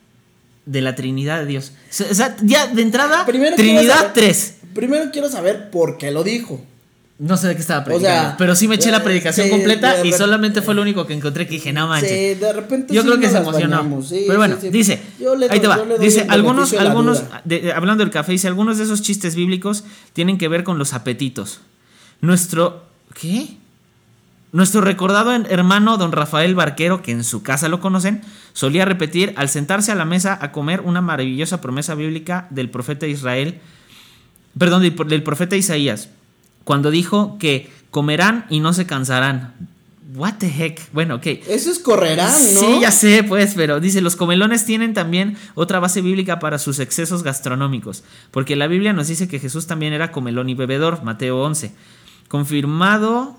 de 0.67 0.81
la 0.83 0.95
Trinidad 0.95 1.39
de 1.41 1.47
Dios. 1.47 1.73
O 2.11 2.15
sea, 2.15 2.37
ya 2.43 2.67
de 2.67 2.83
entrada, 2.83 3.25
Primero 3.27 3.57
Trinidad 3.57 3.97
saber- 3.97 4.13
3. 4.15 4.55
Primero 4.75 5.11
quiero 5.13 5.31
saber 5.31 5.71
por 5.71 5.99
qué 5.99 6.11
lo 6.11 6.25
dijo. 6.25 6.61
No 7.17 7.37
sé 7.37 7.47
de 7.47 7.55
qué 7.55 7.61
estaba 7.61 7.81
O 7.81 7.85
predicando, 7.85 8.09
sea, 8.31 8.37
pero 8.37 8.57
sí 8.57 8.67
me 8.67 8.75
eché 8.75 8.91
la 8.91 9.05
predicación 9.05 9.47
sí, 9.47 9.53
completa 9.53 10.05
y 10.05 10.13
solamente 10.13 10.63
fue 10.63 10.75
lo 10.75 10.83
único 10.83 11.07
que 11.07 11.15
encontré 11.15 11.47
que 11.47 11.53
dije, 11.55 11.73
no 11.73 11.87
manches. 11.87 12.11
Sí, 12.11 12.35
de 12.41 12.53
repente 12.53 12.93
Yo 12.93 13.03
sí 13.03 13.07
creo 13.09 13.21
que 13.21 13.29
se 13.31 13.37
emocionó. 13.39 13.77
bañamos, 13.77 14.09
Pero 14.11 14.37
bueno, 14.37 14.57
dice, 14.57 15.01
Yo 15.21 15.37
le 15.37 15.47
ahí 15.49 15.61
te 15.61 15.67
doy- 15.69 15.79
va. 15.79 15.85
doy 15.85 15.99
Dice, 16.01 16.27
algunos, 16.29 16.73
algunos, 16.73 17.23
de- 17.45 17.61
de- 17.61 17.73
hablando 17.73 18.03
del 18.03 18.13
café, 18.13 18.33
dice, 18.33 18.49
algunos 18.49 18.79
de 18.79 18.85
esos 18.85 19.01
chistes 19.01 19.37
bíblicos 19.37 19.85
tienen 20.13 20.39
que 20.39 20.49
ver 20.49 20.65
con 20.65 20.77
los 20.77 20.93
apetitos. 20.93 21.61
Nuestro, 22.21 22.85
¿qué? 23.21 23.47
Nuestro 24.51 24.81
recordado 24.81 25.33
hermano 25.33 25.97
don 25.99 26.11
Rafael 26.11 26.55
Barquero, 26.57 27.01
que 27.03 27.13
en 27.13 27.23
su 27.23 27.43
casa 27.45 27.69
lo 27.69 27.81
conocen, 27.81 28.23
solía 28.55 28.85
repetir 28.85 29.35
al 29.37 29.49
sentarse 29.49 29.93
a 29.93 29.95
la 29.95 30.05
mesa 30.05 30.37
a 30.41 30.51
comer 30.51 30.81
una 30.81 31.01
maravillosa 31.01 31.61
promesa 31.61 31.95
bíblica 31.95 32.49
del 32.51 32.71
profeta 32.71 33.07
Israel, 33.07 33.61
perdón, 34.59 34.83
del 34.83 35.23
profeta 35.23 35.55
Isaías, 35.57 36.09
cuando 36.65 36.91
dijo 36.91 37.39
que 37.39 37.71
comerán 37.91 38.47
y 38.51 38.61
no 38.61 38.73
se 38.73 38.87
cansarán. 38.87 39.55
What 40.15 40.35
the 40.39 40.47
heck? 40.47 40.81
Bueno, 40.93 41.17
ok. 41.17 41.27
Eso 41.27 41.71
es 41.71 41.81
correrán, 41.81 42.33
¿no? 42.55 42.61
Sí, 42.61 42.79
ya 42.81 42.93
sé, 42.93 43.25
pues, 43.25 43.55
pero 43.57 43.81
dice, 43.81 44.01
los 44.01 44.15
comelones 44.15 44.65
tienen 44.65 44.95
también 44.95 45.37
otra 45.55 45.81
base 45.81 46.03
bíblica 46.03 46.39
para 46.39 46.59
sus 46.59 46.79
excesos 46.79 47.25
gastronómicos, 47.25 48.05
porque 48.31 48.55
la 48.55 48.69
Biblia 48.69 48.93
nos 48.93 49.09
dice 49.09 49.27
que 49.27 49.41
Jesús 49.41 49.67
también 49.67 49.93
era 49.93 50.13
comelón 50.13 50.49
y 50.49 50.55
bebedor, 50.55 51.03
Mateo 51.03 51.43
11. 51.43 51.73
Confirmado 52.29 53.37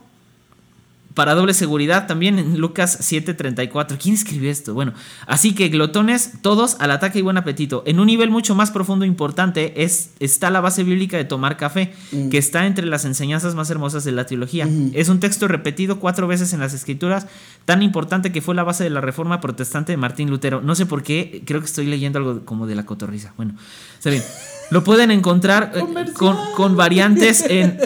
para 1.15 1.33
doble 1.33 1.53
seguridad 1.55 2.05
también 2.07 2.37
en 2.37 2.59
Lucas 2.59 2.99
7:34. 3.01 3.97
¿Quién 3.97 4.13
escribió 4.15 4.51
esto? 4.51 4.73
Bueno, 4.73 4.93
así 5.25 5.55
que 5.55 5.69
glotones, 5.69 6.33
todos 6.41 6.75
al 6.79 6.91
ataque 6.91 7.19
y 7.19 7.21
buen 7.23 7.37
apetito. 7.37 7.83
En 7.87 7.99
un 7.99 8.07
nivel 8.07 8.29
mucho 8.29 8.53
más 8.53 8.69
profundo 8.69 9.05
e 9.05 9.07
importante 9.07 9.81
es, 9.83 10.11
está 10.19 10.49
la 10.51 10.61
base 10.61 10.83
bíblica 10.83 11.17
de 11.17 11.25
tomar 11.25 11.57
café, 11.57 11.93
Mm. 12.11 12.29
que 12.29 12.37
está 12.37 12.65
entre 12.67 12.85
las 12.85 13.05
enseñanzas 13.05 13.55
más 13.55 13.69
hermosas 13.69 14.03
de 14.03 14.11
la 14.11 14.25
teología. 14.25 14.67
Es 14.93 15.09
un 15.09 15.19
texto 15.19 15.47
repetido 15.47 15.99
cuatro 15.99 16.27
veces 16.27 16.53
en 16.53 16.59
las 16.59 16.73
escrituras, 16.73 17.27
tan 17.63 17.81
importante 17.81 18.31
que 18.31 18.41
fue 18.41 18.53
la 18.53 18.63
base 18.63 18.83
de 18.83 18.89
la 18.89 19.01
reforma 19.01 19.39
protestante 19.41 19.93
de 19.93 19.97
Martín 19.97 20.29
Lutero. 20.29 20.61
No 20.61 20.75
sé 20.75 20.85
por 20.85 21.01
qué, 21.01 21.41
creo 21.45 21.61
que 21.61 21.65
estoy 21.65 21.85
leyendo 21.87 22.19
algo 22.19 22.45
como 22.45 22.67
de 22.67 22.75
la 22.75 22.85
cotorriza. 22.85 23.33
Bueno, 23.37 23.55
está 23.97 24.09
bien. 24.09 24.23
Lo 24.71 24.83
pueden 24.83 25.11
encontrar 25.11 25.71
eh, 25.75 26.11
con, 26.13 26.35
con 26.55 26.75
variantes 26.75 27.45
en 27.47 27.77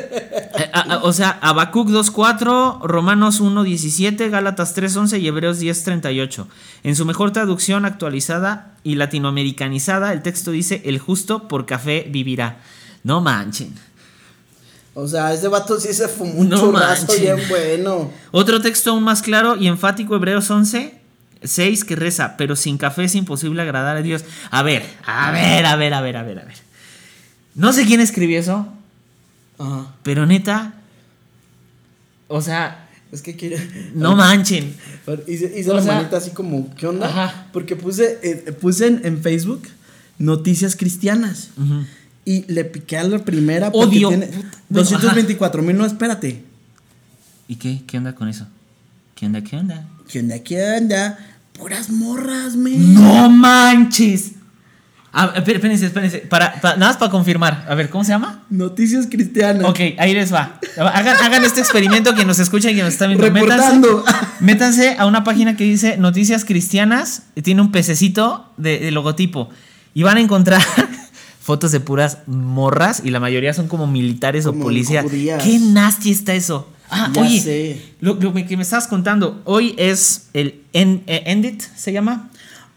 a- 0.80 0.94
a- 0.96 0.98
o 1.04 1.14
sea, 1.14 1.38
Habacuc 1.42 1.90
2.4, 1.90 2.82
Romanos 2.84 3.42
1.17, 3.42 4.30
Gálatas 4.30 4.76
3.11 4.76 5.20
y 5.20 5.28
Hebreos 5.28 5.60
10.38. 5.60 6.48
En 6.84 6.96
su 6.96 7.06
mejor 7.06 7.32
traducción 7.32 7.86
actualizada 7.86 8.74
y 8.84 8.96
latinoamericanizada, 8.96 10.14
el 10.14 10.22
texto 10.22 10.52
dice, 10.52 10.82
el 10.86 11.00
justo 11.00 11.48
por 11.48 11.66
café 11.66 12.08
vivirá. 12.10 12.58
No 13.04 13.22
manchen. 13.22 13.74
O 14.94 15.08
sea, 15.08 15.34
ese 15.34 15.48
vato 15.48 15.80
sí 15.80 15.94
se 15.94 16.08
fumó 16.08 16.34
un 16.34 16.50
No 16.50 16.72
manches. 16.72 17.22
bien 17.22 17.38
bueno. 17.50 18.12
Otro 18.32 18.60
texto 18.60 18.92
aún 18.92 19.04
más 19.04 19.22
claro 19.22 19.56
y 19.56 19.68
enfático, 19.68 20.16
Hebreos 20.16 20.50
11. 20.50 21.00
6 21.42 21.86
que 21.86 21.96
reza, 21.96 22.36
pero 22.36 22.58
sin 22.58 22.78
café 22.78 23.06
es 23.06 23.16
imposible 23.16 23.62
agradar 23.62 23.96
a 23.96 24.02
Dios. 24.02 24.26
A 24.52 24.62
ver, 24.62 24.86
a 25.06 25.32
ver, 25.32 25.66
a 25.66 25.78
ver, 25.78 25.94
a 25.94 26.02
ver, 26.02 26.18
a 26.18 26.24
ver, 26.24 26.40
a 26.40 26.44
ver. 26.44 26.56
No 27.56 27.72
sé 27.72 27.86
quién 27.86 28.02
escribió 28.02 28.38
eso, 28.40 28.68
Ajá. 29.60 29.93
pero 30.03 30.26
neta, 30.26 30.74
o 32.27 32.41
sea, 32.41 32.88
Es 33.11 33.22
que 33.22 33.36
quiere. 33.36 33.57
no 33.95 34.15
manchen. 34.15 34.73
Hice, 35.27 35.52
hice 35.60 35.73
la 35.73 35.81
sea, 35.81 35.95
manita 35.95 36.18
así 36.18 36.31
como, 36.31 36.73
¿qué 36.76 36.86
onda? 36.88 37.07
Ajá. 37.07 37.48
Porque 37.52 37.76
puse, 37.76 38.19
eh, 38.23 38.52
puse 38.53 38.88
en, 38.88 39.02
en 39.06 39.22
Facebook 39.22 39.64
noticias 40.19 40.76
cristianas. 40.76 41.49
Y 42.26 42.45
le 42.52 42.65
piqué 42.65 42.98
a 42.98 43.03
la 43.03 43.19
primera 43.26 43.72
porque 43.72 43.98
Odio. 43.98 44.10
tiene 44.10 44.27
Puta. 44.27 44.48
Bueno, 44.69 44.90
224 44.90 45.61
mil. 45.64 45.76
No, 45.77 45.86
espérate. 45.86 46.44
¿Y 47.48 47.56
qué? 47.56 47.81
¿Qué 47.88 47.98
onda 47.98 48.14
con 48.14 48.27
eso? 48.27 48.45
¿Qué 49.15 49.26
onda? 49.26 49.41
¿Qué 49.44 49.56
onda? 49.57 49.88
¿Qué 50.07 50.19
onda? 50.19 50.40
¿Qué 50.40 50.77
onda? 50.77 51.18
Puras 51.53 51.90
morras, 51.90 52.56
men. 52.56 52.94
¡No 52.94 53.30
manches! 53.30 54.34
Ah, 55.11 55.34
espé- 55.36 55.56
espérense, 55.56 55.88
espérense. 55.88 56.19
Para, 56.19 56.53
para- 56.61 56.76
nada 56.77 56.91
más 56.91 56.98
para 56.98 57.10
confirmar. 57.11 57.65
A 57.68 57.73
ver, 57.76 57.90
¿cómo 57.90 58.03
se 58.03 58.11
llama? 58.11 58.44
Noticias 58.49 59.07
cristianas. 59.10 59.64
Ok, 59.65 59.80
ahí 59.98 60.14
les 60.14 60.31
va. 60.34 60.60
Hagan, 60.77 61.18
hagan 61.18 61.44
este 61.44 61.60
experimento 61.61 62.14
que 62.14 62.26
nos 62.26 62.38
escucha 62.40 62.69
y 62.69 62.76
que 62.76 62.84
nos 62.84 62.94
está 62.94 63.07
viendo. 63.07 63.23
Reportando. 63.26 64.03
Métanse, 64.06 64.44
métanse 64.44 64.95
a 64.99 65.06
una 65.07 65.23
página 65.23 65.57
que 65.57 65.64
dice 65.64 65.98
Noticias 65.98 66.45
Cristianas. 66.45 67.23
y 67.36 67.41
Tiene 67.41 67.61
un 67.61 67.72
pececito 67.72 68.52
de, 68.57 68.77
de 68.80 68.91
logotipo. 68.91 69.49
Y 69.95 70.03
van 70.03 70.18
a 70.18 70.22
encontrar 70.22 70.61
fotos 71.41 71.72
de 71.72 71.80
puras 71.80 72.19
morras. 72.27 73.02
Y 73.03 73.10
la 73.10 73.19
mayoría 73.19 73.53
son 73.53 73.68
como 73.68 73.88
militares 73.88 74.45
o 74.45 74.52
Como 74.52 74.65
policías. 74.65 75.03
judías. 75.03 75.44
Qué 75.44 75.57
nasty 75.60 76.11
está 76.11 76.34
eso. 76.36 76.69
Ah, 76.91 77.10
Ya 77.14 77.22
oye. 77.22 77.40
sé. 77.41 77.81
Lo, 78.02 78.14
lo 78.15 78.34
que 78.34 78.56
me 78.57 78.64
estabas 78.64 78.88
contando. 78.88 79.41
Hoy 79.45 79.73
es 79.77 80.27
el 80.34 80.61
eh, 80.73 81.23
Endit, 81.26 81.61
¿se 81.76 81.94
llama? 81.94 82.30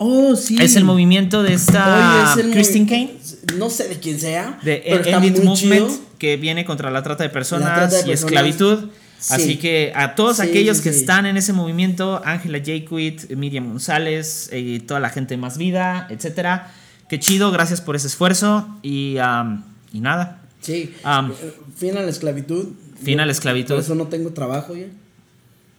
Oh, 0.05 0.35
sí. 0.37 0.57
Es 0.61 0.75
el 0.77 0.85
movimiento 0.85 1.43
de 1.43 1.55
esta 1.55 2.35
Christine 2.53 2.87
Kane. 2.89 3.15
No 3.57 3.71
sé 3.71 3.89
de 3.89 3.99
quién 4.01 4.19
sea. 4.19 4.59
De 4.63 4.83
pero 4.85 4.97
está 5.05 5.17
End 5.19 5.25
It 5.27 5.37
muy 5.37 5.45
Movement, 5.47 5.89
chido. 5.89 6.01
que 6.19 6.37
viene 6.37 6.65
contra 6.65 6.91
la 6.91 7.03
trata 7.03 7.23
de 7.23 7.31
personas 7.31 7.69
La 7.69 7.75
trata 7.89 8.03
de 8.03 8.11
y 8.11 8.13
esclavitud. 8.13 8.89
Sí. 9.21 9.35
Así 9.35 9.57
que 9.59 9.93
a 9.95 10.17
todos 10.17 10.39
Sí, 10.39 10.43
aquellos 10.43 10.79
sí, 10.79 10.83
que 10.83 10.89
están 10.91 11.27
en 11.27 11.37
ese 11.37 11.53
movimiento, 11.53 12.21
Ángela 12.25 12.59
Jaquit, 12.59 13.31
Miriam 13.37 13.69
González, 13.69 14.51
y 14.53 14.81
toda 14.81 14.99
la 14.99 15.11
gente 15.11 15.35
de 15.35 15.39
Más 15.39 15.57
Vida, 15.59 16.09
etcétera. 16.11 16.73
Qué 17.09 17.21
chido, 17.21 17.53
gracias 17.53 17.81
por 17.81 17.95
ese 17.95 18.09
esfuerzo 18.09 18.67
y, 18.83 19.19
am, 19.19 19.63
y 19.93 20.01
nada. 20.01 20.41
Sí. 20.61 20.93
Am. 21.05 21.31
Eh, 21.41 21.53
fin 21.77 21.97
a 21.97 22.03
la 22.03 22.11
esclavitud. 22.11 22.71
Fin 23.05 23.21
a 23.21 23.27
la 23.27 23.31
esclavitud. 23.33 23.75
Por 23.75 23.85
eso 23.85 23.95
no 23.95 24.09
tengo 24.09 24.31
trabajo 24.31 24.75
ya. 24.75 24.87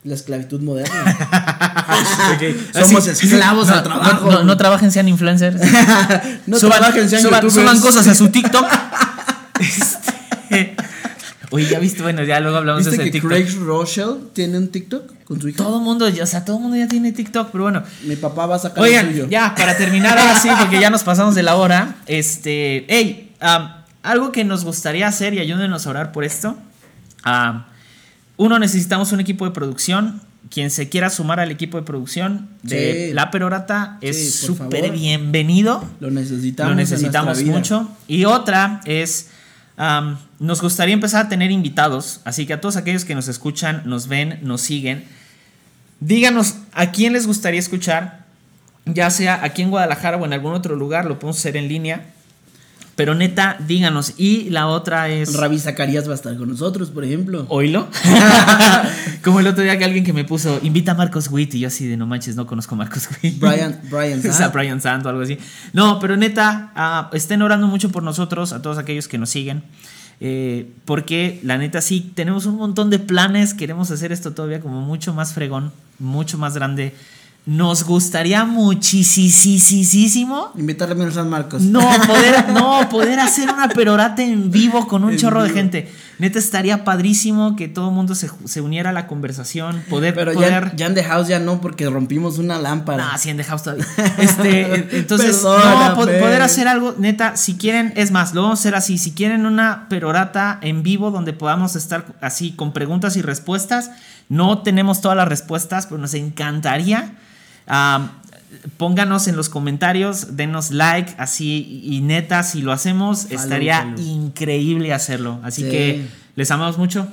La 0.03 0.15
esclavitud 0.15 0.59
moderna. 0.61 1.17
Somos 2.73 3.07
esclavos 3.07 3.67
no, 3.67 3.73
al 3.73 3.83
trabajo. 3.83 4.25
No, 4.25 4.31
no, 4.39 4.43
no 4.43 4.57
trabajen, 4.57 4.91
sean 4.91 5.07
influencers. 5.07 5.55
no 6.47 6.59
suban, 6.59 6.79
trabajen, 6.79 7.09
sean 7.09 7.21
suban- 7.23 7.41
youtubers. 7.41 7.53
suban 7.53 7.79
cosas 7.79 8.07
a 8.07 8.15
su 8.15 8.29
TikTok. 8.29 8.65
Este, 9.59 10.75
Oye, 11.51 11.67
ya 11.69 11.79
viste, 11.79 12.01
bueno, 12.01 12.23
ya 12.23 12.39
luego 12.39 12.57
hablamos 12.57 12.83
de 12.83 12.89
¿Viste 12.91 13.03
ese 13.03 13.11
que 13.11 13.19
TikTok. 13.21 13.29
Craig 13.31 13.59
Rochelle 13.63 14.15
tiene 14.33 14.57
un 14.57 14.69
TikTok 14.69 15.23
con 15.23 15.39
su 15.39 15.47
hija? 15.49 15.57
Todo 15.57 15.79
mundo, 15.79 16.09
ya- 16.09 16.23
o 16.23 16.27
sea, 16.27 16.43
todo 16.43 16.57
mundo 16.59 16.75
ya 16.75 16.87
tiene 16.87 17.11
TikTok, 17.11 17.49
pero 17.51 17.65
bueno. 17.65 17.83
Mi 18.03 18.15
papá 18.15 18.47
va 18.47 18.55
a 18.55 18.59
sacar 18.59 18.85
el 18.85 19.11
suyo. 19.11 19.27
ya, 19.29 19.53
para 19.55 19.77
terminar 19.77 20.17
ahora 20.17 20.37
sí, 20.39 20.49
porque 20.59 20.79
ya 20.79 20.89
nos 20.89 21.03
pasamos 21.03 21.35
de 21.35 21.43
la 21.43 21.55
hora. 21.55 21.95
Este, 22.07 22.85
hey, 22.89 23.35
algo 24.01 24.31
que 24.31 24.43
nos 24.43 24.65
gustaría 24.65 25.07
hacer 25.07 25.35
y 25.35 25.39
ayúdenos 25.39 25.85
a 25.85 25.91
orar 25.91 26.11
por 26.11 26.23
esto. 26.23 26.57
Am, 27.23 27.65
uno, 28.37 28.59
necesitamos 28.59 29.11
un 29.11 29.19
equipo 29.19 29.45
de 29.45 29.51
producción. 29.51 30.21
Quien 30.49 30.69
se 30.69 30.89
quiera 30.89 31.09
sumar 31.09 31.39
al 31.39 31.51
equipo 31.51 31.77
de 31.77 31.83
producción 31.83 32.49
de 32.61 33.07
Sí. 33.07 33.13
La 33.13 33.31
Perorata 33.31 33.97
es 34.01 34.17
Sí, 34.17 34.45
súper 34.47 34.91
bienvenido. 34.91 35.83
Lo 35.99 36.11
necesitamos. 36.11 37.41
Lo 37.41 37.51
mucho. 37.51 37.89
Y 38.07 38.25
otra 38.25 38.81
es, 38.85 39.29
nos 40.39 40.61
gustaría 40.61 40.93
empezar 40.93 41.25
a 41.25 41.29
tener 41.29 41.49
invitados, 41.49 42.19
así 42.25 42.45
que 42.45 42.53
a 42.53 42.61
todos 42.61 42.75
aquellos 42.75 43.05
que 43.05 43.15
nos 43.15 43.27
escuchan, 43.29 43.83
nos 43.85 44.07
ven, 44.07 44.39
nos 44.43 44.61
siguen, 44.61 45.05
díganos 45.99 46.55
a 46.73 46.91
quién 46.91 47.13
les 47.13 47.25
gustaría 47.25 47.59
escuchar, 47.59 48.25
ya 48.85 49.09
sea 49.09 49.43
aquí 49.43 49.61
en 49.61 49.69
Guadalajara 49.69 50.17
o 50.17 50.25
en 50.25 50.33
algún 50.33 50.53
otro 50.53 50.75
lugar, 50.75 51.05
lo 51.05 51.17
podemos 51.17 51.39
hacer 51.39 51.57
en 51.57 51.67
línea. 51.69 52.05
Pero 52.95 53.15
neta, 53.15 53.57
díganos. 53.67 54.13
Y 54.17 54.49
la 54.51 54.67
otra 54.67 55.09
es... 55.09 55.35
Ravi 55.35 55.57
Zacarías 55.57 56.07
va 56.07 56.11
a 56.11 56.15
estar 56.15 56.37
con 56.37 56.49
nosotros, 56.49 56.91
por 56.91 57.03
ejemplo. 57.03 57.45
¿Oílo? 57.49 57.87
Como 59.23 59.39
el 59.39 59.47
otro 59.47 59.63
día 59.63 59.77
que 59.79 59.85
alguien 59.85 60.03
que 60.03 60.13
me 60.13 60.25
puso, 60.25 60.59
invita 60.61 60.91
a 60.91 60.95
Marcos 60.95 61.27
Witt 61.31 61.55
y 61.55 61.59
yo 61.61 61.69
así 61.69 61.87
de 61.87 61.97
no 61.97 62.05
manches, 62.05 62.35
no 62.35 62.45
conozco 62.45 62.75
a 62.75 62.77
Marcos 62.77 63.09
Witt. 63.23 63.39
Brian, 63.39 63.79
Brian 63.89 64.19
O 64.19 64.33
sea. 64.33 64.49
Brian 64.49 64.79
Sant 64.79 65.05
o 65.05 65.09
algo 65.09 65.21
así. 65.21 65.37
No, 65.73 65.99
pero 65.99 66.17
neta, 66.17 66.71
ah, 66.75 67.09
estén 67.13 67.41
orando 67.41 67.67
mucho 67.67 67.89
por 67.89 68.03
nosotros, 68.03 68.53
a 68.53 68.61
todos 68.61 68.77
aquellos 68.77 69.07
que 69.07 69.17
nos 69.17 69.29
siguen. 69.31 69.63
eh, 70.19 70.69
porque 70.85 71.39
la 71.43 71.57
neta 71.57 71.81
sí, 71.81 72.11
tenemos 72.13 72.45
un 72.45 72.57
montón 72.57 72.89
de 72.91 72.99
planes, 72.99 73.55
queremos 73.55 73.89
hacer 73.89 74.11
esto 74.11 74.33
todavía 74.33 74.59
como 74.59 74.81
mucho 74.81 75.13
más 75.13 75.33
fregón, 75.33 75.71
mucho 75.97 76.37
más 76.37 76.53
grande. 76.53 76.93
Nos 77.45 77.83
gustaría 77.83 78.45
muchísimo 78.45 80.51
Invitarle 80.55 81.03
a 81.03 81.11
San 81.11 81.29
Marcos. 81.29 81.61
no 81.63 81.81
poder, 82.07 82.49
no, 82.53 82.87
poder 82.89 83.19
hacer 83.19 83.49
una 83.49 83.67
perorata 83.67 84.23
en 84.23 84.49
vivo 84.49 84.87
con 84.87 85.03
un 85.03 85.11
En 85.11 85.17
chorro 85.17 85.43
de 85.43 85.49
gente. 85.49 85.91
Neta 86.19 86.39
estaría 86.39 86.85
padrísimo 86.85 87.57
que 87.57 87.67
todo 87.67 87.89
el 87.89 87.95
mundo 87.95 88.15
se, 88.15 88.29
se 88.45 88.61
uniera 88.61 88.91
a 88.91 88.93
la 88.93 89.07
conversación, 89.07 89.83
poder, 89.89 90.13
Pero 90.13 90.31
poder 90.33 90.69
ya, 90.69 90.75
ya 90.75 90.85
en 90.85 90.93
The 90.93 91.03
House 91.03 91.27
ya 91.27 91.39
no, 91.39 91.59
porque 91.59 91.89
rompimos 91.89 92.37
una 92.37 92.59
lámpara. 92.59 93.09
Ah, 93.11 93.17
sí, 93.17 93.29
en 93.29 93.35
The 93.37 93.43
House 93.43 93.63
todavía. 93.63 93.85
Este, 94.19 94.97
entonces, 94.97 95.35
Perdóname. 95.37 95.89
no, 95.89 95.95
po- 95.95 96.05
poder 96.05 96.41
hacer 96.43 96.67
algo, 96.69 96.95
neta, 96.97 97.35
si 97.35 97.55
quieren, 97.55 97.91
es 97.97 98.11
más, 98.11 98.33
lo 98.33 98.43
vamos 98.43 98.59
a 98.59 98.61
hacer 98.61 98.75
así, 98.75 98.97
si 98.97 99.11
quieren 99.11 99.45
una 99.45 99.87
perorata 99.89 100.59
en 100.61 100.81
vivo 100.83 101.11
donde 101.11 101.33
podamos 101.33 101.75
estar 101.75 102.05
así 102.21 102.51
con 102.53 102.71
preguntas 102.71 103.17
y 103.17 103.21
respuestas, 103.21 103.91
no 104.29 104.59
tenemos 104.59 105.01
todas 105.01 105.17
las 105.17 105.27
respuestas, 105.27 105.87
pero 105.87 105.97
nos 105.99 106.13
encantaría. 106.13 107.15
Am, 107.67 108.11
pónganos 108.77 109.27
en 109.27 109.35
los 109.35 109.49
comentarios, 109.49 110.35
denos 110.37 110.71
like, 110.71 111.13
así, 111.17 111.81
y 111.83 112.01
neta, 112.01 112.43
si 112.43 112.61
lo 112.61 112.71
hacemos, 112.71 113.25
estaría 113.31 113.93
increíble 113.97 114.93
hacerlo. 114.93 115.39
Así 115.43 115.63
Sí. 115.63 115.69
que 115.69 116.07
les 116.35 116.51
amamos 116.51 116.77
mucho. 116.77 117.07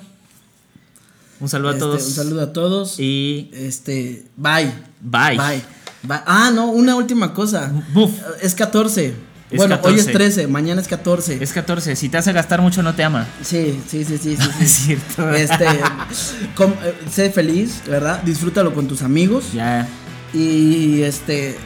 Un 1.41 1.49
saludo 1.49 1.69
a 1.71 1.73
Este, 1.73 1.81
todos. 1.81 2.07
Un 2.07 2.13
saludo 2.13 2.41
a 2.43 2.53
todos. 2.53 3.01
Y 3.01 3.51
Este, 3.55 4.27
bye. 4.37 4.71
bye. 5.01 5.37
Bye. 5.39 5.63
Bye. 6.03 6.19
Ah, 6.27 6.51
no, 6.55 6.67
una 6.71 6.95
última 6.97 7.33
cosa. 7.35 7.73
Buf. 7.95 8.11
Es 8.43 8.55
14. 8.55 9.15
Es 9.51 9.57
bueno, 9.57 9.75
hoy 9.83 9.97
14. 9.97 10.01
es 10.11 10.13
13, 10.17 10.47
mañana 10.47 10.81
es 10.81 10.87
14. 10.87 11.43
Es 11.43 11.53
14. 11.53 11.97
Si 11.97 12.09
te 12.09 12.19
hace 12.19 12.33
gastar 12.33 12.61
mucho, 12.61 12.83
no 12.83 12.95
te 12.95 13.03
ama. 13.03 13.27
Sí, 13.43 13.81
sí, 13.89 14.05
sí, 14.05 14.17
sí, 14.19 14.37
sí. 14.37 14.43
sí. 14.43 14.51
Es 14.63 14.71
cierto. 14.71 15.31
Este, 15.35 15.67
com- 16.55 16.75
eh, 16.85 16.95
sé 17.11 17.31
feliz, 17.31 17.83
¿verdad? 17.87 18.23
Disfrútalo 18.23 18.73
con 18.75 18.87
tus 18.87 19.03
amigos. 19.03 19.53
Ya. 19.53 19.89
Y 20.33 21.03
este, 21.03 21.57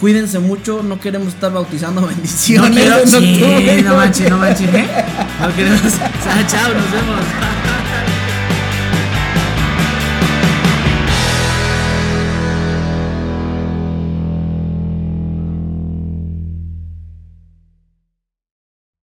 cuídense 0.00 0.38
mucho. 0.38 0.82
No 0.82 0.98
queremos 1.00 1.28
estar 1.28 1.52
bautizando 1.52 2.06
bendiciones. 2.06 2.70
No 2.70 2.76
quiero. 2.76 2.96
Sí, 3.06 3.82
no 3.82 3.96
manches, 3.96 4.30
no 4.30 4.38
manches, 4.38 4.74
¿eh? 4.74 4.86
No 5.40 5.54
queremos. 5.54 5.80
O 5.80 5.90
sea, 5.90 6.46
chao, 6.46 6.74
nos 6.74 6.90
vemos. 6.92 7.71